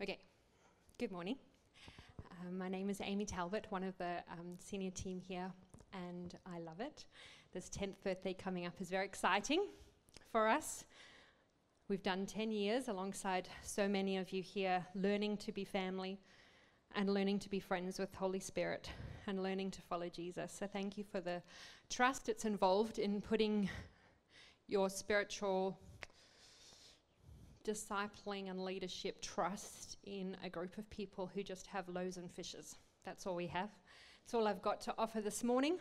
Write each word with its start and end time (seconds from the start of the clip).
Okay, 0.00 0.20
good 0.96 1.10
morning. 1.10 1.34
Um, 2.30 2.56
my 2.56 2.68
name 2.68 2.88
is 2.88 3.00
Amy 3.02 3.24
Talbot, 3.24 3.66
one 3.70 3.82
of 3.82 3.98
the 3.98 4.22
um, 4.30 4.54
senior 4.60 4.92
team 4.92 5.20
here, 5.20 5.50
and 5.92 6.38
I 6.46 6.60
love 6.60 6.78
it. 6.78 7.04
This 7.52 7.68
10th 7.68 7.96
birthday 8.04 8.32
coming 8.32 8.64
up 8.64 8.74
is 8.80 8.90
very 8.90 9.04
exciting 9.04 9.66
for 10.30 10.46
us. 10.46 10.84
We've 11.88 12.04
done 12.04 12.26
10 12.26 12.52
years 12.52 12.86
alongside 12.86 13.48
so 13.64 13.88
many 13.88 14.18
of 14.18 14.32
you 14.32 14.40
here, 14.40 14.86
learning 14.94 15.38
to 15.38 15.50
be 15.50 15.64
family 15.64 16.20
and 16.94 17.12
learning 17.12 17.40
to 17.40 17.50
be 17.50 17.58
friends 17.58 17.98
with 17.98 18.14
Holy 18.14 18.38
Spirit 18.38 18.88
and 19.26 19.42
learning 19.42 19.72
to 19.72 19.82
follow 19.82 20.08
Jesus. 20.08 20.52
So, 20.56 20.68
thank 20.68 20.96
you 20.96 21.02
for 21.02 21.20
the 21.20 21.42
trust 21.90 22.26
that's 22.26 22.44
involved 22.44 23.00
in 23.00 23.20
putting 23.20 23.68
your 24.68 24.90
spiritual 24.90 25.76
discipling 27.68 28.48
and 28.48 28.64
leadership 28.64 29.20
trust 29.20 29.98
in 30.04 30.34
a 30.42 30.48
group 30.48 30.78
of 30.78 30.88
people 30.88 31.30
who 31.34 31.42
just 31.42 31.66
have 31.66 31.86
loaves 31.86 32.16
and 32.16 32.30
fishes. 32.30 32.76
That's 33.04 33.26
all 33.26 33.34
we 33.34 33.46
have. 33.48 33.68
That's 34.24 34.32
all 34.32 34.48
I've 34.48 34.62
got 34.62 34.80
to 34.82 34.94
offer 34.96 35.20
this 35.20 35.44
morning. 35.44 35.76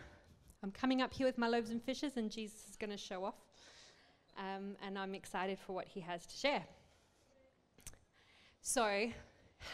I'm 0.63 0.71
coming 0.71 1.01
up 1.01 1.13
here 1.13 1.25
with 1.25 1.37
my 1.37 1.47
loaves 1.47 1.69
and 1.69 1.81
fishes, 1.81 2.17
and 2.17 2.29
Jesus 2.29 2.67
is 2.69 2.75
going 2.75 2.89
to 2.89 2.97
show 2.97 3.23
off. 3.23 3.35
Um, 4.37 4.75
and 4.85 4.99
I'm 4.99 5.15
excited 5.15 5.59
for 5.59 5.73
what 5.73 5.87
he 5.87 6.01
has 6.01 6.25
to 6.25 6.35
share. 6.35 6.63
So, 8.61 9.09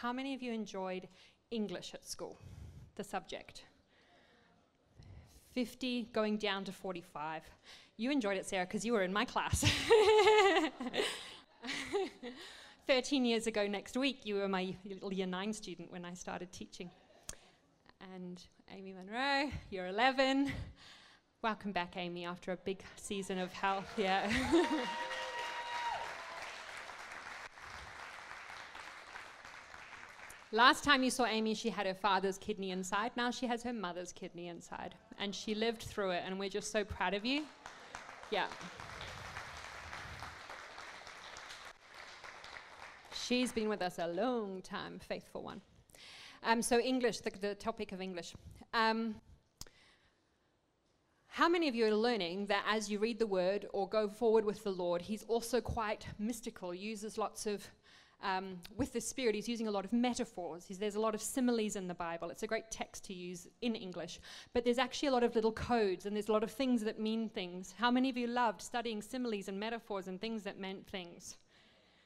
how 0.02 0.14
many 0.14 0.36
of 0.36 0.44
you 0.44 0.54
enjoyed 0.54 1.08
English 1.50 1.96
at 1.96 2.06
school, 2.06 2.38
the 2.96 3.04
subject? 3.04 3.64
50 5.54 6.10
going 6.14 6.38
down 6.38 6.64
to 6.66 6.72
45. 6.72 7.42
You 7.98 8.12
enjoyed 8.12 8.38
it, 8.38 8.46
Sarah, 8.46 8.66
because 8.66 8.86
you 8.86 8.94
were 8.94 9.04
in 9.04 9.14
my 9.14 9.26
class. 9.26 9.66
13 12.88 13.26
years 13.26 13.48
ago 13.48 13.68
next 13.68 13.98
week, 13.98 14.26
you 14.26 14.36
were 14.36 14.48
my 14.48 14.76
year 14.84 15.28
nine 15.28 15.54
student 15.54 15.92
when 15.92 16.06
I 16.06 16.14
started 16.14 16.52
teaching. 16.52 16.90
And 18.14 18.42
Amy 18.72 18.94
Monroe, 18.94 19.50
you're 19.70 19.88
11. 19.88 20.52
Welcome 21.42 21.72
back, 21.72 21.96
Amy, 21.98 22.26
after 22.26 22.52
a 22.52 22.58
big 22.58 22.84
season 22.96 23.40
of 23.40 23.52
health. 23.54 23.88
Yeah. 23.98 24.32
Last 30.52 30.84
time 30.84 31.02
you 31.02 31.10
saw 31.10 31.26
Amy, 31.26 31.56
she 31.56 31.72
had 31.72 31.88
her 31.88 31.96
father's 31.96 32.38
kidney 32.38 32.70
inside. 32.72 33.12
Now 33.18 33.32
she 33.32 33.48
has 33.48 33.64
her 33.64 33.74
mother's 33.74 34.12
kidney 34.12 34.50
inside. 34.50 34.94
And 35.20 35.34
she 35.34 35.56
lived 35.56 35.82
through 35.82 36.12
it, 36.12 36.24
and 36.26 36.40
we're 36.40 36.50
just 36.50 36.72
so 36.72 36.84
proud 36.84 37.16
of 37.16 37.26
you. 37.26 37.46
Yeah. 38.30 38.46
She's 43.34 43.52
been 43.52 43.68
with 43.68 43.82
us 43.82 43.98
a 43.98 44.06
long 44.10 44.62
time, 44.62 45.00
faithful 45.00 45.42
one. 45.42 45.60
Um, 46.44 46.62
so, 46.62 46.80
English, 46.80 47.22
the, 47.22 47.32
the, 47.32 47.56
topic 47.56 47.92
of 47.92 48.00
English. 48.00 48.36
Um, 48.76 49.16
how 51.30 51.50
many 51.50 51.68
of 51.68 51.74
you 51.74 51.88
are 51.88 51.96
learning 51.96 52.46
that 52.46 52.64
as 52.70 52.92
you 52.92 53.00
read 53.00 53.18
the 53.18 53.26
word 53.26 53.66
or 53.74 53.90
go 53.90 54.08
forward 54.08 54.46
with 54.46 54.64
the 54.64 54.70
Lord, 54.70 55.02
He's 55.02 55.24
also 55.24 55.60
quite 55.62 56.06
mystical, 56.20 56.76
uses 56.76 57.18
lots 57.18 57.48
of, 57.48 57.68
um, 58.22 58.60
with 58.78 58.94
the 58.94 59.02
Spirit, 59.02 59.34
He's 59.34 59.50
using 59.50 59.68
a 59.68 59.72
lot 59.72 59.84
of 59.84 59.92
metaphors. 59.92 60.68
He's, 60.68 60.78
there's 60.78 60.94
a 60.94 61.02
lot 61.02 61.16
of 61.16 61.22
similes 61.22 61.76
in 61.76 61.88
the 61.88 61.96
Bible. 61.96 62.30
It's 62.30 62.44
a 62.44 62.48
great 62.48 62.70
text 62.70 63.04
to 63.06 63.16
use 63.16 63.48
in 63.64 63.74
English. 63.74 64.20
But 64.54 64.64
there's 64.64 64.78
actually 64.78 65.08
a 65.08 65.12
lot 65.12 65.24
of 65.24 65.34
little 65.34 65.54
codes 65.54 66.06
and 66.06 66.16
there's 66.16 66.30
a 66.30 66.34
lot 66.34 66.44
of 66.44 66.52
things 66.52 66.84
that 66.84 67.00
mean 67.00 67.30
things. 67.30 67.74
How 67.80 67.90
many 67.90 68.12
of 68.12 68.16
you 68.16 68.28
loved 68.28 68.62
studying 68.62 69.02
similes 69.02 69.48
and 69.48 69.60
metaphors 69.60 70.08
and 70.08 70.22
things 70.22 70.44
that 70.44 70.60
meant 70.60 70.86
things? 70.86 71.38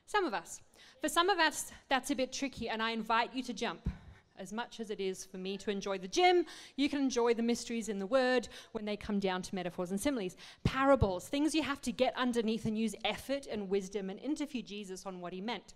Some 0.05 0.23
of 0.23 0.33
us. 0.33 0.61
For 1.01 1.09
some 1.09 1.29
of 1.29 1.37
us, 1.37 1.71
that's 1.89 2.09
a 2.09 2.15
bit 2.15 2.33
tricky, 2.33 2.69
and 2.69 2.81
I 2.81 2.91
invite 2.91 3.33
you 3.33 3.43
to 3.43 3.53
jump. 3.53 3.87
As 4.39 4.53
much 4.53 4.79
as 4.79 4.89
it 4.89 4.99
is 4.99 5.25
for 5.25 5.37
me 5.37 5.57
to 5.57 5.71
enjoy 5.71 5.97
the 5.97 6.07
gym, 6.07 6.45
you 6.75 6.89
can 6.89 6.99
enjoy 6.99 7.33
the 7.33 7.43
mysteries 7.43 7.89
in 7.89 7.97
the 7.99 8.05
word 8.05 8.47
when 8.71 8.85
they 8.85 8.95
come 8.95 9.19
down 9.19 9.41
to 9.43 9.55
metaphors 9.55 9.91
and 9.91 9.99
similes. 9.99 10.37
Parables, 10.63 11.27
things 11.27 11.55
you 11.55 11.63
have 11.63 11.81
to 11.81 11.91
get 11.91 12.15
underneath 12.15 12.65
and 12.65 12.77
use 12.77 12.95
effort 13.03 13.47
and 13.47 13.69
wisdom 13.69 14.09
and 14.09 14.19
interview 14.19 14.61
Jesus 14.61 15.05
on 15.05 15.21
what 15.21 15.33
he 15.33 15.41
meant. 15.41 15.73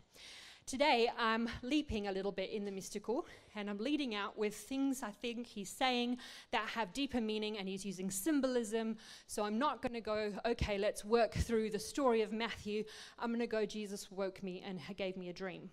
Today, 0.65 1.09
I'm 1.17 1.49
leaping 1.63 2.07
a 2.07 2.11
little 2.11 2.31
bit 2.31 2.51
in 2.51 2.63
the 2.63 2.71
mystical 2.71 3.25
and 3.55 3.69
I'm 3.69 3.77
leading 3.77 4.15
out 4.15 4.37
with 4.37 4.55
things 4.55 5.03
I 5.03 5.09
think 5.09 5.47
he's 5.47 5.69
saying 5.69 6.17
that 6.51 6.69
have 6.69 6.93
deeper 6.93 7.19
meaning 7.19 7.57
and 7.57 7.67
he's 7.67 7.83
using 7.83 8.09
symbolism. 8.09 8.95
So 9.27 9.43
I'm 9.43 9.57
not 9.57 9.81
going 9.81 9.93
to 9.93 10.01
go, 10.01 10.31
okay, 10.45 10.77
let's 10.77 11.03
work 11.03 11.33
through 11.33 11.71
the 11.71 11.79
story 11.79 12.21
of 12.21 12.31
Matthew. 12.31 12.83
I'm 13.19 13.29
going 13.31 13.39
to 13.39 13.47
go, 13.47 13.65
Jesus 13.65 14.09
woke 14.11 14.41
me 14.43 14.63
and 14.65 14.79
gave 14.95 15.17
me 15.17 15.29
a 15.29 15.33
dream. 15.33 15.69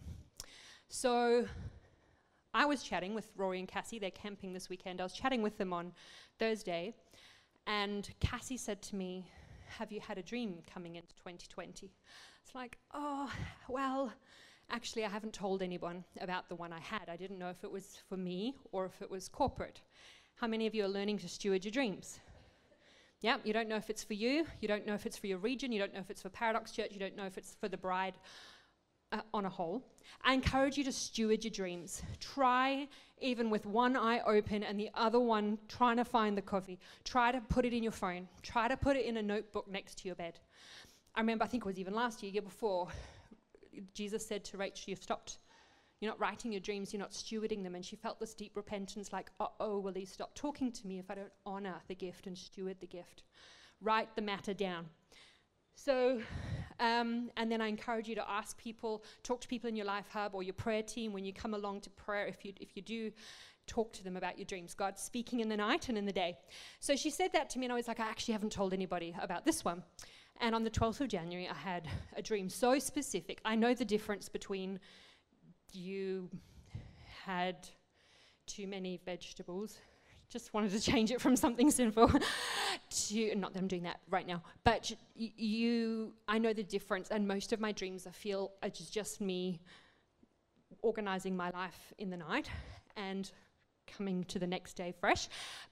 So 0.88 1.46
I 2.52 2.64
was 2.64 2.82
chatting 2.82 3.14
with 3.14 3.30
Rory 3.36 3.60
and 3.60 3.68
Cassie. 3.68 3.98
They're 4.00 4.10
camping 4.10 4.52
this 4.52 4.68
weekend. 4.68 5.00
I 5.00 5.04
was 5.04 5.12
chatting 5.12 5.42
with 5.42 5.58
them 5.58 5.72
on 5.72 5.92
Thursday 6.38 6.94
and 7.68 8.08
Cassie 8.20 8.56
said 8.56 8.82
to 8.82 8.96
me, 8.96 9.30
Have 9.78 9.92
you 9.92 10.00
had 10.00 10.18
a 10.18 10.22
dream 10.22 10.60
coming 10.72 10.96
into 10.96 11.14
2020? 11.16 11.92
It's 12.42 12.54
like, 12.54 12.78
oh, 12.94 13.30
well, 13.68 14.12
Actually, 14.70 15.04
I 15.04 15.08
haven't 15.08 15.32
told 15.32 15.62
anyone 15.62 16.04
about 16.20 16.48
the 16.48 16.54
one 16.54 16.72
I 16.72 16.80
had. 16.80 17.08
I 17.08 17.16
didn't 17.16 17.38
know 17.38 17.48
if 17.48 17.64
it 17.64 17.72
was 17.72 17.98
for 18.08 18.16
me 18.16 18.54
or 18.70 18.84
if 18.84 19.00
it 19.00 19.10
was 19.10 19.28
corporate. 19.28 19.80
How 20.34 20.46
many 20.46 20.66
of 20.66 20.74
you 20.74 20.84
are 20.84 20.88
learning 20.88 21.18
to 21.18 21.28
steward 21.28 21.64
your 21.64 21.72
dreams? 21.72 22.20
Yeah, 23.20 23.38
you 23.44 23.52
don't 23.52 23.68
know 23.68 23.76
if 23.76 23.90
it's 23.90 24.04
for 24.04 24.14
you, 24.14 24.46
you 24.60 24.68
don't 24.68 24.86
know 24.86 24.94
if 24.94 25.06
it's 25.06 25.16
for 25.16 25.26
your 25.26 25.38
region, 25.38 25.72
you 25.72 25.80
don't 25.80 25.92
know 25.92 26.00
if 26.00 26.10
it's 26.10 26.22
for 26.22 26.28
Paradox 26.28 26.70
Church, 26.70 26.90
you 26.92 27.00
don't 27.00 27.16
know 27.16 27.24
if 27.24 27.36
it's 27.36 27.56
for 27.58 27.68
the 27.68 27.76
bride 27.76 28.14
uh, 29.10 29.20
on 29.34 29.46
a 29.46 29.48
whole. 29.48 29.82
I 30.22 30.34
encourage 30.34 30.76
you 30.76 30.84
to 30.84 30.92
steward 30.92 31.42
your 31.42 31.50
dreams. 31.50 32.02
Try, 32.20 32.86
even 33.20 33.50
with 33.50 33.66
one 33.66 33.96
eye 33.96 34.20
open 34.26 34.62
and 34.62 34.78
the 34.78 34.90
other 34.94 35.18
one 35.18 35.58
trying 35.66 35.96
to 35.96 36.04
find 36.04 36.36
the 36.36 36.42
coffee, 36.42 36.78
try 37.04 37.32
to 37.32 37.40
put 37.40 37.64
it 37.64 37.72
in 37.72 37.82
your 37.82 37.90
phone, 37.90 38.28
try 38.42 38.68
to 38.68 38.76
put 38.76 38.96
it 38.96 39.06
in 39.06 39.16
a 39.16 39.22
notebook 39.22 39.66
next 39.68 39.98
to 39.98 40.08
your 40.08 40.14
bed. 40.14 40.38
I 41.14 41.20
remember, 41.20 41.44
I 41.44 41.48
think 41.48 41.64
it 41.64 41.66
was 41.66 41.78
even 41.78 41.94
last 41.94 42.22
year, 42.22 42.30
year 42.30 42.42
before, 42.42 42.88
Jesus 43.94 44.26
said 44.26 44.44
to 44.46 44.56
Rachel, 44.56 44.84
You've 44.90 45.02
stopped. 45.02 45.38
You're 46.00 46.12
not 46.12 46.20
writing 46.20 46.52
your 46.52 46.60
dreams, 46.60 46.92
you're 46.92 47.00
not 47.00 47.10
stewarding 47.10 47.64
them. 47.64 47.74
And 47.74 47.84
she 47.84 47.96
felt 47.96 48.20
this 48.20 48.34
deep 48.34 48.56
repentance 48.56 49.12
like, 49.12 49.30
uh 49.40 49.46
oh, 49.58 49.80
will 49.80 49.94
he 49.94 50.04
stop 50.04 50.34
talking 50.34 50.70
to 50.70 50.86
me 50.86 50.98
if 51.00 51.10
I 51.10 51.16
don't 51.16 51.32
honor 51.44 51.74
the 51.88 51.94
gift 51.94 52.28
and 52.28 52.38
steward 52.38 52.76
the 52.80 52.86
gift? 52.86 53.24
Write 53.80 54.14
the 54.14 54.22
matter 54.22 54.54
down. 54.54 54.86
So, 55.74 56.20
um, 56.80 57.30
and 57.36 57.50
then 57.50 57.60
I 57.60 57.66
encourage 57.66 58.08
you 58.08 58.14
to 58.16 58.30
ask 58.30 58.56
people, 58.56 59.04
talk 59.22 59.40
to 59.40 59.48
people 59.48 59.68
in 59.68 59.76
your 59.76 59.86
life 59.86 60.06
hub 60.12 60.34
or 60.34 60.42
your 60.42 60.54
prayer 60.54 60.82
team 60.82 61.12
when 61.12 61.24
you 61.24 61.32
come 61.32 61.54
along 61.54 61.80
to 61.82 61.90
prayer. 61.90 62.26
If 62.26 62.44
you, 62.44 62.52
if 62.60 62.76
you 62.76 62.82
do, 62.82 63.12
talk 63.68 63.92
to 63.92 64.04
them 64.04 64.16
about 64.16 64.38
your 64.38 64.46
dreams. 64.46 64.74
God's 64.74 65.02
speaking 65.02 65.40
in 65.40 65.48
the 65.48 65.56
night 65.56 65.88
and 65.88 65.96
in 65.96 66.04
the 66.04 66.12
day. 66.12 66.36
So 66.80 66.96
she 66.96 67.10
said 67.10 67.32
that 67.32 67.50
to 67.50 67.58
me, 67.58 67.66
and 67.66 67.72
I 67.72 67.76
was 67.76 67.86
like, 67.86 68.00
I 68.00 68.08
actually 68.08 68.32
haven't 68.32 68.52
told 68.52 68.72
anybody 68.72 69.14
about 69.20 69.44
this 69.44 69.64
one. 69.64 69.82
And 70.40 70.54
on 70.54 70.64
the 70.64 70.70
12th 70.70 71.00
of 71.00 71.08
January, 71.08 71.48
I 71.48 71.54
had 71.54 71.88
a 72.16 72.22
dream 72.22 72.48
so 72.48 72.78
specific. 72.78 73.40
I 73.44 73.54
know 73.56 73.74
the 73.74 73.84
difference 73.84 74.28
between 74.28 74.78
you 75.72 76.30
had 77.24 77.68
too 78.46 78.66
many 78.66 79.00
vegetables. 79.04 79.78
Just 80.30 80.54
wanted 80.54 80.70
to 80.72 80.80
change 80.92 81.10
it 81.10 81.20
from 81.20 81.36
something 81.36 81.70
sinful 81.70 82.12
to, 82.90 83.34
not 83.34 83.52
that 83.52 83.60
I'm 83.60 83.68
doing 83.68 83.82
that 83.82 84.00
right 84.08 84.26
now, 84.26 84.42
but 84.64 84.92
you, 85.14 86.12
I 86.28 86.38
know 86.38 86.52
the 86.52 86.62
difference. 86.62 87.10
And 87.10 87.26
most 87.26 87.52
of 87.52 87.60
my 87.60 87.72
dreams, 87.72 88.06
I 88.06 88.12
feel, 88.12 88.52
are 88.62 88.70
just 88.70 89.20
me 89.20 89.60
organizing 90.82 91.36
my 91.36 91.50
life 91.50 91.92
in 91.98 92.10
the 92.10 92.16
night 92.16 92.48
and 92.96 93.30
coming 93.96 94.24
to 94.24 94.38
the 94.38 94.46
next 94.46 94.74
day 94.74 94.92
fresh, 95.00 95.28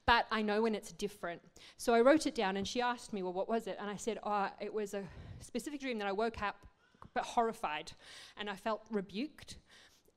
but 0.07 0.27
I 0.31 0.43
know 0.43 0.63
when 0.63 0.75
it's 0.75 0.93
different. 0.93 1.43
So 1.77 1.95
I 1.95 2.01
wrote 2.01 2.27
it 2.27 2.35
down 2.35 2.57
and 2.57 2.67
she 2.67 2.81
asked 2.81 3.13
me, 3.13 3.23
Well, 3.23 3.33
what 3.33 3.49
was 3.49 3.67
it? 3.67 3.77
And 3.81 3.91
I 3.91 3.97
said, 3.97 4.19
Oh, 4.23 4.49
it 4.61 4.73
was 4.73 4.95
a 4.95 5.03
specific 5.41 5.81
dream 5.81 5.99
that 5.99 6.09
I 6.09 6.13
woke 6.13 6.43
up 6.43 6.57
but 7.15 7.25
horrified 7.25 7.93
and 8.37 8.51
I 8.51 8.57
felt 8.57 8.83
rebuked. 8.91 9.57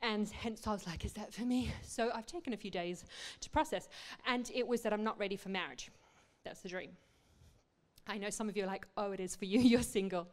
And 0.02 0.30
hence 0.30 0.66
I 0.66 0.72
was 0.72 0.88
like, 0.88 1.06
Is 1.06 1.14
that 1.14 1.34
for 1.34 1.44
me? 1.44 1.72
So 1.84 2.12
I've 2.14 2.26
taken 2.26 2.54
a 2.54 2.58
few 2.58 2.72
days 2.72 3.06
to 3.42 3.50
process. 3.50 3.90
And 4.28 4.50
it 4.54 4.68
was 4.68 4.82
that 4.82 4.94
I'm 4.94 5.04
not 5.04 5.20
ready 5.20 5.36
for 5.36 5.50
marriage. 5.50 5.90
That's 6.44 6.62
the 6.62 6.70
dream. 6.70 6.92
I 8.10 8.18
know 8.18 8.32
some 8.32 8.50
of 8.50 8.58
you 8.58 8.64
are 8.64 8.68
like, 8.68 8.88
oh, 8.98 9.12
it 9.12 9.20
is 9.20 9.36
for 9.36 9.46
you, 9.46 9.60
you're 9.72 9.84
single. 9.84 10.28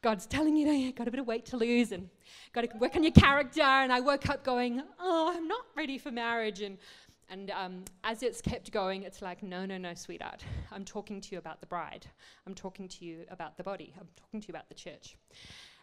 God's 0.00 0.26
telling 0.26 0.56
you, 0.56 0.68
you 0.70 0.92
got 0.92 1.08
a 1.08 1.10
bit 1.10 1.18
of 1.18 1.26
weight 1.26 1.44
to 1.46 1.56
lose 1.56 1.90
and 1.90 2.08
got 2.52 2.60
to 2.62 2.76
work 2.78 2.94
on 2.94 3.02
your 3.02 3.12
character. 3.12 3.62
And 3.62 3.92
I 3.92 4.00
woke 4.00 4.28
up 4.28 4.44
going, 4.44 4.80
oh, 5.00 5.32
I'm 5.34 5.48
not 5.48 5.64
ready 5.76 5.98
for 5.98 6.12
marriage. 6.12 6.62
And, 6.62 6.78
and 7.28 7.50
um, 7.50 7.84
as 8.04 8.22
it's 8.22 8.40
kept 8.40 8.70
going, 8.70 9.02
it's 9.02 9.22
like, 9.22 9.42
no, 9.42 9.66
no, 9.66 9.76
no, 9.76 9.94
sweetheart. 9.94 10.44
I'm 10.70 10.84
talking 10.84 11.20
to 11.20 11.32
you 11.32 11.38
about 11.38 11.60
the 11.60 11.66
bride. 11.66 12.06
I'm 12.46 12.54
talking 12.54 12.86
to 12.88 13.04
you 13.04 13.24
about 13.28 13.56
the 13.56 13.64
body. 13.64 13.92
I'm 13.98 14.06
talking 14.16 14.40
to 14.40 14.46
you 14.46 14.52
about 14.52 14.68
the 14.68 14.74
church. 14.76 15.16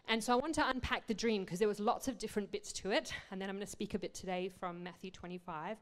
And 0.08 0.22
so 0.22 0.32
I 0.32 0.36
want 0.36 0.54
to 0.54 0.68
unpack 0.68 1.06
the 1.08 1.14
dream 1.14 1.44
because 1.44 1.58
there 1.58 1.68
was 1.68 1.80
lots 1.80 2.06
of 2.06 2.16
different 2.16 2.50
bits 2.52 2.72
to 2.74 2.92
it. 2.92 3.12
And 3.30 3.42
then 3.42 3.50
I'm 3.50 3.56
going 3.56 3.66
to 3.66 3.70
speak 3.70 3.94
a 3.94 3.98
bit 3.98 4.14
today 4.14 4.48
from 4.60 4.82
Matthew 4.82 5.10
25. 5.10 5.76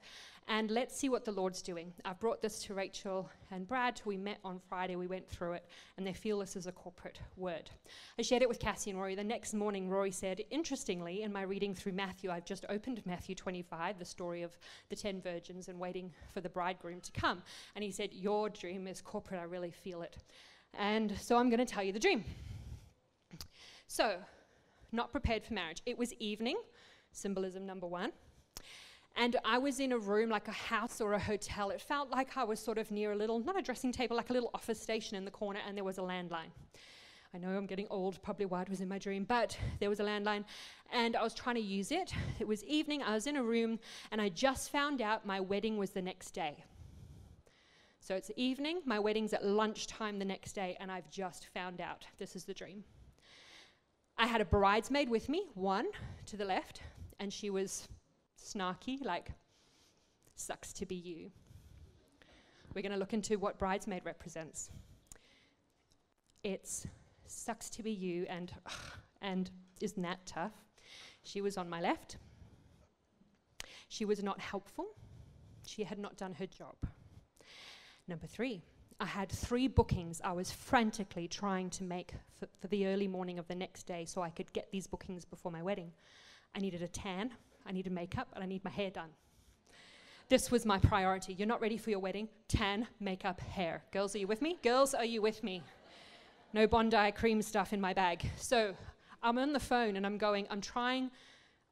And 0.46 0.70
let's 0.70 0.94
see 0.94 1.08
what 1.08 1.24
the 1.24 1.32
Lord's 1.32 1.62
doing. 1.62 1.92
I've 2.04 2.20
brought 2.20 2.42
this 2.42 2.58
to 2.64 2.74
Rachel 2.74 3.30
and 3.50 3.66
Brad. 3.66 4.02
We 4.04 4.18
met 4.18 4.38
on 4.44 4.60
Friday, 4.68 4.94
we 4.94 5.06
went 5.06 5.26
through 5.26 5.54
it, 5.54 5.64
and 5.96 6.06
they 6.06 6.12
feel 6.12 6.38
this 6.38 6.54
is 6.54 6.66
a 6.66 6.72
corporate 6.72 7.18
word. 7.36 7.70
I 8.18 8.22
shared 8.22 8.42
it 8.42 8.48
with 8.48 8.58
Cassie 8.58 8.90
and 8.90 8.98
Rory. 8.98 9.14
The 9.14 9.24
next 9.24 9.54
morning, 9.54 9.88
Rory 9.88 10.10
said, 10.10 10.42
Interestingly, 10.50 11.22
in 11.22 11.32
my 11.32 11.42
reading 11.42 11.74
through 11.74 11.92
Matthew, 11.92 12.30
I've 12.30 12.44
just 12.44 12.66
opened 12.68 13.00
Matthew 13.06 13.34
25, 13.34 13.98
the 13.98 14.04
story 14.04 14.42
of 14.42 14.58
the 14.90 14.96
10 14.96 15.22
virgins 15.22 15.68
and 15.68 15.78
waiting 15.80 16.12
for 16.34 16.42
the 16.42 16.50
bridegroom 16.50 17.00
to 17.00 17.12
come. 17.12 17.42
And 17.74 17.82
he 17.82 17.90
said, 17.90 18.12
Your 18.12 18.50
dream 18.50 18.86
is 18.86 19.00
corporate. 19.00 19.40
I 19.40 19.44
really 19.44 19.70
feel 19.70 20.02
it. 20.02 20.18
And 20.74 21.16
so 21.18 21.38
I'm 21.38 21.48
going 21.48 21.64
to 21.64 21.72
tell 21.72 21.82
you 21.82 21.92
the 21.92 21.98
dream. 21.98 22.22
So, 23.86 24.18
not 24.92 25.10
prepared 25.10 25.42
for 25.42 25.54
marriage. 25.54 25.80
It 25.86 25.96
was 25.96 26.12
evening, 26.14 26.56
symbolism 27.12 27.64
number 27.64 27.86
one. 27.86 28.12
And 29.16 29.36
I 29.44 29.58
was 29.58 29.78
in 29.78 29.92
a 29.92 29.98
room 29.98 30.28
like 30.28 30.48
a 30.48 30.52
house 30.52 31.00
or 31.00 31.12
a 31.12 31.18
hotel. 31.18 31.70
It 31.70 31.80
felt 31.80 32.10
like 32.10 32.36
I 32.36 32.44
was 32.44 32.58
sort 32.58 32.78
of 32.78 32.90
near 32.90 33.12
a 33.12 33.16
little, 33.16 33.38
not 33.38 33.58
a 33.58 33.62
dressing 33.62 33.92
table, 33.92 34.16
like 34.16 34.30
a 34.30 34.32
little 34.32 34.50
office 34.54 34.80
station 34.80 35.16
in 35.16 35.24
the 35.24 35.30
corner, 35.30 35.60
and 35.66 35.76
there 35.76 35.84
was 35.84 35.98
a 35.98 36.02
landline. 36.02 36.50
I 37.32 37.38
know 37.38 37.48
I'm 37.48 37.66
getting 37.66 37.88
old, 37.90 38.22
probably 38.22 38.46
why 38.46 38.62
it 38.62 38.68
was 38.68 38.80
in 38.80 38.88
my 38.88 38.98
dream, 38.98 39.24
but 39.24 39.58
there 39.80 39.88
was 39.88 39.98
a 39.98 40.04
landline, 40.04 40.44
and 40.92 41.16
I 41.16 41.22
was 41.22 41.34
trying 41.34 41.56
to 41.56 41.60
use 41.60 41.90
it. 41.90 42.12
It 42.38 42.46
was 42.46 42.62
evening, 42.64 43.02
I 43.02 43.12
was 43.14 43.26
in 43.26 43.36
a 43.36 43.42
room, 43.42 43.80
and 44.12 44.20
I 44.20 44.28
just 44.28 44.70
found 44.70 45.00
out 45.00 45.26
my 45.26 45.40
wedding 45.40 45.76
was 45.76 45.90
the 45.90 46.02
next 46.02 46.30
day. 46.30 46.64
So 47.98 48.14
it's 48.14 48.30
evening, 48.36 48.82
my 48.84 48.98
wedding's 49.00 49.32
at 49.32 49.44
lunchtime 49.44 50.18
the 50.18 50.24
next 50.24 50.52
day, 50.52 50.76
and 50.78 50.92
I've 50.92 51.10
just 51.10 51.48
found 51.54 51.80
out. 51.80 52.04
This 52.18 52.36
is 52.36 52.44
the 52.44 52.54
dream. 52.54 52.84
I 54.16 54.26
had 54.26 54.40
a 54.40 54.44
bridesmaid 54.44 55.08
with 55.08 55.28
me, 55.28 55.46
one 55.54 55.86
to 56.26 56.36
the 56.36 56.44
left, 56.44 56.82
and 57.18 57.32
she 57.32 57.50
was 57.50 57.88
snarky, 58.44 59.04
like, 59.04 59.30
sucks 60.36 60.72
to 60.74 60.86
be 60.86 60.94
you. 60.94 61.30
We're 62.74 62.82
going 62.82 62.92
to 62.92 62.98
look 62.98 63.14
into 63.14 63.38
what 63.38 63.58
bridesmaid 63.58 64.04
represents. 64.04 64.70
It's 66.42 66.86
sucks 67.26 67.70
to 67.70 67.82
be 67.82 67.92
you, 67.92 68.26
and, 68.28 68.52
and 69.22 69.50
isn't 69.80 70.02
that 70.02 70.26
tough? 70.26 70.52
She 71.22 71.40
was 71.40 71.56
on 71.56 71.70
my 71.70 71.80
left. 71.80 72.18
She 73.88 74.04
was 74.04 74.22
not 74.22 74.40
helpful. 74.40 74.86
She 75.66 75.84
had 75.84 75.98
not 75.98 76.16
done 76.16 76.34
her 76.34 76.46
job. 76.46 76.74
Number 78.06 78.26
three, 78.26 78.62
I 79.00 79.06
had 79.06 79.30
three 79.30 79.66
bookings 79.66 80.20
I 80.22 80.32
was 80.32 80.50
frantically 80.50 81.26
trying 81.26 81.70
to 81.70 81.84
make 81.84 82.12
for, 82.38 82.48
for, 82.60 82.68
the 82.68 82.86
early 82.86 83.08
morning 83.08 83.38
of 83.38 83.48
the 83.48 83.54
next 83.54 83.84
day 83.84 84.04
so 84.04 84.20
I 84.22 84.30
could 84.30 84.52
get 84.52 84.70
these 84.70 84.86
bookings 84.86 85.24
before 85.24 85.50
my 85.50 85.62
wedding. 85.62 85.92
I 86.54 86.60
needed 86.60 86.82
a 86.82 86.88
tan, 86.88 87.32
I 87.66 87.72
needed 87.72 87.92
makeup, 87.92 88.28
and 88.34 88.42
I 88.42 88.46
need 88.46 88.64
my 88.64 88.70
hair 88.70 88.90
done. 88.90 89.10
This 90.28 90.50
was 90.50 90.64
my 90.64 90.78
priority. 90.78 91.34
You're 91.34 91.46
not 91.48 91.60
ready 91.60 91.76
for 91.76 91.90
your 91.90 91.98
wedding? 91.98 92.28
Tan, 92.48 92.86
makeup, 92.98 93.40
hair. 93.40 93.82
Girls, 93.92 94.14
are 94.14 94.18
you 94.18 94.26
with 94.26 94.40
me? 94.40 94.58
Girls, 94.62 94.94
are 94.94 95.04
you 95.04 95.20
with 95.20 95.42
me? 95.44 95.62
No 96.54 96.66
Bondi 96.66 97.12
cream 97.12 97.42
stuff 97.42 97.72
in 97.72 97.80
my 97.80 97.92
bag. 97.92 98.30
So 98.36 98.74
I'm 99.22 99.38
on 99.38 99.52
the 99.52 99.60
phone 99.60 99.96
and 99.96 100.06
I'm 100.06 100.16
going, 100.16 100.46
I'm 100.50 100.60
trying, 100.60 101.10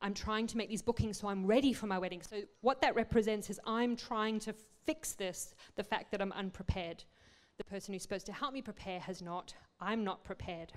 I'm 0.02 0.12
trying 0.12 0.46
to 0.48 0.56
make 0.58 0.68
these 0.68 0.82
bookings 0.82 1.18
so 1.18 1.28
I'm 1.28 1.46
ready 1.46 1.72
for 1.72 1.86
my 1.86 1.98
wedding. 1.98 2.20
So 2.20 2.42
what 2.60 2.80
that 2.82 2.94
represents 2.94 3.48
is 3.48 3.58
I'm 3.66 3.96
trying 3.96 4.38
to 4.40 4.54
fix 4.84 5.12
this, 5.12 5.54
the 5.76 5.84
fact 5.84 6.10
that 6.10 6.20
I'm 6.20 6.32
unprepared. 6.32 7.04
The 7.56 7.64
person 7.64 7.94
who's 7.94 8.02
supposed 8.02 8.26
to 8.26 8.32
help 8.32 8.52
me 8.52 8.60
prepare 8.60 9.00
has 9.00 9.22
not. 9.22 9.54
I'm 9.80 10.04
not 10.04 10.24
prepared. 10.24 10.72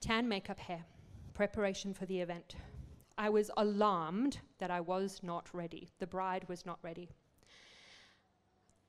Tan 0.00 0.28
makeup 0.28 0.58
hair, 0.58 0.84
preparation 1.34 1.92
for 1.92 2.06
the 2.06 2.20
event. 2.20 2.54
I 3.18 3.28
was 3.28 3.50
alarmed 3.56 4.38
that 4.58 4.70
I 4.70 4.80
was 4.80 5.20
not 5.22 5.48
ready. 5.52 5.90
The 5.98 6.06
bride 6.06 6.48
was 6.48 6.66
not 6.66 6.78
ready. 6.82 7.10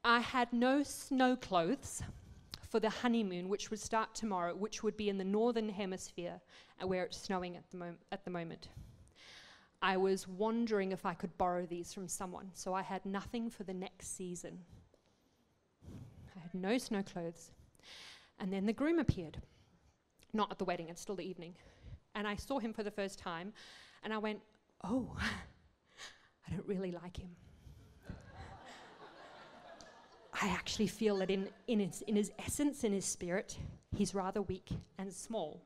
I 0.04 0.20
had 0.20 0.52
no 0.52 0.84
snow 0.84 1.36
clothes 1.36 2.04
for 2.70 2.80
the 2.80 2.90
honeymoon, 2.90 3.50
which 3.50 3.70
would 3.70 3.80
start 3.80 4.16
tomorrow, 4.16 4.56
which 4.56 4.84
would 4.84 4.98
be 4.98 5.08
in 5.08 5.18
the 5.18 5.24
northern 5.24 5.70
hemisphere, 5.70 6.42
uh, 6.82 6.88
where 6.88 7.06
it's 7.06 7.22
snowing 7.22 7.56
at 7.56 7.70
the, 7.70 7.78
mom- 7.78 8.00
at 8.12 8.26
the 8.26 8.32
moment. 8.32 8.70
I 9.82 9.98
was 9.98 10.28
wondering 10.28 10.92
if 10.92 11.06
I 11.06 11.14
could 11.14 11.38
borrow 11.38 11.66
these 11.66 11.94
from 11.94 12.08
someone, 12.08 12.50
so 12.54 12.74
I 12.74 12.82
had 12.82 13.06
nothing 13.06 13.50
for 13.50 13.64
the 13.64 13.74
next 13.74 14.16
season. 14.16 14.60
I 16.36 16.40
had 16.40 16.54
no 16.54 16.78
snow 16.78 17.04
clothes. 17.04 17.52
And 18.40 18.52
then 18.52 18.66
the 18.66 18.74
groom 18.74 18.98
appeared. 18.98 19.38
Not 20.34 20.52
at 20.52 20.58
the 20.58 20.66
wedding, 20.66 20.90
it's 20.90 21.02
still 21.02 21.16
the 21.16 21.30
evening. 21.30 21.56
And 22.16 22.28
I 22.28 22.36
saw 22.36 22.60
him 22.60 22.74
for 22.74 22.84
the 22.84 22.92
first 22.92 23.20
time, 23.20 23.54
and 24.04 24.14
I 24.14 24.18
went, 24.18 24.40
Oh, 24.84 25.16
I 26.48 26.52
don't 26.52 26.68
really 26.68 26.92
like 26.92 27.18
him. 27.18 27.30
I 30.42 30.50
actually 30.50 30.88
feel 30.88 31.18
that 31.18 31.30
in, 31.30 31.48
in, 31.68 31.80
his, 31.80 32.02
in 32.02 32.16
his 32.16 32.32
essence, 32.38 32.84
in 32.84 32.92
his 32.92 33.06
spirit, 33.06 33.58
he's 33.96 34.14
rather 34.14 34.42
weak 34.42 34.70
and 34.98 35.14
small. 35.14 35.62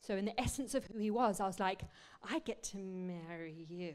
So, 0.00 0.16
in 0.16 0.24
the 0.24 0.38
essence 0.38 0.74
of 0.74 0.84
who 0.86 0.98
he 0.98 1.10
was, 1.10 1.40
I 1.40 1.46
was 1.46 1.58
like, 1.58 1.82
I 2.22 2.40
get 2.40 2.62
to 2.64 2.78
marry 2.78 3.66
you. 3.68 3.94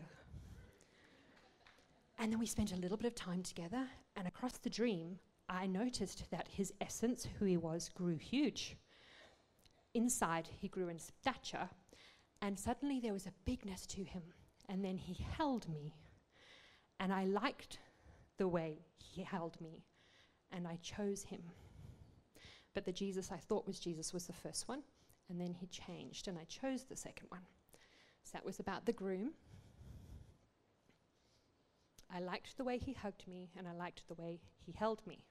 And 2.20 2.32
then 2.32 2.40
we 2.40 2.46
spent 2.46 2.72
a 2.72 2.78
little 2.78 2.98
bit 2.98 3.08
of 3.08 3.16
time 3.16 3.44
together, 3.44 3.88
and 4.16 4.28
across 4.28 4.58
the 4.58 4.70
dream, 4.70 5.20
I 5.50 5.68
noticed 5.68 6.30
that 6.32 6.48
his 6.48 6.74
essence, 6.82 7.28
who 7.38 7.46
he 7.46 7.58
was, 7.58 7.90
grew 7.90 8.18
huge. 8.18 8.78
Inside, 9.94 10.48
he 10.60 10.68
grew 10.68 10.88
in 10.90 11.00
stature, 11.00 11.70
and 12.44 12.60
suddenly 12.60 13.00
there 13.00 13.14
was 13.14 13.26
a 13.26 13.34
bigness 13.46 13.86
to 13.88 14.04
him. 14.04 14.22
And 14.68 14.84
then 14.84 14.98
he 14.98 15.26
held 15.38 15.68
me. 15.70 15.96
And 17.00 17.14
I 17.14 17.24
liked 17.24 17.80
the 18.38 18.50
way 18.50 18.80
he 18.98 19.24
held 19.24 19.60
me. 19.62 19.86
And 20.52 20.68
I 20.68 20.78
chose 20.82 21.24
him. 21.24 21.42
But 22.74 22.84
the 22.84 22.92
Jesus 22.92 23.32
I 23.32 23.38
thought 23.38 23.66
was 23.66 23.80
Jesus 23.80 24.14
was 24.14 24.28
the 24.28 24.34
first 24.34 24.68
one. 24.68 24.84
And 25.30 25.40
then 25.40 25.54
he 25.54 25.68
changed, 25.68 26.28
and 26.28 26.38
I 26.38 26.44
chose 26.44 26.84
the 26.84 26.98
second 26.98 27.28
one. 27.30 27.44
So 28.24 28.32
that 28.34 28.46
was 28.46 28.60
about 28.60 28.86
the 28.86 28.92
groom. 28.92 29.32
I 32.14 32.20
liked 32.20 32.58
the 32.58 32.66
way 32.66 32.78
he 32.78 32.92
hugged 32.92 33.26
me, 33.26 33.52
and 33.58 33.70
I 33.70 33.74
liked 33.74 34.04
the 34.08 34.22
way 34.22 34.42
he 34.66 34.74
held 34.74 35.02
me. 35.08 35.24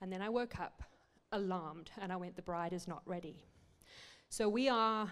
And 0.00 0.10
then 0.10 0.22
I 0.22 0.30
woke 0.30 0.58
up 0.58 0.82
alarmed, 1.30 1.90
and 2.00 2.10
I 2.10 2.16
went, 2.16 2.36
The 2.36 2.42
bride 2.42 2.72
is 2.72 2.88
not 2.88 3.02
ready. 3.04 3.44
So 4.30 4.48
we 4.48 4.68
are 4.68 5.10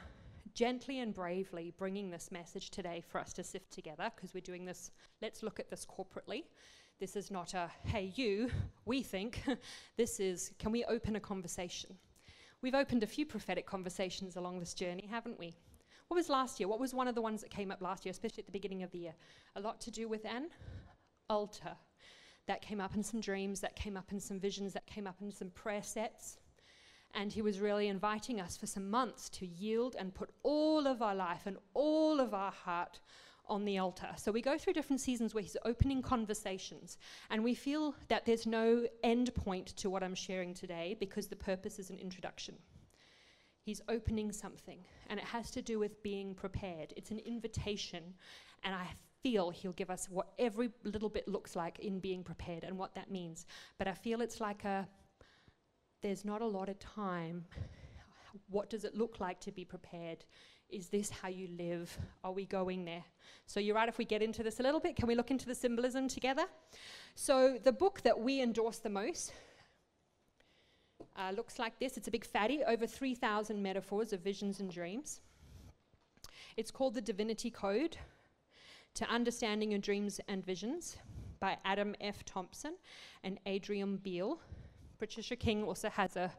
gently 0.54 1.00
and 1.00 1.14
bravely 1.14 1.72
bringing 1.76 2.10
this 2.10 2.30
message 2.30 2.70
today 2.70 3.02
for 3.06 3.20
us 3.20 3.32
to 3.34 3.44
sift 3.44 3.70
together 3.70 4.10
because 4.14 4.34
we're 4.34 4.40
doing 4.40 4.64
this, 4.64 4.90
let's 5.22 5.42
look 5.42 5.60
at 5.60 5.70
this 5.70 5.86
corporately. 5.86 6.44
This 7.00 7.14
is 7.14 7.30
not 7.30 7.54
a, 7.54 7.70
hey, 7.84 8.12
you, 8.16 8.50
we 8.84 9.02
think. 9.02 9.42
this 9.96 10.18
is, 10.18 10.52
can 10.58 10.72
we 10.72 10.84
open 10.84 11.16
a 11.16 11.20
conversation? 11.20 11.96
We've 12.60 12.74
opened 12.74 13.04
a 13.04 13.06
few 13.06 13.24
prophetic 13.24 13.66
conversations 13.66 14.36
along 14.36 14.58
this 14.58 14.74
journey, 14.74 15.06
haven't 15.08 15.38
we? 15.38 15.54
What 16.08 16.16
was 16.16 16.28
last 16.28 16.58
year? 16.58 16.68
What 16.68 16.80
was 16.80 16.94
one 16.94 17.06
of 17.06 17.14
the 17.14 17.22
ones 17.22 17.40
that 17.42 17.50
came 17.50 17.70
up 17.70 17.80
last 17.80 18.04
year, 18.04 18.10
especially 18.10 18.42
at 18.42 18.46
the 18.46 18.52
beginning 18.52 18.82
of 18.82 18.90
the 18.90 18.98
year? 18.98 19.14
A 19.56 19.60
lot 19.60 19.80
to 19.82 19.90
do 19.90 20.08
with 20.08 20.24
an 20.24 20.48
altar. 21.30 21.76
That 22.46 22.62
came 22.62 22.80
up 22.80 22.94
in 22.96 23.02
some 23.02 23.20
dreams, 23.20 23.60
that 23.60 23.76
came 23.76 23.96
up 23.96 24.10
in 24.10 24.18
some 24.18 24.40
visions, 24.40 24.72
that 24.72 24.86
came 24.86 25.06
up 25.06 25.20
in 25.20 25.30
some 25.30 25.50
prayer 25.50 25.82
sets. 25.82 26.38
And 27.14 27.32
he 27.32 27.42
was 27.42 27.58
really 27.58 27.88
inviting 27.88 28.40
us 28.40 28.56
for 28.56 28.66
some 28.66 28.90
months 28.90 29.28
to 29.30 29.46
yield 29.46 29.96
and 29.98 30.14
put 30.14 30.30
all 30.42 30.86
of 30.86 31.02
our 31.02 31.14
life 31.14 31.46
and 31.46 31.56
all 31.74 32.20
of 32.20 32.34
our 32.34 32.52
heart 32.52 33.00
on 33.48 33.64
the 33.64 33.78
altar. 33.78 34.10
So 34.16 34.30
we 34.30 34.42
go 34.42 34.58
through 34.58 34.74
different 34.74 35.00
seasons 35.00 35.34
where 35.34 35.42
he's 35.42 35.56
opening 35.64 36.02
conversations, 36.02 36.98
and 37.30 37.42
we 37.42 37.54
feel 37.54 37.94
that 38.08 38.26
there's 38.26 38.46
no 38.46 38.86
end 39.02 39.34
point 39.34 39.68
to 39.78 39.90
what 39.90 40.02
I'm 40.02 40.14
sharing 40.14 40.52
today 40.52 40.96
because 41.00 41.28
the 41.28 41.36
purpose 41.36 41.78
is 41.78 41.90
an 41.90 41.98
introduction. 41.98 42.56
He's 43.62 43.80
opening 43.88 44.32
something, 44.32 44.80
and 45.08 45.18
it 45.18 45.24
has 45.24 45.50
to 45.52 45.62
do 45.62 45.78
with 45.78 46.02
being 46.02 46.34
prepared. 46.34 46.92
It's 46.96 47.10
an 47.10 47.20
invitation, 47.20 48.14
and 48.64 48.74
I 48.74 48.86
feel 49.22 49.50
he'll 49.50 49.72
give 49.72 49.90
us 49.90 50.08
what 50.10 50.28
every 50.38 50.70
little 50.84 51.08
bit 51.08 51.26
looks 51.26 51.56
like 51.56 51.78
in 51.80 52.00
being 52.00 52.22
prepared 52.22 52.64
and 52.64 52.78
what 52.78 52.94
that 52.94 53.10
means. 53.10 53.46
But 53.78 53.88
I 53.88 53.94
feel 53.94 54.20
it's 54.20 54.40
like 54.40 54.64
a 54.64 54.86
there's 56.02 56.24
not 56.24 56.42
a 56.42 56.46
lot 56.46 56.68
of 56.68 56.78
time. 56.78 57.44
What 58.50 58.70
does 58.70 58.84
it 58.84 58.94
look 58.94 59.20
like 59.20 59.40
to 59.40 59.52
be 59.52 59.64
prepared? 59.64 60.24
Is 60.70 60.88
this 60.88 61.10
how 61.10 61.28
you 61.28 61.48
live? 61.58 61.96
Are 62.22 62.32
we 62.32 62.44
going 62.44 62.84
there? 62.84 63.04
So, 63.46 63.58
you're 63.58 63.74
right 63.74 63.88
if 63.88 63.98
we 63.98 64.04
get 64.04 64.22
into 64.22 64.42
this 64.42 64.60
a 64.60 64.62
little 64.62 64.80
bit. 64.80 64.96
Can 64.96 65.08
we 65.08 65.14
look 65.14 65.30
into 65.30 65.46
the 65.46 65.54
symbolism 65.54 66.08
together? 66.08 66.44
So, 67.14 67.58
the 67.62 67.72
book 67.72 68.02
that 68.02 68.18
we 68.18 68.42
endorse 68.42 68.78
the 68.78 68.90
most 68.90 69.32
uh, 71.16 71.32
looks 71.34 71.58
like 71.58 71.78
this. 71.78 71.96
It's 71.96 72.08
a 72.08 72.10
big 72.10 72.24
fatty, 72.24 72.62
over 72.64 72.86
3,000 72.86 73.62
metaphors 73.62 74.12
of 74.12 74.20
visions 74.20 74.60
and 74.60 74.70
dreams. 74.70 75.20
It's 76.56 76.70
called 76.70 76.94
The 76.94 77.00
Divinity 77.00 77.50
Code 77.50 77.96
to 78.94 79.08
Understanding 79.08 79.70
Your 79.70 79.80
Dreams 79.80 80.20
and 80.28 80.44
Visions 80.44 80.98
by 81.40 81.56
Adam 81.64 81.94
F. 82.00 82.24
Thompson 82.24 82.74
and 83.24 83.38
Adrian 83.46 83.96
Beale. 83.96 84.38
Patricia 84.98 85.36
King 85.36 85.64
also 85.64 85.88
has 85.90 86.16
a 86.16 86.32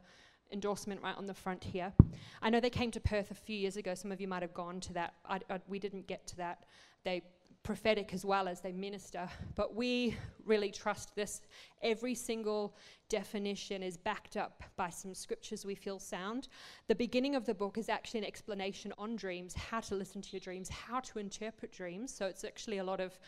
endorsement 0.51 1.01
right 1.01 1.15
on 1.15 1.25
the 1.25 1.33
front 1.33 1.63
here. 1.63 1.93
I 2.41 2.49
know 2.49 2.59
they 2.59 2.69
came 2.69 2.91
to 2.91 2.99
Perth 2.99 3.31
a 3.31 3.35
few 3.35 3.55
years 3.55 3.77
ago. 3.77 3.93
Some 3.93 4.11
of 4.11 4.19
you 4.19 4.27
might 4.27 4.41
have 4.41 4.53
gone 4.53 4.79
to 4.81 4.93
that. 4.93 5.13
I, 5.25 5.39
I, 5.49 5.59
we 5.67 5.79
didn't 5.79 6.07
get 6.07 6.25
to 6.27 6.37
that. 6.37 6.65
They 7.03 7.21
prophetic 7.61 8.13
as 8.13 8.25
well 8.25 8.47
as 8.47 8.61
they 8.61 8.71
minister, 8.71 9.29
but 9.55 9.75
we 9.75 10.15
really 10.45 10.71
trust 10.71 11.13
this. 11.15 11.41
Every 11.81 12.15
single 12.15 12.75
definition 13.09 13.83
is 13.83 13.97
backed 13.97 14.37
up 14.37 14.63
by 14.75 14.89
some 14.89 15.13
scriptures 15.13 15.65
we 15.65 15.75
feel 15.75 15.99
sound. 15.99 16.47
The 16.87 16.95
beginning 16.95 17.35
of 17.35 17.45
the 17.45 17.53
book 17.53 17.77
is 17.77 17.89
actually 17.89 18.21
an 18.21 18.25
explanation 18.25 18.93
on 18.97 19.15
dreams, 19.17 19.53
how 19.53 19.81
to 19.81 19.95
listen 19.95 20.21
to 20.21 20.29
your 20.31 20.39
dreams, 20.39 20.69
how 20.69 21.01
to 21.01 21.19
interpret 21.19 21.71
dreams. 21.71 22.13
So 22.13 22.25
it's 22.25 22.43
actually 22.43 22.77
a 22.77 22.83
lot 22.83 23.01
of 23.01 23.19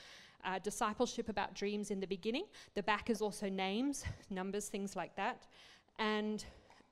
uh, 0.45 0.59
discipleship 0.59 1.29
about 1.29 1.53
dreams 1.53 1.91
in 1.91 1.99
the 1.99 2.07
beginning. 2.07 2.45
The 2.75 2.83
back 2.83 3.09
is 3.09 3.21
also 3.21 3.49
names, 3.49 4.03
numbers, 4.29 4.67
things 4.67 4.95
like 4.95 5.15
that. 5.15 5.47
And 5.99 6.43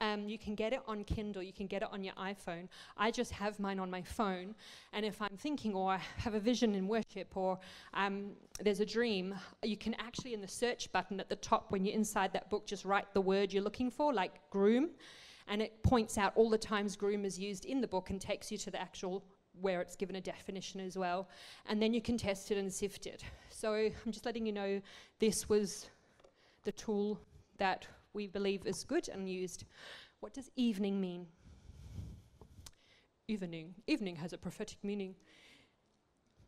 um, 0.02 0.30
you 0.30 0.38
can 0.38 0.56
get 0.56 0.72
it 0.72 0.80
on 0.88 1.04
Kindle, 1.04 1.44
you 1.44 1.52
can 1.52 1.68
get 1.68 1.82
it 1.82 1.90
on 1.92 2.04
your 2.04 2.14
iPhone. 2.14 2.70
I 2.96 3.12
just 3.12 3.32
have 3.32 3.60
mine 3.60 3.80
on 3.80 3.92
my 3.92 4.02
phone, 4.02 4.56
and 4.94 5.06
if 5.06 5.22
I'm 5.22 5.36
thinking 5.38 5.74
or 5.74 5.92
I 5.92 5.98
have 6.18 6.36
a 6.36 6.40
vision 6.40 6.74
in 6.74 6.88
worship 6.88 7.36
or 7.36 7.60
um, 7.94 8.32
there's 8.62 8.80
a 8.80 8.86
dream, 8.86 9.36
you 9.62 9.76
can 9.76 9.94
actually, 9.96 10.34
in 10.34 10.42
the 10.42 10.48
search 10.48 10.90
button 10.94 11.20
at 11.20 11.28
the 11.28 11.36
top, 11.36 11.72
when 11.72 11.84
you're 11.84 11.96
inside 11.96 12.32
that 12.34 12.50
book, 12.50 12.66
just 12.66 12.86
write 12.86 13.14
the 13.14 13.22
word 13.22 13.52
you're 13.52 13.64
looking 13.64 13.92
for, 13.92 14.14
like 14.14 14.40
groom, 14.50 14.90
and 15.50 15.62
it 15.62 15.84
points 15.84 16.18
out 16.18 16.32
all 16.36 16.50
the 16.50 16.58
times 16.58 16.96
groom 16.96 17.26
is 17.26 17.38
used 17.38 17.66
in 17.66 17.82
the 17.82 17.88
book 17.88 18.10
and 18.10 18.22
takes 18.22 18.52
you 18.52 18.58
to 18.58 18.72
the 18.72 18.80
actual 18.80 19.24
where 19.62 19.82
it's 19.82 19.96
given 19.96 20.16
a 20.16 20.22
definition 20.22 20.80
as 20.80 20.98
well. 20.98 21.28
And 21.68 21.82
then 21.82 21.94
you 21.94 22.02
can 22.02 22.18
test 22.18 22.52
it 22.52 22.58
and 22.58 22.72
sift 22.72 23.06
it. 23.06 23.24
So 23.50 23.74
I'm 23.74 24.12
just 24.12 24.26
letting 24.26 24.46
you 24.46 24.52
know 24.52 24.82
this 25.20 25.50
was 25.50 25.90
the 26.64 26.72
tool 26.72 27.20
that 27.58 27.88
we 28.14 28.28
believe 28.28 28.66
is 28.66 28.84
good 28.84 29.10
and 29.10 29.30
used. 29.30 29.66
What 30.20 30.34
does 30.34 30.50
evening 30.56 31.00
mean? 31.00 31.28
Evening. 33.28 33.76
Evening 33.88 34.16
has 34.16 34.34
a 34.34 34.38
prophetic 34.38 34.78
meaning. 34.84 35.16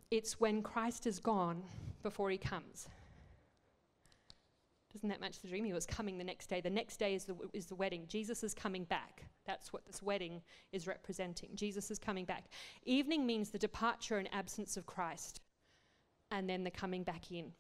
It's 0.09 0.39
when 0.39 0.61
Christ 0.61 1.07
is 1.07 1.19
gone 1.19 1.63
before 2.03 2.29
he 2.29 2.37
comes. 2.37 2.87
Doesn't 4.93 5.09
that 5.09 5.21
match 5.21 5.41
the 5.41 5.47
dream? 5.47 5.63
He 5.63 5.73
was 5.73 5.85
coming 5.85 6.17
the 6.17 6.23
next 6.23 6.47
day. 6.47 6.59
The 6.59 6.69
next 6.69 6.97
day 6.97 7.15
is 7.15 7.23
the, 7.25 7.35
is 7.53 7.65
the 7.67 7.75
wedding. 7.75 8.05
Jesus 8.07 8.43
is 8.43 8.53
coming 8.53 8.83
back. 8.83 9.25
That's 9.45 9.71
what 9.71 9.85
this 9.85 10.03
wedding 10.03 10.41
is 10.71 10.85
representing. 10.85 11.49
Jesus 11.55 11.89
is 11.91 11.97
coming 11.97 12.25
back. 12.25 12.45
Evening 12.83 13.25
means 13.25 13.49
the 13.49 13.57
departure 13.57 14.17
and 14.17 14.27
absence 14.33 14.75
of 14.77 14.85
Christ, 14.85 15.41
and 16.29 16.49
then 16.49 16.63
the 16.63 16.71
coming 16.71 17.03
back 17.03 17.31
in. 17.31 17.51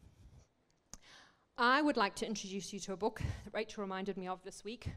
I 1.57 1.81
would 1.81 1.97
like 1.97 2.15
to 2.15 2.27
introduce 2.27 2.73
you 2.73 2.79
to 2.81 2.93
a 2.93 2.97
book 2.97 3.21
that 3.45 3.53
Rachel 3.53 3.81
reminded 3.81 4.17
me 4.17 4.27
of 4.27 4.43
this 4.43 4.63
week. 4.63 4.89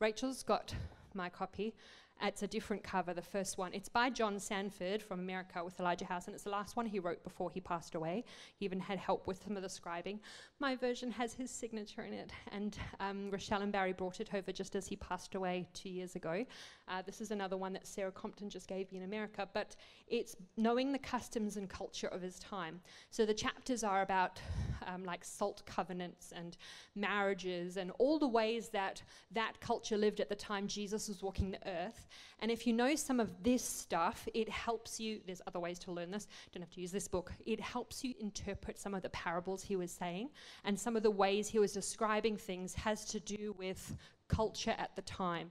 Rachel's 0.00 0.42
got 0.42 0.74
my 1.14 1.28
copy. 1.28 1.74
It's 2.20 2.42
a 2.42 2.48
different 2.48 2.82
cover, 2.82 3.14
the 3.14 3.22
first 3.22 3.58
one. 3.58 3.72
It's 3.72 3.88
by 3.88 4.10
John 4.10 4.40
Sandford 4.40 5.02
from 5.02 5.20
America 5.20 5.62
with 5.64 5.78
Elijah 5.78 6.04
House, 6.04 6.26
and 6.26 6.34
it's 6.34 6.42
the 6.42 6.50
last 6.50 6.74
one 6.74 6.84
he 6.84 6.98
wrote 6.98 7.22
before 7.22 7.48
he 7.48 7.60
passed 7.60 7.94
away. 7.94 8.24
He 8.56 8.64
even 8.64 8.80
had 8.80 8.98
help 8.98 9.28
with 9.28 9.40
some 9.44 9.56
of 9.56 9.62
the 9.62 9.68
scribing. 9.68 10.18
My 10.58 10.74
version 10.74 11.12
has 11.12 11.32
his 11.32 11.48
signature 11.48 12.02
in 12.02 12.12
it, 12.12 12.32
and 12.50 12.76
um, 12.98 13.30
Rochelle 13.30 13.62
and 13.62 13.72
Barry 13.72 13.92
brought 13.92 14.20
it 14.20 14.34
over 14.34 14.50
just 14.50 14.74
as 14.74 14.86
he 14.86 14.96
passed 14.96 15.36
away 15.36 15.68
two 15.74 15.90
years 15.90 16.16
ago. 16.16 16.44
Uh, 16.88 17.02
this 17.02 17.20
is 17.20 17.30
another 17.30 17.56
one 17.56 17.72
that 17.74 17.86
Sarah 17.86 18.10
Compton 18.10 18.50
just 18.50 18.66
gave 18.66 18.90
me 18.90 18.98
in 18.98 19.04
America, 19.04 19.48
but 19.54 19.76
it's 20.08 20.34
knowing 20.56 20.90
the 20.90 20.98
customs 20.98 21.56
and 21.56 21.68
culture 21.68 22.08
of 22.08 22.20
his 22.20 22.40
time. 22.40 22.80
So 23.10 23.26
the 23.26 23.34
chapters 23.34 23.84
are 23.84 24.02
about 24.02 24.40
um, 24.86 25.04
like 25.04 25.24
salt 25.24 25.62
covenants 25.66 26.32
and 26.34 26.56
marriages 26.96 27.76
and 27.76 27.92
all 27.98 28.18
the 28.18 28.28
ways 28.28 28.70
that 28.70 29.02
that 29.32 29.60
culture 29.60 29.96
lived 29.96 30.20
at 30.20 30.28
the 30.28 30.34
time 30.34 30.66
Jesus 30.66 31.08
was 31.08 31.22
walking 31.22 31.50
the 31.50 31.68
earth. 31.68 32.07
And 32.40 32.50
if 32.50 32.66
you 32.66 32.72
know 32.72 32.94
some 32.94 33.20
of 33.20 33.42
this 33.42 33.62
stuff, 33.62 34.28
it 34.34 34.48
helps 34.48 35.00
you. 35.00 35.20
There's 35.26 35.42
other 35.46 35.60
ways 35.60 35.78
to 35.80 35.92
learn 35.92 36.10
this. 36.10 36.26
Don't 36.52 36.62
have 36.62 36.70
to 36.70 36.80
use 36.80 36.92
this 36.92 37.08
book. 37.08 37.32
It 37.46 37.60
helps 37.60 38.04
you 38.04 38.14
interpret 38.20 38.78
some 38.78 38.94
of 38.94 39.02
the 39.02 39.10
parables 39.10 39.62
he 39.62 39.76
was 39.76 39.90
saying 39.90 40.30
and 40.64 40.78
some 40.78 40.96
of 40.96 41.02
the 41.02 41.10
ways 41.10 41.48
he 41.48 41.58
was 41.58 41.72
describing 41.72 42.36
things 42.36 42.74
has 42.74 43.04
to 43.06 43.20
do 43.20 43.54
with 43.58 43.96
culture 44.28 44.74
at 44.78 44.94
the 44.96 45.02
time 45.02 45.50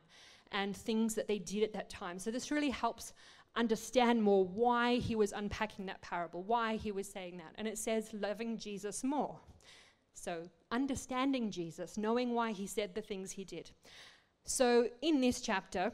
and 0.51 0.75
things 0.75 1.15
that 1.15 1.27
they 1.27 1.39
did 1.39 1.63
at 1.63 1.73
that 1.73 1.89
time. 1.89 2.19
So 2.19 2.31
this 2.31 2.51
really 2.51 2.69
helps 2.69 3.13
understand 3.55 4.21
more 4.21 4.45
why 4.45 4.95
he 4.97 5.15
was 5.15 5.33
unpacking 5.33 5.87
that 5.87 6.01
parable, 6.01 6.43
why 6.43 6.77
he 6.77 6.91
was 6.91 7.07
saying 7.07 7.37
that. 7.37 7.53
And 7.55 7.67
it 7.67 7.77
says, 7.77 8.09
loving 8.13 8.57
Jesus 8.57 9.03
more. 9.03 9.39
So, 10.13 10.43
understanding 10.71 11.51
Jesus, 11.51 11.95
knowing 11.97 12.33
why 12.33 12.51
he 12.51 12.65
said 12.65 12.95
the 12.95 13.01
things 13.01 13.31
he 13.31 13.43
did. 13.43 13.69
So, 14.45 14.89
in 15.01 15.21
this 15.21 15.41
chapter, 15.41 15.91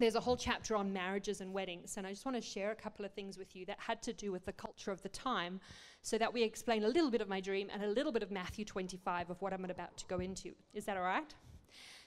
there's 0.00 0.14
a 0.14 0.20
whole 0.20 0.36
chapter 0.36 0.74
on 0.74 0.92
marriages 0.92 1.42
and 1.42 1.52
weddings, 1.52 1.98
and 1.98 2.06
I 2.06 2.10
just 2.10 2.24
want 2.24 2.34
to 2.36 2.40
share 2.40 2.70
a 2.70 2.74
couple 2.74 3.04
of 3.04 3.12
things 3.12 3.36
with 3.36 3.54
you 3.54 3.66
that 3.66 3.76
had 3.78 4.02
to 4.02 4.14
do 4.14 4.32
with 4.32 4.46
the 4.46 4.52
culture 4.52 4.90
of 4.90 5.02
the 5.02 5.10
time 5.10 5.60
so 6.00 6.16
that 6.16 6.32
we 6.32 6.42
explain 6.42 6.84
a 6.84 6.88
little 6.88 7.10
bit 7.10 7.20
of 7.20 7.28
my 7.28 7.38
dream 7.38 7.68
and 7.72 7.84
a 7.84 7.86
little 7.86 8.10
bit 8.10 8.22
of 8.22 8.30
Matthew 8.30 8.64
25 8.64 9.28
of 9.28 9.40
what 9.42 9.52
I'm 9.52 9.64
about 9.66 9.96
to 9.98 10.06
go 10.06 10.18
into. 10.18 10.52
Is 10.72 10.86
that 10.86 10.96
all 10.96 11.02
right? 11.02 11.34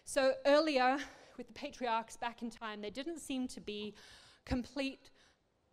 So, 0.06 0.34
earlier 0.48 0.98
with 1.38 1.48
the 1.48 1.54
patriarchs 1.54 2.18
back 2.18 2.42
in 2.42 2.50
time, 2.50 2.82
there 2.82 2.92
didn't 2.92 3.20
seem 3.20 3.48
to 3.50 3.62
be 3.62 3.94
complete 4.44 5.12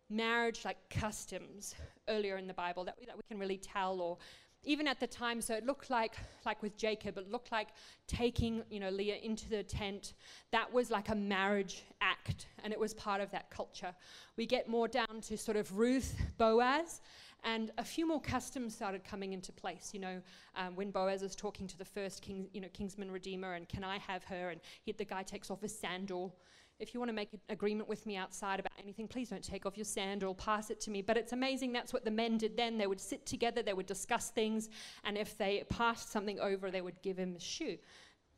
marriage 0.09 0.63
like 0.63 0.77
customs 0.91 1.73
earlier 2.07 2.37
in 2.37 2.45
the 2.45 2.53
Bible 2.53 2.83
that 2.85 2.95
we, 2.99 3.07
that 3.07 3.17
we 3.17 3.23
can 3.27 3.39
really 3.39 3.57
tell 3.57 3.99
or 3.99 4.17
even 4.63 4.87
at 4.87 4.99
the 4.99 5.07
time 5.07 5.41
so 5.41 5.53
it 5.53 5.65
looked 5.65 5.89
like 5.89 6.15
like 6.45 6.61
with 6.61 6.77
jacob 6.77 7.17
it 7.17 7.31
looked 7.31 7.51
like 7.51 7.69
taking 8.07 8.63
you 8.69 8.79
know 8.79 8.89
leah 8.89 9.17
into 9.23 9.49
the 9.49 9.63
tent 9.63 10.13
that 10.51 10.71
was 10.71 10.91
like 10.91 11.09
a 11.09 11.15
marriage 11.15 11.83
act 12.01 12.47
and 12.63 12.73
it 12.73 12.79
was 12.79 12.93
part 12.93 13.21
of 13.21 13.31
that 13.31 13.49
culture. 13.49 13.93
We 14.37 14.45
get 14.45 14.67
more 14.67 14.87
down 14.87 15.21
to 15.23 15.37
sort 15.37 15.57
of 15.57 15.77
ruth 15.77 16.15
boaz 16.37 17.01
and 17.43 17.71
a 17.77 17.83
few 17.83 18.07
more 18.07 18.21
customs 18.21 18.75
started 18.75 19.03
coming 19.03 19.33
into 19.33 19.51
place 19.51 19.91
you 19.93 19.99
know 19.99 20.21
um, 20.55 20.75
when 20.75 20.91
boaz 20.91 21.23
is 21.23 21.35
talking 21.35 21.67
to 21.67 21.77
the 21.77 21.85
first 21.85 22.21
king 22.21 22.47
you 22.53 22.61
know 22.61 22.67
kinsman 22.73 23.11
redeemer 23.11 23.53
and 23.53 23.67
can 23.67 23.83
i 23.83 23.97
have 23.97 24.23
her? 24.25 24.49
And 24.49 24.61
he, 24.83 24.91
the 24.91 25.05
guy 25.05 25.23
takes 25.23 25.49
off 25.49 25.61
his 25.61 25.77
sandal 25.77 26.35
if 26.81 26.93
you 26.93 26.99
want 26.99 27.09
to 27.09 27.13
make 27.13 27.31
an 27.31 27.39
agreement 27.49 27.87
with 27.87 28.05
me 28.05 28.17
outside 28.17 28.59
about 28.59 28.73
anything, 28.81 29.07
please 29.07 29.29
don't 29.29 29.43
take 29.43 29.65
off 29.65 29.77
your 29.77 29.85
sandal, 29.85 30.33
pass 30.33 30.71
it 30.71 30.81
to 30.81 30.89
me. 30.89 31.01
But 31.01 31.15
it's 31.15 31.31
amazing 31.31 31.71
that's 31.71 31.93
what 31.93 32.03
the 32.03 32.11
men 32.11 32.37
did 32.37 32.57
then. 32.57 32.77
They 32.77 32.87
would 32.87 32.99
sit 32.99 33.25
together, 33.25 33.61
they 33.61 33.73
would 33.73 33.85
discuss 33.85 34.31
things, 34.31 34.69
and 35.03 35.17
if 35.17 35.37
they 35.37 35.63
passed 35.69 36.11
something 36.11 36.39
over, 36.39 36.71
they 36.71 36.81
would 36.81 37.01
give 37.01 37.17
him 37.17 37.35
a 37.35 37.39
shoe. 37.39 37.77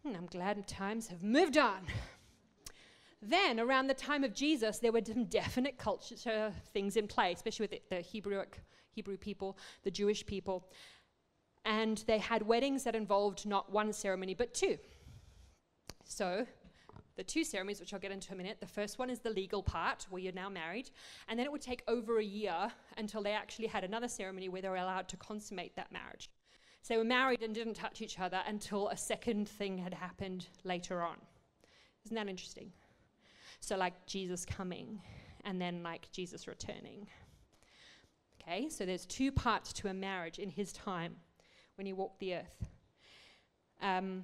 And 0.03 0.15
hmm, 0.15 0.21
I'm 0.21 0.27
glad 0.27 0.67
times 0.67 1.07
have 1.07 1.23
moved 1.23 1.57
on. 1.57 1.87
Then, 3.25 3.57
around 3.57 3.87
the 3.87 3.93
time 3.93 4.25
of 4.25 4.33
Jesus, 4.33 4.79
there 4.79 4.91
were 4.91 5.01
some 5.05 5.25
definite 5.25 5.77
culture 5.77 6.53
things 6.73 6.97
in 6.97 7.07
play, 7.07 7.31
especially 7.31 7.69
with 7.71 7.89
the, 7.89 8.01
Hebrew 8.01 9.15
people, 9.15 9.57
the 9.83 9.91
Jewish 9.91 10.25
people. 10.25 10.67
And 11.63 12.03
they 12.05 12.17
had 12.17 12.41
weddings 12.41 12.83
that 12.83 12.95
involved 12.95 13.45
not 13.45 13.71
one 13.71 13.93
ceremony, 13.93 14.33
but 14.33 14.53
two. 14.53 14.77
So, 16.03 16.45
the 17.15 17.23
two 17.23 17.43
ceremonies, 17.43 17.79
which 17.79 17.93
I'll 17.93 17.99
get 17.99 18.11
into 18.11 18.29
in 18.29 18.39
a 18.39 18.43
minute. 18.43 18.57
The 18.59 18.67
first 18.67 18.97
one 18.97 19.09
is 19.09 19.19
the 19.19 19.29
legal 19.29 19.61
part, 19.61 20.07
where 20.09 20.21
you're 20.21 20.33
now 20.33 20.49
married, 20.49 20.89
and 21.27 21.37
then 21.37 21.45
it 21.45 21.51
would 21.51 21.61
take 21.61 21.83
over 21.87 22.19
a 22.19 22.23
year 22.23 22.71
until 22.97 23.21
they 23.21 23.33
actually 23.33 23.67
had 23.67 23.83
another 23.83 24.07
ceremony 24.07 24.49
where 24.49 24.61
they 24.61 24.69
were 24.69 24.77
allowed 24.77 25.07
to 25.09 25.17
consummate 25.17 25.75
that 25.75 25.91
marriage. 25.91 26.29
So 26.81 26.93
they 26.93 26.97
were 26.97 27.03
married 27.03 27.43
and 27.43 27.53
didn't 27.53 27.75
touch 27.75 28.01
each 28.01 28.19
other 28.19 28.41
until 28.47 28.89
a 28.89 28.97
second 28.97 29.47
thing 29.47 29.77
had 29.77 29.93
happened 29.93 30.47
later 30.63 31.01
on. 31.01 31.15
Isn't 32.05 32.15
that 32.15 32.27
interesting? 32.27 32.71
So, 33.59 33.77
like 33.77 34.05
Jesus 34.05 34.43
coming, 34.43 35.01
and 35.45 35.61
then 35.61 35.83
like 35.83 36.11
Jesus 36.11 36.47
returning. 36.47 37.07
Okay, 38.41 38.67
so 38.69 38.85
there's 38.85 39.05
two 39.05 39.31
parts 39.31 39.71
to 39.73 39.87
a 39.87 39.93
marriage 39.93 40.39
in 40.39 40.49
his 40.49 40.73
time 40.73 41.15
when 41.75 41.85
he 41.85 41.93
walked 41.93 42.19
the 42.19 42.35
earth. 42.35 42.67
Um, 43.81 44.23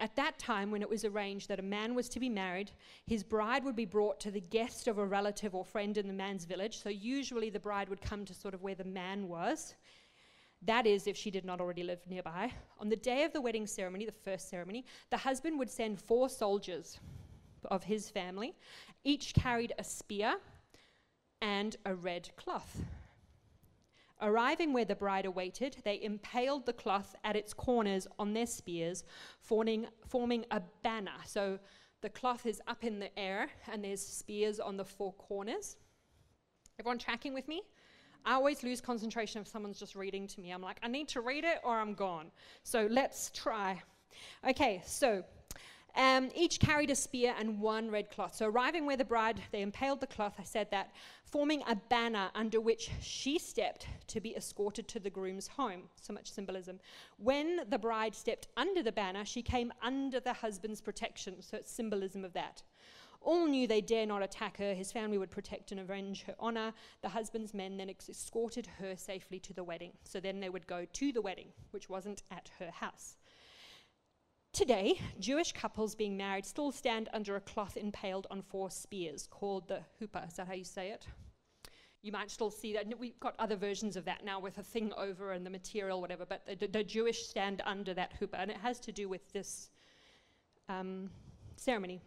at 0.00 0.16
that 0.16 0.38
time, 0.38 0.70
when 0.70 0.82
it 0.82 0.88
was 0.88 1.04
arranged 1.04 1.48
that 1.48 1.60
a 1.60 1.62
man 1.62 1.94
was 1.94 2.08
to 2.08 2.20
be 2.20 2.28
married, 2.28 2.72
his 3.06 3.22
bride 3.22 3.64
would 3.64 3.76
be 3.76 3.84
brought 3.84 4.18
to 4.20 4.30
the 4.30 4.40
guest 4.40 4.88
of 4.88 4.98
a 4.98 5.04
relative 5.04 5.54
or 5.54 5.64
friend 5.64 5.96
in 5.98 6.08
the 6.08 6.14
man's 6.14 6.46
village. 6.46 6.78
So, 6.78 6.88
usually, 6.88 7.50
the 7.50 7.60
bride 7.60 7.88
would 7.88 8.00
come 8.00 8.24
to 8.24 8.34
sort 8.34 8.54
of 8.54 8.62
where 8.62 8.74
the 8.74 8.84
man 8.84 9.28
was. 9.28 9.74
That 10.62 10.86
is, 10.86 11.06
if 11.06 11.16
she 11.16 11.30
did 11.30 11.44
not 11.44 11.60
already 11.60 11.82
live 11.82 12.00
nearby. 12.08 12.52
On 12.78 12.88
the 12.88 12.96
day 12.96 13.24
of 13.24 13.32
the 13.32 13.40
wedding 13.40 13.66
ceremony, 13.66 14.06
the 14.06 14.12
first 14.12 14.48
ceremony, 14.48 14.84
the 15.10 15.18
husband 15.18 15.58
would 15.58 15.70
send 15.70 16.00
four 16.00 16.28
soldiers 16.28 16.98
of 17.64 17.84
his 17.84 18.10
family. 18.10 18.54
Each 19.04 19.34
carried 19.34 19.72
a 19.78 19.84
spear 19.84 20.36
and 21.40 21.76
a 21.84 21.94
red 21.94 22.30
cloth. 22.36 22.82
Arriving 24.22 24.72
where 24.72 24.84
the 24.84 24.94
bride 24.94 25.24
awaited, 25.26 25.76
they 25.84 26.02
impaled 26.02 26.66
the 26.66 26.72
cloth 26.72 27.14
at 27.24 27.36
its 27.36 27.54
corners 27.54 28.06
on 28.18 28.32
their 28.32 28.46
spears, 28.46 29.04
forming, 29.40 29.86
forming 30.06 30.44
a 30.50 30.60
banner. 30.82 31.18
So 31.24 31.58
the 32.02 32.10
cloth 32.10 32.46
is 32.46 32.60
up 32.66 32.84
in 32.84 32.98
the 32.98 33.18
air, 33.18 33.48
and 33.70 33.84
there's 33.84 34.00
spears 34.00 34.60
on 34.60 34.76
the 34.76 34.84
four 34.84 35.12
corners. 35.14 35.76
Everyone 36.78 36.98
tracking 36.98 37.34
with 37.34 37.48
me? 37.48 37.62
I 38.24 38.34
always 38.34 38.62
lose 38.62 38.80
concentration 38.80 39.40
if 39.40 39.48
someone's 39.48 39.78
just 39.78 39.94
reading 39.94 40.26
to 40.28 40.40
me. 40.40 40.50
I'm 40.50 40.62
like, 40.62 40.78
I 40.82 40.88
need 40.88 41.08
to 41.08 41.20
read 41.20 41.44
it 41.44 41.60
or 41.64 41.78
I'm 41.78 41.94
gone. 41.94 42.30
So 42.62 42.86
let's 42.90 43.30
try. 43.30 43.82
Okay, 44.46 44.82
so 44.84 45.24
Um, 45.96 46.30
each 46.34 46.60
carried 46.60 46.90
a 46.90 46.94
spear 46.94 47.34
and 47.38 47.60
one 47.60 47.90
red 47.90 48.10
cloth. 48.10 48.36
So, 48.36 48.46
arriving 48.46 48.86
where 48.86 48.96
the 48.96 49.04
bride, 49.04 49.40
they 49.50 49.62
impaled 49.62 50.00
the 50.00 50.06
cloth, 50.06 50.34
I 50.38 50.44
said 50.44 50.70
that, 50.70 50.92
forming 51.24 51.62
a 51.66 51.76
banner 51.76 52.30
under 52.34 52.60
which 52.60 52.90
she 53.00 53.38
stepped 53.38 53.86
to 54.08 54.20
be 54.20 54.36
escorted 54.36 54.88
to 54.88 55.00
the 55.00 55.10
groom's 55.10 55.48
home. 55.48 55.82
So 56.00 56.12
much 56.12 56.30
symbolism. 56.30 56.78
When 57.18 57.60
the 57.68 57.78
bride 57.78 58.14
stepped 58.14 58.48
under 58.56 58.82
the 58.82 58.92
banner, 58.92 59.24
she 59.24 59.42
came 59.42 59.72
under 59.82 60.20
the 60.20 60.32
husband's 60.32 60.80
protection. 60.80 61.42
So, 61.42 61.56
it's 61.56 61.72
symbolism 61.72 62.24
of 62.24 62.32
that. 62.34 62.62
All 63.22 63.46
knew 63.46 63.66
they 63.66 63.82
dare 63.82 64.06
not 64.06 64.22
attack 64.22 64.56
her. 64.56 64.72
His 64.72 64.92
family 64.92 65.18
would 65.18 65.30
protect 65.30 65.72
and 65.72 65.80
avenge 65.80 66.22
her 66.22 66.34
honor. 66.40 66.72
The 67.02 67.10
husband's 67.10 67.52
men 67.52 67.76
then 67.76 67.90
escorted 67.90 68.66
her 68.78 68.96
safely 68.96 69.38
to 69.40 69.52
the 69.52 69.64
wedding. 69.64 69.92
So 70.04 70.20
then 70.20 70.40
they 70.40 70.48
would 70.48 70.66
go 70.66 70.86
to 70.90 71.12
the 71.12 71.20
wedding, 71.20 71.48
which 71.70 71.90
wasn't 71.90 72.22
at 72.30 72.50
her 72.58 72.70
house. 72.70 73.16
Today, 74.52 75.00
Jewish 75.20 75.52
couples 75.52 75.94
being 75.94 76.16
married 76.16 76.44
still 76.44 76.72
stand 76.72 77.08
under 77.12 77.36
a 77.36 77.40
cloth 77.40 77.76
impaled 77.76 78.26
on 78.30 78.42
four 78.42 78.68
spears 78.68 79.28
called 79.30 79.68
the 79.68 79.80
huppah. 80.00 80.26
Is 80.26 80.34
that 80.34 80.48
how 80.48 80.54
you 80.54 80.64
say 80.64 80.90
it? 80.90 81.06
You 82.02 82.10
might 82.10 82.30
still 82.30 82.50
see 82.50 82.72
that. 82.72 82.98
We've 82.98 83.18
got 83.20 83.36
other 83.38 83.54
versions 83.54 83.96
of 83.96 84.04
that 84.06 84.24
now 84.24 84.40
with 84.40 84.58
a 84.58 84.62
thing 84.62 84.92
over 84.96 85.32
and 85.32 85.46
the 85.46 85.50
material, 85.50 86.00
whatever, 86.00 86.26
but 86.26 86.42
the, 86.58 86.66
the 86.66 86.82
Jewish 86.82 87.26
stand 87.26 87.62
under 87.64 87.94
that 87.94 88.20
huppah, 88.20 88.40
and 88.40 88.50
it 88.50 88.56
has 88.56 88.80
to 88.80 88.92
do 88.92 89.08
with 89.08 89.32
this 89.32 89.70
um, 90.68 91.10
ceremony. 91.56 92.00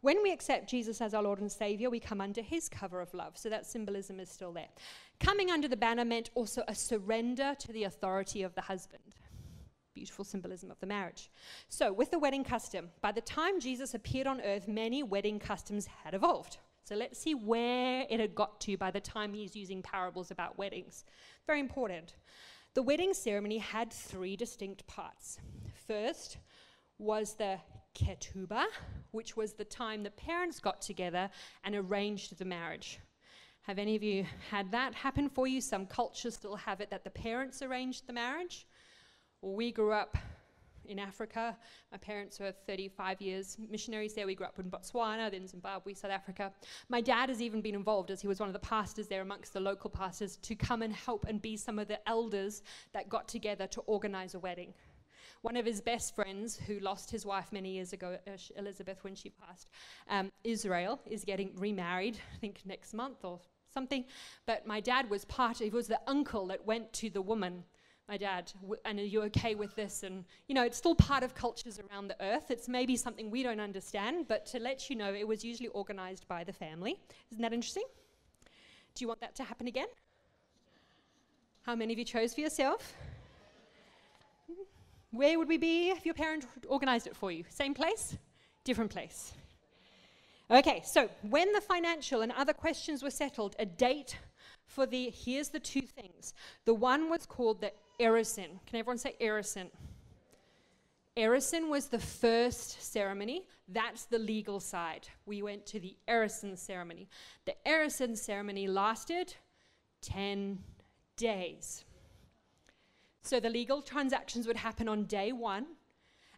When 0.00 0.24
we 0.24 0.32
accept 0.32 0.68
Jesus 0.68 1.00
as 1.00 1.14
our 1.14 1.22
Lord 1.22 1.38
and 1.38 1.52
Savior, 1.52 1.88
we 1.88 2.00
come 2.00 2.20
under 2.20 2.42
his 2.42 2.68
cover 2.68 3.00
of 3.00 3.14
love. 3.14 3.38
So 3.38 3.48
that 3.48 3.64
symbolism 3.64 4.18
is 4.18 4.28
still 4.28 4.52
there. 4.52 4.68
Coming 5.20 5.52
under 5.52 5.68
the 5.68 5.76
banner 5.76 6.04
meant 6.04 6.30
also 6.34 6.64
a 6.66 6.74
surrender 6.74 7.54
to 7.60 7.72
the 7.72 7.84
authority 7.84 8.42
of 8.42 8.56
the 8.56 8.62
husband 8.62 9.14
beautiful 9.94 10.24
symbolism 10.24 10.70
of 10.70 10.80
the 10.80 10.86
marriage. 10.86 11.30
So, 11.68 11.92
with 11.92 12.10
the 12.10 12.18
wedding 12.18 12.44
custom, 12.44 12.90
by 13.00 13.12
the 13.12 13.20
time 13.20 13.60
Jesus 13.60 13.94
appeared 13.94 14.26
on 14.26 14.40
earth, 14.40 14.68
many 14.68 15.02
wedding 15.02 15.38
customs 15.38 15.86
had 15.86 16.14
evolved. 16.14 16.58
So, 16.84 16.94
let's 16.94 17.18
see 17.18 17.34
where 17.34 18.06
it 18.08 18.20
had 18.20 18.34
got 18.34 18.60
to 18.62 18.76
by 18.76 18.90
the 18.90 19.00
time 19.00 19.32
he's 19.32 19.56
using 19.56 19.82
parables 19.82 20.30
about 20.30 20.58
weddings. 20.58 21.04
Very 21.46 21.60
important. 21.60 22.14
The 22.74 22.82
wedding 22.82 23.12
ceremony 23.12 23.58
had 23.58 23.92
three 23.92 24.36
distinct 24.36 24.86
parts. 24.86 25.38
First 25.86 26.38
was 26.98 27.34
the 27.34 27.58
ketubah, 27.94 28.66
which 29.10 29.36
was 29.36 29.52
the 29.52 29.64
time 29.64 30.02
the 30.02 30.10
parents 30.10 30.58
got 30.58 30.80
together 30.80 31.28
and 31.64 31.74
arranged 31.74 32.38
the 32.38 32.44
marriage. 32.44 32.98
Have 33.62 33.78
any 33.78 33.94
of 33.94 34.02
you 34.02 34.26
had 34.50 34.70
that 34.72 34.94
happen 34.94 35.28
for 35.28 35.46
you? 35.46 35.60
Some 35.60 35.86
cultures 35.86 36.34
still 36.34 36.56
have 36.56 36.80
it 36.80 36.90
that 36.90 37.04
the 37.04 37.10
parents 37.10 37.62
arranged 37.62 38.06
the 38.06 38.12
marriage. 38.12 38.66
We 39.42 39.72
grew 39.72 39.92
up 39.92 40.16
in 40.84 41.00
Africa. 41.00 41.56
My 41.90 41.98
parents 41.98 42.38
were 42.38 42.52
35 42.52 43.20
years 43.20 43.56
missionaries 43.70 44.14
there. 44.14 44.26
We 44.26 44.36
grew 44.36 44.46
up 44.46 44.58
in 44.60 44.70
Botswana, 44.70 45.30
then 45.32 45.48
Zimbabwe, 45.48 45.94
South 45.94 46.12
Africa. 46.12 46.52
My 46.88 47.00
dad 47.00 47.28
has 47.28 47.42
even 47.42 47.60
been 47.60 47.74
involved 47.74 48.12
as 48.12 48.20
he 48.20 48.28
was 48.28 48.38
one 48.38 48.48
of 48.48 48.52
the 48.52 48.60
pastors 48.60 49.08
there 49.08 49.20
amongst 49.20 49.52
the 49.52 49.60
local 49.60 49.90
pastors 49.90 50.36
to 50.36 50.54
come 50.54 50.82
and 50.82 50.92
help 50.92 51.26
and 51.28 51.42
be 51.42 51.56
some 51.56 51.80
of 51.80 51.88
the 51.88 52.06
elders 52.08 52.62
that 52.92 53.08
got 53.08 53.26
together 53.26 53.66
to 53.68 53.80
organize 53.82 54.34
a 54.34 54.38
wedding. 54.38 54.74
One 55.40 55.56
of 55.56 55.66
his 55.66 55.80
best 55.80 56.14
friends, 56.14 56.56
who 56.56 56.78
lost 56.78 57.10
his 57.10 57.26
wife 57.26 57.50
many 57.50 57.72
years 57.72 57.92
ago, 57.92 58.16
Elizabeth, 58.56 59.02
when 59.02 59.16
she 59.16 59.30
passed, 59.30 59.68
um, 60.08 60.30
Israel, 60.44 61.00
is 61.04 61.24
getting 61.24 61.50
remarried, 61.56 62.16
I 62.32 62.38
think 62.38 62.60
next 62.64 62.94
month 62.94 63.24
or 63.24 63.40
something. 63.74 64.04
But 64.46 64.68
my 64.68 64.78
dad 64.78 65.10
was 65.10 65.24
part, 65.24 65.58
he 65.58 65.70
was 65.70 65.88
the 65.88 66.00
uncle 66.06 66.46
that 66.46 66.64
went 66.64 66.92
to 66.94 67.10
the 67.10 67.22
woman 67.22 67.64
my 68.08 68.16
dad, 68.16 68.52
and 68.84 68.98
are 68.98 69.04
you 69.04 69.22
okay 69.22 69.54
with 69.54 69.74
this? 69.76 70.02
And, 70.02 70.24
you 70.48 70.54
know, 70.54 70.64
it's 70.64 70.76
still 70.76 70.94
part 70.94 71.22
of 71.22 71.34
cultures 71.34 71.78
around 71.78 72.08
the 72.08 72.16
earth. 72.22 72.50
It's 72.50 72.68
maybe 72.68 72.96
something 72.96 73.30
we 73.30 73.42
don't 73.42 73.60
understand, 73.60 74.26
but 74.28 74.44
to 74.46 74.58
let 74.58 74.90
you 74.90 74.96
know, 74.96 75.14
it 75.14 75.26
was 75.26 75.44
usually 75.44 75.68
organized 75.68 76.26
by 76.28 76.44
the 76.44 76.52
family. 76.52 76.98
Isn't 77.30 77.42
that 77.42 77.52
interesting? 77.52 77.84
Do 78.94 79.02
you 79.02 79.08
want 79.08 79.20
that 79.20 79.34
to 79.36 79.44
happen 79.44 79.66
again? 79.68 79.86
How 81.62 81.76
many 81.76 81.92
of 81.92 81.98
you 81.98 82.04
chose 82.04 82.34
for 82.34 82.40
yourself? 82.40 82.94
Where 85.12 85.38
would 85.38 85.48
we 85.48 85.58
be 85.58 85.90
if 85.90 86.04
your 86.04 86.14
parent 86.14 86.46
organized 86.66 87.06
it 87.06 87.14
for 87.14 87.30
you? 87.30 87.44
Same 87.48 87.72
place? 87.72 88.16
Different 88.64 88.90
place. 88.90 89.32
Okay, 90.50 90.82
so 90.84 91.08
when 91.30 91.52
the 91.52 91.60
financial 91.60 92.22
and 92.22 92.32
other 92.32 92.52
questions 92.52 93.02
were 93.02 93.10
settled, 93.10 93.54
a 93.58 93.64
date 93.64 94.18
for 94.74 94.86
the, 94.86 95.10
here's 95.10 95.48
the 95.48 95.60
two 95.60 95.82
things. 95.82 96.34
The 96.64 96.74
one 96.74 97.10
was 97.10 97.26
called 97.26 97.60
the 97.60 97.72
Erusin. 98.00 98.58
Can 98.66 98.78
everyone 98.78 98.98
say 98.98 99.14
Erusin? 99.20 99.68
Erusin 101.16 101.68
was 101.68 101.88
the 101.88 101.98
first 101.98 102.80
ceremony. 102.82 103.46
That's 103.68 104.06
the 104.06 104.18
legal 104.18 104.60
side. 104.60 105.08
We 105.26 105.42
went 105.42 105.66
to 105.66 105.80
the 105.80 105.94
Erusin 106.08 106.56
ceremony. 106.56 107.08
The 107.44 107.54
Erusin 107.66 108.16
ceremony 108.16 108.66
lasted 108.66 109.34
10 110.00 110.58
days. 111.16 111.84
So 113.22 113.40
the 113.40 113.50
legal 113.50 113.82
transactions 113.82 114.46
would 114.46 114.56
happen 114.56 114.88
on 114.88 115.04
day 115.04 115.32
one. 115.32 115.66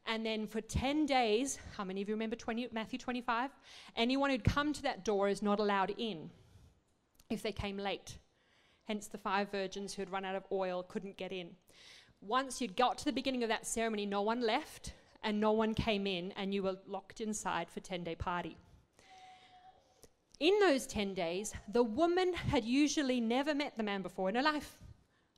And 0.07 0.27
then 0.27 0.47
for 0.47 0.61
10 0.61 1.07
days, 1.07 1.59
how 1.77 1.85
many 1.85 2.03
of 2.03 2.09
you 2.09 2.15
remember 2.15 2.37
20, 2.37 2.69
Matthew 2.73 2.99
25? 2.99 3.51
Anyone 3.97 4.31
who'd 4.31 4.45
come 4.45 4.73
to 4.73 4.83
that 4.83 5.05
door 5.05 5.29
is 5.29 5.41
not 5.41 5.61
allowed 5.61 5.95
in 5.97 6.31
if 7.31 7.43
they 7.43 7.53
came 7.53 7.79
late. 7.79 8.19
Hence, 8.87 9.07
the 9.07 9.19
five 9.19 9.51
virgins 9.51 9.95
who 9.95 10.03
had 10.03 10.13
run 10.13 10.25
out 10.25 10.35
of 10.35 10.45
oil 10.53 10.83
couldn't 10.83 11.17
get 11.17 11.33
in. 11.33 11.51
Once 12.21 12.61
you'd 12.61 12.77
got 12.77 12.99
to 12.99 13.05
the 13.05 13.13
beginning 13.13 13.43
of 13.43 13.49
that 13.49 13.67
ceremony, 13.67 14.07
no 14.07 14.23
one 14.23 14.41
left 14.41 14.93
and 15.23 15.41
no 15.41 15.53
one 15.53 15.75
came 15.75 16.07
in, 16.07 16.33
and 16.33 16.53
you 16.53 16.63
were 16.63 16.77
locked 16.87 17.21
inside 17.21 17.71
for 17.71 17.81
10 17.81 18.05
day 18.05 18.15
party. 18.15 18.57
In 20.39 20.59
those 20.61 20.87
10 20.87 21.15
days, 21.15 21.55
the 21.73 21.83
woman 21.83 22.35
had 22.35 22.65
usually 22.65 23.21
never 23.21 23.55
met 23.55 23.77
the 23.77 23.83
man 23.83 24.03
before 24.03 24.29
in 24.29 24.35
her 24.35 24.43
life. 24.43 24.77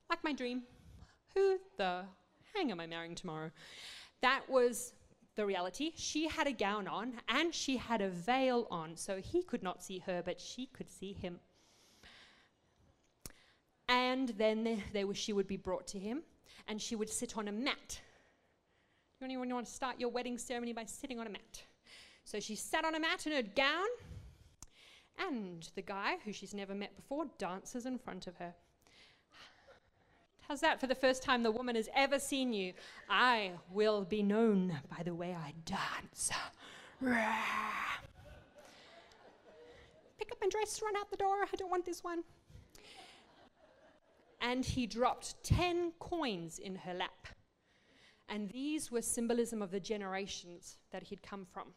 Like 0.09 0.23
my 0.23 0.33
dream. 0.33 0.63
Who 1.35 1.57
the 1.77 2.03
hang 2.53 2.71
am 2.71 2.79
I 2.79 2.87
marrying 2.87 3.15
tomorrow? 3.15 3.51
That 4.21 4.41
was 4.49 4.93
the 5.35 5.45
reality. 5.45 5.91
She 5.95 6.27
had 6.27 6.47
a 6.47 6.51
gown 6.51 6.87
on 6.87 7.13
and 7.29 7.53
she 7.53 7.77
had 7.77 8.01
a 8.01 8.09
veil 8.09 8.67
on, 8.71 8.97
so 8.97 9.17
he 9.17 9.43
could 9.43 9.63
not 9.63 9.83
see 9.83 9.99
her, 9.99 10.21
but 10.25 10.41
she 10.41 10.65
could 10.65 10.89
see 10.89 11.13
him 11.13 11.39
and 13.89 14.29
then 14.37 14.81
she 15.13 15.33
would 15.33 15.47
be 15.47 15.57
brought 15.57 15.87
to 15.87 15.99
him, 15.99 16.23
and 16.67 16.81
she 16.81 16.95
would 16.95 17.09
sit 17.09 17.37
on 17.37 17.47
a 17.47 17.51
mat. 17.51 18.01
Do 19.19 19.25
you 19.25 19.25
anyone 19.25 19.53
want 19.53 19.65
to 19.65 19.71
start 19.71 19.99
your 19.99 20.09
wedding 20.09 20.37
ceremony 20.37 20.73
by 20.73 20.85
sitting 20.85 21.19
on 21.19 21.27
a 21.27 21.29
mat? 21.29 21.63
So 22.23 22.39
she 22.39 22.55
sat 22.55 22.85
on 22.85 22.93
a 22.95 22.99
mat 22.99 23.25
in 23.25 23.33
her 23.33 23.41
gown, 23.41 23.87
and 25.17 25.67
the 25.75 25.81
guy, 25.81 26.17
who 26.25 26.31
she's 26.31 26.53
never 26.53 26.75
met 26.75 26.95
before, 26.95 27.25
dances 27.37 27.85
in 27.85 27.97
front 27.97 28.27
of 28.27 28.35
her. 28.37 28.53
How's 30.47 30.61
that 30.61 30.79
for 30.79 30.87
the 30.87 30.95
first 30.95 31.23
time 31.23 31.43
the 31.43 31.51
woman 31.51 31.75
has 31.75 31.89
ever 31.95 32.19
seen 32.19 32.53
you? 32.53 32.73
I 33.09 33.51
will 33.71 34.05
be 34.05 34.23
known 34.23 34.79
by 34.95 35.03
the 35.03 35.13
way 35.13 35.35
I 35.37 35.53
dance. 35.65 36.31
Pick 40.19 40.31
up 40.31 40.37
my 40.41 40.47
dress, 40.49 40.81
run 40.81 40.95
out 40.95 41.11
the 41.11 41.17
door. 41.17 41.43
I 41.43 41.55
don't 41.57 41.69
want 41.69 41.85
this 41.85 42.03
one 42.03 42.23
and 44.41 44.63
he 44.63 44.85
dropped 44.85 45.41
10 45.43 45.93
coins 45.99 46.59
in 46.59 46.75
her 46.75 46.93
lap. 46.93 47.27
And 48.29 48.49
these 48.49 48.91
were 48.91 49.01
symbolism 49.01 49.61
of 49.61 49.71
the 49.71 49.79
generations 49.79 50.77
that 50.91 51.03
he'd 51.03 51.23
come 51.23 51.45
from. 51.45 51.73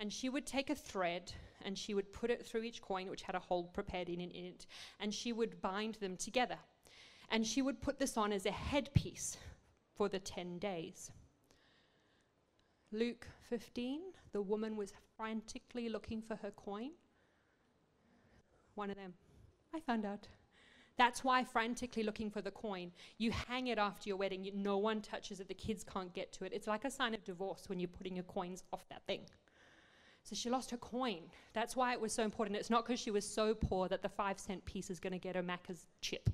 And 0.00 0.12
she 0.12 0.28
would 0.28 0.46
take 0.46 0.70
a 0.70 0.74
thread 0.74 1.32
and 1.64 1.76
she 1.76 1.94
would 1.94 2.12
put 2.12 2.30
it 2.30 2.46
through 2.46 2.62
each 2.62 2.82
coin, 2.82 3.10
which 3.10 3.22
had 3.22 3.34
a 3.34 3.40
hole 3.40 3.64
prepared 3.64 4.08
in, 4.08 4.20
it, 4.20 4.66
and 5.00 5.12
she 5.12 5.32
would 5.32 5.60
bind 5.60 5.94
them 5.96 6.16
together. 6.16 6.58
And 7.30 7.46
she 7.46 7.62
would 7.62 7.80
put 7.80 7.98
this 7.98 8.16
on 8.16 8.32
as 8.32 8.46
a 8.46 8.50
headpiece 8.50 9.36
for 9.96 10.08
the 10.08 10.18
10 10.18 10.58
days. 10.58 11.10
Luke 12.90 13.26
15, 13.50 14.00
the 14.32 14.40
woman 14.40 14.76
was 14.76 14.92
frantically 15.16 15.88
looking 15.88 16.22
for 16.22 16.36
her 16.36 16.50
coin. 16.52 16.92
One 18.76 18.90
of 18.90 18.96
them. 18.96 19.14
I 19.74 19.80
found 19.80 20.06
out. 20.06 20.28
That's 20.98 21.22
why 21.22 21.44
frantically 21.44 22.02
looking 22.02 22.28
for 22.28 22.42
the 22.42 22.50
coin. 22.50 22.90
You 23.18 23.30
hang 23.30 23.68
it 23.68 23.78
after 23.78 24.08
your 24.08 24.18
wedding. 24.18 24.44
You, 24.44 24.52
no 24.54 24.78
one 24.78 25.00
touches 25.00 25.38
it. 25.38 25.46
The 25.46 25.54
kids 25.54 25.84
can't 25.84 26.12
get 26.12 26.32
to 26.34 26.44
it. 26.44 26.52
It's 26.52 26.66
like 26.66 26.84
a 26.84 26.90
sign 26.90 27.14
of 27.14 27.24
divorce 27.24 27.68
when 27.68 27.78
you're 27.78 27.88
putting 27.88 28.16
your 28.16 28.24
coins 28.24 28.64
off 28.72 28.86
that 28.90 29.02
thing. 29.06 29.20
So 30.24 30.34
she 30.34 30.50
lost 30.50 30.72
her 30.72 30.76
coin. 30.76 31.20
That's 31.54 31.76
why 31.76 31.92
it 31.92 32.00
was 32.00 32.12
so 32.12 32.24
important. 32.24 32.58
It's 32.58 32.68
not 32.68 32.84
because 32.84 33.00
she 33.00 33.12
was 33.12 33.26
so 33.26 33.54
poor 33.54 33.88
that 33.88 34.02
the 34.02 34.08
five 34.08 34.40
cent 34.40 34.64
piece 34.64 34.90
is 34.90 34.98
going 34.98 35.12
to 35.12 35.18
get 35.18 35.36
her 35.36 35.42
Macca's 35.42 35.86
chip. 36.02 36.28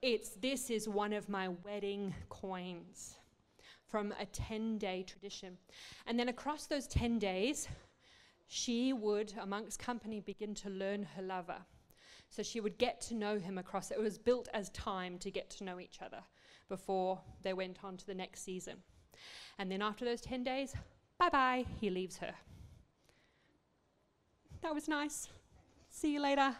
It's 0.00 0.30
this 0.30 0.70
is 0.70 0.88
one 0.88 1.12
of 1.12 1.28
my 1.28 1.48
wedding 1.62 2.14
coins 2.30 3.18
from 3.86 4.14
a 4.18 4.24
10 4.26 4.78
day 4.78 5.04
tradition. 5.06 5.58
And 6.06 6.18
then 6.18 6.30
across 6.30 6.66
those 6.66 6.86
10 6.86 7.18
days, 7.18 7.68
she 8.48 8.92
would, 8.94 9.32
amongst 9.40 9.78
company, 9.78 10.20
begin 10.20 10.54
to 10.56 10.70
learn 10.70 11.06
her 11.16 11.22
lover. 11.22 11.58
So 12.34 12.42
she 12.42 12.58
would 12.58 12.78
get 12.78 13.00
to 13.02 13.14
know 13.14 13.38
him 13.38 13.58
across 13.58 13.92
it. 13.92 14.00
was 14.00 14.18
built 14.18 14.48
as 14.52 14.68
time 14.70 15.18
to 15.18 15.30
get 15.30 15.50
to 15.50 15.62
know 15.62 15.78
each 15.78 16.00
other 16.04 16.18
before 16.68 17.20
they 17.42 17.52
went 17.52 17.84
on 17.84 17.96
to 17.96 18.06
the 18.06 18.14
next 18.14 18.42
season. 18.42 18.78
And 19.56 19.70
then 19.70 19.80
after 19.80 20.04
those 20.04 20.20
10 20.20 20.42
days, 20.42 20.74
bye 21.16 21.28
bye, 21.28 21.64
he 21.80 21.90
leaves 21.90 22.16
her. 22.16 22.34
That 24.62 24.74
was 24.74 24.88
nice. 24.88 25.28
See 25.90 26.12
you 26.12 26.20
later. 26.20 26.56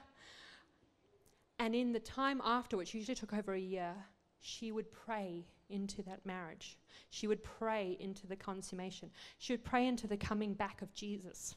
And 1.58 1.74
in 1.74 1.92
the 1.92 1.98
time 1.98 2.40
after, 2.44 2.76
which 2.76 2.94
usually 2.94 3.16
took 3.16 3.32
over 3.32 3.54
a 3.54 3.58
year, 3.58 3.94
she 4.38 4.70
would 4.70 4.92
pray 4.92 5.44
into 5.70 6.04
that 6.04 6.24
marriage. 6.24 6.78
She 7.10 7.26
would 7.26 7.42
pray 7.42 7.96
into 7.98 8.28
the 8.28 8.36
consummation. 8.36 9.10
She 9.38 9.52
would 9.52 9.64
pray 9.64 9.88
into 9.88 10.06
the 10.06 10.16
coming 10.16 10.54
back 10.54 10.82
of 10.82 10.94
Jesus. 10.94 11.56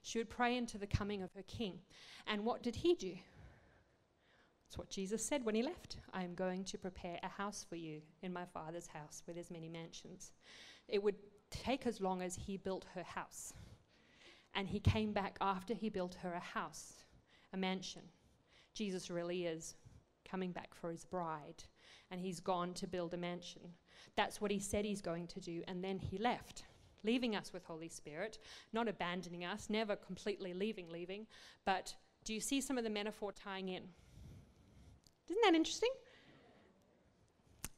She 0.00 0.16
would 0.16 0.30
pray 0.30 0.56
into 0.56 0.78
the 0.78 0.86
coming 0.86 1.22
of 1.22 1.34
her 1.34 1.42
king. 1.42 1.80
And 2.26 2.46
what 2.46 2.62
did 2.62 2.76
he 2.76 2.94
do? 2.94 3.16
What 4.76 4.90
Jesus 4.90 5.24
said 5.24 5.44
when 5.44 5.54
he 5.54 5.62
left. 5.62 5.98
I 6.12 6.24
am 6.24 6.34
going 6.34 6.64
to 6.64 6.78
prepare 6.78 7.18
a 7.22 7.28
house 7.28 7.64
for 7.68 7.76
you 7.76 8.00
in 8.22 8.32
my 8.32 8.44
Father's 8.44 8.86
house 8.86 9.22
where 9.24 9.34
there's 9.34 9.50
many 9.50 9.68
mansions. 9.68 10.32
It 10.88 11.02
would 11.02 11.16
take 11.50 11.86
as 11.86 12.00
long 12.00 12.22
as 12.22 12.34
he 12.34 12.56
built 12.56 12.86
her 12.94 13.02
house. 13.02 13.52
And 14.54 14.68
he 14.68 14.80
came 14.80 15.12
back 15.12 15.36
after 15.40 15.74
he 15.74 15.88
built 15.88 16.16
her 16.22 16.32
a 16.32 16.40
house, 16.40 17.04
a 17.52 17.56
mansion. 17.56 18.02
Jesus 18.74 19.10
really 19.10 19.46
is 19.46 19.74
coming 20.28 20.52
back 20.52 20.74
for 20.74 20.90
his 20.90 21.04
bride, 21.04 21.64
and 22.10 22.20
he's 22.20 22.40
gone 22.40 22.74
to 22.74 22.86
build 22.86 23.14
a 23.14 23.18
mansion. 23.18 23.62
That's 24.16 24.40
what 24.40 24.50
he 24.50 24.58
said 24.58 24.84
he's 24.84 25.00
going 25.00 25.26
to 25.28 25.40
do, 25.40 25.62
and 25.68 25.82
then 25.82 25.98
he 25.98 26.18
left, 26.18 26.64
leaving 27.02 27.36
us 27.36 27.52
with 27.52 27.64
Holy 27.64 27.88
Spirit, 27.88 28.38
not 28.72 28.88
abandoning 28.88 29.44
us, 29.44 29.68
never 29.68 29.96
completely 29.96 30.54
leaving, 30.54 30.88
leaving. 30.88 31.26
But 31.64 31.94
do 32.24 32.32
you 32.34 32.40
see 32.40 32.60
some 32.60 32.78
of 32.78 32.84
the 32.84 32.90
metaphor 32.90 33.32
tying 33.32 33.68
in? 33.68 33.82
Isn't 35.28 35.42
that 35.42 35.54
interesting? 35.54 35.90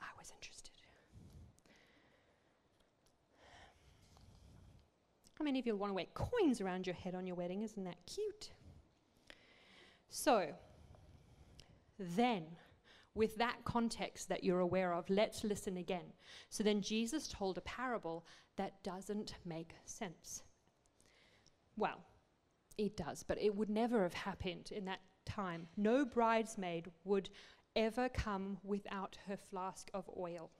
I 0.00 0.06
was 0.18 0.32
interested. 0.36 0.70
How 5.38 5.44
many 5.44 5.58
of 5.58 5.66
you 5.66 5.76
want 5.76 5.90
to 5.90 5.94
wear 5.94 6.06
coins 6.14 6.60
around 6.60 6.86
your 6.86 6.94
head 6.94 7.14
on 7.14 7.26
your 7.26 7.36
wedding? 7.36 7.62
Isn't 7.62 7.84
that 7.84 7.98
cute? 8.06 8.50
So, 10.08 10.54
then, 11.98 12.44
with 13.14 13.36
that 13.36 13.64
context 13.64 14.28
that 14.28 14.44
you're 14.44 14.60
aware 14.60 14.92
of, 14.92 15.08
let's 15.08 15.42
listen 15.42 15.76
again. 15.76 16.12
So 16.50 16.62
then 16.62 16.82
Jesus 16.82 17.28
told 17.28 17.58
a 17.58 17.62
parable 17.62 18.26
that 18.56 18.82
doesn't 18.82 19.34
make 19.44 19.74
sense. 19.86 20.42
Well, 21.76 22.04
it 22.78 22.96
does, 22.96 23.22
but 23.22 23.40
it 23.40 23.54
would 23.54 23.70
never 23.70 24.02
have 24.02 24.14
happened 24.14 24.70
in 24.70 24.84
that 24.84 25.00
time. 25.26 25.68
No 25.76 26.04
bridesmaid 26.04 26.90
would 27.04 27.28
ever 27.74 28.08
come 28.08 28.58
without 28.64 29.18
her 29.28 29.36
flask 29.36 29.90
of 29.92 30.08
oil. 30.18 30.50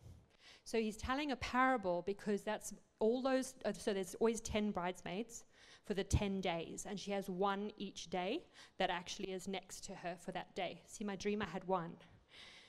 So 0.65 0.79
he's 0.79 0.97
telling 0.97 1.33
a 1.33 1.37
parable 1.37 2.03
because 2.07 2.43
that's 2.43 2.75
all 2.99 3.23
those, 3.23 3.55
uh, 3.65 3.73
so 3.73 3.95
there's 3.95 4.15
always 4.17 4.41
10 4.41 4.73
bridesmaids 4.73 5.45
for 5.85 5.95
the 5.95 6.05
10 6.05 6.41
days, 6.41 6.85
and 6.89 6.99
she 6.99 7.13
has 7.13 7.31
one 7.31 7.71
each 7.79 8.11
day 8.11 8.43
that 8.79 8.91
actually 8.91 9.31
is 9.31 9.47
next 9.47 9.85
to 9.85 9.95
her 9.95 10.17
for 10.19 10.33
that 10.33 10.55
day. 10.57 10.83
See, 10.87 11.05
my 11.05 11.15
dream, 11.15 11.41
I 11.41 11.47
had 11.47 11.65
one. 11.69 11.93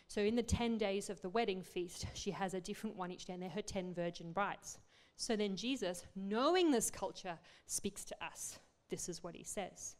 So 0.07 0.21
in 0.21 0.35
the 0.35 0.43
10 0.43 0.77
days 0.77 1.09
of 1.09 1.21
the 1.21 1.29
wedding 1.29 1.63
feast, 1.63 2.05
she 2.13 2.31
has 2.31 2.53
a 2.53 2.61
different 2.61 2.95
one 2.95 3.11
each 3.11 3.25
day, 3.25 3.33
and 3.33 3.41
they're 3.41 3.49
her 3.49 3.61
10 3.61 3.93
virgin 3.93 4.31
brides. 4.31 4.77
So 5.15 5.35
then 5.35 5.55
Jesus, 5.55 6.05
knowing 6.15 6.69
this 6.71 6.91
culture, 6.91 7.39
speaks 7.65 8.05
to 8.05 8.15
us. 8.23 8.59
This 8.89 9.09
is 9.09 9.23
what 9.23 9.35
he 9.35 9.43
says. 9.43 9.95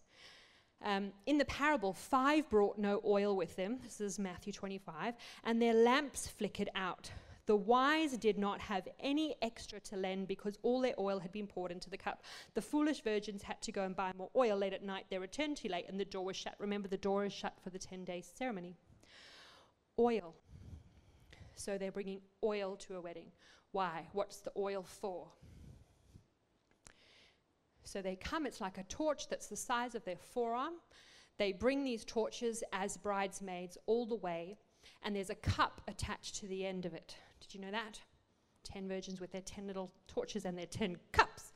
Um, 0.84 1.12
in 1.26 1.38
the 1.38 1.46
parable, 1.46 1.94
five 1.94 2.50
brought 2.50 2.78
no 2.78 3.02
oil 3.06 3.36
with 3.36 3.56
them. 3.56 3.80
This 3.84 4.00
is 4.00 4.20
Matthew 4.20 4.54
25. 4.54 5.16
And 5.44 5.62
their 5.62 5.74
lamps 5.74 6.28
flickered 6.28 6.70
out. 6.76 7.12
The 7.48 7.56
wise 7.56 8.18
did 8.18 8.38
not 8.38 8.60
have 8.60 8.88
any 9.00 9.36
extra 9.42 9.80
to 9.80 9.96
lend 9.96 10.28
because 10.28 10.60
all 10.64 10.82
their 10.82 10.94
oil 11.00 11.20
had 11.20 11.32
been 11.32 11.48
poured 11.48 11.72
into 11.72 11.90
the 11.90 11.98
cup. 11.98 12.24
The 12.54 12.62
foolish 12.62 13.02
virgins 13.02 13.42
had 13.42 13.62
to 13.62 13.72
go 13.72 13.84
and 13.84 13.96
buy 13.96 14.12
more 14.18 14.30
oil 14.36 14.58
late 14.58 14.74
at 14.74 14.84
night. 14.84 15.06
They 15.10 15.18
returned 15.18 15.56
too 15.58 15.70
late 15.70 15.86
and 15.88 15.98
the 15.98 16.06
door 16.06 16.26
was 16.26 16.36
shut. 16.36 16.56
Remember, 16.60 16.90
the 16.90 16.98
door 16.98 17.26
is 17.26 17.32
shut 17.32 17.54
for 17.64 17.70
the 17.70 17.80
10 17.80 18.04
day 18.04 18.22
ceremony. 18.22 18.76
Oil. 19.98 20.36
So 21.56 21.78
they're 21.78 21.92
bringing 21.92 22.20
oil 22.44 22.76
to 22.76 22.98
a 22.98 23.02
wedding. 23.02 23.32
Why? 23.72 24.08
What's 24.12 24.42
the 24.42 24.52
oil 24.58 24.84
for? 24.84 25.30
So 27.88 28.02
they 28.02 28.18
come, 28.18 28.46
it's 28.46 28.60
like 28.60 28.78
a 28.78 28.84
torch 28.84 29.30
that's 29.30 29.48
the 29.48 29.56
size 29.56 29.96
of 29.96 30.04
their 30.04 30.18
forearm. 30.18 30.74
They 31.38 31.54
bring 31.54 31.86
these 31.86 32.04
torches 32.04 32.62
as 32.74 32.98
bridesmaids 32.98 33.78
all 33.86 34.06
the 34.06 34.16
way, 34.16 34.58
and 35.04 35.16
there's 35.16 35.30
a 35.30 35.36
cup 35.36 35.82
attached 35.88 36.36
to 36.38 36.48
the 36.48 36.66
end 36.66 36.86
of 36.86 36.94
it. 36.94 37.16
Did 37.40 37.54
you 37.54 37.62
know 37.62 37.72
that? 37.72 38.02
Ten 38.64 38.90
virgins 38.90 39.22
with 39.22 39.32
their 39.32 39.42
ten 39.42 39.68
little 39.68 39.94
torches 40.08 40.44
and 40.44 40.58
their 40.58 40.66
ten 40.66 40.98
cups. 41.14 41.54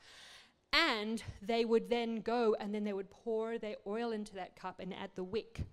And 0.72 1.22
they 1.42 1.66
would 1.66 1.90
then 1.90 2.22
go 2.22 2.56
and 2.58 2.74
then 2.74 2.86
they 2.86 2.94
would 2.94 3.10
pour 3.10 3.58
their 3.58 3.76
oil 3.86 4.12
into 4.14 4.34
that 4.36 4.56
cup 4.56 4.80
and 4.80 4.94
add 4.94 5.10
the 5.16 5.24
wick. 5.26 5.66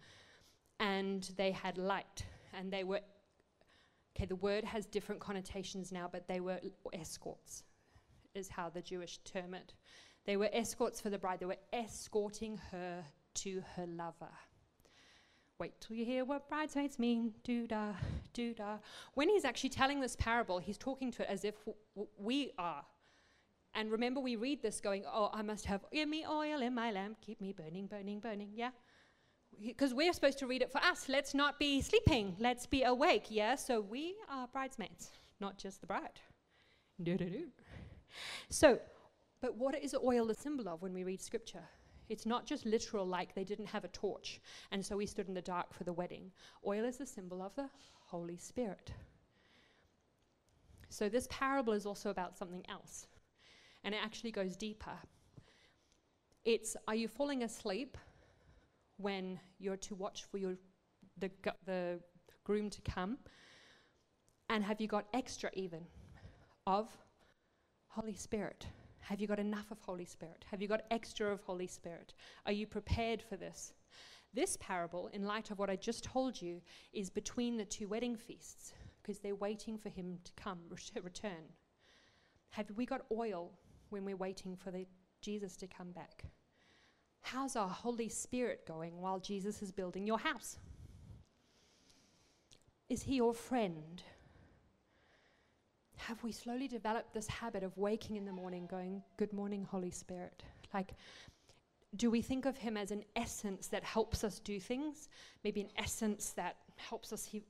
And 0.80 1.30
they 1.36 1.52
had 1.52 1.78
light. 1.78 2.24
And 2.52 2.72
they 2.72 2.82
were, 2.82 3.00
okay, 4.16 4.26
the 4.26 4.34
word 4.34 4.64
has 4.64 4.86
different 4.86 5.20
connotations 5.20 5.92
now, 5.92 6.08
but 6.10 6.26
they 6.26 6.40
were 6.40 6.58
escorts, 6.92 7.62
is 8.34 8.48
how 8.48 8.70
the 8.70 8.82
Jewish 8.82 9.18
term 9.18 9.54
it. 9.54 9.74
They 10.28 10.36
were 10.36 10.50
escorts 10.52 11.00
for 11.00 11.08
the 11.08 11.16
bride, 11.16 11.40
they 11.40 11.46
were 11.46 11.56
escorting 11.72 12.60
her 12.70 13.02
to 13.36 13.62
her 13.74 13.86
lover. 13.86 14.28
Wait 15.58 15.72
till 15.80 15.96
you 15.96 16.04
hear 16.04 16.22
what 16.26 16.50
bridesmaids 16.50 16.98
mean. 16.98 17.32
Do 17.44 17.66
da, 17.66 17.94
do 18.34 18.52
da. 18.52 18.76
When 19.14 19.30
he's 19.30 19.46
actually 19.46 19.70
telling 19.70 20.02
this 20.02 20.16
parable, 20.16 20.58
he's 20.58 20.76
talking 20.76 21.10
to 21.12 21.22
it 21.22 21.28
as 21.30 21.46
if 21.46 21.54
we 22.18 22.52
are. 22.58 22.84
And 23.72 23.90
remember, 23.90 24.20
we 24.20 24.36
read 24.36 24.60
this 24.60 24.82
going, 24.82 25.04
Oh, 25.10 25.30
I 25.32 25.40
must 25.40 25.64
have 25.64 25.80
give 25.90 26.10
me 26.10 26.26
oil 26.28 26.60
in 26.60 26.74
my 26.74 26.90
lamp, 26.90 27.22
keep 27.22 27.40
me 27.40 27.54
burning, 27.54 27.86
burning, 27.86 28.20
burning. 28.20 28.50
Yeah? 28.52 28.72
Because 29.58 29.94
we're 29.94 30.12
supposed 30.12 30.38
to 30.40 30.46
read 30.46 30.60
it 30.60 30.70
for 30.70 30.84
us. 30.84 31.08
Let's 31.08 31.32
not 31.32 31.58
be 31.58 31.80
sleeping, 31.80 32.36
let's 32.38 32.66
be 32.66 32.82
awake. 32.82 33.28
Yeah? 33.30 33.54
So 33.54 33.80
we 33.80 34.14
are 34.30 34.46
bridesmaids, 34.48 35.10
not 35.40 35.56
just 35.56 35.80
the 35.80 35.86
bride. 35.86 36.20
Do, 37.02 37.16
do, 37.16 37.30
do. 37.30 37.44
So, 38.50 38.78
but 39.40 39.56
what 39.56 39.80
is 39.80 39.94
oil 39.94 40.30
a 40.30 40.34
symbol 40.34 40.68
of 40.68 40.82
when 40.82 40.92
we 40.92 41.04
read 41.04 41.20
scripture? 41.20 41.64
It's 42.08 42.26
not 42.26 42.46
just 42.46 42.64
literal, 42.64 43.06
like 43.06 43.34
they 43.34 43.44
didn't 43.44 43.66
have 43.66 43.84
a 43.84 43.88
torch, 43.88 44.40
and 44.70 44.84
so 44.84 44.96
we 44.96 45.06
stood 45.06 45.28
in 45.28 45.34
the 45.34 45.42
dark 45.42 45.74
for 45.74 45.84
the 45.84 45.92
wedding. 45.92 46.32
Oil 46.66 46.84
is 46.84 47.00
a 47.00 47.06
symbol 47.06 47.42
of 47.42 47.54
the 47.54 47.68
Holy 48.06 48.38
Spirit. 48.38 48.92
So 50.88 51.08
this 51.08 51.28
parable 51.30 51.74
is 51.74 51.84
also 51.84 52.08
about 52.10 52.36
something 52.36 52.64
else, 52.68 53.06
and 53.84 53.94
it 53.94 54.00
actually 54.02 54.30
goes 54.30 54.56
deeper. 54.56 54.98
It's 56.44 56.76
are 56.86 56.94
you 56.94 57.08
falling 57.08 57.42
asleep 57.42 57.98
when 58.96 59.38
you're 59.58 59.76
to 59.76 59.94
watch 59.94 60.24
for 60.24 60.38
your 60.38 60.56
the, 61.18 61.30
the 61.66 62.00
groom 62.44 62.70
to 62.70 62.80
come? 62.80 63.18
And 64.48 64.64
have 64.64 64.80
you 64.80 64.88
got 64.88 65.06
extra 65.12 65.50
even 65.52 65.84
of 66.66 66.88
Holy 67.88 68.14
Spirit? 68.14 68.66
Have 69.08 69.22
you 69.22 69.26
got 69.26 69.38
enough 69.38 69.70
of 69.70 69.80
Holy 69.80 70.04
Spirit? 70.04 70.44
Have 70.50 70.60
you 70.60 70.68
got 70.68 70.82
extra 70.90 71.32
of 71.32 71.40
Holy 71.40 71.66
Spirit? 71.66 72.12
Are 72.44 72.52
you 72.52 72.66
prepared 72.66 73.22
for 73.22 73.38
this? 73.38 73.72
This 74.34 74.58
parable, 74.60 75.08
in 75.14 75.24
light 75.24 75.50
of 75.50 75.58
what 75.58 75.70
I 75.70 75.76
just 75.76 76.04
told 76.04 76.42
you, 76.42 76.60
is 76.92 77.08
between 77.08 77.56
the 77.56 77.64
two 77.64 77.88
wedding 77.88 78.16
feasts 78.16 78.74
because 79.00 79.18
they're 79.18 79.34
waiting 79.34 79.78
for 79.78 79.88
him 79.88 80.18
to 80.24 80.32
come, 80.36 80.58
ret- 80.68 81.02
return. 81.02 81.48
Have 82.50 82.66
we 82.76 82.84
got 82.84 83.06
oil 83.10 83.50
when 83.88 84.04
we're 84.04 84.14
waiting 84.14 84.54
for 84.54 84.70
the 84.70 84.84
Jesus 85.22 85.56
to 85.56 85.66
come 85.66 85.90
back? 85.92 86.24
How's 87.22 87.56
our 87.56 87.66
Holy 87.66 88.10
Spirit 88.10 88.66
going 88.66 89.00
while 89.00 89.20
Jesus 89.20 89.62
is 89.62 89.72
building 89.72 90.06
your 90.06 90.18
house? 90.18 90.58
Is 92.90 93.04
he 93.04 93.14
your 93.14 93.32
friend? 93.32 94.02
Have 95.98 96.22
we 96.22 96.32
slowly 96.32 96.68
developed 96.68 97.12
this 97.12 97.26
habit 97.26 97.62
of 97.62 97.76
waking 97.76 98.16
in 98.16 98.24
the 98.24 98.32
morning 98.32 98.66
going, 98.66 99.02
Good 99.16 99.32
morning, 99.32 99.66
Holy 99.68 99.90
Spirit? 99.90 100.42
Like, 100.72 100.94
do 101.96 102.10
we 102.10 102.22
think 102.22 102.44
of 102.46 102.56
Him 102.56 102.76
as 102.76 102.90
an 102.90 103.04
essence 103.16 103.68
that 103.68 103.82
helps 103.82 104.24
us 104.24 104.38
do 104.38 104.60
things? 104.60 105.08
Maybe 105.44 105.60
an 105.60 105.70
essence 105.76 106.30
that 106.32 106.56
helps 106.76 107.12
us 107.12 107.24
he- 107.24 107.44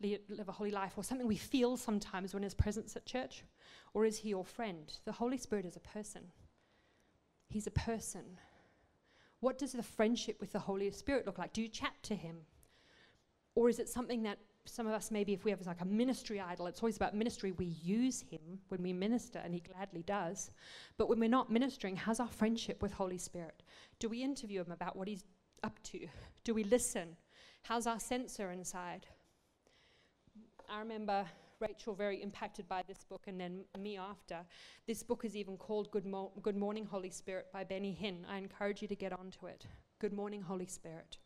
li- 0.00 0.18
live 0.28 0.48
a 0.48 0.52
holy 0.52 0.70
life, 0.70 0.94
or 0.96 1.04
something 1.04 1.26
we 1.26 1.36
feel 1.36 1.76
sometimes 1.76 2.34
when 2.34 2.42
His 2.42 2.54
presence 2.54 2.96
at 2.96 3.06
church? 3.06 3.44
Or 3.92 4.04
is 4.04 4.18
He 4.18 4.30
your 4.30 4.44
friend? 4.44 4.92
The 5.04 5.12
Holy 5.12 5.38
Spirit 5.38 5.64
is 5.64 5.76
a 5.76 5.80
person. 5.80 6.22
He's 7.48 7.66
a 7.66 7.72
person. 7.72 8.24
What 9.40 9.58
does 9.58 9.72
the 9.72 9.82
friendship 9.82 10.40
with 10.40 10.52
the 10.52 10.58
Holy 10.58 10.90
Spirit 10.90 11.26
look 11.26 11.38
like? 11.38 11.52
Do 11.52 11.62
you 11.62 11.68
chat 11.68 11.92
to 12.04 12.14
Him? 12.14 12.38
Or 13.54 13.68
is 13.68 13.78
it 13.78 13.88
something 13.88 14.22
that 14.24 14.38
some 14.66 14.86
of 14.86 14.92
us 14.92 15.10
maybe 15.10 15.32
if 15.32 15.44
we 15.44 15.50
have 15.50 15.64
like 15.66 15.80
a 15.80 15.84
ministry 15.84 16.40
idol 16.40 16.66
it's 16.66 16.82
always 16.82 16.96
about 16.96 17.14
ministry 17.14 17.52
we 17.52 17.66
use 17.82 18.24
him 18.30 18.58
when 18.68 18.82
we 18.82 18.92
minister 18.92 19.40
and 19.44 19.52
he 19.52 19.60
gladly 19.60 20.02
does 20.02 20.50
but 20.96 21.08
when 21.08 21.20
we're 21.20 21.28
not 21.28 21.50
ministering 21.50 21.96
how's 21.96 22.20
our 22.20 22.28
friendship 22.28 22.82
with 22.82 22.92
holy 22.92 23.18
spirit 23.18 23.62
do 23.98 24.08
we 24.08 24.22
interview 24.22 24.62
him 24.62 24.72
about 24.72 24.96
what 24.96 25.06
he's 25.06 25.24
up 25.62 25.78
to 25.82 26.06
do 26.44 26.54
we 26.54 26.64
listen 26.64 27.16
how's 27.62 27.86
our 27.86 28.00
sensor 28.00 28.50
inside 28.52 29.06
i 30.68 30.78
remember 30.78 31.26
Rachel 31.60 31.94
very 31.94 32.22
impacted 32.22 32.68
by 32.68 32.82
this 32.86 33.04
book, 33.04 33.22
and 33.26 33.40
then 33.40 33.64
me 33.78 33.96
after. 33.96 34.38
This 34.86 35.02
book 35.02 35.24
is 35.24 35.36
even 35.36 35.56
called 35.56 35.90
Good, 35.90 36.04
Mo- 36.04 36.32
Good 36.42 36.56
Morning, 36.56 36.84
Holy 36.84 37.10
Spirit 37.10 37.46
by 37.52 37.64
Benny 37.64 37.96
Hinn. 37.98 38.24
I 38.28 38.38
encourage 38.38 38.82
you 38.82 38.88
to 38.88 38.96
get 38.96 39.12
onto 39.12 39.46
it. 39.46 39.66
Good 39.98 40.12
Morning, 40.12 40.42
Holy 40.42 40.66
Spirit. 40.66 41.18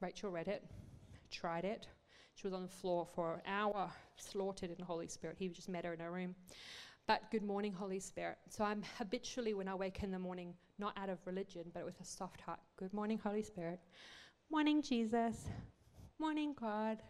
Rachel 0.00 0.30
read 0.30 0.48
it, 0.48 0.64
tried 1.30 1.64
it. 1.64 1.86
She 2.34 2.46
was 2.46 2.54
on 2.54 2.62
the 2.62 2.68
floor 2.68 3.06
for 3.14 3.34
an 3.34 3.40
hour, 3.46 3.90
slaughtered 4.16 4.70
in 4.70 4.76
the 4.78 4.84
Holy 4.84 5.06
Spirit. 5.08 5.36
He 5.38 5.48
just 5.48 5.68
met 5.68 5.84
her 5.84 5.92
in 5.92 6.00
her 6.00 6.10
room. 6.10 6.34
But 7.06 7.30
good 7.30 7.42
morning, 7.42 7.72
Holy 7.72 8.00
Spirit. 8.00 8.38
So 8.48 8.64
I'm 8.64 8.82
habitually, 8.96 9.52
when 9.52 9.68
I 9.68 9.74
wake 9.74 10.02
in 10.02 10.10
the 10.10 10.18
morning, 10.18 10.54
not 10.78 10.96
out 10.96 11.10
of 11.10 11.18
religion, 11.26 11.64
but 11.74 11.84
with 11.84 12.00
a 12.00 12.04
soft 12.04 12.40
heart. 12.40 12.60
Good 12.78 12.94
morning, 12.94 13.20
Holy 13.22 13.42
Spirit. 13.42 13.80
Morning, 14.50 14.80
Jesus. 14.80 15.48
Morning, 16.18 16.54
God. 16.58 17.02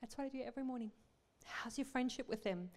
That's 0.00 0.16
what 0.16 0.24
I 0.24 0.28
do 0.28 0.42
every 0.46 0.62
morning. 0.62 0.92
How's 1.44 1.78
your 1.78 1.86
friendship 1.86 2.28
with 2.28 2.44
them? 2.44 2.70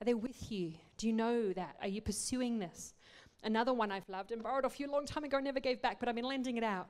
Are 0.00 0.04
they 0.04 0.14
with 0.14 0.50
you? 0.50 0.72
Do 0.96 1.06
you 1.06 1.12
know 1.12 1.52
that? 1.52 1.76
Are 1.80 1.88
you 1.88 2.00
pursuing 2.00 2.58
this? 2.58 2.94
Another 3.44 3.72
one 3.72 3.92
I've 3.92 4.08
loved 4.08 4.32
and 4.32 4.42
borrowed 4.42 4.64
off 4.64 4.80
you 4.80 4.88
a 4.88 4.90
long 4.90 5.06
time 5.06 5.22
ago, 5.22 5.38
never 5.38 5.60
gave 5.60 5.80
back, 5.80 6.00
but 6.00 6.08
I've 6.08 6.16
been 6.16 6.24
lending 6.24 6.56
it 6.56 6.64
out. 6.64 6.88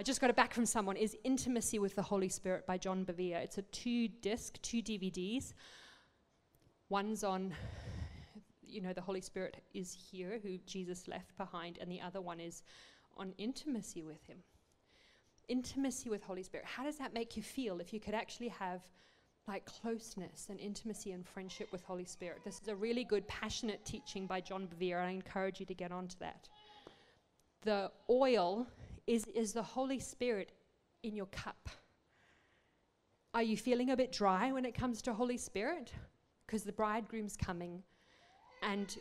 I 0.00 0.02
just 0.02 0.18
got 0.18 0.30
it 0.30 0.36
back 0.36 0.54
from 0.54 0.64
someone, 0.64 0.96
is 0.96 1.14
Intimacy 1.24 1.78
with 1.78 1.94
the 1.94 2.00
Holy 2.00 2.30
Spirit 2.30 2.66
by 2.66 2.78
John 2.78 3.04
Bevere. 3.04 3.36
It's 3.36 3.58
a 3.58 3.62
two 3.64 4.08
disc, 4.08 4.56
two 4.62 4.78
DVDs. 4.78 5.52
One's 6.88 7.22
on, 7.22 7.52
you 8.66 8.80
know, 8.80 8.94
the 8.94 9.02
Holy 9.02 9.20
Spirit 9.20 9.58
is 9.74 9.92
here, 9.92 10.40
who 10.42 10.56
Jesus 10.64 11.06
left 11.06 11.36
behind, 11.36 11.76
and 11.82 11.92
the 11.92 12.00
other 12.00 12.22
one 12.22 12.40
is 12.40 12.62
on 13.18 13.34
intimacy 13.36 14.02
with 14.02 14.26
Him. 14.26 14.38
Intimacy 15.48 16.08
with 16.08 16.22
Holy 16.22 16.44
Spirit. 16.44 16.64
How 16.64 16.82
does 16.82 16.96
that 16.96 17.12
make 17.12 17.36
you 17.36 17.42
feel 17.42 17.78
if 17.78 17.92
you 17.92 18.00
could 18.00 18.14
actually 18.14 18.48
have 18.48 18.80
like 19.46 19.66
closeness 19.66 20.46
and 20.48 20.58
intimacy 20.58 21.12
and 21.12 21.28
friendship 21.28 21.70
with 21.72 21.84
Holy 21.84 22.06
Spirit? 22.06 22.38
This 22.42 22.58
is 22.62 22.68
a 22.68 22.74
really 22.74 23.04
good, 23.04 23.28
passionate 23.28 23.84
teaching 23.84 24.26
by 24.26 24.40
John 24.40 24.66
Bevere. 24.66 25.04
I 25.04 25.10
encourage 25.10 25.60
you 25.60 25.66
to 25.66 25.74
get 25.74 25.92
onto 25.92 26.16
that. 26.20 26.48
The 27.64 27.90
oil 28.08 28.66
is, 29.10 29.24
is 29.34 29.52
the 29.52 29.62
Holy 29.62 29.98
Spirit 29.98 30.52
in 31.02 31.16
your 31.16 31.26
cup? 31.26 31.68
Are 33.34 33.42
you 33.42 33.56
feeling 33.56 33.90
a 33.90 33.96
bit 33.96 34.12
dry 34.12 34.52
when 34.52 34.64
it 34.64 34.72
comes 34.72 35.02
to 35.02 35.12
Holy 35.12 35.36
Spirit? 35.36 35.92
Because 36.46 36.62
the 36.62 36.70
bridegroom's 36.70 37.36
coming 37.36 37.82
and 38.62 38.96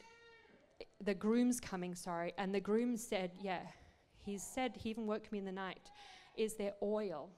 the 1.04 1.14
groom's 1.14 1.60
coming, 1.60 1.94
sorry, 1.94 2.34
and 2.40 2.54
the 2.56 2.60
groom 2.60 2.98
said, 2.98 3.32
Yeah, 3.40 3.62
he 4.26 4.40
said, 4.40 4.76
he 4.76 4.90
even 4.90 5.06
woke 5.06 5.32
me 5.32 5.38
in 5.38 5.46
the 5.46 5.52
night, 5.52 5.92
Is 6.36 6.56
there 6.56 6.74
oil? 6.82 7.30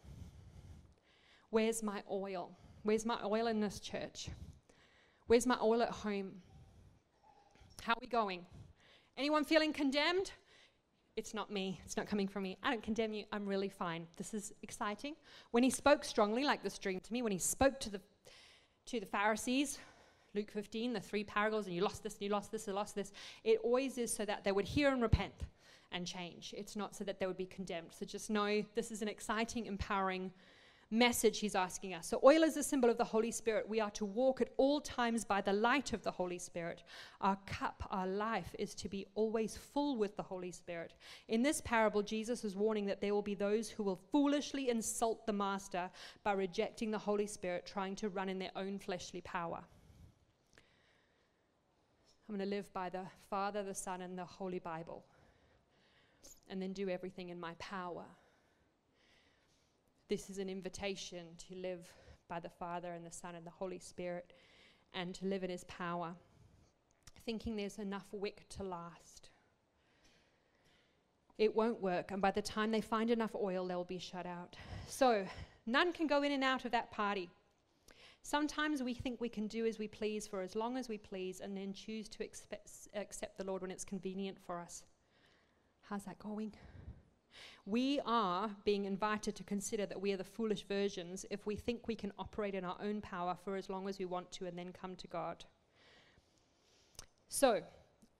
Where's 1.49 1.83
my 1.83 2.01
oil? 2.09 2.57
Where's 2.83 3.05
my 3.05 3.17
oil 3.25 3.47
in 3.47 3.59
this 3.59 3.81
church? 3.81 4.29
Where's 5.27 5.45
my 5.45 5.57
oil 5.61 5.81
at 5.81 5.89
home? 5.89 6.31
How 7.81 7.93
are 7.93 8.01
we 8.01 8.07
going? 8.07 8.45
Anyone 9.17 9.43
feeling 9.43 9.73
condemned? 9.73 10.31
It's 11.17 11.33
not 11.33 11.51
me. 11.51 11.79
It's 11.85 11.97
not 11.97 12.07
coming 12.07 12.27
from 12.27 12.43
me. 12.43 12.57
I 12.63 12.71
don't 12.71 12.83
condemn 12.83 13.13
you. 13.13 13.25
I'm 13.31 13.45
really 13.45 13.69
fine. 13.69 14.07
This 14.15 14.33
is 14.33 14.53
exciting. 14.63 15.15
When 15.51 15.63
he 15.63 15.69
spoke 15.69 16.05
strongly, 16.05 16.45
like 16.45 16.63
this 16.63 16.77
dream 16.77 16.99
to 17.01 17.13
me, 17.13 17.21
when 17.21 17.31
he 17.31 17.37
spoke 17.37 17.79
to 17.81 17.89
the 17.89 18.01
to 18.87 18.99
the 18.99 19.05
Pharisees, 19.05 19.77
Luke 20.33 20.49
15, 20.51 20.93
the 20.93 20.99
three 20.99 21.23
parables, 21.23 21.67
and 21.67 21.75
you 21.75 21.81
lost 21.81 22.01
this, 22.03 22.13
and 22.13 22.23
you 22.23 22.29
lost 22.29 22.51
this, 22.51 22.65
and 22.65 22.73
you 22.73 22.75
lost 22.75 22.95
this, 22.95 23.11
it 23.43 23.59
always 23.63 23.97
is 23.97 24.11
so 24.11 24.25
that 24.25 24.43
they 24.43 24.51
would 24.51 24.65
hear 24.65 24.89
and 24.89 25.01
repent 25.01 25.45
and 25.91 26.07
change. 26.07 26.53
It's 26.57 26.75
not 26.75 26.95
so 26.95 27.03
that 27.03 27.19
they 27.19 27.27
would 27.27 27.37
be 27.37 27.45
condemned. 27.45 27.89
So 27.91 28.05
just 28.05 28.29
know 28.29 28.63
this 28.73 28.91
is 28.91 29.01
an 29.01 29.07
exciting, 29.07 29.65
empowering 29.65 30.31
message 30.91 31.39
he's 31.39 31.55
asking 31.55 31.93
us. 31.93 32.05
So, 32.05 32.19
oil 32.23 32.43
is 32.43 32.57
a 32.57 32.63
symbol 32.63 32.89
of 32.89 32.97
the 32.97 33.03
Holy 33.03 33.31
Spirit. 33.31 33.67
We 33.67 33.79
are 33.79 33.89
to 33.91 34.05
walk 34.05 34.41
at 34.41 34.49
all 34.57 34.81
times 34.81 35.23
by 35.23 35.41
the 35.41 35.53
light 35.53 35.93
of 35.93 36.03
the 36.03 36.11
Holy 36.11 36.37
Spirit. 36.37 36.83
Our 37.21 37.37
cup, 37.45 37.87
our 37.89 38.05
life 38.05 38.53
is 38.59 38.75
to 38.75 38.89
be 38.89 39.07
always 39.15 39.57
full 39.57 39.97
with 39.97 40.17
the 40.17 40.23
Holy 40.23 40.51
Spirit. 40.51 40.93
In 41.29 41.41
this 41.41 41.61
parable, 41.61 42.03
Jesus 42.03 42.43
is 42.43 42.55
warning 42.55 42.85
that 42.87 42.99
there 42.99 43.13
will 43.13 43.21
be 43.21 43.35
those 43.35 43.69
who 43.69 43.83
will 43.83 43.99
foolishly 44.11 44.69
insult 44.69 45.25
the 45.25 45.33
Master 45.33 45.89
by 46.23 46.33
rejecting 46.33 46.91
the 46.91 46.97
Holy 46.97 47.27
Spirit, 47.27 47.65
trying 47.65 47.95
to 47.95 48.09
run 48.09 48.27
in 48.27 48.37
their 48.37 48.51
own 48.55 48.77
fleshly 48.77 49.21
power. 49.21 49.63
I'm 52.27 52.37
going 52.37 52.49
to 52.49 52.55
live 52.55 52.71
by 52.73 52.89
the 52.89 53.03
Father, 53.29 53.63
the 53.63 53.75
Son, 53.75 54.01
and 54.01 54.17
the 54.17 54.25
Holy 54.25 54.59
Bible, 54.59 55.03
and 56.49 56.61
then 56.61 56.71
do 56.73 56.89
everything 56.89 57.29
in 57.29 57.39
my 57.39 57.53
power. 57.59 58.05
This 60.11 60.29
is 60.29 60.39
an 60.39 60.49
invitation 60.49 61.23
to 61.47 61.55
live 61.55 61.87
by 62.27 62.41
the 62.41 62.49
Father 62.49 62.91
and 62.91 63.05
the 63.05 63.11
Son 63.13 63.33
and 63.33 63.47
the 63.47 63.49
Holy 63.49 63.79
Spirit 63.79 64.33
and 64.93 65.15
to 65.15 65.25
live 65.25 65.41
in 65.41 65.49
His 65.49 65.63
power, 65.63 66.13
thinking 67.25 67.55
there's 67.55 67.79
enough 67.79 68.07
wick 68.11 68.43
to 68.49 68.63
last. 68.63 69.29
It 71.37 71.55
won't 71.55 71.81
work, 71.81 72.11
and 72.11 72.21
by 72.21 72.31
the 72.31 72.41
time 72.41 72.71
they 72.71 72.81
find 72.81 73.09
enough 73.09 73.33
oil, 73.33 73.65
they'll 73.65 73.85
be 73.85 73.99
shut 73.99 74.25
out. 74.25 74.57
So, 74.85 75.25
none 75.65 75.93
can 75.93 76.07
go 76.07 76.23
in 76.23 76.33
and 76.33 76.43
out 76.43 76.65
of 76.65 76.73
that 76.73 76.91
party. 76.91 77.29
Sometimes 78.21 78.83
we 78.83 78.93
think 78.93 79.21
we 79.21 79.29
can 79.29 79.47
do 79.47 79.65
as 79.65 79.79
we 79.79 79.87
please 79.87 80.27
for 80.27 80.41
as 80.41 80.57
long 80.57 80.75
as 80.75 80.89
we 80.89 80.97
please 80.97 81.39
and 81.39 81.55
then 81.55 81.71
choose 81.71 82.09
to 82.09 82.25
accept 82.25 83.37
the 83.37 83.45
Lord 83.45 83.61
when 83.61 83.71
it's 83.71 83.85
convenient 83.85 84.39
for 84.45 84.59
us. 84.59 84.83
How's 85.83 86.03
that 86.03 86.19
going? 86.19 86.51
We 87.65 87.99
are 88.05 88.49
being 88.65 88.85
invited 88.85 89.35
to 89.35 89.43
consider 89.43 89.85
that 89.85 90.01
we 90.01 90.11
are 90.11 90.17
the 90.17 90.23
foolish 90.23 90.65
versions 90.67 91.25
if 91.29 91.45
we 91.45 91.55
think 91.55 91.87
we 91.87 91.95
can 91.95 92.11
operate 92.17 92.55
in 92.55 92.65
our 92.65 92.77
own 92.81 93.01
power 93.01 93.37
for 93.45 93.55
as 93.55 93.69
long 93.69 93.87
as 93.87 93.99
we 93.99 94.05
want 94.05 94.31
to 94.33 94.47
and 94.47 94.57
then 94.57 94.73
come 94.73 94.95
to 94.95 95.07
God. 95.07 95.45
So, 97.29 97.61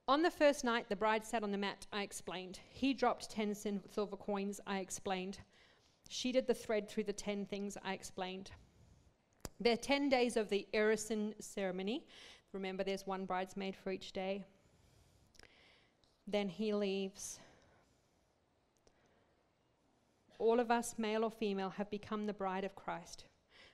on 0.07 0.21
the 0.21 0.31
first 0.31 0.63
night, 0.63 0.87
the 0.87 0.95
bride 0.95 1.25
sat 1.25 1.43
on 1.43 1.51
the 1.51 1.57
mat, 1.57 1.85
I 1.91 2.03
explained. 2.03 2.59
He 2.69 2.93
dropped 2.93 3.29
10 3.29 3.53
silver 3.53 4.15
coins, 4.15 4.61
I 4.65 4.79
explained. 4.79 5.39
She 6.07 6.31
did 6.31 6.47
the 6.47 6.53
thread 6.53 6.89
through 6.89 7.03
the 7.03 7.13
10 7.13 7.45
things, 7.45 7.77
I 7.83 7.93
explained. 7.93 8.51
There 9.59 9.73
are 9.73 9.77
10 9.77 10.09
days 10.09 10.37
of 10.37 10.49
the 10.49 10.65
Erusin 10.73 11.33
ceremony. 11.39 12.05
Remember, 12.53 12.83
there's 12.83 13.05
one 13.05 13.25
bridesmaid 13.25 13.75
for 13.75 13.91
each 13.91 14.11
day. 14.11 14.45
Then 16.25 16.47
he 16.47 16.73
leaves 16.73 17.40
all 20.41 20.59
of 20.59 20.71
us, 20.71 20.95
male 20.97 21.23
or 21.23 21.31
female, 21.31 21.69
have 21.69 21.89
become 21.91 22.25
the 22.25 22.33
bride 22.33 22.63
of 22.63 22.75
Christ. 22.75 23.25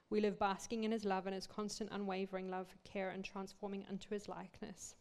We 0.09 0.19
live 0.19 0.37
basking 0.37 0.83
in 0.83 0.91
his 0.91 1.05
love 1.05 1.25
and 1.25 1.33
his 1.33 1.47
constant, 1.47 1.89
unwavering 1.93 2.49
love, 2.49 2.75
care, 2.83 3.09
and 3.09 3.23
transforming 3.23 3.85
into 3.89 4.09
his 4.09 4.27
likeness. 4.27 4.95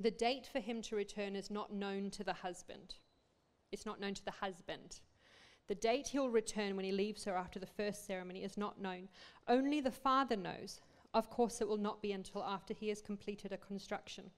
The 0.00 0.10
date 0.10 0.48
for 0.52 0.58
him 0.58 0.82
to 0.82 0.96
return 0.96 1.36
is 1.36 1.50
not 1.50 1.72
known 1.72 2.10
to 2.10 2.24
the 2.24 2.32
husband. 2.32 2.96
It's 3.70 3.86
not 3.86 4.00
known 4.00 4.14
to 4.14 4.24
the 4.24 4.32
husband. 4.32 5.00
The 5.68 5.76
date 5.76 6.08
he'll 6.08 6.28
return 6.28 6.76
when 6.76 6.84
he 6.84 6.92
leaves 6.92 7.24
her 7.24 7.36
after 7.36 7.60
the 7.60 7.66
first 7.66 8.06
ceremony 8.06 8.42
is 8.42 8.58
not 8.58 8.80
known. 8.80 9.08
Only 9.48 9.80
the 9.80 9.92
father 9.92 10.36
knows. 10.36 10.80
Of 11.14 11.30
course, 11.30 11.60
it 11.60 11.68
will 11.68 11.78
not 11.78 12.02
be 12.02 12.12
until 12.12 12.42
after 12.42 12.74
he 12.74 12.88
has 12.88 13.00
completed 13.00 13.52
a 13.52 13.56
construction. 13.56 14.30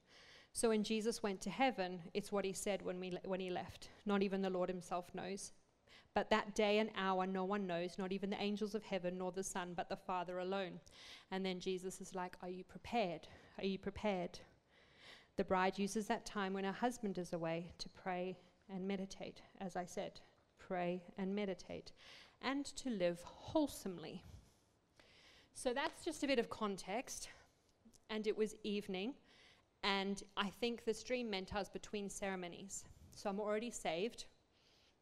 So 0.57 0.69
when 0.69 0.83
Jesus 0.83 1.21
went 1.21 1.39
to 1.41 1.51
heaven, 1.51 1.99
it's 2.15 2.31
what 2.31 2.43
he 2.43 2.51
said 2.51 2.81
when, 2.81 2.99
we, 2.99 3.15
when 3.25 3.39
he 3.39 3.51
left. 3.51 3.89
Not 4.07 4.23
even 4.23 4.41
the 4.41 4.49
Lord 4.49 4.69
himself 4.69 5.13
knows. 5.13 5.51
But 6.15 6.31
that 6.31 6.55
day 6.55 6.79
and 6.79 6.89
hour 6.97 7.27
no 7.27 7.45
one 7.45 7.67
knows, 7.67 7.99
not 7.99 8.11
even 8.11 8.31
the 8.31 8.41
angels 8.41 8.73
of 8.73 8.81
heaven 8.81 9.19
nor 9.19 9.31
the 9.31 9.43
Son, 9.43 9.73
but 9.77 9.87
the 9.87 9.95
Father 9.95 10.39
alone. 10.39 10.79
And 11.29 11.45
then 11.45 11.59
Jesus 11.59 12.01
is 12.01 12.15
like, 12.15 12.35
Are 12.41 12.49
you 12.49 12.63
prepared? 12.63 13.27
Are 13.59 13.67
you 13.67 13.77
prepared? 13.77 14.39
The 15.35 15.43
bride 15.43 15.77
uses 15.77 16.07
that 16.07 16.25
time 16.25 16.53
when 16.53 16.63
her 16.63 16.71
husband 16.71 17.19
is 17.19 17.33
away 17.33 17.69
to 17.77 17.89
pray 17.89 18.35
and 18.67 18.87
meditate, 18.87 19.43
as 19.61 19.75
I 19.75 19.85
said, 19.85 20.21
pray 20.57 21.03
and 21.19 21.35
meditate, 21.35 21.91
and 22.41 22.65
to 22.77 22.89
live 22.89 23.21
wholesomely. 23.21 24.23
So 25.53 25.71
that's 25.71 26.03
just 26.03 26.23
a 26.23 26.27
bit 26.27 26.39
of 26.39 26.49
context. 26.49 27.29
And 28.09 28.25
it 28.25 28.35
was 28.35 28.55
evening. 28.63 29.13
And 29.83 30.21
I 30.35 30.49
think 30.49 30.83
this 30.83 31.03
dream 31.03 31.29
meant 31.29 31.55
I 31.55 31.59
was 31.59 31.69
between 31.69 32.09
ceremonies. 32.09 32.85
So 33.15 33.29
I'm 33.29 33.39
already 33.39 33.71
saved. 33.71 34.25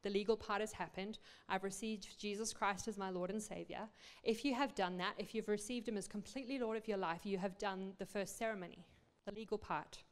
The 0.04 0.10
legal 0.12 0.38
part 0.38 0.62
has 0.62 0.72
happened. 0.72 1.18
I've 1.50 1.64
received 1.64 2.20
Jesus 2.20 2.54
Christ 2.54 2.88
as 2.88 2.98
my 2.98 3.10
Lord 3.10 3.32
and 3.32 3.42
Savior. 3.42 3.90
If 4.24 4.46
you 4.46 4.54
have 4.54 4.76
done 4.76 4.98
that, 4.98 5.16
if 5.18 5.34
you've 5.34 5.48
received 5.48 5.88
Him 5.88 5.98
as 5.98 6.08
completely 6.08 6.60
Lord 6.60 6.78
of 6.78 6.88
your 6.88 6.98
life, 6.98 7.22
you 7.26 7.40
have 7.40 7.58
done 7.58 7.94
the 7.98 8.06
first 8.06 8.38
ceremony, 8.38 8.86
the 9.26 9.34
legal 9.34 9.58
part. 9.58 10.04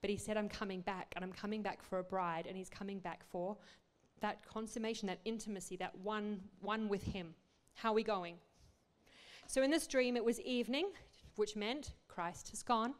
But 0.00 0.10
He 0.10 0.16
said, 0.16 0.36
I'm 0.36 0.48
coming 0.48 0.80
back, 0.80 1.12
and 1.14 1.24
I'm 1.24 1.32
coming 1.32 1.62
back 1.62 1.82
for 1.82 2.00
a 2.00 2.02
bride, 2.02 2.46
and 2.48 2.56
He's 2.56 2.68
coming 2.68 2.98
back 2.98 3.22
for 3.30 3.56
that 4.20 4.44
consummation, 4.44 5.06
that 5.06 5.20
intimacy, 5.24 5.76
that 5.76 5.96
one, 5.98 6.40
one 6.60 6.88
with 6.88 7.04
Him. 7.04 7.34
How 7.74 7.92
are 7.92 7.94
we 7.94 8.02
going? 8.02 8.34
So 9.46 9.62
in 9.62 9.70
this 9.70 9.86
dream, 9.86 10.16
it 10.16 10.24
was 10.24 10.40
evening, 10.40 10.90
which 11.36 11.54
meant 11.54 11.92
Christ 12.08 12.50
has 12.50 12.64
gone. 12.64 12.94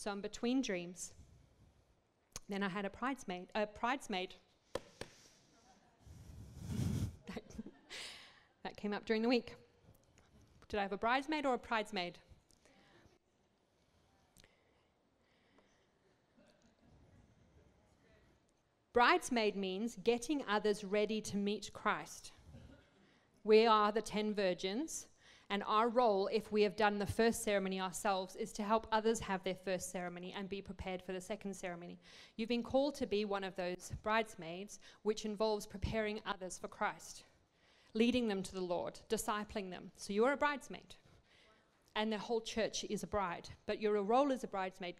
So 0.00 0.10
I'm 0.10 0.22
between 0.22 0.62
dreams. 0.62 1.12
Then 2.48 2.62
I 2.62 2.70
had 2.70 2.86
a 2.86 2.88
bridesmaid, 2.90 3.48
a 3.54 3.66
bridesmaid. 3.66 4.34
that 8.64 8.76
came 8.78 8.94
up 8.94 9.04
during 9.04 9.20
the 9.20 9.28
week. 9.28 9.56
Did 10.70 10.78
I 10.78 10.84
have 10.84 10.92
a 10.92 10.96
bridesmaid 10.96 11.44
or 11.44 11.52
a 11.52 11.58
bridesmaid? 11.58 12.16
Bridesmaid 18.94 19.54
means 19.54 19.98
getting 20.02 20.42
others 20.48 20.82
ready 20.82 21.20
to 21.20 21.36
meet 21.36 21.74
Christ. 21.74 22.32
We 23.44 23.66
are 23.66 23.92
the 23.92 24.00
ten 24.00 24.32
virgins, 24.32 25.08
and 25.50 25.64
our 25.66 25.88
role, 25.88 26.28
if 26.32 26.52
we 26.52 26.62
have 26.62 26.76
done 26.76 26.98
the 26.98 27.06
first 27.06 27.42
ceremony 27.42 27.80
ourselves, 27.80 28.36
is 28.36 28.52
to 28.52 28.62
help 28.62 28.86
others 28.92 29.18
have 29.18 29.42
their 29.42 29.56
first 29.56 29.90
ceremony 29.90 30.32
and 30.36 30.48
be 30.48 30.62
prepared 30.62 31.02
for 31.02 31.12
the 31.12 31.20
second 31.20 31.54
ceremony. 31.54 31.98
You've 32.36 32.48
been 32.48 32.62
called 32.62 32.94
to 32.94 33.06
be 33.06 33.24
one 33.24 33.42
of 33.42 33.56
those 33.56 33.90
bridesmaids, 34.04 34.78
which 35.02 35.24
involves 35.24 35.66
preparing 35.66 36.20
others 36.24 36.56
for 36.56 36.68
Christ, 36.68 37.24
leading 37.94 38.28
them 38.28 38.44
to 38.44 38.54
the 38.54 38.60
Lord, 38.60 39.00
discipling 39.08 39.70
them. 39.70 39.90
So 39.96 40.12
you're 40.12 40.32
a 40.32 40.36
bridesmaid, 40.36 40.94
and 41.96 42.12
the 42.12 42.18
whole 42.18 42.40
church 42.40 42.84
is 42.88 43.02
a 43.02 43.08
bride, 43.08 43.48
but 43.66 43.82
your 43.82 44.00
role 44.02 44.30
as 44.30 44.44
a 44.44 44.48
bridesmaid 44.48 44.94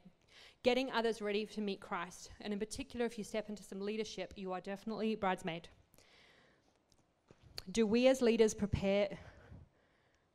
getting 0.62 0.90
others 0.90 1.22
ready 1.22 1.46
to 1.46 1.60
meet 1.60 1.80
Christ. 1.80 2.30
And 2.40 2.52
in 2.52 2.58
particular, 2.58 3.06
if 3.06 3.16
you 3.16 3.24
step 3.24 3.48
into 3.48 3.62
some 3.62 3.80
leadership, 3.80 4.34
you 4.36 4.52
are 4.52 4.60
definitely 4.60 5.14
bridesmaid. 5.14 5.68
Do 7.70 7.86
we 7.86 8.08
as 8.08 8.20
leaders 8.20 8.52
prepare 8.52 9.16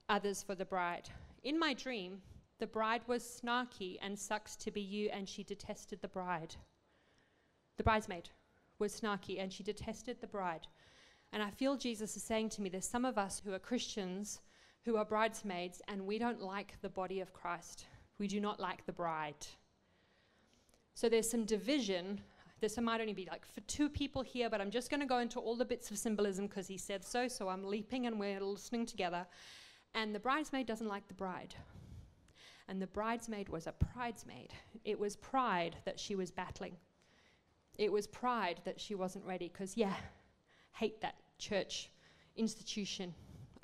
others 0.09 0.43
for 0.43 0.55
the 0.55 0.65
bride? 0.65 1.09
In 1.43 1.59
my 1.59 1.73
dream, 1.73 2.21
the 2.59 2.67
bride 2.67 3.01
was 3.07 3.23
snarky 3.23 3.97
and 4.01 4.17
sucks 4.17 4.55
to 4.57 4.71
be 4.71 4.81
you, 4.81 5.09
and 5.11 5.27
she 5.27 5.43
detested 5.43 6.01
the 6.01 6.07
bride. 6.07 6.55
The 7.77 7.83
bridesmaid 7.83 8.29
was 8.79 8.99
snarky 8.99 9.41
and 9.41 9.51
she 9.51 9.63
detested 9.63 10.19
the 10.19 10.27
bride. 10.27 10.67
And 11.33 11.41
I 11.43 11.49
feel 11.49 11.75
Jesus 11.75 12.15
is 12.15 12.23
saying 12.23 12.49
to 12.49 12.61
me 12.61 12.69
there's 12.69 12.87
some 12.87 13.05
of 13.05 13.17
us 13.17 13.41
who 13.43 13.53
are 13.53 13.59
Christians 13.59 14.39
who 14.85 14.97
are 14.97 15.05
bridesmaids, 15.05 15.81
and 15.87 16.05
we 16.05 16.19
don't 16.19 16.41
like 16.41 16.75
the 16.81 16.89
body 16.89 17.19
of 17.19 17.33
Christ. 17.33 17.87
We 18.19 18.27
do 18.27 18.39
not 18.39 18.59
like 18.59 18.85
the 18.85 18.93
bride. 18.93 19.47
So 20.93 21.09
there's 21.09 21.29
some 21.29 21.43
division. 21.43 22.21
This 22.61 22.77
might 22.79 23.01
only 23.01 23.13
be 23.13 23.27
like 23.29 23.45
for 23.47 23.61
two 23.61 23.89
people 23.89 24.21
here, 24.21 24.47
but 24.47 24.61
I'm 24.61 24.69
just 24.69 24.91
going 24.91 24.99
to 24.99 25.07
go 25.07 25.17
into 25.17 25.39
all 25.39 25.55
the 25.55 25.65
bits 25.65 25.89
of 25.89 25.97
symbolism 25.97 26.45
because 26.45 26.67
he 26.67 26.77
said 26.77 27.03
so. 27.03 27.27
So 27.27 27.49
I'm 27.49 27.65
leaping 27.65 28.05
and 28.05 28.19
we're 28.19 28.39
listening 28.39 28.85
together. 28.85 29.25
And 29.95 30.13
the 30.13 30.19
bridesmaid 30.19 30.67
doesn't 30.67 30.89
like 30.89 31.07
the 31.07 31.13
bride. 31.13 31.55
And 32.67 32.81
the 32.81 32.87
bridesmaid 32.87 33.47
was 33.47 33.65
a 33.65 33.73
bridesmaid. 33.93 34.53
It 34.83 34.99
was 34.99 35.15
pride 35.15 35.77
that 35.85 35.99
she 35.99 36.15
was 36.15 36.31
battling. 36.31 36.75
It 37.77 37.91
was 37.91 38.05
pride 38.05 38.59
that 38.65 38.79
she 38.79 38.93
wasn't 38.93 39.25
ready 39.25 39.47
because, 39.47 39.77
yeah, 39.77 39.95
hate 40.73 40.99
that 41.01 41.15
church 41.39 41.89
institution. 42.35 43.13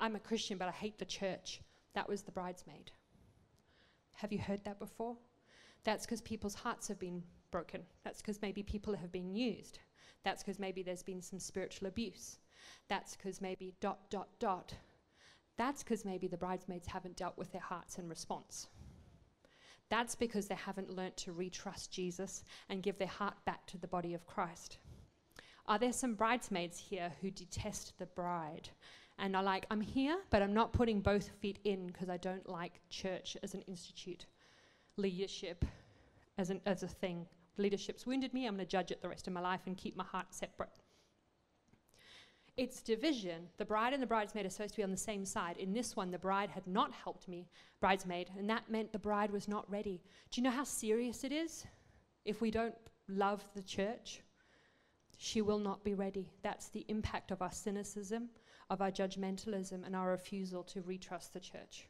I'm 0.00 0.16
a 0.16 0.20
Christian, 0.20 0.56
but 0.56 0.68
I 0.68 0.72
hate 0.72 0.98
the 0.98 1.04
church. 1.04 1.60
That 1.94 2.08
was 2.08 2.22
the 2.22 2.32
bridesmaid. 2.32 2.90
Have 4.16 4.32
you 4.32 4.38
heard 4.38 4.64
that 4.64 4.78
before? 4.78 5.16
That's 5.84 6.06
because 6.06 6.22
people's 6.22 6.54
hearts 6.54 6.88
have 6.88 6.98
been 6.98 7.22
broken. 7.50 7.82
That's 8.04 8.22
because 8.22 8.40
maybe 8.40 8.62
people 8.62 8.94
have 8.94 9.12
been 9.12 9.34
used. 9.34 9.80
That's 10.24 10.42
because 10.42 10.58
maybe 10.58 10.82
there's 10.82 11.02
been 11.02 11.20
some 11.20 11.38
spiritual 11.38 11.88
abuse. 11.88 12.38
That's 12.88 13.16
because 13.16 13.40
maybe 13.40 13.74
dot, 13.80 14.08
dot, 14.08 14.28
dot. 14.38 14.74
That's 15.56 15.82
because 15.82 16.04
maybe 16.04 16.26
the 16.26 16.36
bridesmaids 16.36 16.86
haven't 16.86 17.16
dealt 17.16 17.36
with 17.36 17.52
their 17.52 17.60
hearts 17.60 17.98
in 17.98 18.08
response. 18.08 18.68
That's 19.88 20.14
because 20.14 20.48
they 20.48 20.54
haven't 20.54 20.94
learnt 20.94 21.16
to 21.18 21.32
retrust 21.32 21.90
Jesus 21.90 22.44
and 22.68 22.82
give 22.82 22.98
their 22.98 23.08
heart 23.08 23.34
back 23.44 23.66
to 23.66 23.78
the 23.78 23.86
body 23.86 24.14
of 24.14 24.26
Christ. 24.26 24.78
Are 25.66 25.78
there 25.78 25.92
some 25.92 26.14
bridesmaids 26.14 26.78
here 26.78 27.12
who 27.20 27.30
detest 27.30 27.98
the 27.98 28.06
bride 28.06 28.70
and 29.18 29.36
are 29.36 29.42
like, 29.42 29.66
I'm 29.70 29.82
here, 29.82 30.16
but 30.30 30.42
I'm 30.42 30.54
not 30.54 30.72
putting 30.72 31.00
both 31.00 31.28
feet 31.40 31.58
in 31.64 31.86
because 31.86 32.08
I 32.08 32.16
don't 32.16 32.48
like 32.48 32.80
church 32.88 33.36
as 33.42 33.54
an 33.54 33.62
institute? 33.68 34.26
leadership 34.96 35.64
as, 36.38 36.50
an, 36.50 36.60
as 36.66 36.82
a 36.82 36.88
thing. 36.88 37.26
Leadership's 37.56 38.06
wounded 38.06 38.32
me, 38.32 38.46
I'm 38.46 38.56
going 38.56 38.66
to 38.66 38.70
judge 38.70 38.90
it 38.90 39.02
the 39.02 39.08
rest 39.08 39.26
of 39.26 39.32
my 39.32 39.40
life 39.40 39.60
and 39.66 39.76
keep 39.76 39.96
my 39.96 40.04
heart 40.04 40.26
separate. 40.30 40.70
It's 42.56 42.82
division. 42.82 43.48
The 43.56 43.64
bride 43.64 43.94
and 43.94 44.02
the 44.02 44.06
bridesmaid 44.06 44.44
are 44.44 44.50
supposed 44.50 44.74
to 44.74 44.76
be 44.76 44.84
on 44.84 44.90
the 44.90 44.96
same 44.96 45.24
side. 45.24 45.56
In 45.56 45.72
this 45.72 45.96
one, 45.96 46.10
the 46.10 46.18
bride 46.18 46.50
had 46.50 46.66
not 46.66 46.92
helped 46.92 47.26
me, 47.26 47.48
bridesmaid, 47.80 48.30
and 48.36 48.48
that 48.50 48.70
meant 48.70 48.92
the 48.92 48.98
bride 48.98 49.30
was 49.30 49.48
not 49.48 49.70
ready. 49.70 50.02
Do 50.30 50.40
you 50.40 50.44
know 50.44 50.50
how 50.50 50.64
serious 50.64 51.24
it 51.24 51.32
is 51.32 51.64
if 52.26 52.42
we 52.42 52.50
don't 52.50 52.74
love 53.08 53.42
the 53.54 53.62
church? 53.62 54.20
She 55.16 55.40
will 55.40 55.58
not 55.58 55.82
be 55.82 55.94
ready. 55.94 56.30
That's 56.42 56.68
the 56.68 56.84
impact 56.88 57.30
of 57.30 57.40
our 57.40 57.52
cynicism, 57.52 58.28
of 58.68 58.82
our 58.82 58.90
judgmentalism, 58.90 59.86
and 59.86 59.96
our 59.96 60.10
refusal 60.10 60.62
to 60.64 60.82
retrust 60.82 61.32
the 61.32 61.40
church. 61.40 61.88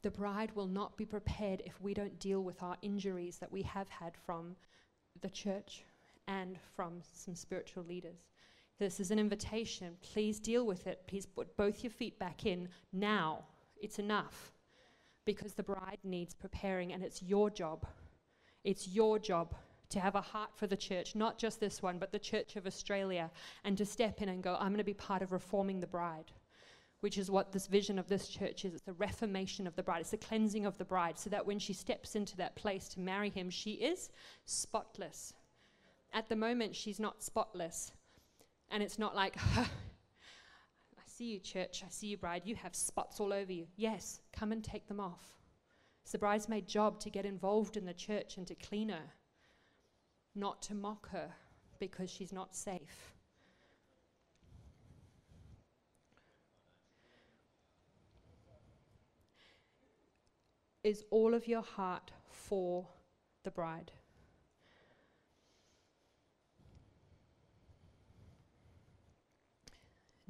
The 0.00 0.10
bride 0.10 0.52
will 0.54 0.68
not 0.68 0.96
be 0.96 1.04
prepared 1.04 1.60
if 1.66 1.78
we 1.82 1.92
don't 1.92 2.18
deal 2.18 2.42
with 2.42 2.62
our 2.62 2.78
injuries 2.80 3.36
that 3.38 3.52
we 3.52 3.60
have 3.62 3.90
had 3.90 4.16
from 4.16 4.56
the 5.20 5.28
church 5.28 5.84
and 6.30 6.56
from 6.76 7.00
some 7.12 7.34
spiritual 7.34 7.84
leaders. 7.84 8.28
This 8.78 9.00
is 9.00 9.10
an 9.10 9.18
invitation. 9.18 9.96
Please 10.00 10.38
deal 10.38 10.64
with 10.64 10.86
it. 10.86 11.02
Please 11.06 11.26
put 11.26 11.56
both 11.56 11.82
your 11.82 11.90
feet 11.90 12.18
back 12.18 12.46
in 12.46 12.68
now. 12.92 13.44
It's 13.76 13.98
enough. 13.98 14.52
Because 15.26 15.54
the 15.54 15.62
bride 15.62 15.98
needs 16.04 16.32
preparing, 16.32 16.92
and 16.92 17.02
it's 17.02 17.22
your 17.22 17.50
job. 17.50 17.84
It's 18.64 18.88
your 18.88 19.18
job 19.18 19.54
to 19.90 20.00
have 20.00 20.14
a 20.14 20.20
heart 20.20 20.50
for 20.54 20.66
the 20.66 20.76
church, 20.76 21.14
not 21.14 21.36
just 21.36 21.58
this 21.58 21.82
one, 21.82 21.98
but 21.98 22.12
the 22.12 22.18
Church 22.18 22.56
of 22.56 22.66
Australia, 22.66 23.30
and 23.64 23.76
to 23.76 23.84
step 23.84 24.22
in 24.22 24.28
and 24.28 24.42
go, 24.42 24.54
I'm 24.54 24.68
going 24.68 24.78
to 24.78 24.84
be 24.84 24.94
part 24.94 25.22
of 25.22 25.32
reforming 25.32 25.80
the 25.80 25.86
bride 25.86 26.32
which 27.00 27.16
is 27.16 27.30
what 27.30 27.50
this 27.50 27.66
vision 27.66 27.98
of 27.98 28.08
this 28.08 28.28
church 28.28 28.66
is. 28.66 28.74
It's 28.74 28.82
the 28.82 28.92
reformation 28.92 29.66
of 29.66 29.74
the 29.74 29.82
bride, 29.82 30.02
it's 30.02 30.10
the 30.10 30.18
cleansing 30.18 30.66
of 30.66 30.76
the 30.76 30.84
bride, 30.84 31.18
so 31.18 31.30
that 31.30 31.46
when 31.46 31.58
she 31.58 31.72
steps 31.72 32.14
into 32.14 32.36
that 32.36 32.56
place 32.56 32.88
to 32.88 33.00
marry 33.00 33.30
him, 33.30 33.48
she 33.48 33.72
is 33.72 34.10
spotless. 34.44 35.32
At 36.12 36.28
the 36.28 36.36
moment, 36.36 36.74
she's 36.74 37.00
not 37.00 37.22
spotless. 37.22 37.92
And 38.70 38.82
it's 38.82 38.98
not 38.98 39.14
like, 39.14 39.36
I 39.56 39.66
see 41.06 41.32
you, 41.32 41.40
church, 41.40 41.82
I 41.84 41.90
see 41.90 42.08
you, 42.08 42.16
bride, 42.16 42.42
you 42.44 42.54
have 42.56 42.74
spots 42.74 43.20
all 43.20 43.32
over 43.32 43.52
you. 43.52 43.66
Yes, 43.76 44.20
come 44.32 44.52
and 44.52 44.62
take 44.62 44.88
them 44.88 45.00
off. 45.00 45.22
It's 46.02 46.12
the 46.12 46.18
bridesmaid 46.18 46.66
job 46.66 46.98
to 47.00 47.10
get 47.10 47.26
involved 47.26 47.76
in 47.76 47.84
the 47.84 47.94
church 47.94 48.36
and 48.36 48.46
to 48.46 48.54
clean 48.54 48.88
her, 48.88 49.12
not 50.34 50.62
to 50.62 50.74
mock 50.74 51.10
her 51.10 51.30
because 51.78 52.10
she's 52.10 52.32
not 52.32 52.54
safe. 52.54 53.12
is 60.82 61.04
all 61.10 61.34
of 61.34 61.46
your 61.46 61.62
heart 61.62 62.10
for 62.30 62.86
the 63.44 63.50
bride? 63.50 63.92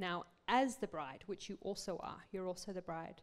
Now, 0.00 0.24
as 0.48 0.76
the 0.76 0.86
bride, 0.86 1.22
which 1.26 1.50
you 1.50 1.58
also 1.60 1.98
are, 2.02 2.24
you're 2.32 2.46
also 2.46 2.72
the 2.72 2.80
bride. 2.80 3.20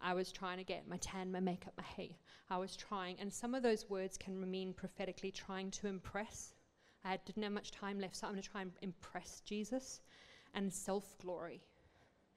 I 0.00 0.14
was 0.14 0.30
trying 0.30 0.58
to 0.58 0.64
get 0.64 0.88
my 0.88 0.98
tan, 0.98 1.32
my 1.32 1.40
makeup, 1.40 1.72
my 1.76 1.82
hair. 1.82 2.14
I 2.48 2.58
was 2.58 2.76
trying, 2.76 3.18
and 3.18 3.32
some 3.32 3.54
of 3.56 3.64
those 3.64 3.90
words 3.90 4.16
can 4.16 4.48
mean 4.48 4.72
prophetically 4.72 5.32
trying 5.32 5.72
to 5.72 5.88
impress. 5.88 6.54
I 7.04 7.18
didn't 7.26 7.42
have 7.42 7.52
much 7.52 7.72
time 7.72 7.98
left, 7.98 8.14
so 8.14 8.28
I'm 8.28 8.34
going 8.34 8.42
to 8.42 8.48
try 8.48 8.62
and 8.62 8.70
impress 8.82 9.40
Jesus 9.40 10.00
and 10.54 10.72
self 10.72 11.18
glory. 11.18 11.60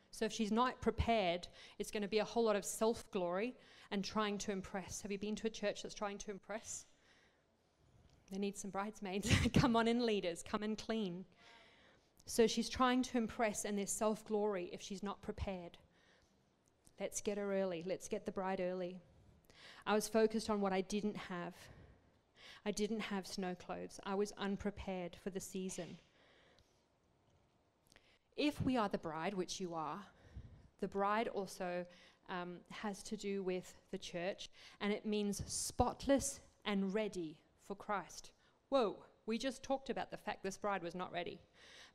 So 0.10 0.26
if 0.26 0.34
she's 0.34 0.52
not 0.52 0.82
prepared, 0.82 1.48
it's 1.78 1.92
going 1.92 2.02
to 2.02 2.10
be 2.10 2.20
a 2.20 2.26
whole 2.26 2.46
lot 2.46 2.56
of 2.56 2.66
self 2.66 3.10
glory 3.12 3.56
and 3.92 4.04
trying 4.04 4.40
to 4.40 4.52
impress. 4.52 5.02
Have 5.02 5.12
you 5.12 5.20
been 5.20 5.36
to 5.36 5.48
a 5.48 5.52
church 5.52 5.84
that's 5.84 5.94
trying 5.94 6.18
to 6.20 6.32
impress? 6.32 6.86
They 8.32 8.40
need 8.40 8.58
some 8.58 8.72
bridesmaids. 8.72 9.32
come 9.54 9.76
on 9.76 9.88
in, 9.88 10.06
leaders. 10.06 10.44
Come 10.44 10.64
and 10.64 10.78
clean. 10.78 11.26
So 12.30 12.46
she's 12.46 12.70
trying 12.70 13.02
to 13.02 13.18
impress, 13.18 13.66
and 13.66 13.76
there's 13.76 13.92
self 13.92 14.24
glory 14.24 14.70
if 14.72 14.84
she's 14.84 15.02
not 15.02 15.20
prepared. 15.20 15.80
Let's 17.00 17.22
get 17.22 17.40
her 17.40 17.60
early. 17.60 17.84
Let's 17.88 18.08
get 18.08 18.24
the 18.28 18.32
bride 18.32 18.62
early. 18.62 19.02
I 19.88 19.96
was 19.96 20.08
focused 20.08 20.48
on 20.48 20.62
what 20.62 20.72
I 20.72 20.82
didn't 20.82 21.18
have. 21.18 21.56
I 22.68 22.70
didn't 22.70 23.00
have 23.00 23.26
snow 23.26 23.56
clothes. 23.56 24.00
I 24.04 24.14
was 24.14 24.32
unprepared 24.38 25.18
for 25.24 25.32
the 25.32 25.40
season. 25.40 25.98
If 28.38 28.62
we 28.62 28.78
are 28.78 28.90
the 28.90 29.00
bride, 29.00 29.34
which 29.34 29.60
you 29.60 29.74
are, 29.74 30.00
the 30.82 30.88
bride 30.88 31.30
also 31.30 31.84
um, 32.30 32.58
has 32.70 33.02
to 33.04 33.18
do 33.18 33.42
with 33.42 33.74
the 33.90 33.98
church, 33.98 34.52
and 34.82 34.94
it 34.94 35.04
means 35.04 35.42
spotless 35.48 36.42
and 36.64 36.94
ready 36.94 37.40
for 37.68 37.74
Christ. 37.74 38.34
Whoa, 38.70 38.98
we 39.26 39.40
just 39.40 39.64
talked 39.64 39.90
about 39.90 40.12
the 40.12 40.18
fact 40.18 40.44
this 40.44 40.58
bride 40.58 40.84
was 40.84 40.94
not 40.94 41.12
ready. 41.12 41.42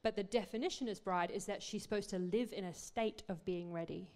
But 0.05 0.17
the 0.17 0.23
definition 0.23 0.87
as 0.87 1.01
bride 1.01 1.31
is 1.31 1.47
that 1.47 1.63
she's 1.63 1.83
supposed 1.83 2.11
to 2.11 2.19
live 2.19 2.53
in 2.53 2.65
a 2.65 2.75
state 2.75 3.23
of 3.31 3.43
being 3.47 3.73
ready. 3.73 4.07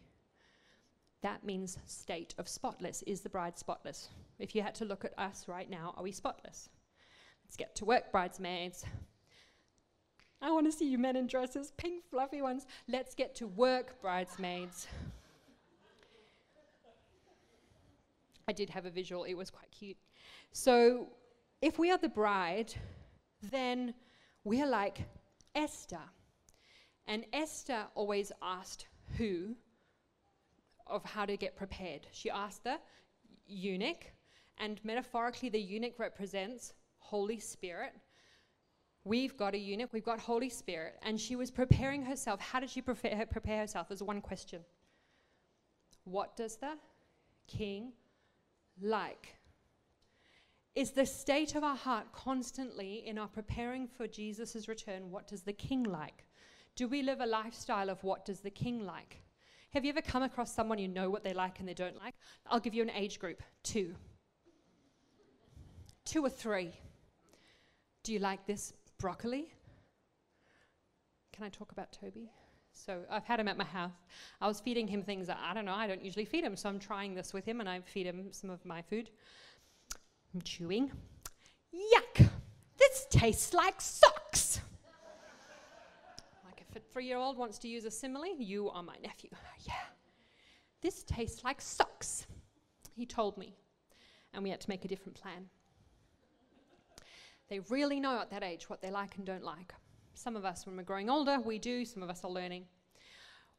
That 1.22 1.44
means 1.44 1.78
state 1.86 2.34
of 2.36 2.46
spotless. 2.46 3.02
Is 3.06 3.22
the 3.22 3.30
bride 3.30 3.58
spotless? 3.58 4.10
If 4.38 4.54
you 4.54 4.60
had 4.60 4.74
to 4.76 4.84
look 4.84 5.06
at 5.06 5.18
us 5.18 5.46
right 5.48 5.68
now, 5.68 5.94
are 5.96 6.02
we 6.02 6.12
spotless? 6.12 6.68
Let's 7.42 7.56
get 7.56 7.74
to 7.76 7.86
work, 7.86 8.12
bridesmaids. 8.12 8.84
I 10.42 10.50
want 10.50 10.66
to 10.66 10.72
see 10.72 10.90
you 10.90 10.98
men 10.98 11.16
in 11.16 11.26
dresses, 11.26 11.72
pink 11.78 12.04
fluffy 12.10 12.42
ones. 12.42 12.66
Let's 12.86 13.14
get 13.14 13.34
to 13.36 13.46
work, 13.46 13.98
bridesmaids. 14.02 14.88
I 18.46 18.52
did 18.52 18.68
have 18.68 18.84
a 18.84 18.90
visual, 18.90 19.24
it 19.24 19.34
was 19.34 19.48
quite 19.48 19.70
cute. 19.70 19.96
So, 20.52 21.08
if 21.62 21.78
we 21.78 21.90
are 21.90 21.98
the 21.98 22.10
bride, 22.10 22.74
then 23.50 23.94
we're 24.44 24.66
like 24.66 25.00
Esther. 25.54 26.00
And 27.06 27.24
Esther 27.32 27.86
always 27.94 28.32
asked 28.42 28.86
who 29.16 29.56
of 30.86 31.04
how 31.04 31.24
to 31.24 31.36
get 31.36 31.56
prepared. 31.56 32.06
She 32.12 32.30
asked 32.30 32.64
the 32.64 32.78
eunuch, 33.46 34.12
and 34.58 34.80
metaphorically, 34.84 35.48
the 35.48 35.60
eunuch 35.60 35.98
represents 35.98 36.74
Holy 36.98 37.38
Spirit. 37.38 37.92
We've 39.04 39.36
got 39.36 39.54
a 39.54 39.58
eunuch, 39.58 39.92
we've 39.92 40.04
got 40.04 40.20
Holy 40.20 40.50
Spirit, 40.50 40.98
and 41.02 41.18
she 41.18 41.36
was 41.36 41.50
preparing 41.50 42.04
herself. 42.04 42.40
How 42.40 42.60
did 42.60 42.68
she 42.68 42.82
prepare, 42.82 43.26
herself? 43.58 43.88
There's 43.88 44.02
one 44.02 44.20
question 44.20 44.64
What 46.04 46.36
does 46.36 46.56
the 46.56 46.74
king 47.46 47.92
like? 48.80 49.37
Is 50.78 50.92
the 50.92 51.06
state 51.06 51.56
of 51.56 51.64
our 51.64 51.74
heart 51.74 52.12
constantly 52.12 53.02
in 53.04 53.18
our 53.18 53.26
preparing 53.26 53.88
for 53.88 54.06
Jesus' 54.06 54.68
return? 54.68 55.10
What 55.10 55.26
does 55.26 55.42
the 55.42 55.52
king 55.52 55.82
like? 55.82 56.24
Do 56.76 56.86
we 56.86 57.02
live 57.02 57.18
a 57.20 57.26
lifestyle 57.26 57.90
of 57.90 58.04
what 58.04 58.24
does 58.24 58.38
the 58.38 58.50
king 58.50 58.86
like? 58.86 59.20
Have 59.70 59.84
you 59.84 59.90
ever 59.90 60.00
come 60.00 60.22
across 60.22 60.54
someone 60.54 60.78
you 60.78 60.86
know 60.86 61.10
what 61.10 61.24
they 61.24 61.34
like 61.34 61.58
and 61.58 61.68
they 61.68 61.74
don't 61.74 61.96
like? 61.96 62.14
I'll 62.46 62.60
give 62.60 62.74
you 62.74 62.84
an 62.84 62.90
age 62.90 63.18
group 63.18 63.42
two. 63.64 63.96
Two 66.04 66.24
or 66.24 66.30
three. 66.30 66.70
Do 68.04 68.12
you 68.12 68.20
like 68.20 68.46
this 68.46 68.72
broccoli? 69.00 69.52
Can 71.32 71.44
I 71.44 71.48
talk 71.48 71.72
about 71.72 71.90
Toby? 71.90 72.30
So 72.70 73.00
I've 73.10 73.24
had 73.24 73.40
him 73.40 73.48
at 73.48 73.56
my 73.56 73.64
house. 73.64 73.90
I 74.40 74.46
was 74.46 74.60
feeding 74.60 74.86
him 74.86 75.02
things 75.02 75.26
that 75.26 75.40
I 75.42 75.54
don't 75.54 75.64
know, 75.64 75.74
I 75.74 75.88
don't 75.88 76.04
usually 76.04 76.24
feed 76.24 76.44
him, 76.44 76.54
so 76.54 76.68
I'm 76.68 76.78
trying 76.78 77.16
this 77.16 77.32
with 77.32 77.44
him 77.44 77.58
and 77.58 77.68
I 77.68 77.80
feed 77.80 78.06
him 78.06 78.28
some 78.30 78.48
of 78.48 78.64
my 78.64 78.80
food. 78.80 79.10
I'm 80.34 80.42
chewing. 80.42 80.90
Yuck! 81.74 82.28
This 82.78 83.06
tastes 83.10 83.54
like 83.54 83.80
socks! 83.80 84.60
like 86.44 86.62
if 86.68 86.76
a 86.76 86.80
three 86.92 87.06
year 87.06 87.18
old 87.18 87.36
wants 87.36 87.58
to 87.58 87.68
use 87.68 87.84
a 87.84 87.90
simile, 87.90 88.36
you 88.38 88.70
are 88.70 88.82
my 88.82 88.96
nephew. 89.02 89.30
Yeah. 89.66 89.74
This 90.80 91.02
tastes 91.02 91.42
like 91.44 91.60
socks, 91.60 92.26
he 92.94 93.04
told 93.04 93.36
me. 93.36 93.56
And 94.32 94.42
we 94.44 94.50
had 94.50 94.60
to 94.60 94.70
make 94.70 94.84
a 94.84 94.88
different 94.88 95.20
plan. 95.20 95.46
They 97.48 97.60
really 97.60 97.98
know 97.98 98.20
at 98.20 98.30
that 98.30 98.42
age 98.42 98.68
what 98.68 98.82
they 98.82 98.90
like 98.90 99.16
and 99.16 99.26
don't 99.26 99.42
like. 99.42 99.74
Some 100.14 100.36
of 100.36 100.44
us, 100.44 100.66
when 100.66 100.76
we're 100.76 100.82
growing 100.82 101.08
older, 101.08 101.40
we 101.40 101.58
do, 101.58 101.84
some 101.84 102.02
of 102.02 102.10
us 102.10 102.24
are 102.24 102.30
learning. 102.30 102.66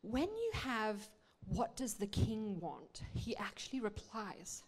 When 0.02 0.28
you 0.28 0.52
have, 0.54 1.10
what 1.48 1.76
does 1.76 1.96
the 1.96 2.08
king 2.08 2.60
want? 2.60 3.02
He 3.14 3.36
actually 3.38 3.80
replies. 3.80 4.64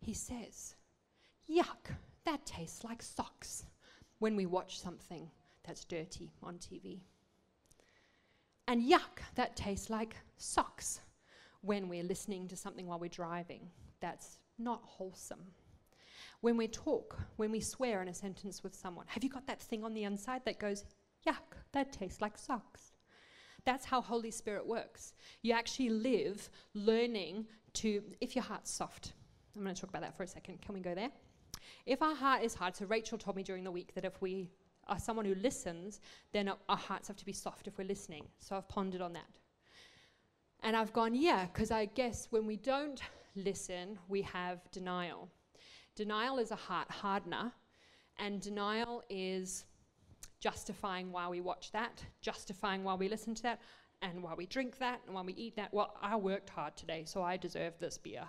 He 0.00 0.14
says, 0.14 0.76
Yuck, 1.50 1.94
that 2.24 2.44
tastes 2.46 2.84
like 2.84 3.02
socks 3.02 3.64
when 4.18 4.36
we 4.36 4.46
watch 4.46 4.80
something 4.80 5.30
that's 5.64 5.84
dirty 5.84 6.32
on 6.42 6.54
TV. 6.54 7.00
And 8.66 8.82
yuck, 8.82 9.20
that 9.34 9.56
tastes 9.56 9.90
like 9.90 10.16
socks 10.36 11.00
when 11.60 11.88
we're 11.88 12.04
listening 12.04 12.48
to 12.48 12.56
something 12.56 12.86
while 12.86 12.98
we're 12.98 13.08
driving. 13.08 13.68
That's 14.00 14.38
not 14.58 14.80
wholesome. 14.84 15.44
When 16.40 16.56
we 16.56 16.68
talk, 16.68 17.18
when 17.36 17.50
we 17.50 17.60
swear 17.60 18.02
in 18.02 18.08
a 18.08 18.14
sentence 18.14 18.62
with 18.62 18.74
someone, 18.74 19.06
have 19.08 19.24
you 19.24 19.30
got 19.30 19.46
that 19.46 19.60
thing 19.60 19.84
on 19.84 19.94
the 19.94 20.04
inside 20.04 20.42
that 20.44 20.58
goes, 20.58 20.84
yuck, 21.26 21.56
that 21.72 21.92
tastes 21.92 22.20
like 22.20 22.36
socks? 22.38 22.92
That's 23.64 23.84
how 23.86 24.00
Holy 24.00 24.30
Spirit 24.30 24.66
works. 24.66 25.14
You 25.42 25.52
actually 25.52 25.88
live 25.88 26.50
learning 26.74 27.46
to, 27.74 28.02
if 28.20 28.36
your 28.36 28.44
heart's 28.44 28.70
soft. 28.70 29.14
I'm 29.56 29.62
going 29.62 29.74
to 29.74 29.80
talk 29.80 29.90
about 29.90 30.02
that 30.02 30.16
for 30.16 30.22
a 30.22 30.26
second. 30.26 30.60
Can 30.60 30.74
we 30.74 30.80
go 30.80 30.94
there? 30.94 31.10
If 31.86 32.02
our 32.02 32.14
heart 32.14 32.42
is 32.42 32.54
hard, 32.54 32.76
so 32.76 32.86
Rachel 32.86 33.18
told 33.18 33.36
me 33.36 33.42
during 33.42 33.64
the 33.64 33.70
week 33.70 33.94
that 33.94 34.04
if 34.04 34.20
we 34.20 34.50
are 34.86 34.98
someone 34.98 35.24
who 35.24 35.34
listens, 35.36 36.00
then 36.32 36.50
our 36.68 36.76
hearts 36.76 37.08
have 37.08 37.16
to 37.16 37.24
be 37.24 37.32
soft 37.32 37.66
if 37.66 37.78
we're 37.78 37.88
listening. 37.88 38.26
So 38.38 38.56
I've 38.56 38.68
pondered 38.68 39.00
on 39.00 39.12
that. 39.14 39.38
And 40.62 40.76
I've 40.76 40.92
gone, 40.92 41.14
yeah, 41.14 41.46
because 41.46 41.70
I 41.70 41.86
guess 41.86 42.28
when 42.30 42.46
we 42.46 42.56
don't 42.56 43.00
listen, 43.36 43.98
we 44.08 44.22
have 44.22 44.60
denial. 44.70 45.28
Denial 45.94 46.38
is 46.38 46.50
a 46.50 46.56
heart 46.56 46.90
hardener, 46.90 47.52
and 48.18 48.40
denial 48.40 49.02
is 49.10 49.64
justifying 50.40 51.12
why 51.12 51.28
we 51.28 51.40
watch 51.40 51.70
that, 51.72 52.04
justifying 52.20 52.84
why 52.84 52.94
we 52.94 53.08
listen 53.08 53.34
to 53.34 53.42
that, 53.42 53.60
and 54.02 54.22
why 54.22 54.34
we 54.34 54.46
drink 54.46 54.78
that, 54.78 55.00
and 55.06 55.14
why 55.14 55.22
we 55.22 55.32
eat 55.34 55.56
that. 55.56 55.72
Well, 55.72 55.96
I 56.00 56.16
worked 56.16 56.50
hard 56.50 56.76
today, 56.76 57.04
so 57.06 57.22
I 57.22 57.36
deserve 57.36 57.78
this 57.78 57.98
beer. 57.98 58.24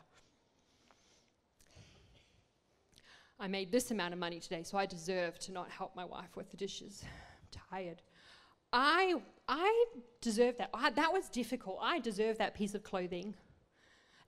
I 3.39 3.47
made 3.47 3.71
this 3.71 3.91
amount 3.91 4.13
of 4.13 4.19
money 4.19 4.39
today, 4.39 4.63
so 4.63 4.77
I 4.77 4.85
deserve 4.85 5.37
to 5.39 5.51
not 5.51 5.69
help 5.69 5.95
my 5.95 6.05
wife 6.05 6.35
with 6.35 6.49
the 6.51 6.57
dishes. 6.57 7.03
I'm 7.03 7.59
tired. 7.69 8.01
I, 8.71 9.15
I 9.47 9.85
deserve 10.21 10.57
that. 10.57 10.69
I, 10.73 10.89
that 10.91 11.11
was 11.11 11.29
difficult. 11.29 11.79
I 11.81 11.99
deserve 11.99 12.37
that 12.37 12.55
piece 12.55 12.75
of 12.75 12.83
clothing. 12.83 13.35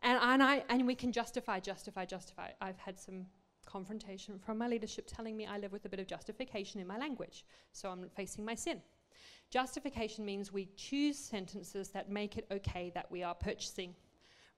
And, 0.03 0.19
and, 0.21 0.43
I, 0.43 0.63
and 0.69 0.85
we 0.85 0.95
can 0.95 1.11
justify, 1.11 1.59
justify, 1.59 2.05
justify. 2.05 2.49
I've 2.61 2.77
had 2.77 2.99
some 2.99 3.25
confrontation 3.65 4.39
from 4.39 4.57
my 4.57 4.67
leadership 4.67 5.05
telling 5.07 5.35
me 5.35 5.45
I 5.45 5.57
live 5.57 5.71
with 5.71 5.85
a 5.85 5.89
bit 5.89 5.99
of 5.99 6.07
justification 6.07 6.79
in 6.79 6.87
my 6.87 6.97
language, 6.97 7.45
so 7.71 7.89
I'm 7.89 8.09
facing 8.15 8.45
my 8.45 8.55
sin. 8.55 8.81
Justification 9.49 10.25
means 10.25 10.51
we 10.51 10.69
choose 10.75 11.17
sentences 11.17 11.89
that 11.89 12.09
make 12.09 12.37
it 12.37 12.45
okay 12.51 12.91
that 12.93 13.09
we 13.09 13.23
are 13.23 13.35
purchasing. 13.35 13.95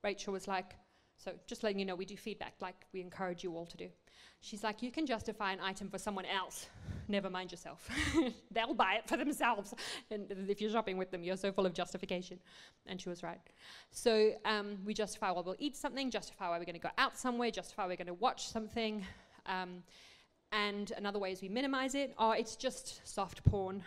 Rachel 0.04 0.34
was 0.34 0.48
like, 0.48 0.74
so 1.24 1.34
just 1.48 1.64
letting 1.64 1.80
you 1.80 1.86
know, 1.86 1.96
we 1.96 2.06
do 2.06 2.16
feedback 2.16 2.54
like 2.62 2.76
we 2.94 3.02
encourage 3.02 3.44
you 3.44 3.56
all 3.56 3.66
to 3.66 3.78
do. 3.78 3.90
She's 4.42 4.64
like, 4.64 4.82
you 4.82 4.90
can 4.90 5.06
justify 5.06 5.52
an 5.52 5.60
item 5.62 5.90
for 5.90 5.98
someone 5.98 6.26
else. 6.26 6.68
Never 7.10 7.30
mind 7.30 7.52
yourself. 7.52 7.90
They'll 8.52 8.74
buy 8.74 8.96
it 8.96 9.08
for 9.08 9.18
themselves. 9.18 9.74
And 10.12 10.32
if 10.48 10.62
you're 10.62 10.72
shopping 10.72 10.98
with 10.98 11.12
them, 11.12 11.22
you're 11.22 11.36
so 11.36 11.52
full 11.52 11.66
of 11.66 11.74
justification. 11.74 12.40
And 12.86 13.02
she 13.02 13.10
was 13.10 13.22
right. 13.22 13.42
So 13.92 14.32
um, 14.46 14.78
we 14.86 14.94
justify 14.94 15.32
why 15.32 15.42
we'll 15.42 15.58
eat 15.60 15.76
something, 15.76 16.10
justify 16.10 16.48
why 16.48 16.58
we're 16.58 16.66
going 16.66 16.76
to 16.76 16.80
go 16.80 16.90
out 16.98 17.18
somewhere, 17.18 17.52
justify 17.52 17.86
we're 17.86 17.98
going 17.98 18.08
to 18.08 18.14
watch 18.14 18.48
something. 18.48 19.06
Um, 19.46 19.84
and 20.54 20.94
another 20.96 21.20
way 21.20 21.34
is 21.34 21.42
we 21.42 21.50
minimize 21.50 21.94
it. 21.96 22.14
Oh, 22.18 22.32
it's 22.32 22.56
just 22.56 23.06
soft 23.06 23.44
porn. 23.44 23.84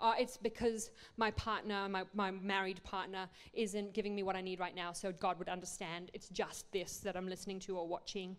Oh, 0.00 0.14
it's 0.18 0.36
because 0.36 0.90
my 1.16 1.30
partner, 1.32 1.88
my, 1.88 2.04
my 2.14 2.30
married 2.30 2.82
partner, 2.82 3.28
isn't 3.52 3.94
giving 3.94 4.14
me 4.14 4.22
what 4.22 4.36
I 4.36 4.40
need 4.40 4.60
right 4.60 4.74
now, 4.74 4.92
so 4.92 5.12
God 5.12 5.38
would 5.38 5.48
understand. 5.48 6.10
It's 6.14 6.28
just 6.28 6.70
this 6.72 6.98
that 6.98 7.16
I'm 7.16 7.28
listening 7.28 7.60
to 7.60 7.78
or 7.78 7.86
watching. 7.86 8.36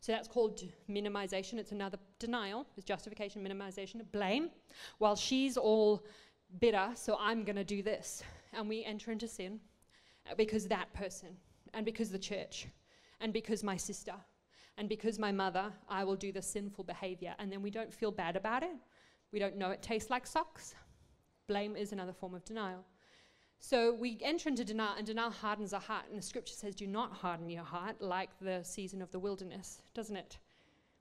So 0.00 0.12
that's 0.12 0.28
called 0.28 0.62
minimization. 0.88 1.54
It's 1.54 1.72
another 1.72 1.98
denial, 2.18 2.66
it's 2.76 2.84
justification, 2.84 3.44
minimization, 3.44 4.00
blame. 4.12 4.50
While 4.98 5.16
she's 5.16 5.56
all 5.56 6.04
bitter, 6.60 6.90
so 6.94 7.16
I'm 7.18 7.44
going 7.44 7.56
to 7.56 7.64
do 7.64 7.82
this. 7.82 8.22
And 8.52 8.68
we 8.68 8.84
enter 8.84 9.10
into 9.12 9.28
sin 9.28 9.60
uh, 10.30 10.34
because 10.36 10.68
that 10.68 10.92
person, 10.94 11.30
and 11.74 11.84
because 11.84 12.10
the 12.10 12.18
church, 12.18 12.66
and 13.20 13.32
because 13.32 13.62
my 13.62 13.76
sister, 13.76 14.14
and 14.78 14.88
because 14.88 15.18
my 15.18 15.32
mother, 15.32 15.72
I 15.88 16.04
will 16.04 16.16
do 16.16 16.30
the 16.30 16.40
sinful 16.40 16.84
behavior. 16.84 17.34
And 17.40 17.50
then 17.50 17.62
we 17.62 17.70
don't 17.70 17.92
feel 17.92 18.12
bad 18.12 18.36
about 18.36 18.62
it. 18.62 18.76
We 19.32 19.38
don't 19.38 19.56
know 19.56 19.70
it 19.70 19.82
tastes 19.82 20.10
like 20.10 20.26
socks. 20.26 20.74
Blame 21.46 21.76
is 21.76 21.92
another 21.92 22.12
form 22.12 22.34
of 22.34 22.44
denial. 22.44 22.84
So 23.60 23.92
we 23.94 24.18
enter 24.22 24.48
into 24.48 24.64
denial, 24.64 24.94
and 24.96 25.06
denial 25.06 25.30
hardens 25.30 25.72
our 25.72 25.80
heart. 25.80 26.04
And 26.08 26.18
the 26.18 26.22
scripture 26.22 26.54
says, 26.54 26.74
Do 26.74 26.86
not 26.86 27.12
harden 27.12 27.50
your 27.50 27.64
heart 27.64 28.00
like 28.00 28.30
the 28.40 28.62
season 28.62 29.02
of 29.02 29.10
the 29.10 29.18
wilderness, 29.18 29.82
doesn't 29.94 30.16
it? 30.16 30.38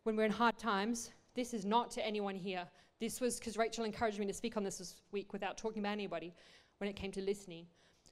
When 0.03 0.15
we're 0.15 0.25
in 0.25 0.32
hard 0.32 0.57
times, 0.57 1.11
this 1.36 1.53
is 1.53 1.65
not 1.65 1.91
to 1.91 2.05
anyone 2.05 2.36
here. 2.36 2.65
This 2.99 3.21
was 3.21 3.38
because 3.38 3.57
Rachel 3.57 3.86
encouraged 3.86 4.19
me 4.19 4.25
to 4.25 4.34
speak 4.34 4.57
on 4.57 4.63
this 4.63 4.80
this 4.80 4.95
week 5.11 5.34
without 5.34 5.57
talking 5.57 5.80
about 5.80 5.91
anybody 5.91 6.34
when 6.80 6.89
it 6.89 6.95
came 6.95 7.11
to 7.11 7.21
listening. 7.21 7.67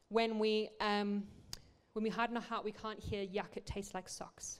When 0.09 0.37
we, 0.37 0.69
um, 0.79 1.23
when 1.93 2.03
we 2.03 2.09
harden 2.09 2.37
our 2.37 2.43
heart, 2.43 2.63
we 2.63 2.71
can't 2.71 2.99
hear, 2.99 3.25
yuck, 3.25 3.55
it 3.57 3.65
tastes 3.65 3.95
like 3.95 4.07
socks. 4.07 4.59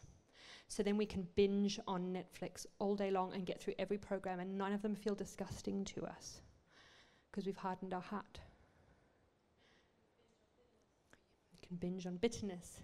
So 0.76 0.84
then 0.84 0.97
we 0.97 1.05
can 1.05 1.26
binge 1.36 1.80
on 1.88 2.13
Netflix 2.13 2.65
all 2.80 2.97
day 2.97 3.09
long 3.09 3.34
and 3.34 3.45
get 3.45 3.61
through 3.61 3.76
every 3.80 3.97
program, 3.97 4.41
and 4.41 4.57
none 4.57 4.73
of 4.73 4.82
them 4.82 4.93
feel 4.93 5.15
disgusting 5.15 5.86
to 5.86 6.05
us 6.05 6.41
because 7.32 7.45
we've 7.45 7.55
hardened 7.55 7.93
our 7.93 8.01
heart. 8.01 8.41
We 11.53 11.65
can 11.65 11.78
binge 11.78 12.05
on 12.05 12.17
bitterness, 12.17 12.82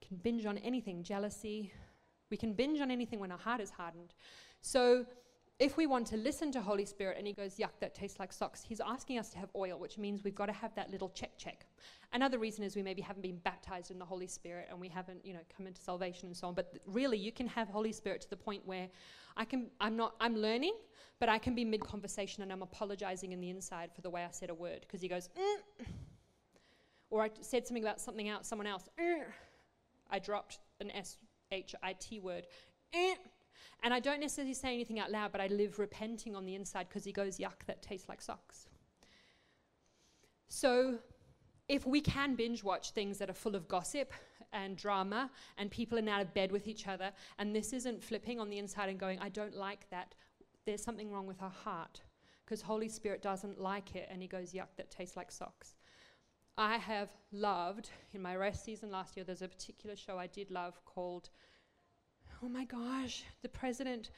we 0.00 0.08
can 0.08 0.16
binge 0.16 0.44
on 0.44 0.58
anything, 0.58 1.04
jealousy. 1.04 1.72
We 2.30 2.36
can 2.36 2.52
binge 2.52 2.80
on 2.80 2.90
anything 2.90 3.20
when 3.20 3.30
our 3.30 3.38
heart 3.38 3.60
is 3.60 3.70
hardened. 3.70 4.12
So 4.60 5.06
if 5.58 5.76
we 5.76 5.86
want 5.86 6.06
to 6.06 6.16
listen 6.16 6.52
to 6.52 6.60
Holy 6.60 6.84
Spirit 6.84 7.16
and 7.18 7.26
he 7.26 7.32
goes, 7.32 7.56
yuck, 7.56 7.80
that 7.80 7.94
tastes 7.94 8.20
like 8.20 8.32
socks, 8.32 8.62
he's 8.62 8.80
asking 8.80 9.18
us 9.18 9.28
to 9.30 9.38
have 9.38 9.48
oil, 9.56 9.76
which 9.78 9.98
means 9.98 10.22
we've 10.22 10.34
got 10.34 10.46
to 10.46 10.52
have 10.52 10.72
that 10.76 10.90
little 10.90 11.08
check 11.08 11.36
check. 11.36 11.66
Another 12.12 12.38
reason 12.38 12.62
is 12.62 12.76
we 12.76 12.82
maybe 12.82 13.02
haven't 13.02 13.22
been 13.22 13.38
baptized 13.38 13.90
in 13.90 13.98
the 13.98 14.04
Holy 14.04 14.28
Spirit 14.28 14.68
and 14.70 14.80
we 14.80 14.88
haven't, 14.88 15.24
you 15.24 15.32
know, 15.32 15.40
come 15.56 15.66
into 15.66 15.80
salvation 15.80 16.28
and 16.28 16.36
so 16.36 16.46
on. 16.46 16.54
But 16.54 16.70
th- 16.70 16.82
really, 16.86 17.18
you 17.18 17.32
can 17.32 17.48
have 17.48 17.68
Holy 17.68 17.92
Spirit 17.92 18.20
to 18.20 18.30
the 18.30 18.36
point 18.36 18.62
where 18.66 18.88
I 19.36 19.44
can, 19.44 19.66
I'm 19.80 19.96
not, 19.96 20.14
I'm 20.20 20.36
learning, 20.36 20.74
but 21.18 21.28
I 21.28 21.38
can 21.38 21.56
be 21.56 21.64
mid 21.64 21.80
conversation 21.80 22.44
and 22.44 22.52
I'm 22.52 22.62
apologizing 22.62 23.32
in 23.32 23.40
the 23.40 23.50
inside 23.50 23.90
for 23.92 24.00
the 24.00 24.10
way 24.10 24.24
I 24.24 24.30
said 24.30 24.50
a 24.50 24.54
word 24.54 24.82
because 24.82 25.00
he 25.00 25.08
goes, 25.08 25.28
mm. 25.36 25.86
or 27.10 27.24
I 27.24 27.30
said 27.40 27.66
something 27.66 27.82
about 27.82 28.00
something 28.00 28.28
else, 28.28 28.46
someone 28.46 28.68
else, 28.68 28.88
mm. 28.98 29.22
I 30.08 30.20
dropped 30.20 30.60
an 30.80 30.92
S 30.92 31.18
H 31.50 31.74
I 31.82 31.94
T 31.94 32.20
word. 32.20 32.46
Mm. 32.94 33.16
And 33.82 33.94
I 33.94 34.00
don't 34.00 34.20
necessarily 34.20 34.54
say 34.54 34.74
anything 34.74 34.98
out 34.98 35.10
loud, 35.10 35.32
but 35.32 35.40
I 35.40 35.46
live 35.48 35.78
repenting 35.78 36.34
on 36.34 36.44
the 36.44 36.54
inside 36.54 36.88
because 36.88 37.04
he 37.04 37.12
goes, 37.12 37.38
yuck, 37.38 37.64
that 37.66 37.82
tastes 37.82 38.08
like 38.08 38.20
socks. 38.20 38.66
So 40.48 40.98
if 41.68 41.86
we 41.86 42.00
can 42.00 42.34
binge 42.34 42.64
watch 42.64 42.90
things 42.90 43.18
that 43.18 43.30
are 43.30 43.34
full 43.34 43.54
of 43.54 43.68
gossip 43.68 44.12
and 44.52 44.76
drama 44.76 45.30
and 45.58 45.70
people 45.70 45.98
are 45.98 46.10
out 46.10 46.22
of 46.22 46.32
bed 46.34 46.50
with 46.50 46.66
each 46.66 46.88
other, 46.88 47.12
and 47.38 47.54
this 47.54 47.72
isn't 47.72 48.02
flipping 48.02 48.40
on 48.40 48.48
the 48.48 48.58
inside 48.58 48.88
and 48.88 48.98
going, 48.98 49.18
I 49.20 49.28
don't 49.28 49.54
like 49.54 49.88
that, 49.90 50.14
there's 50.64 50.82
something 50.82 51.10
wrong 51.10 51.26
with 51.26 51.42
our 51.42 51.50
heart 51.50 52.02
because 52.44 52.62
Holy 52.62 52.88
Spirit 52.88 53.22
doesn't 53.22 53.60
like 53.60 53.94
it 53.94 54.08
and 54.10 54.22
he 54.22 54.28
goes, 54.28 54.52
yuck, 54.52 54.68
that 54.76 54.90
tastes 54.90 55.16
like 55.16 55.30
socks. 55.30 55.74
I 56.56 56.78
have 56.78 57.10
loved, 57.30 57.90
in 58.12 58.20
my 58.20 58.34
rest 58.34 58.64
season 58.64 58.90
last 58.90 59.16
year, 59.16 59.24
there's 59.24 59.42
a 59.42 59.48
particular 59.48 59.94
show 59.94 60.18
I 60.18 60.26
did 60.26 60.50
love 60.50 60.84
called 60.84 61.30
oh 62.42 62.48
my 62.48 62.64
gosh, 62.64 63.24
the 63.42 63.48
president. 63.48 64.10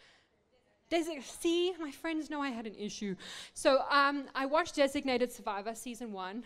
Desi- 0.91 1.23
see, 1.23 1.73
my 1.79 1.91
friends 1.91 2.31
know 2.31 2.43
I 2.43 2.51
had 2.51 2.67
an 2.67 2.75
issue. 2.75 3.15
So 3.55 3.83
um, 3.91 4.25
I 4.35 4.47
watched 4.47 4.77
Designated 4.77 5.31
Survivor 5.31 5.75
season 5.75 6.13
one, 6.13 6.43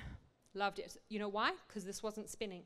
loved 0.53 0.79
it. 0.79 0.97
You 1.09 1.19
know 1.19 1.29
why? 1.29 1.53
Because 1.67 1.85
this 1.85 2.03
wasn't 2.03 2.29
spinning. 2.29 2.63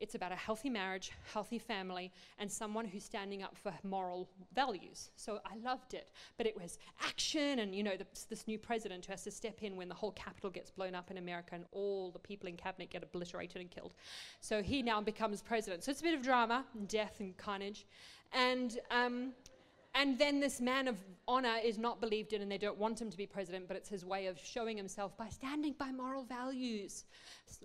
It's 0.00 0.14
about 0.14 0.32
a 0.32 0.36
healthy 0.36 0.70
marriage, 0.70 1.12
healthy 1.30 1.58
family, 1.58 2.10
and 2.38 2.50
someone 2.50 2.86
who's 2.86 3.04
standing 3.04 3.42
up 3.42 3.54
for 3.54 3.70
moral 3.82 4.30
values. 4.54 5.10
So 5.14 5.40
I 5.44 5.56
loved 5.62 5.92
it. 5.92 6.10
But 6.38 6.46
it 6.46 6.58
was 6.58 6.78
action, 7.04 7.58
and 7.58 7.74
you 7.74 7.82
know, 7.82 7.96
the, 7.98 8.06
this 8.30 8.48
new 8.48 8.58
president 8.58 9.04
who 9.04 9.12
has 9.12 9.24
to 9.24 9.30
step 9.30 9.62
in 9.62 9.76
when 9.76 9.90
the 9.90 9.94
whole 9.94 10.12
capital 10.12 10.48
gets 10.48 10.70
blown 10.70 10.94
up 10.94 11.10
in 11.10 11.18
America 11.18 11.54
and 11.54 11.66
all 11.70 12.10
the 12.10 12.18
people 12.18 12.48
in 12.48 12.56
cabinet 12.56 12.88
get 12.88 13.02
obliterated 13.02 13.60
and 13.60 13.70
killed. 13.70 13.92
So 14.40 14.62
he 14.62 14.80
now 14.80 15.02
becomes 15.02 15.42
president. 15.42 15.84
So 15.84 15.90
it's 15.90 16.00
a 16.00 16.04
bit 16.04 16.14
of 16.14 16.22
drama, 16.22 16.64
and 16.72 16.88
death, 16.88 17.16
and 17.20 17.36
carnage. 17.36 17.84
And, 18.32 18.78
um, 18.90 19.32
and 19.94 20.18
then 20.18 20.40
this 20.40 20.60
man 20.60 20.88
of 20.88 20.96
honor 21.26 21.56
is 21.62 21.78
not 21.78 22.00
believed 22.00 22.32
in, 22.32 22.42
and 22.42 22.50
they 22.50 22.58
don't 22.58 22.78
want 22.78 23.00
him 23.00 23.10
to 23.10 23.16
be 23.16 23.26
president, 23.26 23.68
but 23.68 23.76
it's 23.76 23.88
his 23.88 24.04
way 24.04 24.26
of 24.26 24.38
showing 24.42 24.76
himself 24.76 25.16
by 25.16 25.28
standing 25.28 25.74
by 25.78 25.90
moral 25.90 26.24
values. 26.24 27.04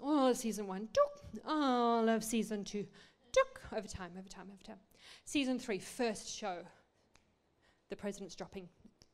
All 0.02 0.28
of 0.28 0.38
season 0.38 0.68
one, 0.68 0.90
dook, 0.94 1.44
all 1.46 2.10
of 2.10 2.24
season 2.24 2.64
two, 2.64 2.86
dook, 3.32 3.62
over 3.76 3.88
time, 3.88 4.12
over 4.18 4.30
time, 4.30 4.48
over 4.54 4.64
time. 4.64 4.80
Season 5.26 5.60
three, 5.60 5.80
first 5.80 6.30
show, 6.30 6.60
the 7.90 7.96
president's 7.96 8.36
dropping 8.36 8.70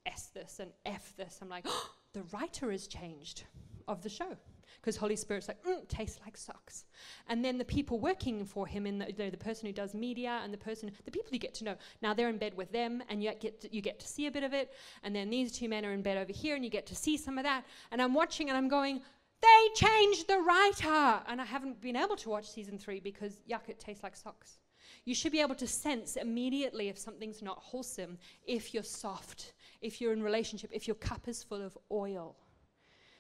S 0.06 0.30
this 0.34 0.60
and 0.60 0.72
F 0.86 1.14
this. 1.18 1.40
I'm 1.42 1.50
like, 1.50 1.66
the 2.14 2.24
writer 2.34 2.72
has 2.72 2.88
changed 2.88 3.44
of 3.88 4.02
the 4.02 4.10
show 4.10 4.38
because 4.82 4.98
Holy 4.98 5.16
Spirit's 5.16 5.48
like, 5.48 5.64
mm, 5.64 5.88
tastes 5.88 6.20
like 6.26 6.36
socks. 6.36 6.86
And 7.30 7.46
then 7.46 7.60
the 7.60 7.66
people 7.66 8.00
working 8.00 8.44
for 8.46 8.66
him, 8.66 8.88
in 8.88 8.98
the, 8.98 9.30
the, 9.30 9.38
person 9.38 9.68
who 9.68 9.74
does 9.74 9.94
media 9.94 10.42
and 10.44 10.52
the 10.52 10.58
person, 10.58 10.92
the 11.06 11.12
people 11.12 11.32
you 11.32 11.40
get 11.40 11.54
to 11.56 11.64
know, 11.64 11.76
now 12.02 12.16
they're 12.16 12.30
in 12.30 12.40
bed 12.40 12.56
with 12.56 12.72
them 12.72 13.04
and 13.08 13.24
you 13.24 13.32
get, 13.40 13.62
to, 13.62 13.74
you 13.74 13.82
get 13.82 14.00
to 14.00 14.08
see 14.08 14.26
a 14.26 14.32
bit 14.32 14.44
of 14.44 14.54
it. 14.54 14.74
And 15.04 15.16
then 15.16 15.30
these 15.30 15.52
two 15.52 15.70
men 15.70 15.86
are 15.86 15.94
in 15.94 16.02
bed 16.02 16.18
over 16.18 16.32
here 16.32 16.56
and 16.56 16.64
you 16.64 16.72
get 16.72 16.88
to 16.88 16.96
see 16.96 17.16
some 17.16 17.38
of 17.38 17.44
that. 17.44 17.64
And 17.92 18.02
I'm 18.02 18.16
watching 18.16 18.50
and 18.50 18.58
I'm 18.58 18.68
going, 18.68 19.02
they 19.42 19.68
changed 19.76 20.28
the 20.28 20.40
writer. 20.40 21.22
And 21.28 21.40
I 21.40 21.46
haven't 21.46 21.80
been 21.80 21.96
able 21.96 22.16
to 22.18 22.30
watch 22.30 22.50
season 22.50 22.80
three 22.80 23.00
because, 23.00 23.42
yuck, 23.50 23.70
it 23.70 23.80
tastes 23.80 24.04
like 24.04 24.16
socks. 24.16 24.58
You 25.06 25.14
should 25.14 25.32
be 25.32 25.42
able 25.42 25.56
to 25.56 25.68
sense 25.68 26.16
immediately 26.16 26.90
if 26.90 26.98
something's 26.98 27.42
not 27.42 27.60
wholesome, 27.60 28.18
if 28.46 28.74
you're 28.74 28.84
soft, 28.84 29.54
if 29.82 30.02
you're 30.02 30.14
in 30.14 30.24
relationship, 30.24 30.72
if 30.74 30.88
your 30.88 30.96
cup 30.96 31.28
is 31.28 31.44
full 31.44 31.62
of 31.62 31.78
oil. 31.92 32.36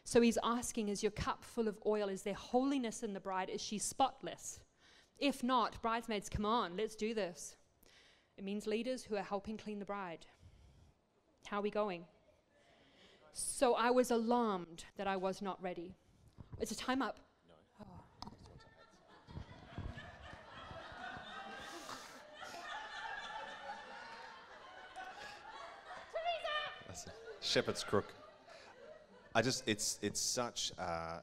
So 0.03 0.21
he's 0.21 0.37
asking, 0.43 0.89
Is 0.89 1.03
your 1.03 1.11
cup 1.11 1.43
full 1.43 1.67
of 1.67 1.77
oil? 1.85 2.09
Is 2.09 2.23
there 2.23 2.33
holiness 2.33 3.03
in 3.03 3.13
the 3.13 3.19
bride? 3.19 3.49
Is 3.49 3.61
she 3.61 3.77
spotless? 3.77 4.59
If 5.19 5.43
not, 5.43 5.81
bridesmaids, 5.81 6.29
come 6.29 6.45
on, 6.45 6.75
let's 6.75 6.95
do 6.95 7.13
this. 7.13 7.55
It 8.37 8.43
means 8.43 8.65
leaders 8.65 9.03
who 9.03 9.15
are 9.15 9.21
helping 9.21 9.57
clean 9.57 9.77
the 9.77 9.85
bride. 9.85 10.25
How 11.45 11.59
are 11.59 11.61
we 11.61 11.69
going? 11.69 12.05
So 13.33 13.75
I 13.75 13.91
was 13.91 14.09
alarmed 14.09 14.85
that 14.97 15.07
I 15.07 15.15
was 15.15 15.41
not 15.41 15.61
ready. 15.61 15.95
Is 16.59 16.71
a 16.71 16.75
time 16.75 17.01
up? 17.01 17.19
No. 17.47 17.85
Oh. 17.85 18.31
Shepherd's 27.41 27.83
crook. 27.83 28.13
I 29.33 29.41
just, 29.41 29.63
it's, 29.67 29.99
it's 30.01 30.19
such, 30.19 30.71
uh, 30.77 31.19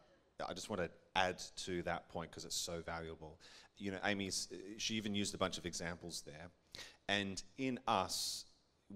I 0.46 0.54
just 0.54 0.70
want 0.70 0.82
to 0.82 0.90
add 1.14 1.42
to 1.64 1.82
that 1.82 2.08
point 2.08 2.30
because 2.30 2.44
it's 2.44 2.56
so 2.56 2.80
valuable. 2.84 3.38
You 3.76 3.92
know, 3.92 3.98
Amy's, 4.04 4.48
she 4.78 4.94
even 4.94 5.14
used 5.14 5.34
a 5.34 5.38
bunch 5.38 5.58
of 5.58 5.66
examples 5.66 6.22
there. 6.26 6.48
And 7.08 7.42
in 7.58 7.78
us, 7.86 8.44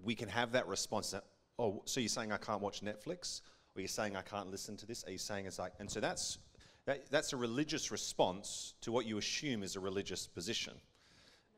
we 0.03 0.15
can 0.15 0.29
have 0.29 0.53
that 0.53 0.67
response 0.67 1.11
that, 1.11 1.25
oh, 1.59 1.83
so 1.85 2.01
you're 2.01 2.09
saying 2.09 2.33
I 2.33 2.39
can't 2.39 2.61
watch 2.61 2.83
Netflix? 2.83 3.43
Or 3.75 3.81
you're 3.81 3.89
saying 3.89 4.17
I 4.17 4.23
can't 4.23 4.51
listen 4.51 4.77
to 4.79 4.87
this? 4.87 5.05
Are 5.05 5.11
you 5.11 5.19
saying 5.19 5.47
it's 5.47 5.59
like, 5.59 5.73
and 5.79 5.91
so 5.91 6.01
that's, 6.01 6.39
that, 6.87 7.11
that's 7.11 7.33
a 7.33 7.37
religious 7.37 7.91
response 7.91 8.75
to 8.83 8.93
what 8.93 9.07
you 9.07 9.19
assume 9.19 9.63
is 9.63 9.77
a 9.77 9.81
religious 9.81 10.27
position. 10.27 10.75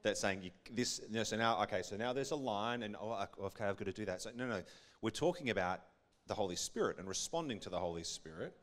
That's 0.03 0.21
saying 0.21 0.43
you, 0.43 0.51
this, 0.71 1.01
you 1.09 1.17
know, 1.17 1.25
so 1.25 1.37
now, 1.37 1.63
okay, 1.63 1.83
so 1.83 1.97
now 1.97 2.13
there's 2.13 2.31
a 2.31 2.37
line, 2.37 2.83
and 2.83 2.95
oh, 3.01 3.27
okay, 3.45 3.65
I've 3.65 3.77
got 3.77 3.87
to 3.87 3.93
do 3.93 4.05
that. 4.05 4.21
So, 4.21 4.31
no, 4.37 4.47
no, 4.47 4.63
we're 5.01 5.11
talking 5.11 5.51
about 5.51 5.81
the 6.27 6.35
Holy 6.35 6.57
Spirit 6.57 6.99
and 6.99 7.09
responding 7.09 7.61
to 7.61 7.71
the 7.71 7.79
Holy 7.79 8.05
Spirit. 8.05 8.55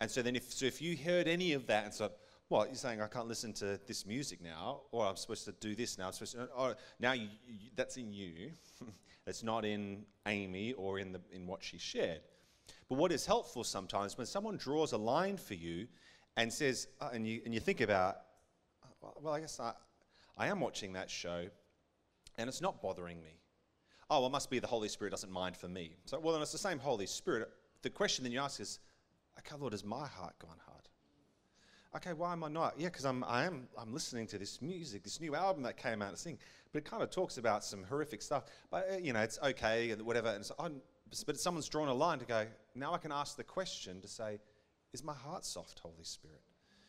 And 0.00 0.10
so 0.10 0.22
then, 0.22 0.36
if, 0.36 0.52
so 0.52 0.66
if 0.66 0.80
you 0.80 0.96
heard 0.96 1.26
any 1.26 1.52
of 1.52 1.66
that 1.66 1.84
and 1.84 1.94
so, 1.94 2.10
well, 2.48 2.66
you're 2.66 2.76
saying 2.76 3.02
I 3.02 3.08
can't 3.08 3.28
listen 3.28 3.52
to 3.54 3.78
this 3.86 4.06
music 4.06 4.40
now, 4.42 4.82
or 4.92 5.06
I'm 5.06 5.16
supposed 5.16 5.44
to 5.46 5.52
do 5.52 5.74
this 5.74 5.98
now. 5.98 6.06
I'm 6.06 6.12
supposed 6.12 6.32
to, 6.32 6.48
oh, 6.56 6.74
now 6.98 7.12
you, 7.12 7.28
you, 7.46 7.70
that's 7.76 7.96
in 7.96 8.12
you. 8.12 8.52
it's 9.26 9.42
not 9.42 9.64
in 9.64 10.04
Amy 10.26 10.72
or 10.74 10.98
in, 10.98 11.12
the, 11.12 11.20
in 11.32 11.46
what 11.46 11.62
she 11.62 11.78
shared. 11.78 12.20
But 12.88 12.96
what 12.96 13.12
is 13.12 13.26
helpful 13.26 13.64
sometimes 13.64 14.16
when 14.16 14.26
someone 14.26 14.56
draws 14.56 14.92
a 14.92 14.98
line 14.98 15.36
for 15.36 15.54
you 15.54 15.88
and 16.36 16.52
says, 16.52 16.88
uh, 17.00 17.10
and, 17.12 17.26
you, 17.26 17.42
and 17.44 17.52
you 17.52 17.60
think 17.60 17.80
about, 17.80 18.18
well, 19.20 19.34
I 19.34 19.40
guess 19.40 19.60
I, 19.60 19.72
I 20.36 20.46
am 20.46 20.60
watching 20.60 20.92
that 20.94 21.10
show 21.10 21.46
and 22.36 22.48
it's 22.48 22.60
not 22.60 22.80
bothering 22.80 23.20
me 23.22 23.37
oh, 24.10 24.20
well, 24.20 24.28
it 24.28 24.32
must 24.32 24.50
be 24.50 24.58
the 24.58 24.66
Holy 24.66 24.88
Spirit 24.88 25.10
doesn't 25.10 25.30
mind 25.30 25.56
for 25.56 25.68
me. 25.68 25.96
So, 26.06 26.18
well, 26.18 26.32
then 26.32 26.42
it's 26.42 26.52
the 26.52 26.58
same 26.58 26.78
Holy 26.78 27.06
Spirit. 27.06 27.48
The 27.82 27.90
question 27.90 28.24
then 28.24 28.32
you 28.32 28.40
ask 28.40 28.60
is, 28.60 28.80
okay, 29.38 29.56
Lord, 29.58 29.72
has 29.72 29.84
my 29.84 30.06
heart 30.06 30.38
gone 30.38 30.56
hard? 30.66 30.88
Okay, 31.96 32.12
why 32.12 32.32
am 32.32 32.44
I 32.44 32.48
not? 32.48 32.74
Yeah, 32.78 32.88
because 32.88 33.04
I'm, 33.04 33.24
I 33.24 33.44
am, 33.44 33.66
I'm 33.78 33.92
listening 33.92 34.26
to 34.28 34.38
this 34.38 34.60
music, 34.60 35.02
this 35.02 35.20
new 35.20 35.34
album 35.34 35.62
that 35.62 35.76
came 35.76 36.02
out 36.02 36.10
and 36.10 36.18
sing, 36.18 36.38
but 36.72 36.80
it 36.80 36.84
kind 36.84 37.02
of 37.02 37.10
talks 37.10 37.38
about 37.38 37.64
some 37.64 37.82
horrific 37.84 38.20
stuff. 38.20 38.44
But, 38.70 38.88
uh, 38.92 38.96
you 38.98 39.12
know, 39.12 39.20
it's 39.20 39.38
okay 39.42 39.90
and 39.90 40.02
whatever. 40.02 40.28
And 40.28 40.44
so 40.44 40.54
but 41.26 41.38
someone's 41.40 41.68
drawn 41.68 41.88
a 41.88 41.94
line 41.94 42.18
to 42.18 42.26
go, 42.26 42.46
now 42.74 42.92
I 42.92 42.98
can 42.98 43.12
ask 43.12 43.36
the 43.36 43.44
question 43.44 44.00
to 44.02 44.08
say, 44.08 44.38
is 44.92 45.02
my 45.02 45.14
heart 45.14 45.44
soft, 45.44 45.78
Holy 45.78 46.04
Spirit? 46.04 46.40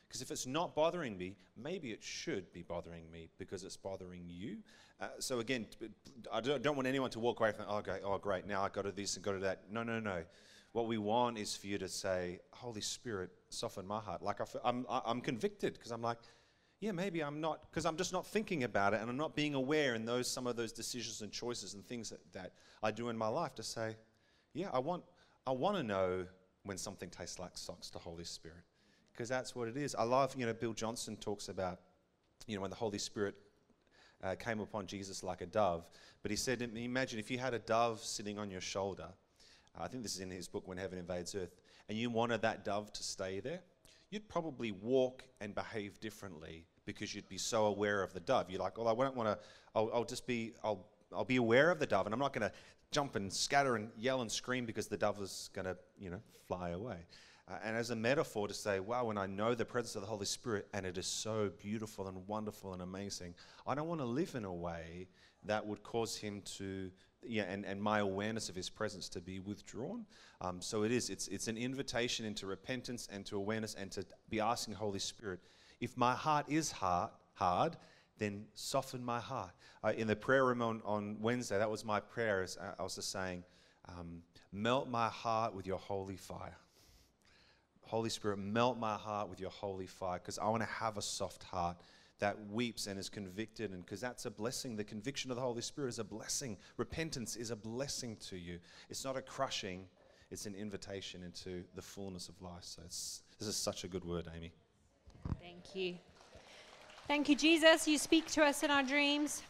Because 0.09 0.23
if 0.23 0.31
it's 0.31 0.47
not 0.47 0.75
bothering 0.75 1.15
me, 1.15 1.35
maybe 1.55 1.91
it 1.91 2.03
should 2.03 2.51
be 2.51 2.63
bothering 2.63 3.11
me 3.11 3.29
because 3.37 3.63
it's 3.63 3.77
bothering 3.77 4.23
you. 4.27 4.57
Uh, 4.99 5.09
so 5.19 5.39
again, 5.39 5.67
I 6.33 6.41
don't, 6.41 6.75
want 6.75 6.87
anyone 6.87 7.11
to 7.11 7.19
walk 7.19 7.39
away 7.39 7.51
from, 7.51 7.65
oh, 7.69 7.77
okay, 7.77 7.99
oh, 8.03 8.17
great, 8.17 8.47
now 8.47 8.63
I 8.63 8.69
got 8.69 8.85
to 8.85 8.91
this 8.91 9.15
and 9.15 9.23
got 9.23 9.33
to 9.33 9.39
that. 9.39 9.71
No, 9.71 9.83
no, 9.83 9.99
no. 9.99 10.23
What 10.71 10.87
we 10.87 10.97
want 10.97 11.37
is 11.37 11.55
for 11.55 11.67
you 11.67 11.77
to 11.77 11.87
say, 11.87 12.39
Holy 12.49 12.81
Spirit, 12.81 13.29
soften 13.49 13.85
my 13.85 13.99
heart. 13.99 14.23
Like 14.23 14.39
I'm, 14.63 14.85
I'm 14.89 15.21
convicted 15.21 15.73
because 15.73 15.91
I'm 15.91 16.01
like, 16.01 16.17
yeah, 16.79 16.91
maybe 16.91 17.23
I'm 17.23 17.39
not, 17.39 17.69
because 17.69 17.85
I'm 17.85 17.95
just 17.95 18.11
not 18.11 18.25
thinking 18.25 18.63
about 18.63 18.95
it 18.95 19.01
and 19.01 19.11
I'm 19.11 19.17
not 19.17 19.35
being 19.35 19.53
aware 19.53 19.93
in 19.93 20.05
those 20.05 20.27
some 20.27 20.47
of 20.47 20.55
those 20.55 20.71
decisions 20.71 21.21
and 21.21 21.31
choices 21.31 21.75
and 21.75 21.85
things 21.85 22.09
that, 22.09 22.19
that 22.33 22.53
I 22.81 22.89
do 22.89 23.09
in 23.09 23.17
my 23.17 23.27
life 23.27 23.53
to 23.55 23.63
say, 23.63 23.95
yeah, 24.55 24.69
I 24.73 24.79
want, 24.79 25.03
I 25.45 25.51
want 25.51 25.77
to 25.77 25.83
know 25.83 26.25
when 26.63 26.79
something 26.79 27.09
tastes 27.09 27.37
like 27.37 27.51
socks 27.53 27.91
to 27.91 27.99
Holy 27.99 28.23
Spirit 28.23 28.63
because 29.19 29.27
that's 29.27 29.53
what 29.53 29.67
it 29.67 29.75
is. 29.75 29.95
I 29.95 30.03
love, 30.03 30.33
you 30.37 30.45
know, 30.45 30.53
Bill 30.53 30.71
Johnson 30.71 31.17
talks 31.17 31.49
about, 31.49 31.81
you 32.47 32.55
know, 32.55 32.61
when 32.61 32.69
the 32.69 32.77
Holy 32.77 32.97
Spirit 32.97 33.35
uh, 34.23 34.35
came 34.35 34.61
upon 34.61 34.87
Jesus 34.87 35.23
like 35.23 35.41
a 35.41 35.45
dove. 35.45 35.85
But 36.21 36.31
he 36.31 36.37
said, 36.37 36.61
imagine 36.61 37.19
if 37.19 37.29
you 37.29 37.37
had 37.37 37.53
a 37.53 37.59
dove 37.59 38.01
sitting 38.01 38.39
on 38.39 38.49
your 38.49 38.61
shoulder. 38.61 39.09
Uh, 39.77 39.83
I 39.83 39.89
think 39.89 40.03
this 40.03 40.15
is 40.15 40.21
in 40.21 40.31
his 40.31 40.47
book, 40.47 40.69
When 40.69 40.77
Heaven 40.77 40.97
Invades 40.97 41.35
Earth, 41.35 41.53
and 41.89 41.97
you 41.97 42.09
wanted 42.09 42.41
that 42.43 42.63
dove 42.63 42.93
to 42.93 43.03
stay 43.03 43.41
there, 43.41 43.59
you'd 44.09 44.29
probably 44.29 44.71
walk 44.71 45.25
and 45.41 45.53
behave 45.53 45.99
differently 45.99 46.63
because 46.85 47.13
you'd 47.13 47.27
be 47.27 47.37
so 47.37 47.65
aware 47.65 48.01
of 48.01 48.13
the 48.13 48.21
dove. 48.21 48.49
You're 48.49 48.61
like, 48.61 48.77
well, 48.77 48.87
I 48.87 48.95
don't 49.03 49.17
want 49.17 49.27
to, 49.27 49.45
I'll, 49.75 49.89
I'll, 49.93 50.05
just 50.05 50.27
be, 50.27 50.53
I'll, 50.63 50.85
I'll 51.13 51.25
be 51.25 51.35
aware 51.35 51.71
of 51.71 51.79
the 51.79 51.87
dove, 51.87 52.05
and 52.07 52.13
I'm 52.13 52.21
not 52.21 52.31
going 52.31 52.49
to 52.49 52.55
jump 52.91 53.17
and 53.17 53.33
scatter 53.33 53.75
and 53.75 53.89
yell 53.97 54.21
and 54.21 54.31
scream 54.31 54.65
because 54.65 54.87
the 54.87 54.95
dove 54.95 55.21
is 55.21 55.49
going 55.51 55.65
to, 55.65 55.75
you 55.99 56.09
know, 56.09 56.21
fly 56.47 56.69
away. 56.69 56.99
Uh, 57.49 57.53
and 57.63 57.75
as 57.75 57.89
a 57.89 57.95
metaphor 57.95 58.47
to 58.47 58.53
say, 58.53 58.79
wow, 58.79 59.05
when 59.05 59.17
I 59.17 59.25
know 59.25 59.55
the 59.55 59.65
presence 59.65 59.95
of 59.95 60.01
the 60.01 60.07
Holy 60.07 60.25
Spirit 60.25 60.67
and 60.73 60.85
it 60.85 60.97
is 60.97 61.07
so 61.07 61.49
beautiful 61.57 62.07
and 62.07 62.27
wonderful 62.27 62.73
and 62.73 62.81
amazing, 62.81 63.33
I 63.65 63.75
don't 63.75 63.87
want 63.87 64.01
to 64.01 64.05
live 64.05 64.35
in 64.35 64.45
a 64.45 64.53
way 64.53 65.07
that 65.45 65.65
would 65.65 65.81
cause 65.81 66.15
him 66.15 66.41
to, 66.57 66.91
yeah, 67.23 67.43
and, 67.43 67.65
and 67.65 67.81
my 67.81 67.99
awareness 67.99 68.49
of 68.49 68.55
his 68.55 68.69
presence 68.69 69.09
to 69.09 69.21
be 69.21 69.39
withdrawn. 69.39 70.05
Um, 70.41 70.61
so 70.61 70.83
it 70.83 70.91
is, 70.91 71.09
it's, 71.09 71.27
it's 71.29 71.47
an 71.47 71.57
invitation 71.57 72.25
into 72.25 72.45
repentance 72.45 73.07
and 73.11 73.25
to 73.25 73.37
awareness 73.37 73.73
and 73.73 73.89
to 73.93 74.05
be 74.29 74.39
asking 74.39 74.75
Holy 74.75 74.99
Spirit, 74.99 75.39
if 75.79 75.97
my 75.97 76.13
heart 76.13 76.45
is 76.49 76.71
hard, 76.71 77.09
hard 77.33 77.77
then 78.19 78.45
soften 78.53 79.03
my 79.03 79.19
heart. 79.19 79.51
Uh, 79.83 79.93
in 79.95 80.05
the 80.05 80.15
prayer 80.15 80.45
room 80.45 80.61
on, 80.61 80.81
on 80.85 81.17
Wednesday, 81.21 81.57
that 81.57 81.71
was 81.71 81.83
my 81.85 81.99
prayer. 81.99 82.43
As 82.43 82.57
I 82.77 82.83
was 82.83 82.95
just 82.95 83.11
saying, 83.11 83.43
um, 83.87 84.21
melt 84.51 84.89
my 84.89 85.07
heart 85.07 85.55
with 85.55 85.65
your 85.65 85.77
holy 85.77 86.17
fire. 86.17 86.57
Holy 87.89 88.11
Spirit, 88.11 88.37
melt 88.37 88.77
my 88.77 88.93
heart 88.93 89.29
with 89.29 89.39
your 89.39 89.49
holy 89.49 89.87
fire 89.87 90.19
because 90.19 90.37
I 90.37 90.47
want 90.47 90.61
to 90.61 90.69
have 90.69 90.97
a 90.97 91.01
soft 91.01 91.41
heart 91.41 91.75
that 92.19 92.37
weeps 92.51 92.85
and 92.85 92.99
is 92.99 93.09
convicted. 93.09 93.71
And 93.71 93.83
because 93.83 93.99
that's 93.99 94.27
a 94.27 94.29
blessing. 94.29 94.75
The 94.75 94.83
conviction 94.83 95.31
of 95.31 95.37
the 95.37 95.41
Holy 95.41 95.63
Spirit 95.63 95.87
is 95.87 95.97
a 95.97 96.03
blessing. 96.03 96.57
Repentance 96.77 97.35
is 97.35 97.49
a 97.49 97.55
blessing 97.55 98.15
to 98.29 98.37
you. 98.37 98.59
It's 98.91 99.03
not 99.03 99.17
a 99.17 99.23
crushing, 99.23 99.87
it's 100.29 100.45
an 100.45 100.53
invitation 100.53 101.23
into 101.23 101.63
the 101.73 101.81
fullness 101.81 102.29
of 102.29 102.39
life. 102.43 102.61
So 102.61 102.83
this 102.83 103.23
is 103.39 103.55
such 103.55 103.83
a 103.85 103.87
good 103.87 104.05
word, 104.05 104.27
Amy. 104.37 104.53
Thank 105.41 105.73
you. 105.73 105.95
Thank 107.07 107.27
you, 107.27 107.35
Jesus. 107.35 107.87
You 107.87 107.97
speak 107.97 108.27
to 108.33 108.43
us 108.43 108.61
in 108.61 108.69
our 108.69 108.83
dreams. 108.83 109.41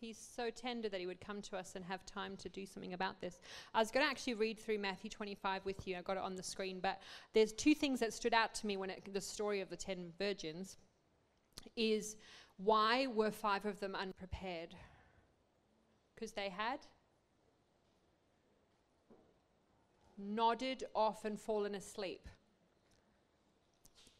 He's 0.00 0.18
so 0.18 0.48
tender 0.50 0.88
that 0.88 1.00
he 1.00 1.06
would 1.06 1.20
come 1.20 1.42
to 1.42 1.56
us 1.56 1.72
and 1.74 1.84
have 1.84 2.06
time 2.06 2.36
to 2.36 2.48
do 2.48 2.64
something 2.64 2.92
about 2.92 3.20
this. 3.20 3.40
I 3.74 3.80
was 3.80 3.90
going 3.90 4.06
to 4.06 4.10
actually 4.10 4.34
read 4.34 4.58
through 4.60 4.78
Matthew 4.78 5.10
25 5.10 5.64
with 5.64 5.88
you. 5.88 5.96
I 5.96 6.02
got 6.02 6.16
it 6.16 6.22
on 6.22 6.36
the 6.36 6.42
screen, 6.42 6.78
but 6.80 7.00
there's 7.34 7.52
two 7.52 7.74
things 7.74 7.98
that 7.98 8.12
stood 8.12 8.32
out 8.32 8.54
to 8.56 8.66
me 8.66 8.76
when 8.76 8.90
it, 8.90 9.12
the 9.12 9.20
story 9.20 9.60
of 9.60 9.70
the 9.70 9.76
10 9.76 10.12
virgins 10.16 10.76
is 11.76 12.16
why 12.58 13.08
were 13.08 13.32
five 13.32 13.66
of 13.66 13.80
them 13.80 13.96
unprepared? 13.96 14.76
Because 16.14 16.32
they 16.32 16.48
had 16.48 16.78
nodded 20.16 20.84
off 20.94 21.24
and 21.24 21.40
fallen 21.40 21.74
asleep. 21.74 22.28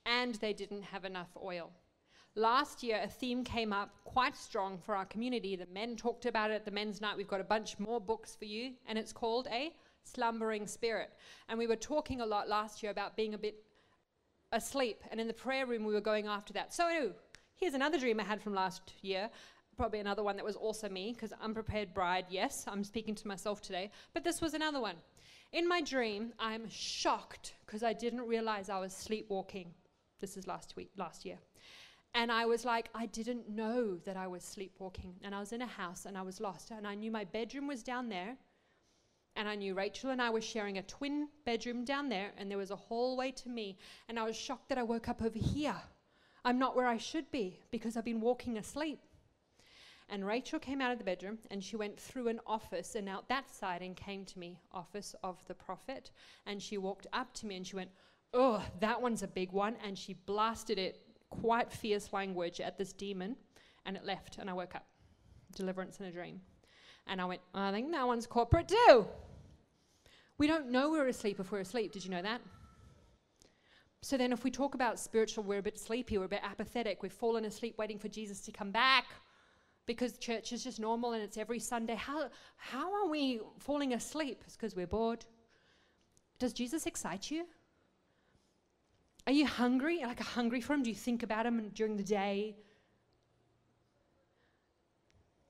And 0.05 0.37
they 0.37 0.53
didn't 0.53 0.85
have 0.85 1.05
enough 1.05 1.37
oil. 1.41 1.71
Last 2.35 2.83
year, 2.83 3.01
a 3.03 3.09
theme 3.09 3.43
came 3.43 3.73
up 3.73 3.91
quite 4.05 4.37
strong 4.37 4.79
for 4.79 4.95
our 4.95 5.07
community. 5.07 5.57
The 5.57 5.67
men 5.73 5.97
talked 5.97 6.25
about 6.25 6.51
it 6.51 6.55
at 6.55 6.65
the 6.65 6.71
men's 6.71 7.01
night. 7.01 7.17
We've 7.17 7.27
got 7.27 7.41
a 7.41 7.45
bunch 7.45 7.79
more 7.79 8.01
books 8.01 8.37
for 8.37 8.45
you, 8.45 8.75
and 8.87 8.97
it's 8.97 9.13
called 9.13 9.49
A 9.51 9.75
Slumbering 10.05 10.67
Spirit. 10.67 11.11
And 11.49 11.59
we 11.59 11.67
were 11.67 11.77
talking 11.77 12.21
a 12.21 12.27
lot 12.27 12.49
last 12.49 12.83
year 12.83 12.93
about 12.93 13.17
being 13.17 13.35
a 13.35 13.39
bit 13.39 13.57
asleep. 14.53 15.03
And 15.11 15.21
in 15.21 15.27
the 15.27 15.35
prayer 15.35 15.67
room, 15.67 15.85
we 15.85 15.95
were 15.95 16.01
going 16.01 16.27
after 16.27 16.53
that. 16.53 16.73
So, 16.73 17.13
here's 17.57 17.75
another 17.75 17.99
dream 17.99 18.21
I 18.21 18.25
had 18.25 18.41
from 18.41 18.55
last 18.55 18.93
year. 19.03 19.31
Probably 19.77 19.99
another 20.01 20.23
one 20.23 20.37
that 20.37 20.45
was 20.45 20.57
also 20.57 20.89
me, 20.89 21.13
because 21.13 21.33
unprepared 21.43 21.93
bride, 21.93 22.27
yes, 22.31 22.67
I'm 22.69 22.85
speaking 22.85 23.15
to 23.17 23.29
myself 23.29 23.61
today. 23.61 23.91
But 24.15 24.23
this 24.23 24.41
was 24.41 24.55
another 24.55 24.81
one. 24.81 24.97
In 25.53 25.67
my 25.67 25.81
dream, 25.81 26.33
I'm 26.39 26.69
shocked 26.69 27.55
because 27.65 27.83
I 27.83 27.95
didn't 27.95 28.27
realize 28.27 28.69
I 28.69 28.79
was 28.79 28.93
sleepwalking. 28.93 29.73
This 30.21 30.37
is 30.37 30.47
last 30.47 30.77
week, 30.77 30.91
last 30.97 31.25
year. 31.25 31.39
And 32.15 32.33
I 32.33 32.47
was 32.47 32.65
like, 32.65 32.89
I 32.95 33.07
didn't 33.07 33.49
know 33.49 33.97
that 34.05 34.17
I 34.17 34.27
was 34.27 34.43
sleepwalking. 34.43 35.15
And 35.23 35.35
I 35.35 35.41
was 35.41 35.53
in 35.53 35.63
a 35.63 35.67
house 35.67 36.07
and 36.07 36.17
I 36.17 36.23
was 36.23 36.41
lost. 36.41 36.71
And 36.71 36.87
I 36.87 36.95
knew 36.95 37.11
my 37.11 37.25
bedroom 37.25 37.67
was 37.67 37.83
down 37.83 38.09
there. 38.09 38.37
And 39.37 39.49
I 39.49 39.55
knew 39.55 39.75
Rachel 39.75 40.11
and 40.11 40.21
I 40.21 40.31
were 40.31 40.41
sharing 40.41 40.79
a 40.79 40.83
twin 40.83 41.29
bedroom 41.45 41.85
down 41.85 42.09
there. 42.09 42.33
And 42.37 42.51
there 42.51 42.59
was 42.59 42.71
a 42.71 42.77
hallway 42.77 43.31
to 43.33 43.49
me. 43.49 43.79
And 44.09 44.19
I 44.19 44.25
was 44.25 44.37
shocked 44.37 44.69
that 44.71 44.79
I 44.79 44.83
woke 44.83 45.09
up 45.09 45.23
over 45.23 45.39
here. 45.39 45.77
I'm 46.45 46.59
not 46.59 46.75
where 46.75 46.87
I 46.87 46.97
should 46.97 47.31
be 47.31 47.61
because 47.71 47.97
I've 47.97 48.05
been 48.05 48.21
walking 48.21 48.59
asleep. 48.59 49.01
And 50.11 50.27
Rachel 50.27 50.59
came 50.59 50.81
out 50.81 50.91
of 50.91 50.99
the 50.99 51.05
bedroom 51.05 51.39
and 51.51 51.63
she 51.63 51.77
went 51.77 52.01
through 52.01 52.29
an 52.29 52.41
office 52.47 52.95
and 52.95 53.09
out 53.09 53.29
that 53.29 53.55
side 53.55 53.83
and 53.83 53.95
came 53.95 54.25
to 54.25 54.39
me, 54.39 54.59
office 54.73 55.15
of 55.23 55.45
the 55.47 55.55
prophet. 55.55 56.11
And 56.47 56.63
she 56.63 56.79
walked 56.79 57.07
up 57.13 57.35
to 57.35 57.47
me 57.47 57.57
and 57.57 57.67
she 57.67 57.77
went, 57.77 57.91
Oh, 58.33 58.63
that 58.81 59.01
one's 59.01 59.23
a 59.23 59.29
big 59.29 59.53
one. 59.53 59.77
And 59.85 59.99
she 59.99 60.15
blasted 60.15 60.79
it 60.79 61.01
quite 61.31 61.73
fierce 61.73 62.13
language 62.13 62.61
at 62.61 62.79
this 62.79 62.93
demon, 62.93 63.37
and 63.87 63.97
it 63.97 64.05
left, 64.05 64.39
and 64.39 64.49
I 64.49 64.53
woke 64.53 64.75
up. 64.75 64.87
Deliverance 65.55 65.99
in 65.99 66.07
a 66.07 66.13
dream. 66.13 66.41
And 67.07 67.21
I 67.21 67.25
went, 67.25 67.41
I 67.55 67.73
think 67.73 67.91
that 67.93 68.07
one's 68.07 68.27
corporate 68.27 68.69
too. 68.69 69.07
We 70.37 70.47
don't 70.47 70.71
know 70.71 70.91
we're 70.91 71.09
asleep 71.09 71.41
if 71.41 71.51
we're 71.51 71.61
asleep. 71.61 71.93
Did 71.93 72.05
you 72.05 72.11
know 72.11 72.23
that? 72.23 72.41
So 74.03 74.17
then, 74.17 74.33
if 74.33 74.45
we 74.45 74.51
talk 74.51 74.75
about 74.75 74.99
spiritual, 74.99 75.43
we're 75.43 75.59
a 75.59 75.63
bit 75.63 75.79
sleepy, 75.79 76.19
we're 76.19 76.27
a 76.27 76.29
bit 76.29 76.43
apathetic, 76.45 77.03
we've 77.03 77.13
fallen 77.13 77.45
asleep 77.45 77.77
waiting 77.79 77.99
for 77.99 78.09
Jesus 78.09 78.41
to 78.43 78.53
come 78.53 78.71
back 78.71 79.07
because 79.87 80.19
church 80.19 80.53
is 80.53 80.63
just 80.63 80.79
normal 80.79 81.15
and 81.15 81.23
it's 81.23 81.37
every 81.37 81.59
Sunday. 81.59 81.97
How, 81.97 82.29
how 82.57 82.93
are 82.93 83.09
we 83.09 83.41
falling 83.59 83.95
asleep? 83.95 84.43
It's 84.47 84.55
because 84.55 84.77
we're 84.77 84.87
bored. 84.87 85.25
Does 86.39 86.53
Jesus 86.53 86.87
excite 86.87 87.31
you? 87.31 87.47
Are 89.29 89.33
you 89.33 89.45
hungry? 89.45 90.01
Like 90.03 90.21
hungry 90.21 90.63
for 90.63 90.73
him? 90.73 90.83
Do 90.83 90.89
you 90.89 90.97
think 90.97 91.23
about 91.23 91.45
him 91.45 91.71
during 91.75 91.99
the 91.99 92.03
day? 92.03 92.57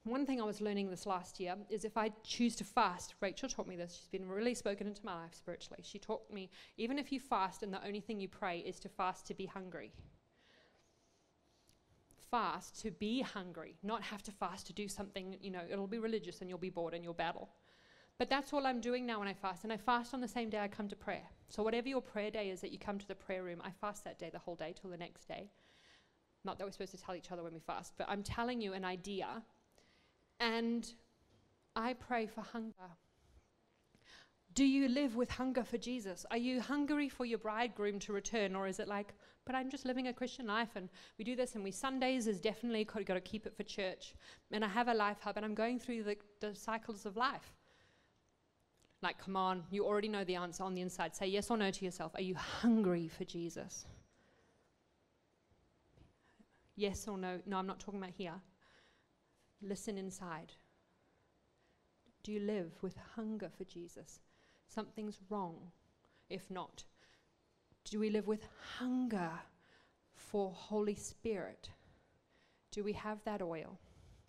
One 0.03 0.27
thing 0.27 0.41
I 0.41 0.45
was 0.45 0.61
learning 0.61 0.91
this 0.91 1.07
last 1.07 1.39
year 1.39 1.55
is 1.71 1.85
if 1.85 1.97
I 1.97 2.11
choose 2.25 2.57
to 2.57 2.65
fast, 2.65 3.15
Rachel 3.21 3.49
taught 3.49 3.69
me 3.69 3.77
this. 3.77 3.95
She's 3.95 4.09
been 4.09 4.29
really 4.29 4.57
spoken 4.57 4.89
into 4.89 5.07
my 5.07 5.15
life 5.15 5.33
spiritually. 5.33 5.85
She 5.85 6.01
taught 6.01 6.29
me 6.33 6.51
even 6.77 6.99
if 6.99 7.13
you 7.13 7.21
fast 7.21 7.63
and 7.63 7.73
the 7.73 7.87
only 7.87 8.01
thing 8.01 8.19
you 8.19 8.27
pray 8.27 8.59
is 8.59 8.81
to 8.81 8.89
fast 8.89 9.29
to 9.29 9.35
be 9.35 9.47
hungry. 9.47 9.93
Fast 12.33 12.83
to 12.83 12.91
be 12.91 13.21
hungry, 13.21 13.77
not 13.85 14.03
have 14.03 14.25
to 14.25 14.33
fast 14.33 14.67
to 14.67 14.73
do 14.73 14.89
something, 14.89 15.37
you 15.41 15.53
know, 15.53 15.63
it'll 15.71 15.87
be 15.87 16.01
religious 16.01 16.41
and 16.41 16.51
you'll 16.51 16.59
be 16.59 16.69
bored 16.69 16.95
and 16.95 17.05
you'll 17.05 17.15
battle. 17.15 17.49
But 18.19 18.29
that's 18.29 18.53
all 18.53 18.67
I'm 18.67 18.81
doing 18.81 19.07
now 19.07 19.21
when 19.21 19.29
I 19.29 19.35
fast. 19.35 19.63
And 19.63 19.73
I 19.73 19.77
fast 19.77 20.15
on 20.15 20.21
the 20.21 20.27
same 20.27 20.51
day 20.51 20.59
I 20.59 20.67
come 20.67 20.89
to 20.89 20.97
prayer. 20.97 21.29
So, 21.49 21.63
whatever 21.63 21.89
your 21.89 22.03
prayer 22.03 22.31
day 22.31 22.51
is 22.51 22.61
that 22.61 22.73
you 22.73 22.79
come 22.79 22.99
to 22.99 23.09
the 23.09 23.15
prayer 23.15 23.43
room, 23.43 23.61
I 23.65 23.71
fast 23.71 24.05
that 24.05 24.19
day, 24.19 24.31
the 24.31 24.39
whole 24.39 24.55
day, 24.55 24.75
till 24.79 24.91
the 24.91 24.97
next 24.97 25.27
day. 25.27 25.51
Not 26.45 26.59
that 26.59 26.65
we're 26.65 26.73
supposed 26.73 26.93
to 26.93 26.99
tell 26.99 27.15
each 27.15 27.33
other 27.33 27.43
when 27.43 27.55
we 27.55 27.61
fast, 27.61 27.95
but 27.97 28.09
I'm 28.09 28.23
telling 28.23 28.61
you 28.61 28.75
an 28.75 28.85
idea. 28.85 29.43
And 30.41 30.91
I 31.75 31.95
pray 31.95 32.27
for 32.27 32.43
hunger. 32.43 32.91
Do 34.55 34.65
you 34.65 34.89
live 34.89 35.17
with 35.17 35.31
hunger 35.31 35.65
for 35.65 35.79
Jesus? 35.79 36.27
Are 36.31 36.37
you 36.37 36.61
hungry 36.61 37.09
for 37.09 37.25
your 37.25 37.39
bridegroom 37.39 37.99
to 38.01 38.13
return? 38.13 38.55
Or 38.55 38.67
is 38.67 38.81
it 38.81 38.89
like, 38.89 39.15
but 39.45 39.55
I'm 39.55 39.71
just 39.71 39.85
living 39.85 40.09
a 40.09 40.13
Christian 40.13 40.47
life 40.47 40.71
and 40.75 40.89
we 41.17 41.25
do 41.25 41.37
this 41.37 41.55
and 41.55 41.63
we 41.63 41.71
Sundays 41.71 42.27
is 42.27 42.41
definitely 42.41 42.85
got 42.85 43.15
to 43.15 43.21
keep 43.21 43.47
it 43.47 43.57
for 43.57 43.63
church. 43.63 44.15
And 44.51 44.65
I 44.65 44.69
have 44.69 44.89
a 44.89 44.95
life 44.95 45.19
hub 45.21 45.37
and 45.37 45.47
I'm 45.47 45.55
going 45.55 45.79
through 45.79 46.03
the, 46.03 46.17
the 46.41 46.55
cycles 46.55 47.07
of 47.07 47.17
life. 47.17 47.53
Like, 49.01 49.19
come 49.19 49.37
on, 49.37 49.63
you 49.71 49.87
already 49.87 50.09
know 50.09 50.25
the 50.25 50.35
answer 50.35 50.65
on 50.65 50.75
the 50.75 50.81
inside. 50.81 51.15
Say 51.15 51.29
yes 51.29 51.51
or 51.51 51.57
no 51.57 51.71
to 51.71 51.85
yourself. 51.85 52.13
Are 52.17 52.23
you 52.23 52.35
hungry 52.35 53.09
for 53.09 53.25
Jesus? 53.25 53.87
Yes 56.75 57.07
or 57.07 57.17
no? 57.17 57.39
No, 57.47 57.59
I'm 57.59 57.67
not 57.67 57.81
talking 57.81 58.01
about 58.01 58.15
here. 58.17 58.35
Listen 59.63 59.99
inside. 59.99 60.53
Do 62.23 62.33
you 62.33 62.41
live 62.41 62.73
with 62.83 62.97
hunger 63.15 63.51
for 63.57 63.65
Jesus? 63.65 64.21
Something's 64.69 65.21
wrong 65.31 65.57
if 66.29 66.51
not. 66.51 66.85
Do 67.85 68.01
we 68.01 68.11
live 68.11 68.27
with 68.27 68.47
hunger 68.79 69.31
for 70.15 70.53
Holy 70.53 70.95
Spirit? 70.95 71.71
Do 72.71 72.85
we 72.85 72.93
have 72.93 73.19
that 73.25 73.43
oil? 73.43 73.79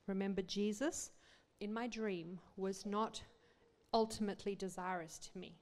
Remember, 0.07 0.41
Jesus 0.41 1.11
in 1.59 1.73
my 1.73 1.87
dream 1.87 2.39
was 2.55 2.85
not 2.85 3.21
ultimately 3.93 4.55
desirous 4.55 5.17
to 5.17 5.37
me. 5.37 5.57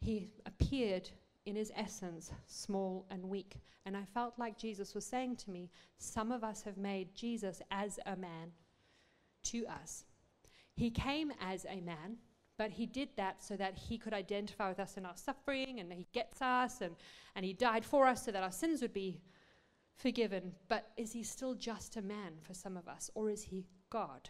He 0.00 0.30
appeared 0.46 1.10
in 1.44 1.56
his 1.56 1.72
essence 1.76 2.30
small 2.46 3.06
and 3.10 3.24
weak. 3.24 3.56
And 3.84 3.96
I 3.96 4.04
felt 4.14 4.38
like 4.38 4.58
Jesus 4.58 4.94
was 4.94 5.04
saying 5.04 5.36
to 5.36 5.50
me, 5.50 5.70
Some 5.98 6.30
of 6.30 6.44
us 6.44 6.62
have 6.62 6.76
made 6.76 7.14
Jesus 7.14 7.60
as 7.70 7.98
a 8.06 8.16
man 8.16 8.52
to 9.44 9.66
us. 9.66 10.04
He 10.74 10.90
came 10.90 11.32
as 11.40 11.66
a 11.68 11.80
man, 11.80 12.16
but 12.56 12.70
he 12.70 12.86
did 12.86 13.08
that 13.16 13.42
so 13.42 13.56
that 13.56 13.76
he 13.76 13.98
could 13.98 14.14
identify 14.14 14.68
with 14.68 14.80
us 14.80 14.96
in 14.96 15.04
our 15.04 15.16
suffering 15.16 15.80
and 15.80 15.92
he 15.92 16.06
gets 16.12 16.40
us 16.40 16.80
and, 16.80 16.94
and 17.34 17.44
he 17.44 17.52
died 17.52 17.84
for 17.84 18.06
us 18.06 18.24
so 18.24 18.30
that 18.30 18.42
our 18.42 18.52
sins 18.52 18.80
would 18.82 18.92
be 18.92 19.20
forgiven. 19.96 20.52
But 20.68 20.90
is 20.96 21.12
he 21.12 21.22
still 21.22 21.54
just 21.54 21.96
a 21.96 22.02
man 22.02 22.34
for 22.40 22.54
some 22.54 22.76
of 22.76 22.88
us, 22.88 23.10
or 23.14 23.30
is 23.30 23.42
he 23.42 23.66
God? 23.90 24.28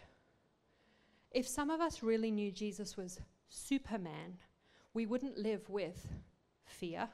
If 1.33 1.47
some 1.47 1.71
of 1.71 1.81
us 1.81 2.03
really 2.03 2.29
knew 2.29 2.51
Jesus 2.51 2.95
was 2.95 3.19
Superman, 3.49 4.37
we 4.93 5.07
wouldn't 5.07 5.37
live 5.37 5.67
with 5.69 6.07
fear. 6.65 7.09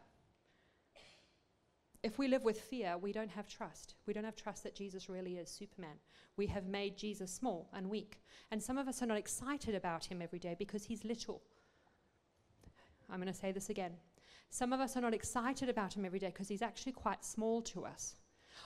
if 2.01 2.17
we 2.17 2.27
live 2.27 2.43
with 2.43 2.59
fear, 2.59 2.97
we 2.97 3.11
don't 3.11 3.29
have 3.29 3.47
trust. 3.47 3.95
We 4.05 4.13
don't 4.13 4.23
have 4.23 4.35
trust 4.35 4.63
that 4.63 4.75
Jesus 4.75 5.09
really 5.09 5.37
is 5.37 5.49
Superman. 5.49 5.97
We 6.37 6.47
have 6.47 6.65
made 6.65 6.97
Jesus 6.97 7.31
small 7.31 7.69
and 7.73 7.89
weak. 7.89 8.21
And 8.51 8.61
some 8.61 8.77
of 8.77 8.87
us 8.87 9.01
are 9.01 9.05
not 9.05 9.17
excited 9.17 9.75
about 9.75 10.05
him 10.05 10.21
every 10.21 10.39
day 10.39 10.55
because 10.57 10.85
he's 10.85 11.03
little. 11.03 11.41
I'm 13.09 13.19
going 13.21 13.31
to 13.31 13.39
say 13.39 13.51
this 13.51 13.69
again. 13.69 13.91
Some 14.49 14.73
of 14.73 14.79
us 14.79 14.95
are 14.95 15.01
not 15.01 15.13
excited 15.13 15.69
about 15.69 15.95
him 15.95 16.05
every 16.05 16.19
day 16.19 16.27
because 16.27 16.47
he's 16.47 16.61
actually 16.61 16.93
quite 16.93 17.23
small 17.23 17.61
to 17.63 17.85
us. 17.85 18.15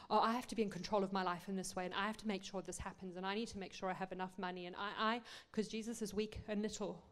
Oh, 0.09 0.19
I 0.19 0.33
have 0.33 0.47
to 0.47 0.55
be 0.55 0.61
in 0.61 0.69
control 0.69 1.03
of 1.03 1.13
my 1.13 1.23
life 1.23 1.47
in 1.47 1.55
this 1.55 1.75
way, 1.75 1.85
and 1.85 1.93
I 1.93 2.07
have 2.07 2.17
to 2.17 2.27
make 2.27 2.43
sure 2.43 2.61
this 2.61 2.77
happens, 2.77 3.17
and 3.17 3.25
I 3.25 3.35
need 3.35 3.47
to 3.49 3.57
make 3.57 3.73
sure 3.73 3.89
I 3.89 3.93
have 3.93 4.11
enough 4.11 4.37
money, 4.37 4.65
and 4.65 4.75
I, 4.75 5.15
I, 5.15 5.21
because 5.51 5.67
Jesus 5.67 6.01
is 6.01 6.13
weak 6.13 6.41
and 6.47 6.61
little. 6.61 7.03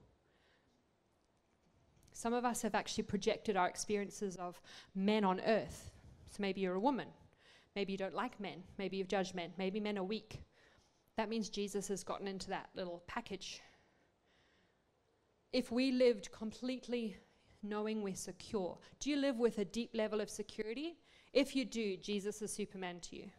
Some 2.14 2.34
of 2.34 2.46
us 2.46 2.62
have 2.62 2.76
actually 2.76 3.04
projected 3.04 3.56
our 3.56 3.68
experiences 3.68 4.36
of 4.36 4.62
men 4.94 5.24
on 5.24 5.40
earth. 5.42 5.92
So 6.30 6.38
maybe 6.40 6.62
you're 6.62 6.76
a 6.76 6.80
woman. 6.80 7.08
Maybe 7.76 7.94
you 7.94 7.98
don't 7.98 8.14
like 8.14 8.40
men. 8.40 8.64
Maybe 8.78 8.98
you've 8.98 9.08
judged 9.08 9.34
men. 9.34 9.52
Maybe 9.58 9.80
men 9.80 9.98
are 9.98 10.04
weak. 10.04 10.42
That 11.18 11.30
means 11.30 11.50
Jesus 11.50 11.88
has 11.88 12.04
gotten 12.04 12.28
into 12.28 12.50
that 12.50 12.70
little 12.76 13.04
package. 13.08 13.62
If 15.54 15.72
we 15.72 15.92
lived 15.92 16.32
completely 16.32 17.18
knowing 17.64 18.02
we're 18.02 18.16
secure, 18.16 18.78
do 19.00 19.10
you 19.10 19.18
live 19.18 19.38
with 19.38 19.58
a 19.58 19.66
deep 19.66 19.92
level 19.94 20.22
of 20.22 20.30
security? 20.30 20.98
If 21.34 21.56
you 21.56 21.66
do, 21.66 21.98
Jesus 21.98 22.42
is 22.42 22.52
Superman 22.52 23.00
to 23.02 23.16
you. 23.16 23.30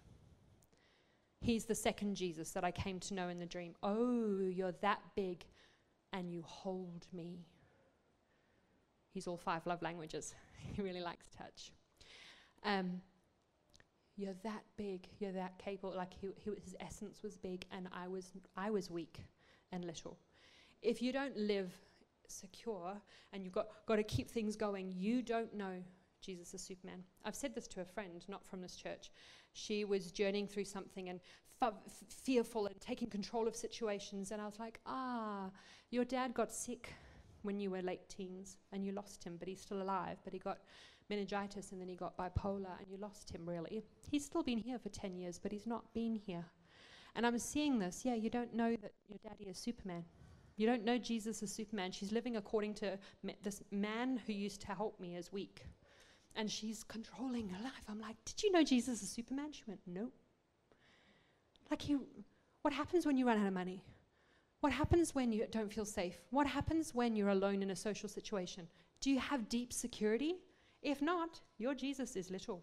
He's 1.40 1.64
the 1.64 1.74
second 1.74 2.14
Jesus 2.14 2.50
that 2.52 2.64
I 2.64 2.70
came 2.70 3.00
to 3.00 3.14
know 3.14 3.28
in 3.28 3.38
the 3.38 3.46
dream. 3.46 3.74
Oh, 3.82 4.38
you're 4.40 4.74
that 4.80 5.00
big 5.16 5.44
and 6.12 6.30
you 6.30 6.42
hold 6.46 7.06
me. 7.12 7.46
He's 9.12 9.26
all 9.26 9.36
five 9.36 9.66
love 9.66 9.82
languages. 9.82 10.34
he 10.74 10.80
really 10.80 11.00
likes 11.00 11.28
touch. 11.36 11.72
Um, 12.64 13.02
you're 14.16 14.34
that 14.44 14.62
big. 14.76 15.08
You're 15.18 15.32
that 15.32 15.58
capable. 15.58 15.94
Like 15.96 16.12
he, 16.14 16.28
he, 16.36 16.50
his 16.62 16.76
essence 16.80 17.22
was 17.22 17.36
big, 17.36 17.64
and 17.72 17.88
I 17.92 18.08
was 18.08 18.30
I 18.56 18.70
was 18.70 18.90
weak 18.90 19.24
and 19.72 19.84
little. 19.84 20.18
If 20.82 21.02
you 21.02 21.12
don't 21.12 21.36
live 21.36 21.72
secure 22.28 22.94
and 23.32 23.44
you've 23.44 23.52
got 23.52 23.68
got 23.86 23.96
to 23.96 24.02
keep 24.02 24.30
things 24.30 24.54
going, 24.54 24.92
you 24.94 25.22
don't 25.22 25.54
know 25.54 25.82
Jesus 26.22 26.54
is 26.54 26.62
Superman. 26.62 27.02
I've 27.24 27.34
said 27.34 27.54
this 27.54 27.66
to 27.68 27.80
a 27.80 27.84
friend, 27.84 28.24
not 28.28 28.46
from 28.46 28.60
this 28.60 28.76
church. 28.76 29.10
She 29.52 29.84
was 29.84 30.10
journeying 30.12 30.46
through 30.46 30.64
something 30.64 31.08
and 31.08 31.20
f- 31.60 31.74
fearful 32.08 32.66
and 32.66 32.80
taking 32.80 33.10
control 33.10 33.46
of 33.46 33.54
situations, 33.54 34.30
and 34.30 34.40
I 34.40 34.46
was 34.46 34.58
like, 34.58 34.80
ah, 34.86 35.50
your 35.90 36.04
dad 36.04 36.32
got 36.34 36.52
sick 36.52 36.94
when 37.42 37.58
you 37.58 37.70
were 37.70 37.82
late 37.82 38.08
teens 38.08 38.56
and 38.72 38.84
you 38.84 38.92
lost 38.92 39.24
him, 39.24 39.36
but 39.38 39.48
he's 39.48 39.60
still 39.60 39.82
alive. 39.82 40.18
But 40.24 40.32
he 40.32 40.38
got 40.38 40.58
meningitis 41.10 41.72
and 41.72 41.80
then 41.80 41.88
he 41.88 41.96
got 41.96 42.16
bipolar 42.16 42.78
and 42.78 42.86
you 42.90 42.96
lost 42.98 43.30
him 43.30 43.48
really. 43.48 43.84
He's 44.10 44.24
still 44.24 44.42
been 44.42 44.58
here 44.58 44.78
for 44.78 44.88
10 44.88 45.16
years, 45.16 45.38
but 45.38 45.52
he's 45.52 45.66
not 45.66 45.92
been 45.92 46.14
here. 46.14 46.44
And 47.14 47.26
I'm 47.26 47.38
seeing 47.38 47.78
this. 47.78 48.04
Yeah, 48.04 48.14
you 48.14 48.30
don't 48.30 48.54
know 48.54 48.76
that 48.76 48.92
your 49.08 49.18
daddy 49.22 49.50
is 49.50 49.58
Superman. 49.58 50.04
You 50.56 50.66
don't 50.66 50.84
know 50.84 50.98
Jesus 50.98 51.42
is 51.42 51.52
Superman. 51.52 51.92
She's 51.92 52.12
living 52.12 52.36
according 52.36 52.74
to 52.74 52.98
ma- 53.22 53.32
this 53.42 53.62
man 53.70 54.20
who 54.26 54.32
used 54.32 54.60
to 54.62 54.68
help 54.68 54.98
me 55.00 55.16
as 55.16 55.32
weak. 55.32 55.66
And 56.34 56.50
she's 56.50 56.82
controlling 56.82 57.48
her 57.50 57.62
life. 57.62 57.84
I'm 57.88 58.00
like, 58.00 58.16
Did 58.24 58.42
you 58.42 58.52
know 58.52 58.62
Jesus 58.62 59.02
is 59.02 59.10
Superman? 59.10 59.52
She 59.52 59.64
went, 59.66 59.80
No. 59.86 60.08
Like, 61.70 61.88
you, 61.88 62.06
what 62.62 62.74
happens 62.74 63.06
when 63.06 63.16
you 63.16 63.26
run 63.26 63.38
out 63.38 63.46
of 63.46 63.52
money? 63.52 63.82
What 64.60 64.72
happens 64.72 65.14
when 65.14 65.32
you 65.32 65.46
don't 65.50 65.72
feel 65.72 65.84
safe? 65.84 66.20
What 66.30 66.46
happens 66.46 66.94
when 66.94 67.16
you're 67.16 67.30
alone 67.30 67.62
in 67.62 67.70
a 67.70 67.76
social 67.76 68.08
situation? 68.08 68.68
Do 69.00 69.10
you 69.10 69.18
have 69.18 69.48
deep 69.48 69.72
security? 69.72 70.36
If 70.82 71.02
not, 71.02 71.40
your 71.58 71.74
Jesus 71.74 72.14
is 72.14 72.30
little. 72.30 72.62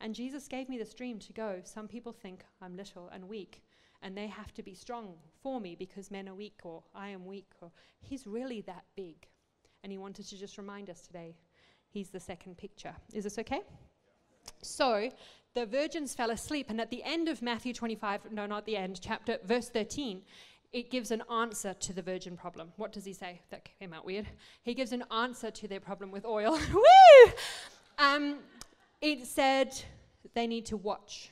And 0.00 0.14
Jesus 0.14 0.46
gave 0.46 0.68
me 0.68 0.78
this 0.78 0.94
dream 0.94 1.18
to 1.18 1.32
go. 1.32 1.60
Some 1.64 1.88
people 1.88 2.12
think 2.12 2.44
I'm 2.60 2.76
little 2.76 3.08
and 3.12 3.28
weak, 3.28 3.64
and 4.02 4.16
they 4.16 4.26
have 4.26 4.52
to 4.54 4.62
be 4.62 4.74
strong 4.74 5.14
for 5.42 5.60
me 5.60 5.74
because 5.74 6.10
men 6.10 6.28
are 6.28 6.34
weak 6.34 6.60
or 6.62 6.84
I 6.94 7.08
am 7.08 7.26
weak. 7.26 7.50
Or 7.60 7.72
he's 8.00 8.26
really 8.26 8.60
that 8.62 8.84
big. 8.94 9.26
And 9.82 9.90
he 9.90 9.98
wanted 9.98 10.28
to 10.28 10.38
just 10.38 10.58
remind 10.58 10.90
us 10.90 11.00
today 11.00 11.34
he's 11.92 12.10
the 12.10 12.20
second 12.20 12.56
picture. 12.56 12.94
Is 13.12 13.24
this 13.24 13.38
okay? 13.38 13.62
So 14.62 15.10
the 15.54 15.66
virgins 15.66 16.14
fell 16.14 16.30
asleep, 16.30 16.66
and 16.68 16.80
at 16.80 16.90
the 16.90 17.02
end 17.02 17.28
of 17.28 17.42
Matthew 17.42 17.72
25, 17.72 18.32
no, 18.32 18.46
not 18.46 18.66
the 18.66 18.76
end, 18.76 19.00
chapter, 19.00 19.38
verse 19.44 19.68
13, 19.68 20.22
it 20.72 20.90
gives 20.90 21.10
an 21.10 21.22
answer 21.30 21.74
to 21.74 21.92
the 21.92 22.02
virgin 22.02 22.36
problem. 22.36 22.72
What 22.76 22.92
does 22.92 23.04
he 23.04 23.12
say? 23.12 23.40
That 23.50 23.66
came 23.78 23.94
out 23.94 24.04
weird. 24.04 24.26
He 24.62 24.74
gives 24.74 24.92
an 24.92 25.04
answer 25.10 25.50
to 25.50 25.68
their 25.68 25.80
problem 25.80 26.10
with 26.10 26.26
oil. 26.26 26.58
Woo! 26.74 27.32
Um, 27.98 28.40
it 29.00 29.26
said 29.26 29.74
they 30.34 30.46
need 30.46 30.66
to 30.66 30.76
watch. 30.76 31.30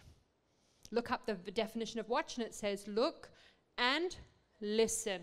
Look 0.90 1.10
up 1.10 1.26
the, 1.26 1.34
the 1.34 1.50
definition 1.50 2.00
of 2.00 2.08
watch, 2.08 2.38
and 2.38 2.46
it 2.46 2.54
says 2.54 2.88
look 2.88 3.28
and 3.76 4.16
listen. 4.60 5.20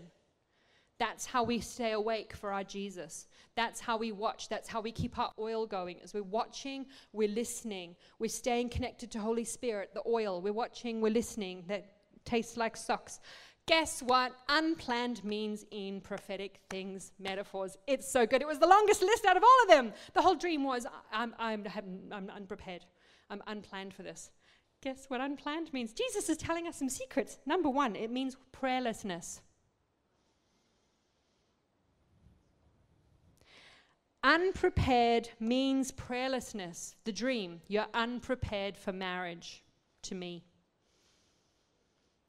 That's 0.98 1.26
how 1.26 1.42
we 1.42 1.60
stay 1.60 1.92
awake 1.92 2.34
for 2.34 2.52
our 2.52 2.64
Jesus. 2.64 3.26
That's 3.56 3.80
how 3.80 3.96
we 3.96 4.12
watch. 4.12 4.48
That's 4.48 4.68
how 4.68 4.80
we 4.80 4.92
keep 4.92 5.18
our 5.18 5.32
oil 5.38 5.66
going. 5.66 5.98
As 6.02 6.14
we're 6.14 6.22
watching, 6.22 6.86
we're 7.12 7.28
listening. 7.28 7.96
We're 8.18 8.28
staying 8.28 8.70
connected 8.70 9.10
to 9.12 9.18
Holy 9.18 9.44
Spirit, 9.44 9.90
the 9.94 10.02
oil. 10.06 10.40
We're 10.40 10.52
watching, 10.52 11.00
we're 11.00 11.12
listening. 11.12 11.64
That 11.68 11.86
tastes 12.24 12.56
like 12.56 12.76
socks. 12.76 13.20
Guess 13.66 14.02
what? 14.02 14.32
Unplanned 14.48 15.24
means 15.24 15.64
in 15.70 16.00
prophetic 16.00 16.60
things, 16.68 17.12
metaphors. 17.18 17.76
It's 17.86 18.10
so 18.10 18.26
good. 18.26 18.42
It 18.42 18.48
was 18.48 18.58
the 18.58 18.66
longest 18.66 19.02
list 19.02 19.24
out 19.24 19.36
of 19.36 19.42
all 19.42 19.62
of 19.62 19.68
them. 19.68 19.92
The 20.14 20.22
whole 20.22 20.34
dream 20.34 20.64
was 20.64 20.86
I'm, 21.12 21.34
I'm, 21.38 21.66
I'm 22.10 22.30
unprepared. 22.30 22.84
I'm 23.30 23.42
unplanned 23.46 23.94
for 23.94 24.02
this. 24.02 24.30
Guess 24.82 25.06
what 25.08 25.20
unplanned 25.20 25.72
means? 25.72 25.92
Jesus 25.92 26.28
is 26.28 26.36
telling 26.36 26.66
us 26.66 26.76
some 26.76 26.88
secrets. 26.88 27.38
Number 27.46 27.68
one, 27.68 27.94
it 27.94 28.10
means 28.10 28.36
prayerlessness. 28.52 29.40
Unprepared 34.24 35.28
means 35.40 35.90
prayerlessness. 35.90 36.94
The 37.04 37.12
dream. 37.12 37.60
You're 37.68 37.86
unprepared 37.94 38.76
for 38.76 38.92
marriage 38.92 39.64
to 40.02 40.14
me. 40.14 40.44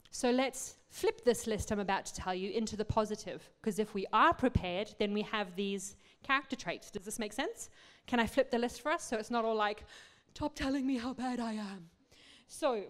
So 0.10 0.30
let's 0.30 0.76
flip 0.90 1.24
this 1.26 1.48
list 1.48 1.72
I'm 1.72 1.80
about 1.80 2.06
to 2.06 2.14
tell 2.14 2.36
you 2.36 2.52
into 2.52 2.76
the 2.76 2.86
positive. 2.86 3.50
Because 3.60 3.80
if 3.80 3.94
we 3.94 4.06
are 4.14 4.34
prepared, 4.34 4.94
then 5.00 5.14
we 5.14 5.24
have 5.24 5.56
these 5.56 5.96
character 6.24 6.56
traits. 6.56 6.92
Does 6.92 7.04
this 7.04 7.20
make 7.20 7.34
sense? 7.34 7.70
Can 8.06 8.20
I 8.20 8.28
flip 8.28 8.52
the 8.52 8.60
list 8.60 8.82
for 8.82 8.92
us 8.92 9.04
so 9.04 9.18
it's 9.18 9.32
not 9.32 9.46
all 9.46 9.56
like, 9.56 9.86
stop 10.36 10.56
telling 10.56 10.86
me 10.86 10.98
how 10.98 11.14
bad 11.14 11.40
I 11.40 11.54
am? 11.54 11.90
So 12.48 12.84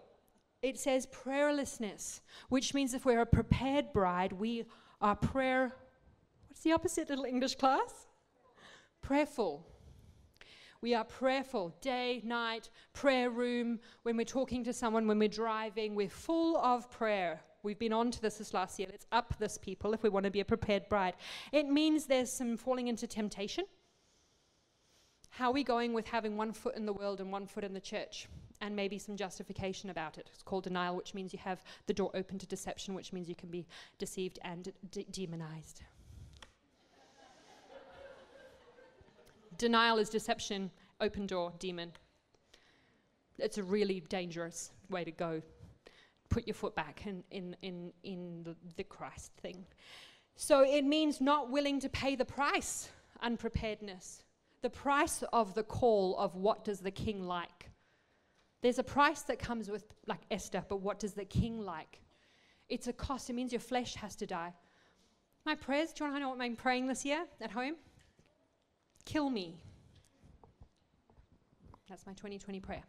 it 0.62 0.80
says 0.80 1.08
prayerlessness, 1.08 2.22
which 2.50 2.74
means 2.74 2.94
if 2.94 3.06
we're 3.06 3.22
a 3.22 3.26
prepared 3.26 3.94
bride, 3.94 4.34
we 4.34 4.66
are 5.02 5.16
prayer. 5.16 5.74
What's 6.48 6.62
the 6.62 6.72
opposite, 6.72 7.10
little 7.10 7.26
English 7.26 7.56
class? 7.56 8.08
Prayerful. 9.04 9.68
We 10.80 10.96
are 10.96 11.04
prayerful 11.04 11.76
day, 11.82 12.22
night, 12.24 12.70
prayer 12.94 13.30
room. 13.30 13.80
When 14.04 14.16
we're 14.16 14.24
talking 14.24 14.64
to 14.64 14.72
someone, 14.72 15.08
when 15.08 15.20
we're 15.20 15.28
driving, 15.28 15.94
we're 15.94 16.08
full 16.08 16.58
of 16.58 16.90
prayer. 16.90 17.42
We've 17.64 17.78
been 17.78 17.92
on 17.92 18.12
to 18.12 18.22
this 18.22 18.38
this 18.38 18.54
last 18.54 18.80
year. 18.80 18.88
Let's 18.90 19.06
up 19.12 19.38
this, 19.40 19.58
people, 19.58 19.94
if 19.94 20.04
we 20.04 20.10
want 20.10 20.24
to 20.24 20.32
be 20.32 20.40
a 20.40 20.46
prepared 20.46 20.88
bride. 20.88 21.16
It 21.52 21.68
means 21.68 22.06
there's 22.06 22.32
some 22.32 22.56
falling 22.56 22.88
into 22.88 23.06
temptation. 23.06 23.66
How 25.32 25.50
are 25.50 25.54
we 25.54 25.66
going 25.66 25.94
with 25.94 26.08
having 26.08 26.38
one 26.38 26.54
foot 26.54 26.78
in 26.78 26.86
the 26.86 26.94
world 26.94 27.20
and 27.20 27.30
one 27.30 27.46
foot 27.46 27.66
in 27.66 27.74
the 27.74 27.82
church? 27.82 28.30
And 28.62 28.74
maybe 28.74 28.98
some 29.00 29.18
justification 29.18 29.90
about 29.90 30.18
it. 30.18 30.30
It's 30.34 30.44
called 30.44 30.64
denial, 30.64 30.96
which 30.96 31.14
means 31.14 31.34
you 31.34 31.40
have 31.40 31.62
the 31.88 31.94
door 31.94 32.10
open 32.14 32.40
to 32.40 32.48
deception, 32.48 32.94
which 32.94 33.12
means 33.12 33.28
you 33.28 33.36
can 33.36 33.50
be 33.50 33.68
deceived 33.98 34.40
and 34.44 34.72
de- 34.92 35.04
demonized. 35.12 35.82
Denial 39.58 39.98
is 39.98 40.10
deception, 40.10 40.72
open 41.02 41.28
door, 41.28 41.54
demon. 41.60 41.92
It's 43.38 43.58
a 43.58 43.64
really 43.64 44.02
dangerous 44.10 44.72
way 44.90 45.04
to 45.04 45.12
go. 45.12 45.42
Put 46.30 46.48
your 46.48 46.54
foot 46.54 46.76
back 46.76 47.06
in, 47.06 47.24
in, 47.32 47.56
in, 47.62 47.94
in 48.04 48.44
the, 48.44 48.56
the 48.78 48.84
Christ 48.84 49.32
thing. 49.42 49.66
So 50.36 50.64
it 50.64 50.84
means 50.84 51.22
not 51.22 51.52
willing 51.52 51.80
to 51.82 51.90
pay 51.90 52.16
the 52.16 52.26
price, 52.26 52.90
unpreparedness. 53.22 54.24
The 54.62 54.70
price 54.70 55.24
of 55.34 55.54
the 55.54 55.64
call 55.64 56.18
of 56.18 56.36
what 56.36 56.64
does 56.64 56.80
the 56.80 56.92
king 56.92 57.28
like. 57.28 57.70
There's 58.62 58.80
a 58.80 58.84
price 58.84 59.22
that 59.24 59.40
comes 59.40 59.70
with, 59.70 59.84
like 60.08 60.22
Esther, 60.32 60.64
but 60.70 60.82
what 60.82 61.00
does 61.00 61.14
the 61.14 61.26
king 61.26 61.60
like? 61.60 62.02
It's 62.70 62.88
a 62.88 62.94
cost. 62.94 63.30
It 63.30 63.34
means 63.34 63.52
your 63.52 63.60
flesh 63.60 63.96
has 63.96 64.16
to 64.16 64.26
die. 64.26 64.54
My 65.46 65.56
prayers, 65.56 65.92
do 65.92 66.04
you 66.04 66.10
want 66.10 66.16
to 66.16 66.22
know 66.22 66.30
what 66.30 66.42
I'm 66.42 66.56
praying 66.56 66.88
this 66.88 67.04
year 67.04 67.26
at 67.42 67.52
home? 67.52 67.76
Kill 69.06 69.30
me. 69.30 69.58
That's 71.90 72.06
my 72.06 72.14
2020 72.14 72.60
prayer. 72.60 72.84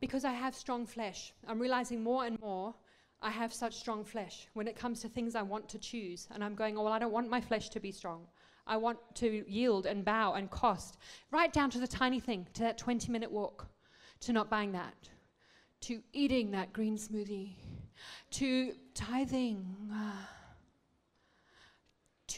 Because 0.00 0.24
I 0.24 0.32
have 0.32 0.54
strong 0.54 0.86
flesh, 0.86 1.32
I'm 1.46 1.58
realizing 1.58 2.02
more 2.02 2.24
and 2.24 2.40
more 2.40 2.74
I 3.20 3.30
have 3.30 3.52
such 3.52 3.74
strong 3.74 4.04
flesh 4.04 4.46
when 4.54 4.68
it 4.68 4.76
comes 4.76 5.00
to 5.00 5.08
things 5.08 5.34
I 5.34 5.42
want 5.42 5.68
to 5.70 5.78
choose. 5.78 6.28
And 6.30 6.44
I'm 6.44 6.54
going, 6.54 6.76
oh, 6.78 6.84
well, 6.84 6.92
I 6.92 6.98
don't 6.98 7.12
want 7.12 7.28
my 7.28 7.40
flesh 7.40 7.68
to 7.70 7.80
be 7.80 7.90
strong. 7.90 8.26
I 8.66 8.76
want 8.76 8.98
to 9.16 9.44
yield 9.50 9.86
and 9.86 10.04
bow 10.04 10.34
and 10.34 10.50
cost, 10.50 10.98
right 11.30 11.52
down 11.52 11.70
to 11.70 11.80
the 11.80 11.88
tiny 11.88 12.20
thing, 12.20 12.46
to 12.54 12.62
that 12.62 12.78
20 12.78 13.10
minute 13.10 13.30
walk, 13.30 13.66
to 14.20 14.32
not 14.32 14.50
buying 14.50 14.72
that, 14.72 14.94
to 15.82 16.02
eating 16.12 16.50
that 16.50 16.72
green 16.72 16.96
smoothie, 16.96 17.54
to 18.32 18.74
tithing, 18.94 19.74
ah. 19.90 20.28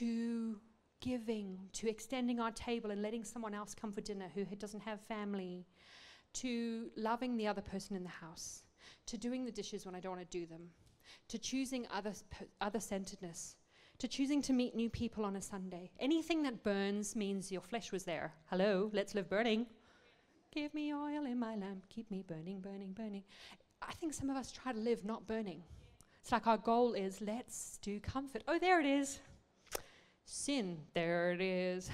To 0.01 0.59
giving, 1.01 1.59
to 1.75 1.89
extending 1.89 2.41
our 2.41 2.51
table 2.53 2.91
and 2.91 3.03
letting 3.03 3.23
someone 3.23 3.55
else 3.55 3.75
come 3.75 3.93
for 3.93 4.01
dinner 4.01 4.31
who 4.35 4.45
doesn't 4.57 4.81
have 4.81 5.01
family, 5.03 5.67
to 6.33 6.91
loving 6.97 7.37
the 7.37 7.47
other 7.47 7.61
person 7.61 7.97
in 7.97 8.03
the 8.03 8.09
house, 8.09 8.63
to 9.07 9.19
doing 9.19 9.45
the 9.45 9.53
dishes 9.53 9.85
when 9.85 9.95
I 9.95 10.01
don't 10.01 10.17
want 10.17 10.31
to 10.31 10.39
do 10.39 10.47
them, 10.47 10.71
to 11.29 11.39
choosing 11.39 11.87
other, 11.93 12.13
other 12.61 12.81
centeredness, 12.81 13.57
to 13.99 14.09
choosing 14.09 14.41
to 14.43 14.55
meet 14.55 14.75
new 14.75 14.89
people 14.89 15.25
on 15.25 15.37
a 15.37 15.43
Sunday. 15.43 15.91
Anything 16.01 16.43
that 16.45 16.63
burns 16.63 17.15
means 17.15 17.53
your 17.53 17.61
flesh 17.61 17.93
was 17.93 18.05
there. 18.05 18.33
Hello, 18.47 18.91
let's 18.95 19.15
live 19.15 19.29
burning. 19.29 19.67
Give 20.51 20.73
me 20.73 20.95
oil 20.95 21.27
in 21.27 21.39
my 21.39 21.57
lamp, 21.57 21.85
keep 21.91 22.11
me 22.11 22.25
burning, 22.27 22.61
burning, 22.61 22.93
burning. 22.93 23.25
I 23.83 23.93
think 23.93 24.15
some 24.15 24.31
of 24.31 24.37
us 24.37 24.51
try 24.51 24.73
to 24.73 24.79
live 24.79 25.05
not 25.05 25.27
burning. 25.27 25.63
It's 26.23 26.33
like 26.33 26.47
our 26.47 26.59
goal 26.59 26.95
is 26.95 27.21
let's 27.21 27.79
do 27.83 28.01
comfort. 28.01 28.45
Oh, 28.49 28.59
there 28.59 28.81
it 28.81 28.87
is. 28.87 29.21
Sin, 30.33 30.79
there 30.95 31.33
it 31.33 31.41
is. 31.41 31.91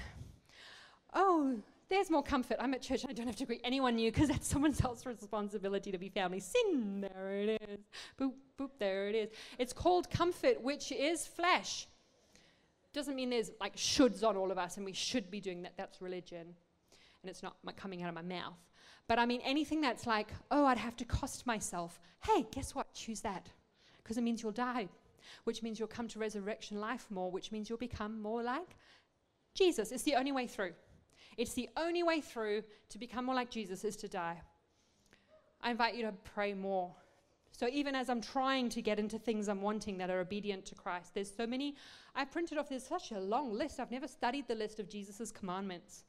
Oh, 1.15 1.57
there's 1.89 2.11
more 2.11 2.21
comfort. 2.21 2.57
I'm 2.59 2.71
at 2.75 2.83
church 2.83 3.01
and 3.01 3.09
I 3.09 3.13
don't 3.13 3.25
have 3.25 3.35
to 3.37 3.47
greet 3.47 3.61
anyone 3.63 3.95
new 3.95 4.11
because 4.11 4.29
that's 4.29 4.47
someone 4.47 4.75
else's 4.83 5.07
responsibility 5.07 5.91
to 5.91 5.97
be 5.97 6.09
family. 6.09 6.39
Sin, 6.39 7.01
there 7.01 7.31
it 7.31 7.61
is. 7.67 7.79
Boop, 8.21 8.33
boop, 8.59 8.69
there 8.77 9.07
it 9.07 9.15
is. 9.15 9.29
It's 9.57 9.73
called 9.73 10.11
comfort, 10.11 10.61
which 10.61 10.91
is 10.91 11.25
flesh. 11.25 11.87
Doesn't 12.93 13.15
mean 13.15 13.31
there's 13.31 13.49
like 13.59 13.75
shoulds 13.75 14.23
on 14.23 14.37
all 14.37 14.51
of 14.51 14.59
us 14.59 14.77
and 14.77 14.85
we 14.85 14.93
should 14.93 15.31
be 15.31 15.41
doing 15.41 15.63
that. 15.63 15.73
That's 15.75 15.99
religion. 15.99 16.45
And 17.23 17.29
it's 17.31 17.41
not 17.41 17.55
coming 17.75 18.03
out 18.03 18.09
of 18.09 18.15
my 18.15 18.21
mouth. 18.21 18.53
But 19.07 19.17
I 19.17 19.25
mean, 19.25 19.41
anything 19.43 19.81
that's 19.81 20.05
like, 20.05 20.27
oh, 20.51 20.63
I'd 20.67 20.77
have 20.77 20.95
to 20.97 21.05
cost 21.05 21.47
myself. 21.47 21.99
Hey, 22.23 22.45
guess 22.51 22.75
what? 22.75 22.93
Choose 22.93 23.21
that. 23.21 23.49
Because 24.03 24.19
it 24.19 24.21
means 24.21 24.43
you'll 24.43 24.51
die 24.51 24.89
which 25.43 25.63
means 25.63 25.79
you'll 25.79 25.87
come 25.87 26.07
to 26.09 26.19
resurrection 26.19 26.79
life 26.79 27.05
more, 27.09 27.31
which 27.31 27.51
means 27.51 27.69
you'll 27.69 27.77
become 27.77 28.21
more 28.21 28.43
like 28.43 28.75
Jesus. 29.53 29.91
It's 29.91 30.03
the 30.03 30.15
only 30.15 30.31
way 30.31 30.47
through. 30.47 30.73
It's 31.37 31.53
the 31.53 31.69
only 31.77 32.03
way 32.03 32.21
through 32.21 32.63
to 32.89 32.97
become 32.97 33.25
more 33.25 33.35
like 33.35 33.49
Jesus 33.49 33.83
is 33.83 33.95
to 33.97 34.07
die. 34.07 34.41
I 35.61 35.71
invite 35.71 35.95
you 35.95 36.03
to 36.03 36.13
pray 36.23 36.53
more. 36.53 36.95
So 37.51 37.67
even 37.71 37.95
as 37.95 38.09
I'm 38.09 38.21
trying 38.21 38.69
to 38.69 38.81
get 38.81 38.99
into 38.99 39.17
things 39.17 39.47
I'm 39.47 39.61
wanting 39.61 39.97
that 39.97 40.11
are 40.11 40.19
obedient 40.19 40.65
to 40.67 40.75
Christ, 40.75 41.15
there's 41.15 41.33
so 41.35 41.47
many. 41.47 41.75
I 42.15 42.23
printed 42.23 42.59
off. 42.59 42.69
There's 42.69 42.85
such 42.85 43.11
a 43.11 43.19
long 43.19 43.51
list. 43.51 43.79
I've 43.79 43.91
never 43.91 44.07
studied 44.07 44.47
the 44.47 44.55
list 44.55 44.79
of 44.79 44.87
Jesus' 44.87 45.31
commandments, 45.31 46.03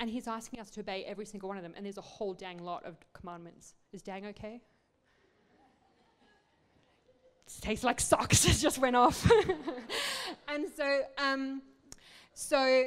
and 0.00 0.10
He's 0.10 0.26
asking 0.26 0.58
us 0.58 0.70
to 0.70 0.80
obey 0.80 1.04
every 1.04 1.24
single 1.24 1.48
one 1.48 1.56
of 1.56 1.62
them. 1.62 1.74
And 1.76 1.86
there's 1.86 1.98
a 1.98 2.02
whole 2.02 2.34
dang 2.34 2.58
lot 2.58 2.84
of 2.84 2.96
commandments. 3.12 3.74
Is 3.92 4.02
dang 4.02 4.26
okay? 4.26 4.60
Tastes 7.60 7.84
like 7.84 8.00
socks. 8.00 8.44
it 8.48 8.54
just 8.54 8.78
went 8.78 8.96
off. 8.96 9.30
and 10.48 10.66
so, 10.76 11.02
um, 11.18 11.62
so, 12.34 12.84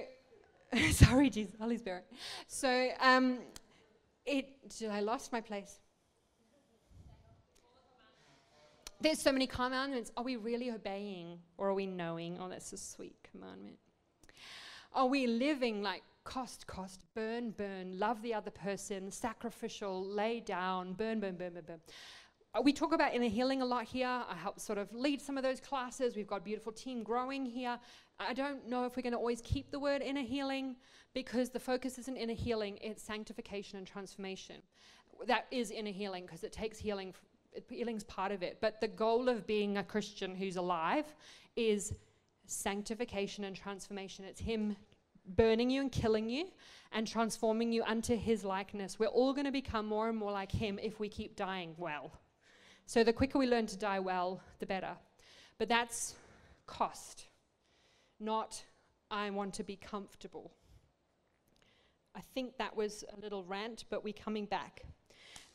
sorry, 0.92 1.30
Jesus, 1.30 1.54
Holy 1.60 1.78
Spirit. 1.78 2.06
So, 2.48 2.90
um, 3.00 3.40
it, 4.26 4.50
I 4.90 5.02
lost 5.02 5.32
my 5.32 5.42
place? 5.42 5.80
There's 9.02 9.20
so 9.20 9.32
many 9.32 9.46
commandments. 9.46 10.12
Are 10.18 10.24
we 10.24 10.36
really 10.36 10.72
obeying 10.72 11.40
or 11.58 11.70
are 11.70 11.74
we 11.74 11.86
knowing? 11.86 12.38
Oh, 12.40 12.50
that's 12.50 12.74
a 12.74 12.78
sweet 12.78 13.16
commandment. 13.30 13.78
Are 14.94 15.08
we 15.08 15.28
living 15.28 15.84
like 15.84 16.02
cost, 16.24 16.66
cost, 16.66 17.04
burn, 17.14 17.52
burn, 17.52 18.00
love 18.00 18.22
the 18.22 18.34
other 18.34 18.50
person, 18.50 19.12
sacrificial, 19.12 20.04
lay 20.04 20.40
down, 20.40 20.94
burn, 20.94 21.20
burn, 21.20 21.36
burn, 21.36 21.54
burn, 21.54 21.64
burn? 21.68 21.82
Uh, 22.56 22.62
we 22.62 22.72
talk 22.72 22.94
about 22.94 23.14
inner 23.14 23.28
healing 23.28 23.62
a 23.62 23.66
lot 23.66 23.84
here. 23.84 24.08
I 24.08 24.36
help 24.36 24.60
sort 24.60 24.78
of 24.78 24.94
lead 24.94 25.22
some 25.22 25.38
of 25.38 25.44
those 25.44 25.60
classes. 25.60 26.16
We've 26.16 26.28
got 26.28 26.38
a 26.38 26.44
beautiful 26.44 26.72
team 26.72 27.04
growing 27.04 27.46
here. 27.46 27.78
I 28.20 28.34
don't 28.34 28.68
know 28.70 28.86
if 28.86 28.96
we're 28.96 29.04
going 29.04 29.14
to 29.14 29.20
always 29.20 29.42
keep 29.42 29.72
the 29.72 29.80
word 29.80 30.02
inner 30.02 30.22
healing 30.22 30.78
because 31.14 31.50
the 31.50 31.60
focus 31.60 31.98
isn't 31.98 32.16
inner 32.16 32.34
healing, 32.34 32.78
it's 32.82 33.04
sanctification 33.04 33.78
and 33.78 33.86
transformation. 33.86 34.58
That 35.28 35.48
is 35.52 35.72
inner 35.72 35.92
healing 35.92 36.26
because 36.26 36.44
it 36.44 36.54
takes 36.54 36.78
healing, 36.78 37.14
healing's 37.70 38.06
part 38.06 38.32
of 38.32 38.42
it. 38.42 38.60
But 38.62 38.80
the 38.80 38.88
goal 38.88 39.28
of 39.28 39.46
being 39.46 39.78
a 39.78 39.84
Christian 39.84 40.34
who's 40.34 40.56
alive 40.56 41.06
is 41.58 41.94
sanctification 42.46 43.44
and 43.44 43.56
transformation. 43.56 44.24
It's 44.24 44.40
Him 44.40 44.78
burning 45.36 45.70
you 45.70 45.82
and 45.82 45.92
killing 45.92 46.30
you 46.30 46.48
and 46.94 47.06
transforming 47.06 47.74
you 47.74 47.84
unto 47.84 48.16
His 48.16 48.46
likeness. 48.46 48.98
We're 48.98 49.08
all 49.08 49.34
going 49.34 49.46
to 49.46 49.52
become 49.52 49.86
more 49.86 50.08
and 50.08 50.18
more 50.18 50.32
like 50.32 50.52
Him 50.54 50.80
if 50.82 51.02
we 51.02 51.10
keep 51.10 51.36
dying 51.36 51.74
well. 51.78 52.12
So 52.86 53.04
the 53.04 53.14
quicker 53.14 53.40
we 53.40 53.48
learn 53.48 53.66
to 53.68 53.78
die 53.78 54.00
well, 54.00 54.42
the 54.60 54.66
better. 54.66 54.96
But 55.58 55.70
that's 55.70 56.16
cost, 56.68 57.26
not 58.20 58.64
I 59.10 59.30
want 59.30 59.54
to 59.56 59.64
be 59.64 59.76
comfortable. 59.76 60.52
I 62.16 62.22
think 62.34 62.58
that 62.58 62.76
was 62.76 63.04
a 63.16 63.20
little 63.20 63.44
rant, 63.44 63.86
but 63.90 64.04
we're 64.04 64.14
coming 64.14 64.46
back. 64.46 64.84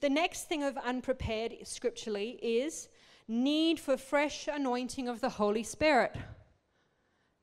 The 0.00 0.10
next 0.10 0.48
thing 0.48 0.62
of 0.62 0.76
unprepared 0.78 1.56
scripturally 1.64 2.38
is 2.42 2.88
need 3.28 3.78
for 3.78 3.96
fresh 3.96 4.48
anointing 4.48 5.08
of 5.08 5.20
the 5.20 5.28
Holy 5.28 5.62
Spirit. 5.62 6.16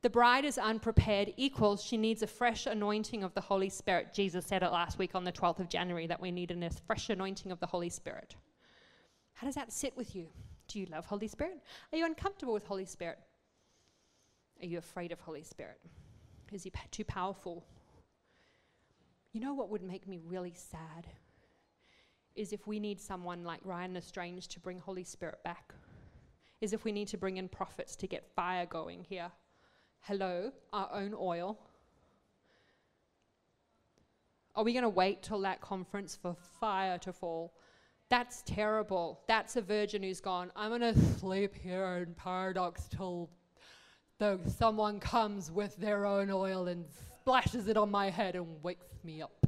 The 0.02 0.10
bride 0.10 0.44
is 0.44 0.58
unprepared 0.58 1.32
equals 1.36 1.82
she 1.82 1.96
needs 1.96 2.22
a 2.22 2.26
fresh 2.26 2.66
anointing 2.66 3.24
of 3.24 3.34
the 3.34 3.40
Holy 3.40 3.68
Spirit. 3.68 4.14
Jesus 4.14 4.44
said 4.44 4.62
it 4.62 4.70
last 4.70 4.98
week 4.98 5.14
on 5.14 5.24
the 5.24 5.32
12th 5.32 5.58
of 5.58 5.68
January 5.68 6.06
that 6.06 6.20
we 6.20 6.30
need 6.30 6.50
a 6.50 6.70
fresh 6.86 7.10
anointing 7.10 7.50
of 7.50 7.58
the 7.58 7.66
Holy 7.66 7.90
Spirit. 7.90 8.36
How 9.38 9.46
does 9.46 9.54
that 9.54 9.72
sit 9.72 9.96
with 9.96 10.16
you? 10.16 10.26
Do 10.66 10.80
you 10.80 10.86
love 10.86 11.06
Holy 11.06 11.28
Spirit? 11.28 11.62
Are 11.92 11.96
you 11.96 12.04
uncomfortable 12.04 12.52
with 12.52 12.66
Holy 12.66 12.84
Spirit? 12.84 13.20
Are 14.60 14.66
you 14.66 14.78
afraid 14.78 15.12
of 15.12 15.20
Holy 15.20 15.44
Spirit? 15.44 15.78
Is 16.50 16.64
he 16.64 16.72
too 16.90 17.04
powerful? 17.04 17.64
You 19.32 19.40
know 19.40 19.54
what 19.54 19.70
would 19.70 19.84
make 19.84 20.08
me 20.08 20.18
really 20.26 20.54
sad? 20.56 21.06
Is 22.34 22.52
if 22.52 22.66
we 22.66 22.80
need 22.80 23.00
someone 23.00 23.44
like 23.44 23.60
Ryan 23.62 23.94
Lestrange 23.94 24.48
to 24.48 24.58
bring 24.58 24.80
Holy 24.80 25.04
Spirit 25.04 25.38
back. 25.44 25.72
Is 26.60 26.72
if 26.72 26.82
we 26.82 26.90
need 26.90 27.06
to 27.08 27.16
bring 27.16 27.36
in 27.36 27.48
prophets 27.48 27.94
to 27.94 28.08
get 28.08 28.26
fire 28.34 28.66
going 28.66 29.04
here. 29.08 29.30
Hello, 30.00 30.50
our 30.72 30.92
own 30.92 31.14
oil. 31.16 31.60
Are 34.56 34.64
we 34.64 34.72
going 34.72 34.82
to 34.82 34.88
wait 34.88 35.22
till 35.22 35.40
that 35.42 35.60
conference 35.60 36.18
for 36.20 36.34
fire 36.58 36.98
to 36.98 37.12
fall? 37.12 37.52
That's 38.10 38.42
terrible. 38.42 39.20
That's 39.28 39.56
a 39.56 39.60
virgin 39.60 40.02
who's 40.02 40.20
gone, 40.20 40.50
I'm 40.56 40.70
going 40.70 40.94
to 40.94 40.98
sleep 41.18 41.54
here 41.54 42.04
in 42.06 42.14
paradox 42.14 42.88
till 42.88 43.28
the, 44.18 44.40
someone 44.46 44.98
comes 44.98 45.50
with 45.50 45.76
their 45.76 46.06
own 46.06 46.30
oil 46.30 46.68
and 46.68 46.84
splashes 47.20 47.68
it 47.68 47.76
on 47.76 47.90
my 47.90 48.08
head 48.08 48.34
and 48.34 48.62
wakes 48.62 48.86
me 49.04 49.20
up. 49.20 49.46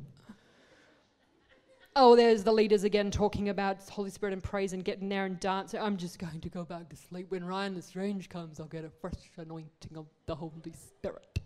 oh, 1.97 2.15
there's 2.15 2.45
the 2.45 2.53
leaders 2.53 2.85
again 2.85 3.11
talking 3.11 3.49
about 3.49 3.89
Holy 3.89 4.11
Spirit 4.11 4.35
and 4.35 4.43
praise 4.43 4.75
and 4.75 4.85
getting 4.85 5.09
there 5.09 5.25
and 5.25 5.41
dancing. 5.41 5.81
I'm 5.81 5.97
just 5.97 6.19
going 6.19 6.41
to 6.41 6.49
go 6.51 6.63
back 6.63 6.91
to 6.91 6.97
sleep. 6.97 7.31
When 7.31 7.45
Ryan 7.45 7.73
the 7.73 7.79
Lestrange 7.79 8.29
comes, 8.29 8.61
I'll 8.61 8.67
get 8.67 8.85
a 8.85 8.91
fresh 8.91 9.31
anointing 9.39 9.97
of 9.97 10.07
the 10.27 10.35
Holy 10.35 10.73
Spirit. 10.73 11.41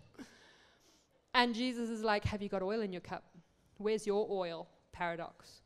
And 1.33 1.53
Jesus 1.55 1.89
is 1.89 2.01
like, 2.01 2.23
Have 2.25 2.41
you 2.41 2.49
got 2.49 2.61
oil 2.61 2.81
in 2.81 2.91
your 2.93 3.01
cup? 3.01 3.23
Where's 3.77 4.05
your 4.05 4.27
oil? 4.29 4.67
Paradox. 4.93 5.61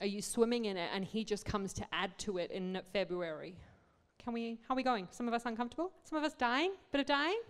Are 0.00 0.06
you 0.06 0.20
swimming 0.20 0.64
in 0.64 0.76
it 0.76 0.90
and 0.92 1.04
he 1.04 1.24
just 1.24 1.44
comes 1.44 1.72
to 1.74 1.86
add 1.92 2.16
to 2.18 2.38
it 2.38 2.50
in 2.50 2.80
February? 2.92 3.54
Can 4.22 4.32
we, 4.32 4.58
how 4.66 4.74
are 4.74 4.76
we 4.76 4.82
going? 4.82 5.06
Some 5.10 5.28
of 5.28 5.34
us 5.34 5.42
uncomfortable? 5.44 5.92
Some 6.04 6.18
of 6.18 6.24
us 6.24 6.34
dying? 6.34 6.72
Bit 6.92 7.02
of 7.02 7.06
dying? 7.06 7.40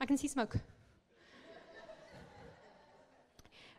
I 0.00 0.06
can 0.06 0.16
see 0.16 0.28
smoke. 0.28 0.56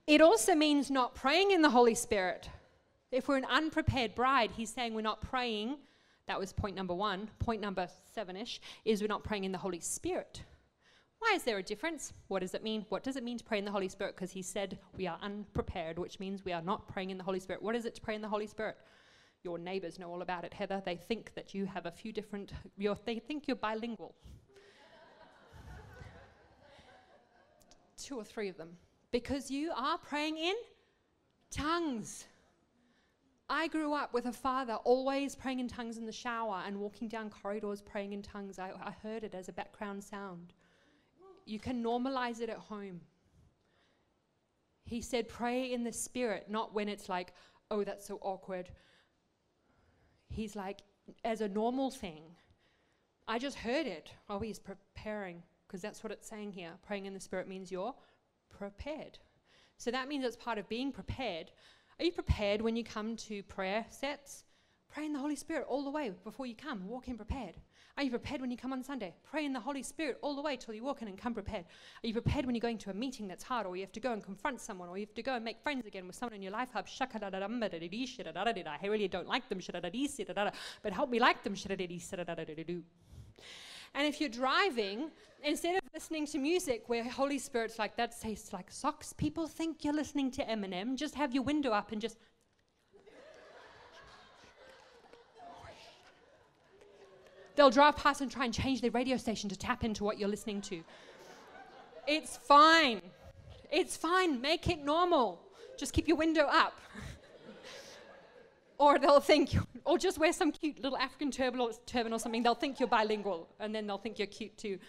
it 0.07 0.21
also 0.21 0.55
means 0.55 0.91
not 0.91 1.15
praying 1.15 1.51
in 1.51 1.61
the 1.61 1.69
Holy 1.69 1.95
Spirit. 1.95 2.49
If 3.11 3.27
we're 3.27 3.37
an 3.37 3.45
unprepared 3.45 4.15
bride, 4.15 4.51
he's 4.51 4.71
saying 4.71 4.95
we're 4.95 5.01
not 5.01 5.21
praying. 5.21 5.77
That 6.27 6.39
was 6.39 6.51
point 6.51 6.75
number 6.75 6.93
one. 6.93 7.29
Point 7.39 7.61
number 7.61 7.87
seven 8.13 8.35
ish 8.35 8.59
is 8.83 9.01
we're 9.01 9.07
not 9.07 9.23
praying 9.23 9.43
in 9.43 9.51
the 9.51 9.57
Holy 9.57 9.79
Spirit. 9.79 10.41
Why 11.23 11.35
is 11.35 11.43
there 11.43 11.57
a 11.57 11.63
difference? 11.63 12.11
What 12.27 12.41
does 12.41 12.53
it 12.53 12.63
mean? 12.63 12.85
What 12.89 13.01
does 13.01 13.15
it 13.15 13.23
mean 13.23 13.37
to 13.37 13.45
pray 13.45 13.57
in 13.57 13.63
the 13.63 13.71
Holy 13.71 13.87
Spirit? 13.87 14.13
Because 14.13 14.31
he 14.31 14.41
said 14.41 14.77
we 14.97 15.07
are 15.07 15.17
unprepared, 15.21 15.97
which 15.97 16.19
means 16.19 16.43
we 16.43 16.51
are 16.51 16.61
not 16.61 16.89
praying 16.89 17.11
in 17.11 17.17
the 17.17 17.23
Holy 17.23 17.39
Spirit. 17.39 17.63
What 17.63 17.77
is 17.77 17.85
it 17.85 17.95
to 17.95 18.01
pray 18.01 18.15
in 18.15 18.21
the 18.21 18.27
Holy 18.27 18.45
Spirit? 18.45 18.75
Your 19.41 19.57
neighbors 19.57 19.97
know 19.97 20.11
all 20.11 20.21
about 20.21 20.43
it, 20.43 20.53
Heather. 20.53 20.83
They 20.85 20.97
think 20.97 21.33
that 21.35 21.53
you 21.53 21.65
have 21.65 21.85
a 21.85 21.91
few 21.91 22.11
different, 22.11 22.51
they 23.05 23.19
think 23.19 23.47
you're 23.47 23.55
bilingual. 23.55 24.13
Two 27.97 28.17
or 28.17 28.25
three 28.25 28.49
of 28.49 28.57
them. 28.57 28.71
Because 29.11 29.49
you 29.49 29.71
are 29.77 29.97
praying 29.97 30.37
in 30.37 30.55
tongues. 31.49 32.25
I 33.47 33.69
grew 33.69 33.93
up 33.93 34.13
with 34.13 34.25
a 34.25 34.33
father 34.33 34.73
always 34.83 35.35
praying 35.35 35.61
in 35.61 35.69
tongues 35.69 35.97
in 35.97 36.05
the 36.05 36.11
shower 36.11 36.63
and 36.67 36.77
walking 36.81 37.07
down 37.07 37.29
corridors 37.29 37.81
praying 37.81 38.11
in 38.11 38.21
tongues. 38.21 38.59
I, 38.59 38.71
I 38.83 38.91
heard 39.01 39.23
it 39.23 39.33
as 39.33 39.47
a 39.47 39.53
background 39.53 40.03
sound 40.03 40.53
you 41.45 41.59
can 41.59 41.83
normalize 41.83 42.41
it 42.41 42.49
at 42.49 42.57
home. 42.57 43.01
He 44.85 45.01
said, 45.01 45.29
pray 45.29 45.71
in 45.71 45.83
the 45.83 45.93
spirit, 45.93 46.47
not 46.49 46.73
when 46.73 46.89
it's 46.89 47.09
like, 47.09 47.33
oh, 47.71 47.83
that's 47.83 48.05
so 48.05 48.19
awkward. 48.21 48.69
He's 50.29 50.55
like, 50.55 50.81
as 51.23 51.41
a 51.41 51.47
normal 51.47 51.91
thing. 51.91 52.23
I 53.27 53.39
just 53.39 53.57
heard 53.57 53.87
it. 53.87 54.11
Oh, 54.29 54.39
he's 54.39 54.59
preparing, 54.59 55.41
because 55.67 55.81
that's 55.81 56.03
what 56.03 56.11
it's 56.11 56.27
saying 56.27 56.51
here. 56.51 56.71
Praying 56.85 57.05
in 57.05 57.13
the 57.13 57.19
spirit 57.19 57.47
means 57.47 57.71
you're 57.71 57.95
prepared. 58.49 59.19
So 59.77 59.91
that 59.91 60.07
means 60.07 60.25
it's 60.25 60.35
part 60.35 60.57
of 60.57 60.67
being 60.67 60.91
prepared. 60.91 61.51
Are 61.99 62.05
you 62.05 62.11
prepared 62.11 62.61
when 62.61 62.75
you 62.75 62.83
come 62.83 63.15
to 63.17 63.43
prayer 63.43 63.85
sets? 63.89 64.43
Pray 64.93 65.05
in 65.05 65.13
the 65.13 65.19
Holy 65.19 65.35
Spirit 65.35 65.65
all 65.67 65.83
the 65.83 65.89
way 65.89 66.11
before 66.23 66.45
you 66.45 66.55
come. 66.55 66.87
Walk 66.87 67.07
in 67.07 67.17
prepared. 67.17 67.55
Are 67.95 68.01
you 68.03 68.09
prepared 68.09 68.41
when 68.41 68.49
you 68.49 68.57
come 68.57 68.73
on 68.73 68.83
Sunday? 68.83 69.13
Pray 69.23 69.45
in 69.45 69.53
the 69.53 69.59
Holy 69.59 69.83
Spirit 69.83 70.17
all 70.23 70.35
the 70.35 70.41
way 70.41 70.57
till 70.57 70.73
you 70.73 70.83
walk 70.83 71.03
in 71.03 71.07
and 71.07 71.15
come 71.15 71.35
prepared. 71.35 71.65
Are 72.03 72.07
you 72.07 72.13
prepared 72.13 72.43
when 72.47 72.55
you're 72.55 72.59
going 72.59 72.79
to 72.79 72.89
a 72.89 72.93
meeting 72.93 73.27
that's 73.27 73.43
hard, 73.43 73.67
or 73.67 73.75
you 73.75 73.83
have 73.83 73.91
to 73.91 73.99
go 73.99 74.13
and 74.13 74.23
confront 74.23 74.59
someone, 74.61 74.89
or 74.89 74.97
you 74.97 75.05
have 75.05 75.13
to 75.13 75.21
go 75.21 75.35
and 75.35 75.45
make 75.45 75.61
friends 75.61 75.85
again 75.85 76.07
with 76.07 76.15
someone 76.15 76.33
in 76.33 76.41
your 76.41 76.51
life 76.51 76.69
hub? 76.73 76.87
I 76.99 78.87
really 78.87 79.07
don't 79.07 79.27
like 79.27 79.47
them, 79.47 79.59
but 80.81 80.91
help 80.91 81.11
me 81.11 81.19
like 81.19 81.43
them. 81.43 81.55
And 83.95 84.07
if 84.07 84.19
you're 84.19 84.29
driving, 84.29 85.11
instead 85.43 85.75
of 85.75 85.81
listening 85.93 86.25
to 86.25 86.39
music 86.39 86.85
where 86.87 87.07
Holy 87.07 87.37
Spirit's 87.37 87.77
like, 87.77 87.95
that 87.97 88.19
tastes 88.19 88.51
like 88.51 88.71
socks, 88.71 89.13
people 89.13 89.45
think 89.45 89.83
you're 89.83 89.93
listening 89.93 90.31
to 90.31 90.43
Eminem, 90.45 90.95
just 90.95 91.13
have 91.13 91.31
your 91.31 91.43
window 91.43 91.69
up 91.69 91.91
and 91.91 92.01
just 92.01 92.17
They'll 97.55 97.69
drive 97.69 97.95
past 97.95 98.21
and 98.21 98.31
try 98.31 98.45
and 98.45 98.53
change 98.53 98.81
their 98.81 98.91
radio 98.91 99.17
station 99.17 99.49
to 99.49 99.57
tap 99.57 99.83
into 99.83 100.03
what 100.03 100.17
you're 100.17 100.29
listening 100.29 100.61
to. 100.61 100.83
It's 102.07 102.37
fine. 102.37 103.01
It's 103.71 103.95
fine. 103.95 104.41
Make 104.41 104.67
it 104.69 104.83
normal. 104.83 105.39
Just 105.77 105.93
keep 105.93 106.07
your 106.07 106.17
window 106.17 106.45
up. 106.45 106.79
or 108.77 108.99
they'll 108.99 109.19
think, 109.19 109.55
or 109.85 109.97
just 109.97 110.17
wear 110.17 110.33
some 110.33 110.51
cute 110.51 110.81
little 110.81 110.97
African 110.97 111.31
turban 111.31 111.59
or, 111.59 111.71
turban 111.85 112.11
or 112.11 112.19
something. 112.19 112.43
They'll 112.43 112.55
think 112.55 112.79
you're 112.79 112.89
bilingual, 112.89 113.47
and 113.59 113.73
then 113.73 113.87
they'll 113.87 113.97
think 113.97 114.19
you're 114.19 114.27
cute 114.27 114.57
too. 114.57 114.79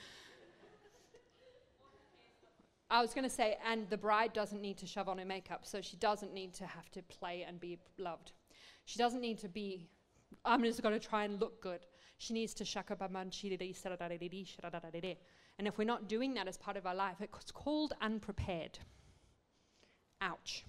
I 2.90 3.00
was 3.00 3.14
going 3.14 3.24
to 3.24 3.30
say, 3.30 3.56
and 3.68 3.88
the 3.90 3.96
bride 3.96 4.32
doesn't 4.32 4.60
need 4.60 4.78
to 4.78 4.86
shove 4.86 5.08
on 5.08 5.18
her 5.18 5.24
makeup, 5.24 5.60
so 5.64 5.80
she 5.80 5.96
doesn't 5.96 6.32
need 6.32 6.54
to 6.54 6.66
have 6.66 6.90
to 6.92 7.02
play 7.02 7.44
and 7.46 7.58
be 7.58 7.78
loved. 7.98 8.32
She 8.84 8.98
doesn't 8.98 9.20
need 9.20 9.38
to 9.38 9.48
be, 9.48 9.88
I'm 10.44 10.62
just 10.62 10.82
going 10.82 10.98
to 10.98 11.04
try 11.04 11.24
and 11.24 11.40
look 11.40 11.62
good. 11.62 11.80
She 12.24 12.32
needs 12.32 12.54
to 12.54 12.64
And 15.58 15.68
if 15.68 15.76
we're 15.78 15.84
not 15.84 16.08
doing 16.08 16.34
that 16.34 16.48
as 16.48 16.56
part 16.56 16.76
of 16.78 16.86
our 16.86 16.94
life, 16.94 17.16
it's 17.20 17.52
called 17.52 17.92
unprepared. 18.00 18.78
Ouch. 20.22 20.64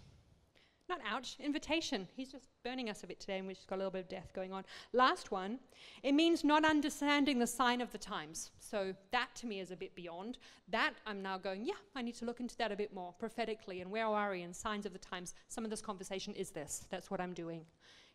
Not 0.89 0.99
ouch, 1.07 1.37
invitation. 1.39 2.07
He's 2.15 2.31
just 2.31 2.49
burning 2.63 2.89
us 2.89 3.03
a 3.03 3.07
bit 3.07 3.21
today, 3.21 3.39
and 3.39 3.47
we've 3.47 3.55
just 3.55 3.67
got 3.67 3.75
a 3.75 3.77
little 3.77 3.91
bit 3.91 4.01
of 4.01 4.09
death 4.09 4.33
going 4.33 4.51
on. 4.51 4.65
Last 4.91 5.31
one, 5.31 5.59
it 6.03 6.11
means 6.11 6.43
not 6.43 6.65
understanding 6.65 7.39
the 7.39 7.47
sign 7.47 7.79
of 7.79 7.91
the 7.91 7.97
times. 7.97 8.51
So 8.59 8.93
that 9.11 9.29
to 9.35 9.47
me 9.47 9.61
is 9.61 9.71
a 9.71 9.77
bit 9.77 9.95
beyond. 9.95 10.37
That 10.67 10.93
I'm 11.07 11.23
now 11.23 11.37
going, 11.37 11.65
yeah, 11.65 11.73
I 11.95 12.01
need 12.01 12.15
to 12.15 12.25
look 12.25 12.41
into 12.41 12.57
that 12.57 12.71
a 12.71 12.75
bit 12.75 12.93
more 12.93 13.13
prophetically 13.13 13.79
and 13.79 13.89
where 13.89 14.05
are 14.05 14.31
we 14.31 14.43
and 14.43 14.55
signs 14.55 14.85
of 14.85 14.91
the 14.93 14.99
times. 14.99 15.33
Some 15.47 15.63
of 15.63 15.71
this 15.71 15.81
conversation 15.81 16.35
is 16.35 16.51
this. 16.51 16.85
That's 16.91 17.09
what 17.09 17.21
I'm 17.21 17.33
doing. 17.33 17.65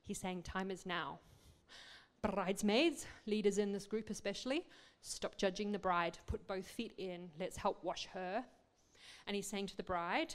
He's 0.02 0.18
saying 0.18 0.42
time 0.42 0.70
is 0.70 0.84
now 0.84 1.18
bridesmaids, 2.22 3.06
leaders 3.26 3.58
in 3.58 3.72
this 3.72 3.86
group 3.86 4.10
especially, 4.10 4.66
stop 5.00 5.36
judging 5.36 5.72
the 5.72 5.78
bride, 5.78 6.18
put 6.26 6.46
both 6.46 6.66
feet 6.66 6.92
in, 6.98 7.30
let's 7.38 7.56
help 7.56 7.82
wash 7.82 8.06
her. 8.12 8.44
And 9.26 9.36
he's 9.36 9.46
saying 9.46 9.68
to 9.68 9.76
the 9.76 9.82
bride, 9.82 10.34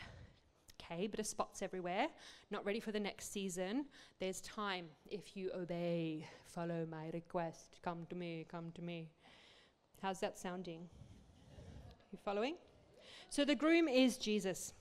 okay, 0.82 1.08
bit 1.08 1.20
of 1.20 1.28
spots 1.28 1.62
everywhere, 1.62 2.08
not 2.52 2.66
ready 2.66 2.80
for 2.80 2.92
the 2.92 3.00
next 3.00 3.32
season. 3.32 3.86
There's 4.20 4.42
time 4.42 4.86
if 5.10 5.36
you 5.36 5.52
obey, 5.56 6.28
follow 6.46 6.86
my 6.90 7.10
request, 7.14 7.80
come 7.84 8.06
to 8.10 8.16
me, 8.16 8.46
come 8.50 8.72
to 8.76 8.82
me. 8.82 9.10
How's 10.02 10.20
that 10.20 10.38
sounding? 10.38 10.88
You 12.12 12.20
following? 12.24 12.56
So 13.30 13.46
the 13.46 13.56
groom 13.56 13.88
is 13.88 14.18
Jesus. 14.18 14.74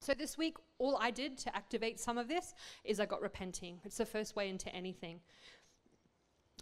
So 0.00 0.14
this 0.14 0.36
week, 0.36 0.56
all 0.78 0.98
I 1.00 1.12
did 1.12 1.38
to 1.38 1.56
activate 1.56 2.00
some 2.00 2.18
of 2.18 2.26
this 2.26 2.54
is 2.84 2.98
I 2.98 3.06
got 3.06 3.22
repenting. 3.22 3.78
It's 3.84 3.98
the 3.98 4.06
first 4.06 4.34
way 4.34 4.48
into 4.48 4.74
anything 4.74 5.20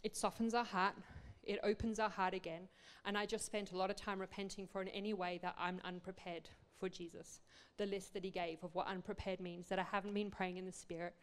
it 0.02 0.16
softens 0.16 0.54
our 0.54 0.64
heart, 0.64 0.94
it 1.42 1.58
opens 1.62 1.98
our 1.98 2.10
heart 2.10 2.34
again. 2.34 2.68
And 3.04 3.16
I 3.16 3.26
just 3.26 3.46
spent 3.46 3.72
a 3.72 3.76
lot 3.76 3.90
of 3.90 3.96
time 3.96 4.18
repenting 4.18 4.66
for 4.66 4.82
in 4.82 4.88
any 4.88 5.14
way 5.14 5.38
that 5.42 5.54
I'm 5.58 5.80
unprepared 5.84 6.48
for 6.78 6.88
Jesus. 6.88 7.40
The 7.76 7.86
list 7.86 8.12
that 8.14 8.24
he 8.24 8.30
gave 8.30 8.62
of 8.62 8.74
what 8.74 8.86
unprepared 8.86 9.40
means 9.40 9.68
that 9.68 9.78
I 9.78 9.84
haven't 9.90 10.14
been 10.14 10.30
praying 10.30 10.58
in 10.58 10.66
the 10.66 10.72
spirit, 10.72 11.14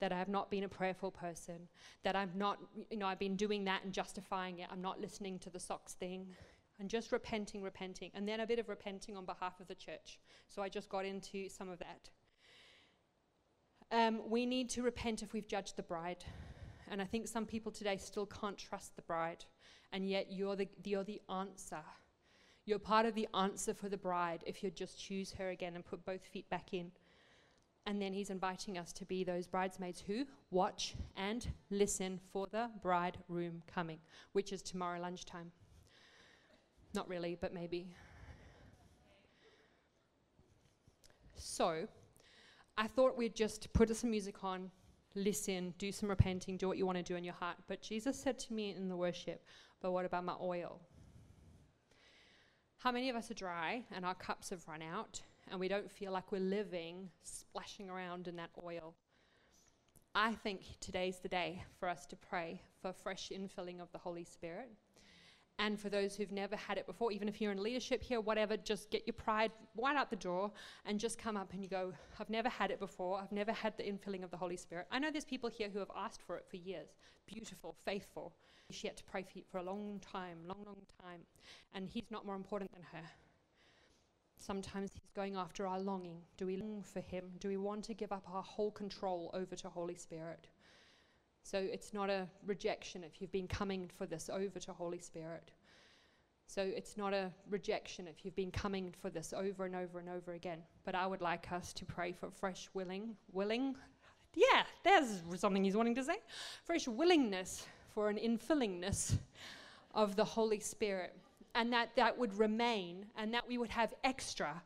that 0.00 0.12
I 0.12 0.18
have 0.18 0.28
not 0.28 0.50
been 0.50 0.64
a 0.64 0.68
prayerful 0.68 1.10
person, 1.10 1.68
that 2.02 2.16
I've 2.16 2.34
not, 2.34 2.58
you 2.90 2.96
know, 2.96 3.06
I've 3.06 3.18
been 3.18 3.36
doing 3.36 3.64
that 3.64 3.84
and 3.84 3.92
justifying 3.92 4.58
it. 4.58 4.68
I'm 4.72 4.82
not 4.82 5.00
listening 5.00 5.38
to 5.40 5.50
the 5.50 5.60
socks 5.60 5.94
thing. 5.94 6.26
And 6.78 6.88
just 6.88 7.12
repenting, 7.12 7.62
repenting. 7.62 8.10
And 8.14 8.26
then 8.26 8.40
a 8.40 8.46
bit 8.46 8.58
of 8.58 8.70
repenting 8.70 9.14
on 9.14 9.26
behalf 9.26 9.60
of 9.60 9.68
the 9.68 9.74
church. 9.74 10.18
So 10.48 10.62
I 10.62 10.70
just 10.70 10.88
got 10.88 11.04
into 11.04 11.48
some 11.48 11.68
of 11.68 11.78
that. 11.78 12.08
Um, 13.92 14.22
we 14.28 14.46
need 14.46 14.70
to 14.70 14.82
repent 14.82 15.22
if 15.22 15.32
we've 15.32 15.46
judged 15.46 15.76
the 15.76 15.82
bride. 15.82 16.24
And 16.90 17.00
I 17.00 17.04
think 17.04 17.28
some 17.28 17.46
people 17.46 17.70
today 17.70 17.96
still 17.96 18.26
can't 18.26 18.58
trust 18.58 18.96
the 18.96 19.02
bride, 19.02 19.44
and 19.92 20.08
yet 20.08 20.32
you're 20.32 20.56
the, 20.56 20.68
you're 20.84 21.04
the 21.04 21.22
answer. 21.30 21.82
You're 22.66 22.80
part 22.80 23.06
of 23.06 23.14
the 23.14 23.28
answer 23.32 23.72
for 23.72 23.88
the 23.88 23.96
bride 23.96 24.42
if 24.44 24.62
you 24.62 24.70
just 24.70 25.00
choose 25.00 25.32
her 25.38 25.50
again 25.50 25.76
and 25.76 25.84
put 25.84 26.04
both 26.04 26.24
feet 26.24 26.50
back 26.50 26.74
in. 26.74 26.90
And 27.86 28.02
then 28.02 28.12
he's 28.12 28.28
inviting 28.28 28.76
us 28.76 28.92
to 28.94 29.04
be 29.06 29.24
those 29.24 29.46
bridesmaids 29.46 30.02
who 30.04 30.26
watch 30.50 30.94
and 31.16 31.46
listen 31.70 32.20
for 32.32 32.48
the 32.50 32.68
bridegroom 32.82 33.62
coming, 33.72 33.98
which 34.32 34.52
is 34.52 34.60
tomorrow 34.60 35.00
lunchtime. 35.00 35.52
Not 36.92 37.08
really, 37.08 37.38
but 37.40 37.54
maybe. 37.54 37.94
So, 41.36 41.86
I 42.76 42.86
thought 42.88 43.16
we'd 43.16 43.34
just 43.34 43.72
put 43.72 43.94
some 43.96 44.10
music 44.10 44.44
on 44.44 44.70
listen, 45.14 45.74
do 45.78 45.92
some 45.92 46.08
repenting, 46.08 46.56
do 46.56 46.68
what 46.68 46.78
you 46.78 46.86
want 46.86 46.98
to 46.98 47.04
do 47.04 47.16
in 47.16 47.24
your 47.24 47.34
heart. 47.34 47.56
But 47.66 47.82
Jesus 47.82 48.18
said 48.18 48.38
to 48.40 48.52
me 48.52 48.70
in 48.70 48.88
the 48.88 48.96
worship, 48.96 49.44
But 49.80 49.92
what 49.92 50.04
about 50.04 50.24
my 50.24 50.34
oil? 50.40 50.80
How 52.78 52.92
many 52.92 53.10
of 53.10 53.16
us 53.16 53.30
are 53.30 53.34
dry 53.34 53.84
and 53.94 54.06
our 54.06 54.14
cups 54.14 54.50
have 54.50 54.66
run 54.66 54.82
out 54.82 55.20
and 55.50 55.60
we 55.60 55.68
don't 55.68 55.90
feel 55.90 56.12
like 56.12 56.32
we're 56.32 56.38
living 56.38 57.10
splashing 57.22 57.90
around 57.90 58.26
in 58.26 58.36
that 58.36 58.50
oil? 58.64 58.94
I 60.14 60.32
think 60.32 60.62
today's 60.80 61.18
the 61.18 61.28
day 61.28 61.62
for 61.78 61.88
us 61.88 62.06
to 62.06 62.16
pray 62.16 62.62
for 62.80 62.92
fresh 62.92 63.30
infilling 63.30 63.80
of 63.80 63.92
the 63.92 63.98
Holy 63.98 64.24
Spirit 64.24 64.70
and 65.60 65.78
for 65.78 65.90
those 65.90 66.16
who've 66.16 66.32
never 66.32 66.56
had 66.56 66.78
it 66.78 66.86
before, 66.86 67.12
even 67.12 67.28
if 67.28 67.38
you're 67.38 67.52
in 67.52 67.62
leadership 67.62 68.02
here, 68.02 68.18
whatever, 68.18 68.56
just 68.56 68.90
get 68.90 69.06
your 69.06 69.12
pride 69.12 69.52
right 69.76 69.94
out 69.94 70.08
the 70.08 70.16
door 70.16 70.50
and 70.86 70.98
just 70.98 71.18
come 71.18 71.36
up 71.36 71.52
and 71.52 71.62
you 71.62 71.68
go, 71.68 71.92
I've 72.18 72.30
never 72.30 72.48
had 72.48 72.70
it 72.70 72.80
before. 72.80 73.20
I've 73.20 73.30
never 73.30 73.52
had 73.52 73.76
the 73.76 73.82
infilling 73.82 74.24
of 74.24 74.30
the 74.30 74.38
Holy 74.38 74.56
Spirit. 74.56 74.86
I 74.90 74.98
know 74.98 75.10
there's 75.10 75.26
people 75.26 75.50
here 75.50 75.68
who 75.70 75.78
have 75.78 75.90
asked 75.94 76.22
for 76.22 76.36
it 76.36 76.46
for 76.48 76.56
years. 76.56 76.88
Beautiful, 77.26 77.76
faithful. 77.84 78.32
She 78.70 78.86
had 78.86 78.96
to 78.96 79.04
pray 79.04 79.22
for, 79.22 79.40
for 79.52 79.58
a 79.58 79.62
long 79.62 80.00
time, 80.00 80.38
long, 80.46 80.64
long 80.64 80.82
time. 81.02 81.20
And 81.74 81.86
he's 81.86 82.10
not 82.10 82.24
more 82.24 82.36
important 82.36 82.72
than 82.72 82.82
her. 82.92 83.06
Sometimes 84.38 84.92
he's 84.94 85.10
going 85.14 85.36
after 85.36 85.66
our 85.66 85.78
longing. 85.78 86.22
Do 86.38 86.46
we 86.46 86.56
long 86.56 86.82
for 86.82 87.00
him? 87.00 87.24
Do 87.38 87.48
we 87.48 87.58
want 87.58 87.84
to 87.84 87.94
give 87.94 88.12
up 88.12 88.26
our 88.32 88.42
whole 88.42 88.70
control 88.70 89.30
over 89.34 89.54
to 89.56 89.68
Holy 89.68 89.94
Spirit? 89.94 90.48
So 91.42 91.58
it's 91.58 91.92
not 91.92 92.10
a 92.10 92.28
rejection 92.46 93.02
if 93.02 93.20
you've 93.20 93.32
been 93.32 93.48
coming 93.48 93.90
for 93.96 94.06
this 94.06 94.30
over 94.32 94.58
to 94.60 94.72
Holy 94.72 95.00
Spirit. 95.00 95.50
So 96.46 96.62
it's 96.62 96.96
not 96.96 97.14
a 97.14 97.30
rejection 97.48 98.08
if 98.08 98.24
you've 98.24 98.34
been 98.34 98.50
coming 98.50 98.92
for 99.00 99.08
this 99.08 99.32
over 99.32 99.66
and 99.66 99.76
over 99.76 100.00
and 100.00 100.08
over 100.08 100.32
again. 100.32 100.58
But 100.84 100.94
I 100.94 101.06
would 101.06 101.20
like 101.20 101.52
us 101.52 101.72
to 101.74 101.84
pray 101.84 102.12
for 102.12 102.30
fresh 102.30 102.68
willing, 102.74 103.14
willing, 103.32 103.76
yeah, 104.34 104.64
there's 104.84 105.22
something 105.36 105.64
he's 105.64 105.76
wanting 105.76 105.94
to 105.96 106.04
say. 106.04 106.16
Fresh 106.64 106.88
willingness 106.88 107.66
for 107.94 108.08
an 108.08 108.16
infillingness 108.16 109.16
of 109.94 110.16
the 110.16 110.24
Holy 110.24 110.60
Spirit. 110.60 111.16
And 111.54 111.72
that 111.72 111.90
that 111.96 112.16
would 112.16 112.36
remain 112.38 113.06
and 113.16 113.34
that 113.34 113.46
we 113.46 113.58
would 113.58 113.70
have 113.70 113.92
extra 114.04 114.62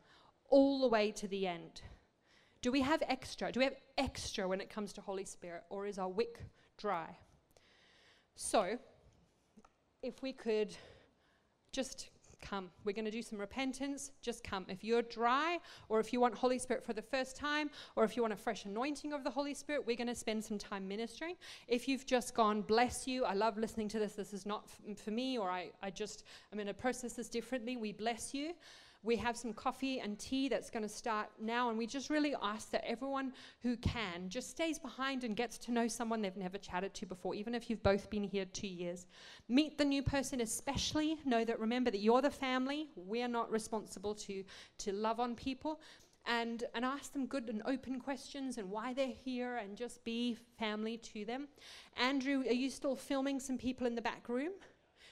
all 0.49 0.81
the 0.81 0.87
way 0.87 1.11
to 1.11 1.27
the 1.27 1.47
end. 1.47 1.81
Do 2.61 2.71
we 2.71 2.81
have 2.81 3.01
extra? 3.07 3.51
Do 3.51 3.59
we 3.59 3.63
have 3.65 3.77
extra 3.97 4.47
when 4.47 4.61
it 4.61 4.69
comes 4.69 4.93
to 4.93 5.01
Holy 5.01 5.25
Spirit? 5.25 5.63
Or 5.69 5.85
is 5.85 5.97
our 5.97 6.09
wick 6.09 6.39
dry. 6.77 7.17
So, 8.35 8.77
if 10.01 10.21
we 10.21 10.33
could 10.33 10.75
just 11.71 12.09
come. 12.41 12.69
We're 12.83 12.93
going 12.93 13.05
to 13.05 13.11
do 13.11 13.21
some 13.21 13.39
repentance, 13.39 14.11
just 14.21 14.43
come. 14.43 14.65
If 14.69 14.83
you're 14.83 15.01
dry, 15.01 15.57
or 15.89 15.99
if 15.99 16.13
you 16.13 16.19
want 16.19 16.35
Holy 16.35 16.59
Spirit 16.59 16.83
for 16.83 16.93
the 16.93 17.01
first 17.01 17.35
time, 17.35 17.69
or 17.95 18.03
if 18.03 18.15
you 18.15 18.21
want 18.21 18.33
a 18.33 18.37
fresh 18.37 18.65
anointing 18.65 19.13
of 19.13 19.23
the 19.23 19.29
Holy 19.29 19.53
Spirit, 19.53 19.85
we're 19.85 19.95
going 19.95 20.07
to 20.07 20.15
spend 20.15 20.43
some 20.43 20.57
time 20.57 20.87
ministering. 20.87 21.35
If 21.67 21.87
you've 21.87 22.05
just 22.05 22.33
gone, 22.33 22.61
bless 22.61 23.07
you, 23.07 23.25
I 23.25 23.33
love 23.33 23.57
listening 23.57 23.89
to 23.89 23.99
this, 23.99 24.13
this 24.13 24.33
is 24.33 24.45
not 24.45 24.65
f- 24.65 24.97
for 24.97 25.11
me, 25.11 25.37
or 25.37 25.49
I, 25.49 25.71
I 25.81 25.89
just, 25.89 26.23
I'm 26.51 26.57
going 26.57 26.67
to 26.67 26.73
process 26.73 27.13
this 27.13 27.29
differently, 27.29 27.77
we 27.77 27.91
bless 27.91 28.33
you. 28.33 28.53
We 29.05 29.17
have 29.17 29.37
some 29.37 29.53
coffee 29.53 29.99
and 29.99 30.17
tea 30.17 30.49
that's 30.49 30.71
going 30.71 30.81
to 30.81 30.89
start 30.89 31.29
now, 31.39 31.69
and 31.69 31.77
we 31.77 31.85
just 31.85 32.09
really 32.09 32.33
ask 32.41 32.71
that 32.71 32.83
everyone 32.89 33.33
who 33.61 33.77
can 33.77 34.29
just 34.29 34.49
stays 34.49 34.79
behind 34.79 35.23
and 35.23 35.35
gets 35.35 35.59
to 35.59 35.71
know 35.71 35.87
someone 35.87 36.23
they've 36.23 36.35
never 36.35 36.57
chatted 36.57 36.95
to 36.95 37.05
before, 37.05 37.35
even 37.35 37.53
if 37.53 37.69
you've 37.69 37.83
both 37.83 38.09
been 38.09 38.23
here 38.23 38.45
two 38.45 38.67
years. 38.67 39.05
Meet 39.47 39.77
the 39.77 39.85
new 39.85 40.01
person, 40.01 40.41
especially. 40.41 41.19
Know 41.23 41.45
that 41.45 41.59
remember 41.59 41.91
that 41.91 41.99
you're 41.99 42.23
the 42.23 42.31
family. 42.31 42.87
We're 42.95 43.27
not 43.27 43.51
responsible 43.51 44.15
to, 44.15 44.43
to 44.79 44.91
love 44.91 45.19
on 45.19 45.35
people. 45.35 45.79
And, 46.27 46.63
and 46.73 46.83
ask 46.83 47.13
them 47.13 47.27
good 47.27 47.49
and 47.49 47.61
open 47.67 47.99
questions 47.99 48.57
and 48.57 48.71
why 48.71 48.95
they're 48.95 49.13
here 49.23 49.57
and 49.57 49.77
just 49.77 50.03
be 50.03 50.35
family 50.57 50.97
to 51.13 51.23
them. 51.23 51.47
Andrew, 51.97 52.39
are 52.47 52.53
you 52.53 52.71
still 52.71 52.95
filming 52.95 53.39
some 53.39 53.59
people 53.59 53.85
in 53.85 53.93
the 53.93 54.01
back 54.01 54.27
room? 54.27 54.53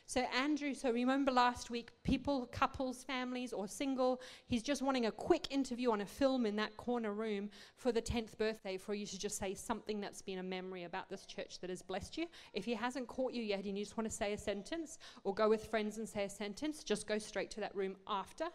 So, 0.05 0.21
Andrew, 0.35 0.73
so 0.73 0.91
remember 0.91 1.31
last 1.31 1.69
week, 1.69 1.91
people, 2.03 2.45
couples, 2.51 3.03
families, 3.03 3.53
or 3.53 3.67
single, 3.67 4.21
he's 4.47 4.61
just 4.61 4.81
wanting 4.81 5.05
a 5.05 5.11
quick 5.11 5.47
interview 5.49 5.91
on 5.91 6.01
a 6.01 6.05
film 6.05 6.45
in 6.45 6.57
that 6.57 6.75
corner 6.75 7.13
room 7.13 7.49
for 7.77 7.93
the 7.93 8.01
10th 8.01 8.37
birthday 8.37 8.75
for 8.77 8.93
you 8.93 9.05
to 9.05 9.17
just 9.17 9.37
say 9.37 9.53
something 9.53 10.01
that's 10.01 10.21
been 10.21 10.39
a 10.39 10.43
memory 10.43 10.83
about 10.83 11.09
this 11.09 11.25
church 11.25 11.59
that 11.59 11.69
has 11.69 11.81
blessed 11.81 12.17
you. 12.17 12.27
If 12.53 12.65
he 12.65 12.73
hasn't 12.73 13.07
caught 13.07 13.31
you 13.31 13.41
yet 13.41 13.63
and 13.63 13.77
you 13.77 13.83
just 13.85 13.97
want 13.97 14.09
to 14.09 14.15
say 14.15 14.33
a 14.33 14.37
sentence 14.37 14.97
or 15.23 15.33
go 15.33 15.47
with 15.47 15.65
friends 15.67 15.97
and 15.97 16.07
say 16.07 16.25
a 16.25 16.29
sentence, 16.29 16.83
just 16.83 17.07
go 17.07 17.17
straight 17.17 17.49
to 17.51 17.61
that 17.61 17.73
room 17.73 17.95
after. 18.05 18.45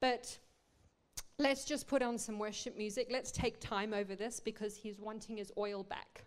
But 0.00 0.36
let's 1.38 1.64
just 1.64 1.86
put 1.86 2.02
on 2.02 2.18
some 2.18 2.40
worship 2.40 2.76
music. 2.76 3.06
Let's 3.08 3.30
take 3.30 3.60
time 3.60 3.94
over 3.94 4.16
this 4.16 4.40
because 4.40 4.76
he's 4.76 4.98
wanting 4.98 5.36
his 5.36 5.52
oil 5.56 5.84
back. 5.84 6.24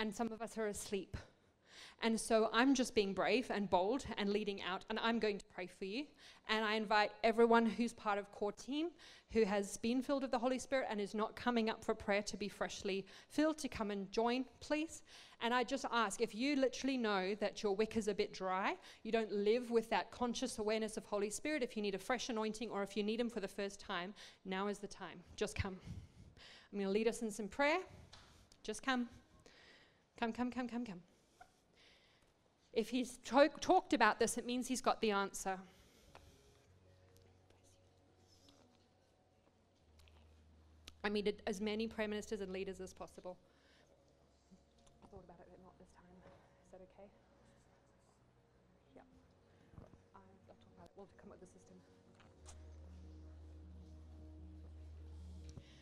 And 0.00 0.12
some 0.12 0.32
of 0.32 0.42
us 0.42 0.58
are 0.58 0.66
asleep. 0.66 1.16
And 2.02 2.18
so 2.18 2.48
I'm 2.52 2.74
just 2.74 2.94
being 2.94 3.12
brave 3.12 3.50
and 3.50 3.68
bold 3.68 4.06
and 4.16 4.30
leading 4.30 4.62
out, 4.62 4.84
and 4.88 4.98
I'm 5.02 5.18
going 5.18 5.38
to 5.38 5.44
pray 5.54 5.66
for 5.66 5.84
you. 5.84 6.04
And 6.48 6.64
I 6.64 6.74
invite 6.74 7.10
everyone 7.22 7.66
who's 7.66 7.92
part 7.92 8.18
of 8.18 8.30
core 8.32 8.52
team 8.52 8.88
who 9.32 9.44
has 9.44 9.76
been 9.76 10.02
filled 10.02 10.22
with 10.22 10.30
the 10.30 10.38
Holy 10.38 10.58
Spirit 10.58 10.86
and 10.90 11.00
is 11.00 11.14
not 11.14 11.36
coming 11.36 11.70
up 11.70 11.84
for 11.84 11.94
prayer 11.94 12.22
to 12.22 12.36
be 12.36 12.48
freshly 12.48 13.06
filled 13.28 13.58
to 13.58 13.68
come 13.68 13.90
and 13.90 14.10
join, 14.10 14.44
please. 14.60 15.02
And 15.42 15.54
I 15.54 15.62
just 15.62 15.84
ask 15.92 16.20
if 16.20 16.34
you 16.34 16.56
literally 16.56 16.96
know 16.96 17.34
that 17.36 17.62
your 17.62 17.74
wick 17.76 17.96
is 17.96 18.08
a 18.08 18.14
bit 18.14 18.32
dry, 18.32 18.74
you 19.02 19.12
don't 19.12 19.30
live 19.30 19.70
with 19.70 19.88
that 19.90 20.10
conscious 20.10 20.58
awareness 20.58 20.96
of 20.96 21.04
Holy 21.04 21.30
Spirit, 21.30 21.62
if 21.62 21.76
you 21.76 21.82
need 21.82 21.94
a 21.94 21.98
fresh 21.98 22.28
anointing 22.28 22.70
or 22.70 22.82
if 22.82 22.96
you 22.96 23.02
need 23.02 23.20
Him 23.20 23.30
for 23.30 23.40
the 23.40 23.48
first 23.48 23.78
time, 23.78 24.14
now 24.44 24.68
is 24.68 24.78
the 24.78 24.88
time. 24.88 25.20
Just 25.36 25.54
come. 25.54 25.76
I'm 26.72 26.78
going 26.78 26.86
to 26.86 26.92
lead 26.92 27.08
us 27.08 27.22
in 27.22 27.30
some 27.30 27.48
prayer. 27.48 27.78
Just 28.62 28.82
come. 28.82 29.08
Come, 30.18 30.32
come, 30.32 30.50
come, 30.50 30.68
come, 30.68 30.84
come. 30.84 31.00
If 32.72 32.88
he's 32.90 33.18
talked 33.24 33.92
about 33.92 34.18
this, 34.18 34.38
it 34.38 34.46
means 34.46 34.68
he's 34.68 34.80
got 34.80 35.00
the 35.00 35.10
answer. 35.10 35.58
I 41.02 41.08
meet 41.08 41.40
as 41.46 41.60
many 41.60 41.88
prime 41.88 42.10
ministers 42.10 42.40
and 42.42 42.52
leaders 42.52 42.80
as 42.80 42.92
possible. 42.92 43.36
I 45.02 45.06
thought 45.08 45.24
about 45.24 45.40
it, 45.40 45.48
but 45.50 45.58
not 45.64 45.72
this 45.78 45.88
time. 45.96 46.04
Is 46.66 46.70
that 46.72 46.80
okay? 46.82 47.08
Yeah. 48.94 49.02
I'll 50.14 50.22
talk 50.46 50.56
about 50.76 50.84
it. 50.84 50.90
We'll 50.96 51.08
come 51.20 51.32
up 51.32 51.40
with 51.40 51.48
the 51.48 51.58
system. 51.58 51.76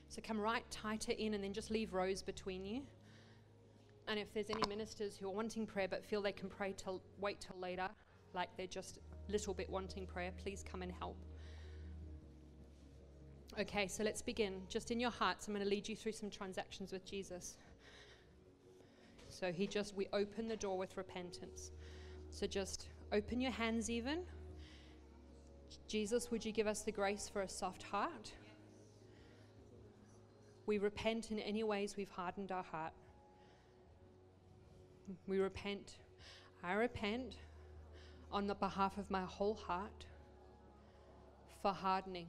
So 0.08 0.22
come 0.22 0.40
right 0.40 0.64
tighter 0.70 1.12
in 1.12 1.34
and 1.34 1.42
then 1.44 1.52
just 1.52 1.70
leave 1.70 1.92
rows 1.92 2.22
between 2.22 2.64
you. 2.64 2.82
And 4.08 4.18
if 4.18 4.32
there's 4.32 4.50
any 4.50 4.62
ministers 4.68 5.16
who 5.16 5.26
are 5.28 5.32
wanting 5.32 5.66
prayer 5.66 5.86
but 5.86 6.02
feel 6.02 6.22
they 6.22 6.32
can 6.32 6.48
pray 6.48 6.74
till 6.76 7.02
wait 7.20 7.40
till 7.40 7.60
later, 7.60 7.88
like 8.34 8.48
they're 8.56 8.66
just 8.66 8.98
a 9.28 9.32
little 9.32 9.52
bit 9.52 9.68
wanting 9.68 10.06
prayer, 10.06 10.32
please 10.42 10.64
come 10.68 10.82
and 10.82 10.92
help. 10.98 11.16
Okay, 13.60 13.86
so 13.86 14.02
let's 14.02 14.22
begin. 14.22 14.62
Just 14.68 14.90
in 14.90 15.00
your 15.00 15.10
hearts, 15.10 15.46
I'm 15.46 15.54
going 15.54 15.64
to 15.64 15.68
lead 15.68 15.88
you 15.88 15.96
through 15.96 16.12
some 16.12 16.30
transactions 16.30 16.92
with 16.92 17.04
Jesus. 17.04 17.56
So 19.28 19.52
he 19.52 19.66
just, 19.66 19.94
we 19.94 20.06
open 20.12 20.48
the 20.48 20.56
door 20.56 20.78
with 20.78 20.96
repentance. 20.96 21.72
So 22.30 22.46
just 22.46 22.88
open 23.12 23.40
your 23.40 23.50
hands 23.50 23.90
even. 23.90 24.20
Jesus, 25.86 26.30
would 26.30 26.44
you 26.44 26.52
give 26.52 26.66
us 26.66 26.82
the 26.82 26.92
grace 26.92 27.28
for 27.28 27.42
a 27.42 27.48
soft 27.48 27.82
heart? 27.82 28.32
We 30.66 30.78
repent 30.78 31.30
in 31.30 31.38
any 31.40 31.64
ways 31.64 31.96
we've 31.96 32.10
hardened 32.10 32.52
our 32.52 32.62
heart. 32.62 32.92
We 35.26 35.38
repent. 35.38 35.98
I 36.62 36.72
repent 36.72 37.36
on 38.30 38.46
the 38.46 38.54
behalf 38.54 38.98
of 38.98 39.10
my 39.10 39.22
whole 39.22 39.54
heart 39.54 40.04
for 41.62 41.72
hardening 41.72 42.28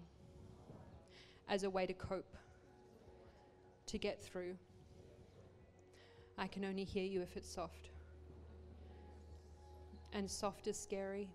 as 1.47 1.63
a 1.63 1.69
way 1.69 1.85
to 1.85 1.93
cope, 1.93 2.37
to 3.87 3.97
get 3.97 4.21
through. 4.21 4.55
I 6.37 6.47
can 6.47 6.63
only 6.63 6.83
hear 6.83 7.03
you 7.03 7.21
if 7.21 7.35
it's 7.35 7.49
soft. 7.49 7.89
And 10.13 10.29
soft 10.29 10.67
is 10.67 10.79
scary 10.79 11.29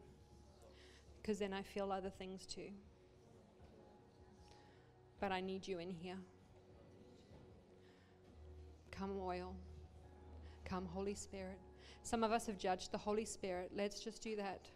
because 1.20 1.38
then 1.38 1.52
I 1.52 1.62
feel 1.62 1.92
other 1.92 2.10
things 2.10 2.46
too. 2.46 2.70
But 5.20 5.32
I 5.32 5.40
need 5.40 5.66
you 5.66 5.78
in 5.78 5.90
here. 5.90 6.18
Come, 8.90 9.18
oil. 9.20 9.54
Come, 10.64 10.86
Holy 10.86 11.14
Spirit. 11.14 11.58
Some 12.02 12.24
of 12.24 12.32
us 12.32 12.46
have 12.46 12.58
judged 12.58 12.92
the 12.92 12.98
Holy 12.98 13.24
Spirit. 13.24 13.70
Let's 13.76 14.00
just 14.00 14.22
do 14.22 14.36
that. 14.36 14.68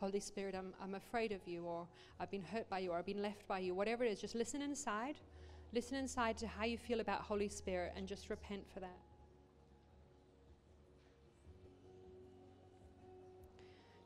Holy 0.00 0.20
Spirit, 0.20 0.54
I'm, 0.54 0.72
I'm 0.82 0.94
afraid 0.94 1.30
of 1.30 1.46
you, 1.46 1.64
or 1.64 1.86
I've 2.18 2.30
been 2.30 2.42
hurt 2.42 2.68
by 2.70 2.78
you, 2.78 2.92
or 2.92 2.98
I've 2.98 3.06
been 3.06 3.22
left 3.22 3.46
by 3.46 3.58
you, 3.58 3.74
whatever 3.74 4.02
it 4.02 4.12
is, 4.12 4.20
just 4.20 4.34
listen 4.34 4.62
inside. 4.62 5.16
Listen 5.72 5.96
inside 5.96 6.36
to 6.38 6.46
how 6.46 6.64
you 6.64 6.78
feel 6.78 7.00
about 7.00 7.20
Holy 7.20 7.48
Spirit 7.48 7.92
and 7.96 8.08
just 8.08 8.30
repent 8.30 8.62
for 8.72 8.80
that. 8.80 8.98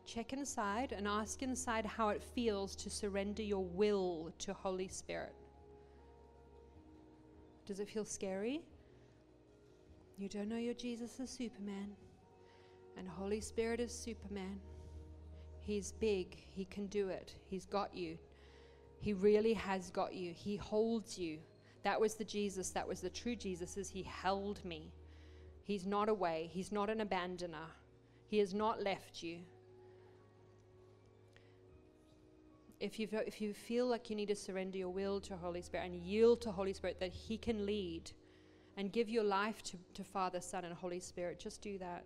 Check 0.04 0.32
inside 0.32 0.92
and 0.92 1.08
ask 1.08 1.42
inside 1.42 1.86
how 1.86 2.10
it 2.10 2.22
feels 2.22 2.76
to 2.76 2.90
surrender 2.90 3.42
your 3.42 3.64
will 3.64 4.32
to 4.40 4.52
Holy 4.52 4.88
Spirit. 4.88 5.34
Does 7.66 7.80
it 7.80 7.88
feel 7.88 8.04
scary? 8.04 8.60
You 10.16 10.28
don't 10.28 10.48
know 10.48 10.56
your 10.56 10.74
Jesus 10.74 11.18
is 11.18 11.28
Superman, 11.28 11.88
and 12.96 13.08
Holy 13.08 13.40
Spirit 13.40 13.80
is 13.80 13.92
Superman. 13.92 14.60
He's 15.58 15.90
big, 15.92 16.36
He 16.50 16.64
can 16.66 16.86
do 16.86 17.08
it, 17.08 17.34
He's 17.50 17.66
got 17.66 17.94
you. 17.96 18.16
He 19.00 19.12
really 19.12 19.52
has 19.54 19.90
got 19.90 20.14
you. 20.14 20.32
He 20.32 20.56
holds 20.56 21.18
you. 21.18 21.38
That 21.82 22.00
was 22.00 22.14
the 22.14 22.24
Jesus, 22.24 22.70
that 22.70 22.86
was 22.86 23.00
the 23.00 23.10
true 23.10 23.34
Jesus, 23.34 23.76
is 23.76 23.90
He 23.90 24.04
held 24.04 24.64
me. 24.64 24.92
He's 25.64 25.84
not 25.84 26.08
away, 26.08 26.48
He's 26.52 26.70
not 26.70 26.90
an 26.90 27.00
abandoner, 27.00 27.66
He 28.28 28.38
has 28.38 28.54
not 28.54 28.82
left 28.82 29.20
you. 29.20 29.40
If 32.78 33.00
you, 33.00 33.08
if 33.12 33.40
you 33.40 33.52
feel 33.52 33.86
like 33.86 34.10
you 34.10 34.16
need 34.16 34.28
to 34.28 34.36
surrender 34.36 34.78
your 34.78 34.90
will 34.90 35.20
to 35.22 35.36
Holy 35.36 35.62
Spirit 35.62 35.86
and 35.86 35.96
yield 35.96 36.40
to 36.42 36.52
Holy 36.52 36.72
Spirit 36.72 37.00
that 37.00 37.12
He 37.12 37.36
can 37.36 37.66
lead, 37.66 38.12
and 38.76 38.92
give 38.92 39.08
your 39.08 39.24
life 39.24 39.62
to, 39.62 39.76
to 39.94 40.04
Father, 40.04 40.40
Son, 40.40 40.64
and 40.64 40.74
Holy 40.74 41.00
Spirit. 41.00 41.38
Just 41.38 41.62
do 41.62 41.78
that. 41.78 42.04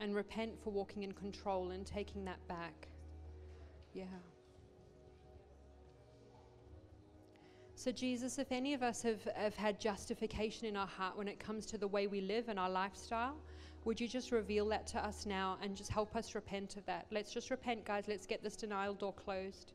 And 0.00 0.14
repent 0.14 0.52
for 0.62 0.70
walking 0.70 1.02
in 1.02 1.12
control 1.12 1.70
and 1.70 1.86
taking 1.86 2.24
that 2.24 2.46
back. 2.48 2.88
Yeah. 3.92 4.04
So, 7.76 7.92
Jesus, 7.92 8.38
if 8.38 8.50
any 8.50 8.72
of 8.72 8.82
us 8.82 9.02
have, 9.02 9.22
have 9.36 9.54
had 9.54 9.78
justification 9.78 10.66
in 10.66 10.76
our 10.76 10.86
heart 10.86 11.18
when 11.18 11.28
it 11.28 11.38
comes 11.38 11.66
to 11.66 11.78
the 11.78 11.86
way 11.86 12.06
we 12.06 12.20
live 12.22 12.48
and 12.48 12.58
our 12.58 12.70
lifestyle, 12.70 13.36
would 13.84 14.00
you 14.00 14.08
just 14.08 14.32
reveal 14.32 14.66
that 14.68 14.86
to 14.88 15.04
us 15.04 15.26
now 15.26 15.58
and 15.62 15.76
just 15.76 15.90
help 15.90 16.16
us 16.16 16.34
repent 16.34 16.76
of 16.76 16.86
that? 16.86 17.06
Let's 17.10 17.32
just 17.32 17.50
repent, 17.50 17.84
guys. 17.84 18.04
Let's 18.08 18.26
get 18.26 18.42
this 18.42 18.56
denial 18.56 18.94
door 18.94 19.12
closed 19.12 19.72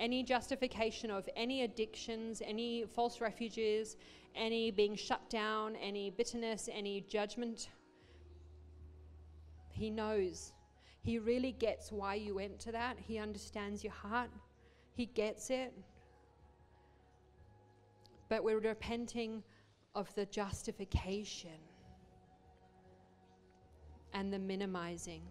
any 0.00 0.24
justification 0.24 1.10
of 1.10 1.28
any 1.36 1.62
addictions, 1.62 2.42
any 2.44 2.86
false 2.94 3.20
refuges, 3.20 3.96
any 4.34 4.72
being 4.72 4.96
shut 4.96 5.28
down, 5.30 5.76
any 5.76 6.10
bitterness, 6.10 6.68
any 6.72 7.02
judgment. 7.02 7.68
He 9.68 9.90
knows. 9.90 10.52
He 11.02 11.18
really 11.18 11.52
gets 11.52 11.92
why 11.92 12.14
you 12.14 12.34
went 12.34 12.58
to 12.60 12.72
that. 12.72 12.96
He 12.98 13.18
understands 13.18 13.84
your 13.84 13.92
heart. 13.92 14.30
He 14.94 15.06
gets 15.06 15.50
it. 15.50 15.72
But 18.28 18.42
we're 18.42 18.58
repenting 18.58 19.42
of 19.94 20.12
the 20.14 20.26
justification. 20.26 21.60
and 24.12 24.32
the 24.32 24.38
minimizing. 24.38 25.22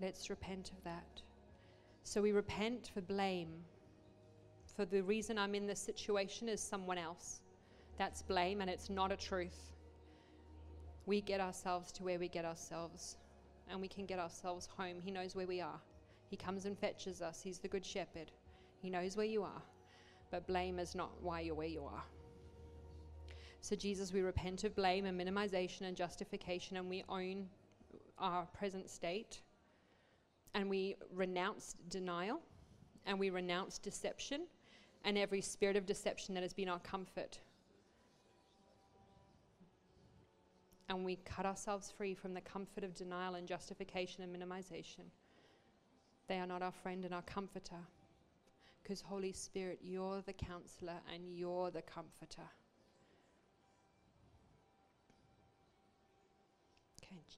Let's 0.00 0.30
repent 0.30 0.70
of 0.70 0.84
that. 0.84 1.23
So 2.04 2.20
we 2.20 2.32
repent 2.32 2.90
for 2.92 3.00
blame. 3.00 3.48
For 4.76 4.84
the 4.84 5.02
reason 5.02 5.38
I'm 5.38 5.54
in 5.54 5.66
this 5.66 5.80
situation 5.80 6.48
is 6.48 6.60
someone 6.60 6.98
else. 6.98 7.40
That's 7.98 8.22
blame 8.22 8.60
and 8.60 8.68
it's 8.68 8.90
not 8.90 9.10
a 9.10 9.16
truth. 9.16 9.72
We 11.06 11.22
get 11.22 11.40
ourselves 11.40 11.90
to 11.92 12.04
where 12.04 12.18
we 12.18 12.28
get 12.28 12.44
ourselves 12.44 13.16
and 13.70 13.80
we 13.80 13.88
can 13.88 14.04
get 14.04 14.18
ourselves 14.18 14.66
home. 14.66 15.00
He 15.00 15.10
knows 15.10 15.34
where 15.34 15.46
we 15.46 15.62
are. 15.62 15.80
He 16.28 16.36
comes 16.36 16.66
and 16.66 16.78
fetches 16.78 17.22
us. 17.22 17.40
He's 17.40 17.58
the 17.58 17.68
good 17.68 17.84
shepherd. 17.84 18.30
He 18.82 18.90
knows 18.90 19.16
where 19.16 19.26
you 19.26 19.42
are. 19.42 19.62
But 20.30 20.46
blame 20.46 20.78
is 20.78 20.94
not 20.94 21.10
why 21.22 21.40
you're 21.40 21.54
where 21.54 21.66
you 21.66 21.84
are. 21.84 22.04
So, 23.60 23.74
Jesus, 23.74 24.12
we 24.12 24.20
repent 24.20 24.64
of 24.64 24.76
blame 24.76 25.06
and 25.06 25.18
minimization 25.18 25.82
and 25.82 25.96
justification, 25.96 26.76
and 26.76 26.90
we 26.90 27.02
own 27.08 27.46
our 28.18 28.44
present 28.46 28.90
state. 28.90 29.40
And 30.54 30.70
we 30.70 30.96
renounce 31.12 31.74
denial, 31.88 32.40
and 33.06 33.18
we 33.18 33.30
renounce 33.30 33.78
deception, 33.78 34.42
and 35.04 35.18
every 35.18 35.40
spirit 35.40 35.76
of 35.76 35.84
deception 35.84 36.34
that 36.34 36.42
has 36.42 36.52
been 36.52 36.68
our 36.68 36.78
comfort. 36.78 37.40
And 40.88 41.04
we 41.04 41.16
cut 41.24 41.46
ourselves 41.46 41.92
free 41.96 42.14
from 42.14 42.34
the 42.34 42.40
comfort 42.40 42.84
of 42.84 42.94
denial 42.94 43.34
and 43.34 43.48
justification 43.48 44.22
and 44.22 44.34
minimization. 44.34 45.06
They 46.28 46.38
are 46.38 46.46
not 46.46 46.62
our 46.62 46.72
friend 46.72 47.04
and 47.04 47.14
our 47.14 47.22
comforter. 47.22 47.80
Because, 48.82 49.00
Holy 49.00 49.32
Spirit, 49.32 49.80
you're 49.82 50.22
the 50.22 50.32
counselor 50.32 51.00
and 51.12 51.26
you're 51.26 51.70
the 51.70 51.82
comforter. 51.82 52.48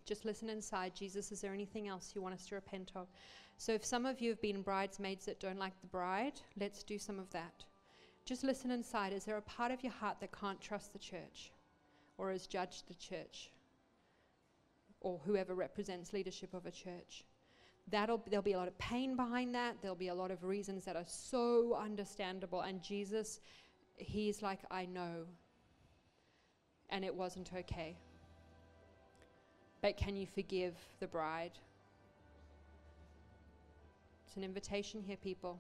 Just 0.05 0.25
listen 0.25 0.49
inside. 0.49 0.95
Jesus, 0.95 1.33
is 1.33 1.41
there 1.41 1.55
anything 1.55 1.89
else 1.89 2.13
you 2.15 2.23
want 2.23 2.35
us 2.35 2.47
to 2.47 2.55
repent 2.55 2.93
of? 2.95 3.09
So, 3.59 3.73
if 3.73 3.85
some 3.85 4.05
of 4.07 4.21
you 4.21 4.31
have 4.31 4.41
been 4.41 4.63
bridesmaids 4.63 5.25
that 5.27 5.41
don't 5.41 5.59
like 5.59 5.81
the 5.81 5.87
bride, 5.87 6.41
let's 6.59 6.83
do 6.83 6.99
some 6.99 7.19
of 7.19 7.31
that. 7.31 7.65
Just 8.25 8.45
listen 8.45 8.71
inside. 8.71 9.13
Is 9.13 9.25
there 9.25 9.37
a 9.37 9.43
part 9.43 9.73
of 9.73 9.83
your 9.83 9.93
heart 9.93 10.19
that 10.21 10.39
can't 10.39 10.61
trust 10.61 10.93
the 10.93 10.99
church 10.99 11.53
or 12.19 12.31
has 12.31 12.47
judged 12.47 12.89
the 12.89 12.95
church 12.95 13.51
or 15.01 15.21
whoever 15.25 15.55
represents 15.55 16.13
leadership 16.13 16.53
of 16.53 16.67
a 16.67 16.71
church? 16.71 17.25
That'll, 17.89 18.21
there'll 18.29 18.43
be 18.43 18.55
a 18.55 18.59
lot 18.59 18.67
of 18.67 18.77
pain 18.79 19.15
behind 19.15 19.55
that. 19.55 19.77
There'll 19.81 19.95
be 19.95 20.09
a 20.09 20.15
lot 20.15 20.33
of 20.33 20.43
reasons 20.43 20.85
that 20.85 20.97
are 20.97 21.05
so 21.07 21.75
understandable. 21.81 22.63
And 22.63 22.83
Jesus, 22.83 23.41
He's 23.97 24.43
like, 24.43 24.61
I 24.71 24.87
know. 24.87 25.25
And 26.91 27.05
it 27.05 27.15
wasn't 27.15 27.51
okay. 27.57 27.97
But 29.83 29.97
can 29.97 30.17
you 30.17 30.27
forgive 30.27 30.75
the 31.01 31.07
bride? 31.07 31.53
It's 34.27 34.37
an 34.37 34.45
invitation 34.45 35.03
here, 35.03 35.17
people. 35.17 35.59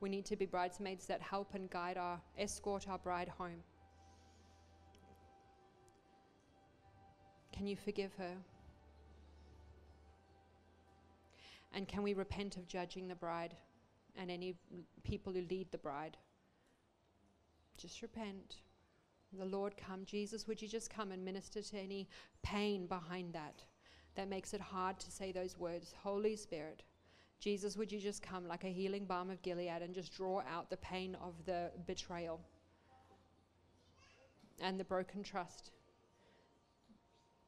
We 0.00 0.08
need 0.08 0.26
to 0.26 0.36
be 0.36 0.46
bridesmaids 0.46 1.06
that 1.06 1.22
help 1.22 1.54
and 1.54 1.70
guide 1.70 1.96
our, 1.96 2.20
escort 2.38 2.88
our 2.88 2.98
bride 2.98 3.28
home. 3.28 3.62
Can 7.52 7.66
you 7.66 7.76
forgive 7.76 8.12
her? 8.18 8.34
And 11.72 11.88
can 11.88 12.02
we 12.02 12.12
repent 12.12 12.56
of 12.56 12.68
judging 12.68 13.08
the 13.08 13.14
bride 13.14 13.54
and 14.18 14.30
any 14.30 14.56
people 15.04 15.32
who 15.32 15.40
lead 15.42 15.70
the 15.72 15.78
bride? 15.78 16.16
Just 17.78 18.02
repent. 18.02 18.56
The 19.32 19.44
Lord 19.44 19.76
come. 19.76 20.04
Jesus, 20.04 20.46
would 20.46 20.62
you 20.62 20.68
just 20.68 20.90
come 20.90 21.12
and 21.12 21.24
minister 21.24 21.62
to 21.62 21.78
any 21.78 22.08
pain 22.42 22.86
behind 22.86 23.32
that 23.34 23.64
that 24.14 24.28
makes 24.28 24.54
it 24.54 24.60
hard 24.60 24.98
to 25.00 25.10
say 25.10 25.32
those 25.32 25.58
words? 25.58 25.94
Holy 26.02 26.36
Spirit, 26.36 26.82
Jesus, 27.40 27.76
would 27.76 27.92
you 27.92 28.00
just 28.00 28.22
come 28.22 28.48
like 28.48 28.64
a 28.64 28.68
healing 28.68 29.04
balm 29.04 29.30
of 29.30 29.42
Gilead 29.42 29.82
and 29.82 29.94
just 29.94 30.14
draw 30.16 30.42
out 30.50 30.70
the 30.70 30.76
pain 30.78 31.16
of 31.22 31.34
the 31.44 31.70
betrayal 31.86 32.40
and 34.60 34.80
the 34.80 34.84
broken 34.84 35.22
trust? 35.22 35.70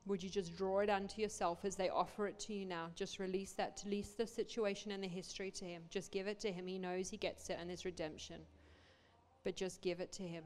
Would 0.06 0.22
you 0.22 0.30
just 0.30 0.56
draw 0.56 0.80
it 0.80 0.88
unto 0.88 1.20
yourself 1.20 1.64
as 1.64 1.76
they 1.76 1.90
offer 1.90 2.26
it 2.26 2.38
to 2.40 2.54
you 2.54 2.64
now? 2.64 2.88
Just 2.94 3.18
release 3.18 3.52
that, 3.52 3.82
release 3.84 4.10
the 4.10 4.26
situation 4.26 4.90
and 4.92 5.02
the 5.02 5.08
history 5.08 5.50
to 5.52 5.64
Him. 5.64 5.82
Just 5.90 6.10
give 6.10 6.26
it 6.26 6.40
to 6.40 6.52
Him. 6.52 6.66
He 6.66 6.78
knows 6.78 7.10
He 7.10 7.18
gets 7.18 7.50
it 7.50 7.58
and 7.60 7.68
there's 7.68 7.84
redemption. 7.84 8.40
But 9.44 9.54
just 9.54 9.82
give 9.82 10.00
it 10.00 10.12
to 10.12 10.22
Him. 10.22 10.44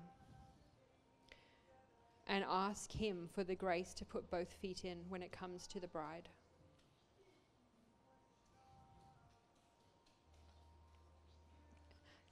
And 2.33 2.47
ask 2.49 2.91
Him 2.91 3.29
for 3.35 3.45
the 3.45 3.55
grace 3.55 3.93
to 3.93 4.07
put 4.07 4.31
both 4.31 4.51
feet 4.63 4.87
in 4.87 4.97
when 5.11 5.21
it 5.21 5.33
comes 5.33 5.67
to 5.67 5.79
the 5.79 5.87
bride. 5.87 6.31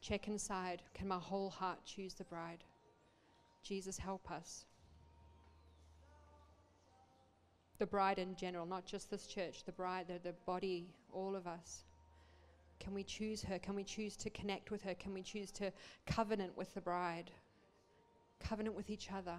Check 0.00 0.26
inside. 0.26 0.80
Can 0.94 1.06
my 1.06 1.18
whole 1.18 1.50
heart 1.50 1.80
choose 1.84 2.14
the 2.14 2.24
bride? 2.24 2.64
Jesus, 3.62 3.98
help 3.98 4.30
us. 4.30 4.64
The 7.78 7.84
bride 7.84 8.18
in 8.18 8.34
general, 8.36 8.64
not 8.64 8.86
just 8.86 9.10
this 9.10 9.26
church, 9.26 9.64
the 9.64 9.72
bride, 9.72 10.06
the, 10.08 10.18
the 10.30 10.34
body, 10.46 10.94
all 11.12 11.36
of 11.36 11.46
us. 11.46 11.84
Can 12.78 12.94
we 12.94 13.04
choose 13.04 13.42
her? 13.42 13.58
Can 13.58 13.74
we 13.74 13.84
choose 13.84 14.16
to 14.16 14.30
connect 14.30 14.70
with 14.70 14.80
her? 14.80 14.94
Can 14.94 15.12
we 15.12 15.20
choose 15.20 15.50
to 15.52 15.70
covenant 16.06 16.56
with 16.56 16.72
the 16.72 16.80
bride? 16.80 17.30
Covenant 18.42 18.74
with 18.74 18.88
each 18.88 19.12
other 19.12 19.36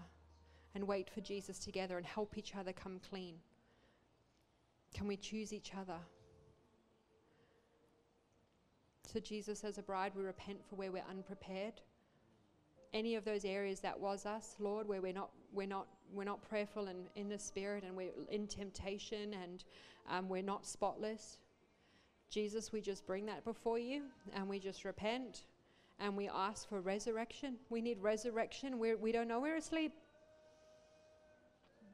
and 0.75 0.87
wait 0.87 1.09
for 1.09 1.21
Jesus 1.21 1.59
together 1.59 1.97
and 1.97 2.05
help 2.05 2.37
each 2.37 2.55
other 2.55 2.73
come 2.73 2.99
clean? 3.09 3.35
Can 4.93 5.07
we 5.07 5.17
choose 5.17 5.53
each 5.53 5.71
other? 5.79 5.99
So, 9.11 9.19
Jesus, 9.19 9.63
as 9.63 9.77
a 9.77 9.81
bride, 9.81 10.13
we 10.15 10.23
repent 10.23 10.59
for 10.69 10.75
where 10.75 10.91
we're 10.91 11.03
unprepared. 11.09 11.81
Any 12.93 13.15
of 13.15 13.25
those 13.25 13.43
areas 13.45 13.79
that 13.81 13.99
was 13.99 14.25
us, 14.25 14.55
Lord, 14.59 14.87
where 14.87 15.01
we're 15.01 15.13
not, 15.13 15.31
we're 15.53 15.67
not, 15.67 15.87
we're 16.13 16.23
not 16.23 16.41
prayerful 16.47 16.87
and 16.87 17.07
in 17.15 17.27
the 17.27 17.39
spirit, 17.39 17.83
and 17.83 17.95
we're 17.95 18.11
in 18.29 18.47
temptation, 18.47 19.35
and 19.41 19.63
um, 20.09 20.29
we're 20.29 20.41
not 20.41 20.65
spotless. 20.65 21.39
Jesus, 22.29 22.71
we 22.71 22.79
just 22.79 23.05
bring 23.05 23.25
that 23.25 23.43
before 23.43 23.77
you, 23.77 24.03
and 24.33 24.47
we 24.47 24.59
just 24.59 24.85
repent, 24.85 25.43
and 25.99 26.15
we 26.15 26.29
ask 26.29 26.67
for 26.69 26.79
resurrection. 26.79 27.55
We 27.69 27.81
need 27.81 27.99
resurrection. 27.99 28.79
We're, 28.79 28.97
we 28.97 29.11
don't 29.11 29.27
know 29.27 29.41
we're 29.41 29.57
asleep. 29.57 29.93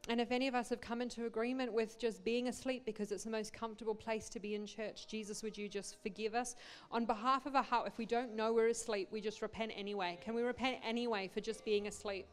And 0.09 0.21
if 0.21 0.31
any 0.31 0.47
of 0.47 0.55
us 0.55 0.69
have 0.69 0.79
come 0.79 1.01
into 1.01 1.25
agreement 1.25 1.73
with 1.73 1.99
just 1.99 2.23
being 2.23 2.47
asleep 2.47 2.84
because 2.85 3.11
it's 3.11 3.25
the 3.25 3.29
most 3.29 3.51
comfortable 3.51 3.93
place 3.93 4.29
to 4.29 4.39
be 4.39 4.55
in 4.55 4.65
church, 4.65 5.05
Jesus, 5.07 5.43
would 5.43 5.57
you 5.57 5.67
just 5.67 5.97
forgive 6.01 6.34
us? 6.34 6.55
On 6.91 7.05
behalf 7.05 7.45
of 7.45 7.55
our 7.55 7.63
heart, 7.63 7.88
if 7.88 7.97
we 7.97 8.05
don't 8.05 8.34
know 8.34 8.53
we're 8.53 8.69
asleep, 8.69 9.09
we 9.11 9.19
just 9.19 9.41
repent 9.41 9.73
anyway. 9.75 10.17
Can 10.23 10.34
we 10.34 10.43
repent 10.43 10.77
anyway 10.85 11.29
for 11.34 11.41
just 11.41 11.65
being 11.65 11.88
asleep? 11.88 12.25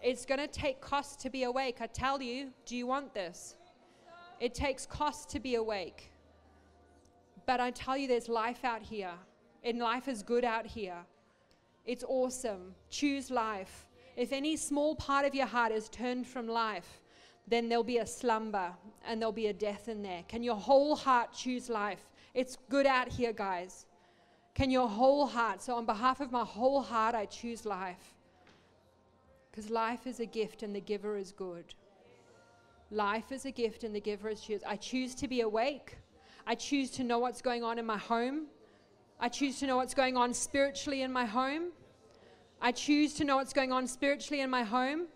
It's 0.00 0.24
going 0.24 0.38
to 0.38 0.46
take 0.46 0.80
cost 0.80 1.18
to 1.20 1.30
be 1.30 1.42
awake. 1.42 1.78
I 1.80 1.88
tell 1.88 2.22
you, 2.22 2.50
do 2.64 2.76
you 2.76 2.86
want 2.86 3.12
this? 3.12 3.56
It 4.38 4.54
takes 4.54 4.86
cost 4.86 5.28
to 5.30 5.40
be 5.40 5.56
awake. 5.56 6.12
But 7.44 7.58
I 7.58 7.72
tell 7.72 7.96
you, 7.96 8.06
there's 8.06 8.28
life 8.28 8.64
out 8.64 8.82
here, 8.82 9.14
and 9.64 9.80
life 9.80 10.06
is 10.06 10.22
good 10.22 10.44
out 10.44 10.66
here. 10.66 10.98
It's 11.86 12.04
awesome. 12.06 12.74
Choose 12.90 13.32
life. 13.32 13.87
If 14.18 14.32
any 14.32 14.56
small 14.56 14.96
part 14.96 15.24
of 15.24 15.32
your 15.32 15.46
heart 15.46 15.70
is 15.70 15.88
turned 15.88 16.26
from 16.26 16.48
life, 16.48 17.00
then 17.46 17.68
there'll 17.68 17.84
be 17.84 17.98
a 17.98 18.06
slumber 18.06 18.72
and 19.06 19.22
there'll 19.22 19.30
be 19.30 19.46
a 19.46 19.52
death 19.52 19.88
in 19.88 20.02
there. 20.02 20.24
Can 20.26 20.42
your 20.42 20.56
whole 20.56 20.96
heart 20.96 21.32
choose 21.32 21.68
life? 21.68 22.00
It's 22.34 22.58
good 22.68 22.84
out 22.84 23.06
here, 23.06 23.32
guys. 23.32 23.86
Can 24.54 24.72
your 24.72 24.88
whole 24.88 25.24
heart, 25.24 25.62
so 25.62 25.76
on 25.76 25.86
behalf 25.86 26.18
of 26.20 26.32
my 26.32 26.44
whole 26.44 26.82
heart, 26.82 27.14
I 27.14 27.26
choose 27.26 27.64
life. 27.64 28.16
Because 29.52 29.70
life 29.70 30.04
is 30.04 30.18
a 30.18 30.26
gift 30.26 30.64
and 30.64 30.74
the 30.74 30.80
giver 30.80 31.16
is 31.16 31.30
good. 31.30 31.72
Life 32.90 33.30
is 33.30 33.44
a 33.44 33.52
gift 33.52 33.84
and 33.84 33.94
the 33.94 34.00
giver 34.00 34.30
is 34.30 34.40
choose. 34.40 34.62
I 34.66 34.74
choose 34.74 35.14
to 35.14 35.28
be 35.28 35.42
awake. 35.42 35.96
I 36.44 36.56
choose 36.56 36.90
to 36.92 37.04
know 37.04 37.20
what's 37.20 37.40
going 37.40 37.62
on 37.62 37.78
in 37.78 37.86
my 37.86 37.98
home. 37.98 38.46
I 39.20 39.28
choose 39.28 39.60
to 39.60 39.68
know 39.68 39.76
what's 39.76 39.94
going 39.94 40.16
on 40.16 40.34
spiritually 40.34 41.02
in 41.02 41.12
my 41.12 41.24
home. 41.24 41.70
I 42.60 42.72
choose 42.72 43.14
to 43.14 43.24
know 43.24 43.36
what's 43.36 43.52
going 43.52 43.72
on 43.72 43.86
spiritually 43.86 44.40
in 44.40 44.50
my 44.50 44.64
home. 44.64 45.06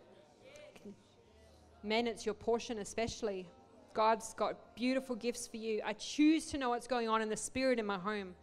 Men, 1.83 2.07
it's 2.07 2.25
your 2.25 2.35
portion, 2.35 2.79
especially. 2.79 3.49
God's 3.95 4.33
got 4.35 4.75
beautiful 4.77 5.17
gifts 5.17 5.49
for 5.49 5.57
you. 5.57 5.81
I 5.85 5.93
choose 5.95 6.47
to 6.47 6.59
know 6.59 6.71
what's 6.71 6.87
going 6.87 7.09
on 7.09 7.21
in 7.21 7.29
the 7.29 7.37
spirit 7.37 7.79
in 7.79 7.87
my 7.87 7.99
home. 7.99 8.35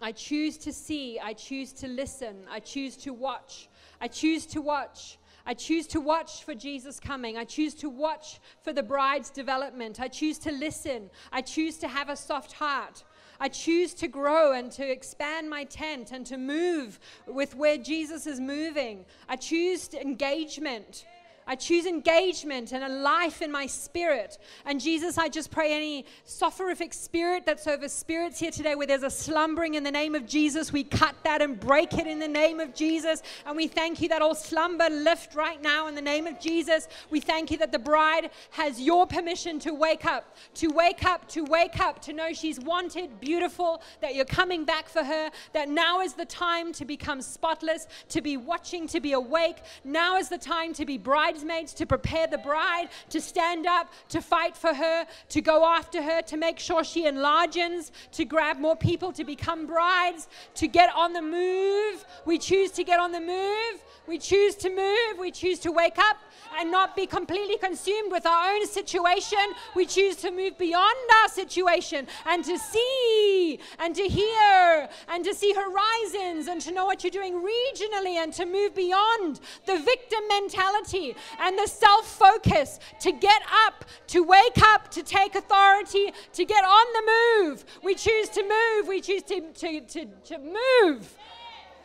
I 0.00 0.12
choose 0.12 0.56
to 0.58 0.72
see. 0.72 1.18
I 1.18 1.32
choose 1.32 1.72
to 1.74 1.88
listen. 1.88 2.44
I 2.50 2.60
choose 2.60 2.96
to 2.98 3.12
watch. 3.12 3.68
I 4.00 4.06
choose 4.06 4.46
to 4.46 4.60
watch. 4.60 5.18
I 5.46 5.54
choose 5.54 5.86
to 5.88 6.00
watch 6.00 6.44
for 6.44 6.54
Jesus 6.54 7.00
coming. 7.00 7.36
I 7.36 7.44
choose 7.44 7.74
to 7.76 7.90
watch 7.90 8.40
for 8.62 8.72
the 8.72 8.82
bride's 8.82 9.30
development. 9.30 10.00
I 10.00 10.08
choose 10.08 10.38
to 10.38 10.52
listen. 10.52 11.10
I 11.32 11.42
choose 11.42 11.76
to 11.78 11.88
have 11.88 12.08
a 12.08 12.16
soft 12.16 12.52
heart. 12.52 13.04
I 13.40 13.48
choose 13.48 13.94
to 13.94 14.08
grow 14.08 14.52
and 14.52 14.70
to 14.72 14.88
expand 14.88 15.50
my 15.50 15.64
tent 15.64 16.12
and 16.12 16.24
to 16.26 16.36
move 16.36 16.98
with 17.26 17.54
where 17.56 17.76
Jesus 17.76 18.26
is 18.26 18.40
moving. 18.40 19.04
I 19.28 19.36
choose 19.36 19.92
engagement. 19.94 21.06
I 21.46 21.56
choose 21.56 21.84
engagement 21.84 22.72
and 22.72 22.82
a 22.82 22.88
life 22.88 23.42
in 23.42 23.52
my 23.52 23.66
spirit. 23.66 24.38
And 24.64 24.80
Jesus, 24.80 25.18
I 25.18 25.28
just 25.28 25.50
pray 25.50 25.74
any 25.74 26.06
soporific 26.24 26.94
spirit 26.94 27.44
that's 27.44 27.66
over 27.66 27.88
spirits 27.88 28.38
here 28.38 28.50
today 28.50 28.74
where 28.74 28.86
there's 28.86 29.02
a 29.02 29.10
slumbering 29.10 29.74
in 29.74 29.82
the 29.82 29.90
name 29.90 30.14
of 30.14 30.26
Jesus, 30.26 30.72
we 30.72 30.84
cut 30.84 31.14
that 31.24 31.42
and 31.42 31.60
break 31.60 31.92
it 31.94 32.06
in 32.06 32.18
the 32.18 32.28
name 32.28 32.60
of 32.60 32.74
Jesus. 32.74 33.22
And 33.44 33.56
we 33.56 33.68
thank 33.68 34.00
you 34.00 34.08
that 34.08 34.22
all 34.22 34.34
slumber 34.34 34.88
lift 34.88 35.34
right 35.34 35.60
now 35.60 35.86
in 35.86 35.94
the 35.94 36.02
name 36.02 36.26
of 36.26 36.40
Jesus. 36.40 36.88
We 37.10 37.20
thank 37.20 37.50
you 37.50 37.58
that 37.58 37.72
the 37.72 37.78
bride 37.78 38.30
has 38.50 38.80
your 38.80 39.06
permission 39.06 39.58
to 39.60 39.74
wake 39.74 40.06
up, 40.06 40.36
to 40.54 40.68
wake 40.68 41.04
up, 41.04 41.28
to 41.30 41.44
wake 41.44 41.78
up, 41.78 42.00
to 42.02 42.14
know 42.14 42.32
she's 42.32 42.58
wanted, 42.58 43.20
beautiful, 43.20 43.82
that 44.00 44.14
you're 44.14 44.24
coming 44.24 44.64
back 44.64 44.88
for 44.88 45.04
her, 45.04 45.30
that 45.52 45.68
now 45.68 46.00
is 46.00 46.14
the 46.14 46.24
time 46.24 46.72
to 46.72 46.86
become 46.86 47.20
spotless, 47.20 47.86
to 48.08 48.22
be 48.22 48.38
watching, 48.38 48.86
to 48.88 49.00
be 49.00 49.12
awake. 49.12 49.58
Now 49.84 50.16
is 50.16 50.30
the 50.30 50.38
time 50.38 50.72
to 50.74 50.86
be 50.86 50.96
bride 50.96 51.33
bridesmaids, 51.34 51.74
to 51.74 51.86
prepare 51.86 52.26
the 52.26 52.38
bride, 52.38 52.88
to 53.10 53.20
stand 53.20 53.66
up, 53.66 53.92
to 54.08 54.20
fight 54.20 54.56
for 54.56 54.72
her, 54.72 55.06
to 55.28 55.40
go 55.40 55.64
after 55.64 56.00
her, 56.02 56.22
to 56.22 56.36
make 56.36 56.58
sure 56.58 56.84
she 56.84 57.06
enlarges, 57.06 57.90
to 58.12 58.24
grab 58.24 58.58
more 58.58 58.76
people 58.76 59.12
to 59.12 59.24
become 59.24 59.66
brides, 59.66 60.28
to 60.54 60.68
get 60.68 60.94
on 60.94 61.12
the 61.12 61.22
move. 61.22 62.04
We 62.24 62.38
choose 62.38 62.70
to 62.72 62.84
get 62.84 63.00
on 63.00 63.12
the 63.12 63.20
move. 63.20 63.82
We 64.06 64.18
choose 64.18 64.54
to 64.56 64.70
move. 64.70 65.18
We 65.18 65.30
choose 65.30 65.58
to 65.60 65.72
wake 65.72 65.98
up 65.98 66.18
and 66.58 66.70
not 66.70 66.94
be 66.94 67.06
completely 67.06 67.56
consumed 67.56 68.12
with 68.12 68.26
our 68.26 68.54
own 68.54 68.66
situation. 68.66 69.38
We 69.74 69.86
choose 69.86 70.16
to 70.16 70.30
move 70.30 70.58
beyond 70.58 70.96
our 71.22 71.28
situation 71.28 72.06
and 72.26 72.44
to 72.44 72.58
see 72.58 73.58
and 73.78 73.94
to 73.94 74.02
hear 74.02 74.88
and 75.08 75.24
to 75.24 75.34
see 75.34 75.54
horizons 75.54 76.48
and 76.48 76.60
to 76.60 76.72
know 76.72 76.84
what 76.84 77.02
you're 77.02 77.10
doing 77.10 77.34
regionally 77.34 78.16
and 78.16 78.32
to 78.34 78.44
move 78.44 78.74
beyond 78.74 79.40
the 79.66 79.78
victim 79.78 80.20
mentality 80.28 81.16
and 81.40 81.58
the 81.58 81.66
self 81.66 82.06
focus 82.06 82.78
to 83.00 83.12
get 83.12 83.42
up, 83.66 83.84
to 84.08 84.22
wake 84.22 84.58
up, 84.62 84.90
to 84.92 85.02
take 85.02 85.34
authority, 85.34 86.12
to 86.32 86.44
get 86.44 86.64
on 86.64 86.86
the 86.92 87.46
move. 87.46 87.64
We 87.82 87.94
choose 87.94 88.28
to 88.30 88.42
move. 88.42 88.88
We 88.88 89.00
choose 89.00 89.22
to, 89.24 89.40
to, 89.52 89.80
to, 89.80 90.06
to 90.06 90.38
move 90.38 91.16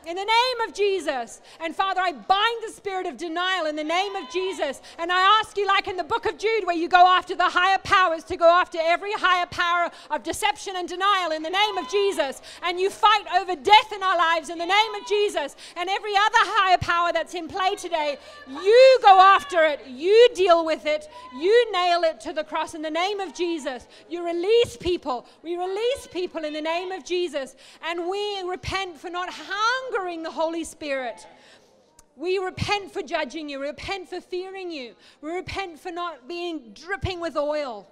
in 0.08 0.16
the 0.16 0.24
name 0.24 0.68
of 0.68 0.74
Jesus. 0.74 1.42
And 1.60 1.76
Father, 1.76 2.00
I 2.00 2.14
bind 2.14 2.64
the 2.66 2.72
spirit 2.72 3.06
of 3.06 3.18
denial 3.18 3.66
in 3.66 3.76
the 3.76 3.84
name 3.84 4.16
of 4.16 4.30
Jesus. 4.30 4.82
And 4.98 5.12
I 5.12 5.40
ask 5.40 5.58
you, 5.58 5.68
like 5.68 5.88
in 5.88 5.98
the 5.98 6.04
book 6.04 6.26
of 6.26 6.38
Jude, 6.38 6.66
where 6.66 6.76
you 6.76 6.88
go 6.88 7.06
after 7.06 7.36
the 7.36 7.50
higher 7.50 7.78
powers, 7.80 8.24
to 8.26 8.38
go 8.38 8.50
after 8.50 8.78
every 8.82 9.12
higher 9.12 9.46
power 9.48 9.92
of 10.10 10.24
deception 10.24 10.76
and 10.78 10.88
denial 10.88 11.32
in 11.32 11.44
the 11.44 11.50
name 11.50 11.78
of 11.78 11.90
Jesus. 11.90 12.42
And 12.64 12.80
you 12.80 12.90
fight 12.90 13.26
over 13.36 13.56
death 13.56 13.92
in 13.94 14.02
our 14.02 14.18
lives 14.18 14.50
in 14.50 14.58
the 14.58 14.66
name 14.66 14.96
of 14.96 15.06
Jesus. 15.08 15.56
And 15.76 15.90
every 15.90 16.16
other 16.16 16.44
higher 16.56 16.78
power 16.78 17.12
that's 17.12 17.34
in 17.34 17.48
play 17.48 17.76
today, 17.76 18.18
you 18.48 19.00
go 19.04 19.20
after 19.20 19.66
it. 19.66 19.86
You 19.86 20.30
deal 20.34 20.66
with 20.66 20.86
it. 20.86 21.10
You 21.38 21.72
nail 21.74 22.04
it 22.04 22.22
to 22.22 22.34
the 22.34 22.44
cross 22.44 22.74
in 22.74 22.82
the 22.82 22.90
name 22.90 23.20
of 23.20 23.34
Jesus. 23.34 23.88
You 24.10 24.26
release 24.26 24.78
people. 24.78 25.26
We 25.44 25.58
release 25.58 26.08
people 26.10 26.46
in 26.46 26.54
the 26.54 26.62
name 26.62 26.92
of 26.94 27.04
Jesus. 27.04 27.56
And 27.86 28.10
we 28.10 28.42
repent 28.44 28.98
for 28.98 29.10
not 29.10 29.30
hungering 29.30 29.89
hungering 29.90 30.24
the 30.24 30.32
Holy 30.32 30.64
Spirit. 30.64 31.26
We 32.16 32.38
repent 32.38 32.92
for 32.92 33.02
judging 33.02 33.50
you. 33.50 33.60
We 33.60 33.68
repent 33.68 34.10
for 34.10 34.20
fearing 34.20 34.72
you. 34.72 34.96
We 35.22 35.32
repent 35.32 35.80
for 35.80 35.92
not 35.92 36.28
being 36.28 36.74
dripping 36.74 37.20
with 37.20 37.38
oil. 37.38 37.88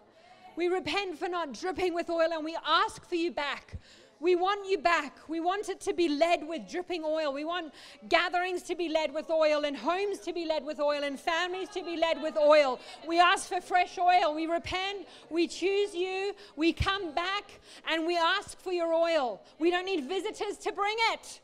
We 0.56 0.68
repent 0.68 1.18
for 1.18 1.30
not 1.30 1.54
dripping 1.54 1.94
with 1.94 2.10
oil 2.10 2.30
and 2.32 2.44
we 2.44 2.58
ask 2.66 3.08
for 3.08 3.16
you 3.16 3.32
back. 3.32 3.78
We 4.20 4.36
want 4.36 4.68
you 4.68 4.80
back. 4.80 5.16
We 5.28 5.40
want 5.40 5.70
it 5.70 5.80
to 5.82 5.94
be 5.94 6.10
led 6.10 6.48
with 6.48 6.68
dripping 6.70 7.04
oil. 7.06 7.32
We 7.32 7.46
want 7.46 7.72
gatherings 8.10 8.64
to 8.64 8.76
be 8.76 8.90
led 8.90 9.14
with 9.14 9.30
oil 9.30 9.64
and 9.64 9.78
homes 9.78 10.20
to 10.22 10.34
be 10.34 10.46
led 10.46 10.66
with 10.66 10.80
oil 10.80 11.04
and 11.04 11.20
families 11.20 11.70
to 11.70 11.84
be 11.84 11.98
led 11.98 12.22
with 12.22 12.36
oil. 12.36 12.80
We 13.08 13.20
ask 13.20 13.48
for 13.48 13.62
fresh 13.62 13.98
oil. 14.00 14.34
We 14.34 14.48
repent. 14.48 15.08
We 15.30 15.48
choose 15.48 15.94
you. 15.94 16.34
We 16.56 16.74
come 16.74 17.14
back 17.14 17.60
and 17.88 18.08
we 18.08 18.18
ask 18.18 18.60
for 18.60 18.74
your 18.74 18.92
oil. 18.92 19.40
We 19.60 19.70
don't 19.70 19.86
need 19.86 20.06
visitors 20.06 20.58
to 20.64 20.72
bring 20.72 20.96
it. 21.14 21.40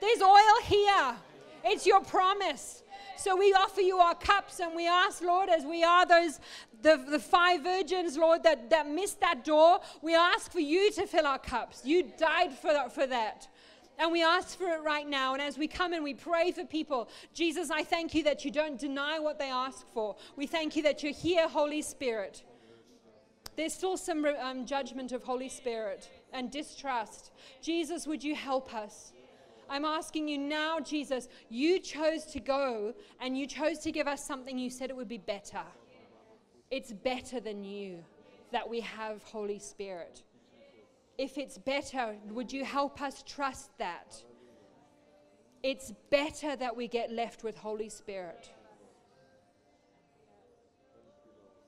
There's 0.00 0.22
oil 0.22 0.62
here. 0.64 1.16
It's 1.64 1.86
your 1.86 2.00
promise. 2.00 2.82
So 3.16 3.36
we 3.36 3.52
offer 3.52 3.80
you 3.80 3.98
our 3.98 4.14
cups 4.14 4.60
and 4.60 4.76
we 4.76 4.86
ask, 4.86 5.22
Lord, 5.22 5.48
as 5.48 5.64
we 5.64 5.82
are 5.82 6.06
those, 6.06 6.38
the, 6.82 7.04
the 7.10 7.18
five 7.18 7.62
virgins, 7.62 8.16
Lord, 8.16 8.44
that, 8.44 8.70
that 8.70 8.88
missed 8.88 9.20
that 9.20 9.44
door, 9.44 9.80
we 10.02 10.14
ask 10.14 10.52
for 10.52 10.60
you 10.60 10.92
to 10.92 11.06
fill 11.06 11.26
our 11.26 11.38
cups. 11.38 11.82
You 11.84 12.04
died 12.16 12.52
for 12.52 12.72
that, 12.72 12.92
for 12.94 13.06
that. 13.08 13.48
And 13.98 14.12
we 14.12 14.22
ask 14.22 14.56
for 14.56 14.68
it 14.68 14.82
right 14.84 15.08
now. 15.08 15.32
And 15.32 15.42
as 15.42 15.58
we 15.58 15.66
come 15.66 15.92
and 15.92 16.04
we 16.04 16.14
pray 16.14 16.52
for 16.52 16.64
people, 16.64 17.08
Jesus, 17.34 17.70
I 17.70 17.82
thank 17.82 18.14
you 18.14 18.22
that 18.22 18.44
you 18.44 18.52
don't 18.52 18.78
deny 18.78 19.18
what 19.18 19.40
they 19.40 19.50
ask 19.50 19.84
for. 19.92 20.14
We 20.36 20.46
thank 20.46 20.76
you 20.76 20.84
that 20.84 21.02
you're 21.02 21.12
here, 21.12 21.48
Holy 21.48 21.82
Spirit. 21.82 22.44
There's 23.56 23.74
still 23.74 23.96
some 23.96 24.24
um, 24.24 24.64
judgment 24.64 25.10
of 25.10 25.24
Holy 25.24 25.48
Spirit 25.48 26.08
and 26.32 26.48
distrust. 26.48 27.32
Jesus, 27.60 28.06
would 28.06 28.22
you 28.22 28.36
help 28.36 28.72
us? 28.72 29.12
I'm 29.70 29.84
asking 29.84 30.28
you 30.28 30.38
now, 30.38 30.80
Jesus, 30.80 31.28
you 31.48 31.78
chose 31.78 32.24
to 32.26 32.40
go 32.40 32.94
and 33.20 33.36
you 33.36 33.46
chose 33.46 33.78
to 33.80 33.92
give 33.92 34.06
us 34.06 34.24
something 34.24 34.58
you 34.58 34.70
said 34.70 34.90
it 34.90 34.96
would 34.96 35.08
be 35.08 35.18
better. 35.18 35.62
It's 36.70 36.92
better 36.92 37.40
than 37.40 37.64
you 37.64 38.04
that 38.52 38.68
we 38.68 38.80
have 38.80 39.22
Holy 39.22 39.58
Spirit. 39.58 40.22
If 41.18 41.36
it's 41.36 41.58
better, 41.58 42.14
would 42.30 42.52
you 42.52 42.64
help 42.64 43.02
us 43.02 43.22
trust 43.26 43.76
that? 43.78 44.22
It's 45.62 45.92
better 46.10 46.54
that 46.56 46.76
we 46.76 46.86
get 46.86 47.10
left 47.10 47.42
with 47.42 47.56
Holy 47.56 47.88
Spirit. 47.88 48.52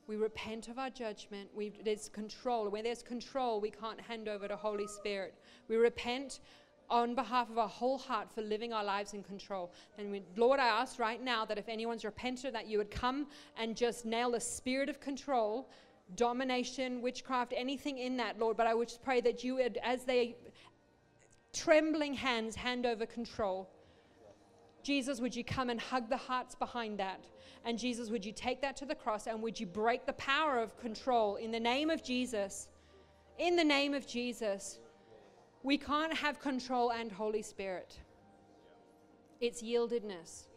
We 0.07 0.15
repent 0.15 0.67
of 0.67 0.79
our 0.79 0.89
judgment. 0.89 1.49
We, 1.55 1.71
there's 1.85 2.09
control. 2.09 2.69
Where 2.69 2.83
there's 2.83 3.03
control, 3.03 3.61
we 3.61 3.69
can't 3.69 3.99
hand 3.99 4.27
over 4.27 4.47
to 4.47 4.55
Holy 4.55 4.87
Spirit. 4.87 5.35
We 5.67 5.77
repent 5.77 6.39
on 6.91 7.15
behalf 7.15 7.49
of 7.49 7.57
our 7.57 7.69
whole 7.69 7.97
heart 7.97 8.29
for 8.29 8.41
living 8.41 8.73
our 8.73 8.83
lives 8.83 9.13
in 9.13 9.23
control. 9.23 9.71
And 9.97 10.11
we, 10.11 10.21
Lord, 10.35 10.59
I 10.59 10.67
ask 10.67 10.99
right 10.99 11.23
now 11.23 11.45
that 11.45 11.57
if 11.57 11.69
anyone's 11.69 12.03
repentant, 12.03 12.53
that 12.53 12.67
you 12.67 12.77
would 12.77 12.91
come 12.91 13.27
and 13.57 13.75
just 13.75 14.05
nail 14.05 14.31
the 14.31 14.41
spirit 14.41 14.89
of 14.89 14.99
control, 14.99 15.69
domination, 16.15 17.01
witchcraft, 17.01 17.53
anything 17.55 17.97
in 17.97 18.17
that, 18.17 18.37
Lord. 18.37 18.57
But 18.57 18.67
I 18.67 18.73
would 18.73 18.89
just 18.89 19.01
pray 19.01 19.21
that 19.21 19.43
you 19.43 19.55
would, 19.55 19.79
as 19.81 20.03
they 20.03 20.35
trembling 21.53 22.13
hands 22.13 22.55
hand 22.55 22.85
over 22.85 23.05
control. 23.05 23.69
Jesus, 24.83 25.21
would 25.21 25.35
you 25.35 25.43
come 25.43 25.69
and 25.69 25.79
hug 25.79 26.09
the 26.09 26.17
hearts 26.17 26.55
behind 26.55 26.99
that? 26.99 27.23
And 27.63 27.77
Jesus, 27.79 28.09
would 28.09 28.25
you 28.25 28.33
take 28.33 28.61
that 28.61 28.75
to 28.77 28.85
the 28.85 28.95
cross 28.95 29.27
and 29.27 29.41
would 29.41 29.59
you 29.59 29.65
break 29.65 30.05
the 30.05 30.13
power 30.13 30.59
of 30.59 30.77
control 30.77 31.37
in 31.37 31.51
the 31.51 31.59
name 31.59 31.89
of 31.89 32.03
Jesus? 32.03 32.67
In 33.37 33.55
the 33.55 33.63
name 33.63 33.93
of 33.93 34.05
Jesus. 34.07 34.79
We 35.63 35.77
can't 35.77 36.13
have 36.13 36.39
control 36.39 36.91
and 36.91 37.11
Holy 37.11 37.43
Spirit. 37.43 37.99
It's 39.39 39.61
yieldedness. 39.61 40.47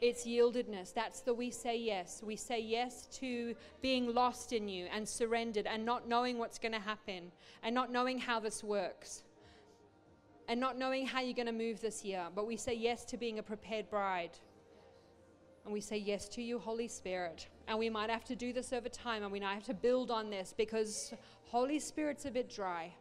It's 0.00 0.26
yieldedness. 0.26 0.92
That's 0.92 1.20
the 1.20 1.32
we 1.32 1.50
say 1.50 1.78
yes. 1.78 2.22
We 2.24 2.34
say 2.34 2.60
yes 2.60 3.06
to 3.20 3.54
being 3.80 4.12
lost 4.12 4.52
in 4.52 4.68
you 4.68 4.86
and 4.92 5.08
surrendered 5.08 5.68
and 5.68 5.84
not 5.84 6.08
knowing 6.08 6.38
what's 6.38 6.58
going 6.58 6.72
to 6.72 6.80
happen 6.80 7.30
and 7.62 7.72
not 7.72 7.92
knowing 7.92 8.18
how 8.18 8.40
this 8.40 8.64
works 8.64 9.22
and 10.48 10.58
not 10.58 10.76
knowing 10.76 11.06
how 11.06 11.20
you're 11.20 11.34
going 11.34 11.46
to 11.46 11.52
move 11.52 11.80
this 11.80 12.04
year. 12.04 12.24
But 12.34 12.48
we 12.48 12.56
say 12.56 12.74
yes 12.74 13.04
to 13.06 13.16
being 13.16 13.38
a 13.38 13.42
prepared 13.44 13.88
bride. 13.90 14.36
And 15.64 15.72
we 15.72 15.80
say 15.80 15.98
yes 15.98 16.28
to 16.30 16.42
you, 16.42 16.58
Holy 16.58 16.88
Spirit. 16.88 17.46
And 17.68 17.78
we 17.78 17.88
might 17.88 18.10
have 18.10 18.24
to 18.24 18.34
do 18.34 18.52
this 18.52 18.72
over 18.72 18.88
time 18.88 19.22
and 19.22 19.30
we 19.30 19.38
might 19.38 19.54
have 19.54 19.66
to 19.66 19.74
build 19.74 20.10
on 20.10 20.30
this 20.30 20.52
because 20.56 21.14
Holy 21.44 21.78
Spirit's 21.78 22.24
a 22.24 22.30
bit 22.32 22.52
dry 22.52 22.92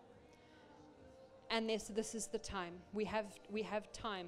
and 1.51 1.69
this 1.69 1.83
this 1.83 2.15
is 2.15 2.27
the 2.27 2.39
time. 2.39 2.73
We 2.93 3.05
have 3.05 3.25
we 3.51 3.61
have 3.63 3.91
time. 3.91 4.27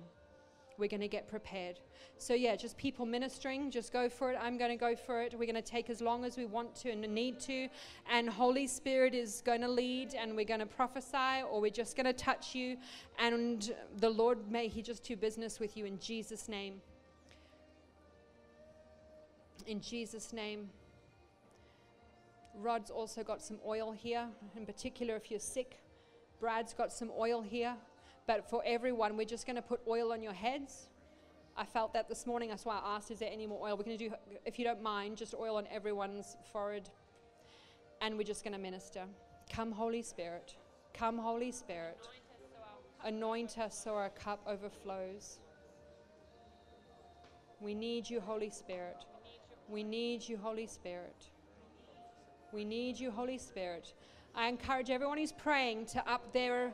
We're 0.78 0.90
going 0.90 1.02
to 1.02 1.08
get 1.08 1.28
prepared. 1.28 1.80
So 2.18 2.34
yeah, 2.34 2.56
just 2.56 2.78
people 2.78 3.06
ministering, 3.06 3.70
just 3.70 3.94
go 3.94 4.10
for 4.10 4.32
it. 4.32 4.40
I'm 4.42 4.58
going 4.58 4.72
to 4.72 4.78
go 4.78 4.96
for 4.96 5.22
it. 5.22 5.34
We're 5.38 5.46
going 5.46 5.56
to 5.56 5.62
take 5.62 5.90
as 5.90 6.02
long 6.02 6.26
as 6.26 6.36
we 6.36 6.46
want 6.46 6.74
to 6.78 6.90
and 6.90 7.02
need 7.14 7.40
to, 7.42 7.68
and 8.12 8.28
Holy 8.28 8.66
Spirit 8.66 9.14
is 9.14 9.44
going 9.46 9.62
to 9.62 9.68
lead, 9.68 10.16
and 10.16 10.36
we're 10.36 10.46
going 10.46 10.62
to 10.62 10.66
prophesy, 10.66 11.44
or 11.50 11.62
we're 11.62 11.70
just 11.70 11.96
going 11.96 12.06
to 12.08 12.14
touch 12.14 12.56
you, 12.56 12.78
and 13.20 13.72
the 13.98 14.10
Lord 14.10 14.50
may 14.50 14.68
He 14.68 14.82
just 14.82 15.04
do 15.04 15.16
business 15.16 15.60
with 15.60 15.78
you 15.78 15.86
in 15.86 16.00
Jesus' 16.00 16.50
name. 16.50 16.82
In 19.68 19.80
Jesus' 19.80 20.34
name. 20.34 20.70
Rod's 22.56 22.92
also 22.92 23.24
got 23.24 23.42
some 23.42 23.58
oil 23.66 23.92
here, 23.92 24.28
in 24.56 24.66
particular 24.66 25.16
if 25.16 25.30
you're 25.32 25.40
sick. 25.40 25.83
Brad's 26.44 26.74
got 26.74 26.92
some 26.92 27.10
oil 27.18 27.42
here, 27.42 27.74
but 28.28 28.50
for 28.50 28.62
everyone, 28.66 29.16
we're 29.16 29.24
just 29.24 29.46
going 29.46 29.56
to 29.56 29.62
put 29.62 29.80
oil 29.88 30.12
on 30.12 30.22
your 30.22 30.34
heads. 30.34 30.90
I 31.56 31.64
felt 31.64 31.94
that 31.94 32.10
this 32.10 32.28
morning. 32.28 32.50
That's 32.50 32.66
why 32.66 32.82
I 32.84 32.98
asked, 32.98 33.12
is 33.12 33.20
there 33.20 33.30
any 33.32 33.48
more 33.48 33.66
oil? 33.66 33.78
We're 33.78 33.86
going 33.86 33.98
to 33.98 34.10
do, 34.10 34.14
if 34.46 34.60
you 34.60 34.66
don't 34.66 34.84
mind, 34.84 35.16
just 35.16 35.34
oil 35.34 35.56
on 35.56 35.66
everyone's 35.72 36.36
forehead. 36.52 36.90
And 38.02 38.18
we're 38.18 38.26
just 38.26 38.44
going 38.44 38.52
to 38.52 38.60
minister. 38.60 39.06
Come, 39.54 39.72
Holy 39.72 40.02
Spirit. 40.02 40.58
Come, 40.94 41.18
Holy 41.18 41.50
Spirit. 41.50 42.10
Anoint 43.06 43.58
us 43.58 43.82
so 43.82 43.96
our 43.96 44.10
cup 44.10 44.42
overflows. 44.46 45.40
We 47.62 47.74
need 47.74 48.10
you, 48.10 48.20
Holy 48.20 48.50
Spirit. 48.50 48.98
We 49.70 49.82
need 49.82 50.28
you, 50.28 50.36
Holy 50.36 50.68
Spirit. 50.68 51.24
We 52.52 52.66
need 52.66 53.00
you, 53.00 53.12
Holy 53.12 53.38
Spirit. 53.38 53.94
I 54.36 54.48
encourage 54.48 54.90
everyone 54.90 55.18
who's 55.18 55.32
praying 55.32 55.86
to 55.88 56.10
up 56.10 56.34
their 56.34 56.74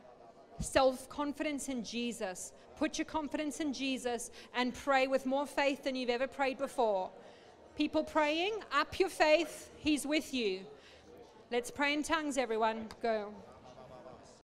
self 0.59 1.09
confidence 1.09 1.69
in 1.69 1.83
Jesus. 1.83 2.53
Put 2.77 2.97
your 2.97 3.05
confidence 3.05 3.59
in 3.59 3.73
Jesus 3.73 4.31
and 4.53 4.73
pray 4.73 5.07
with 5.07 5.25
more 5.25 5.45
faith 5.45 5.83
than 5.83 5.95
you've 5.95 6.09
ever 6.09 6.27
prayed 6.27 6.57
before. 6.57 7.09
People 7.75 8.03
praying, 8.03 8.53
up 8.71 8.99
your 8.99 9.09
faith. 9.09 9.69
He's 9.77 10.05
with 10.05 10.33
you. 10.33 10.61
Let's 11.51 11.71
pray 11.71 11.93
in 11.93 12.03
tongues, 12.03 12.37
everyone. 12.37 12.87
Go. 13.01 13.33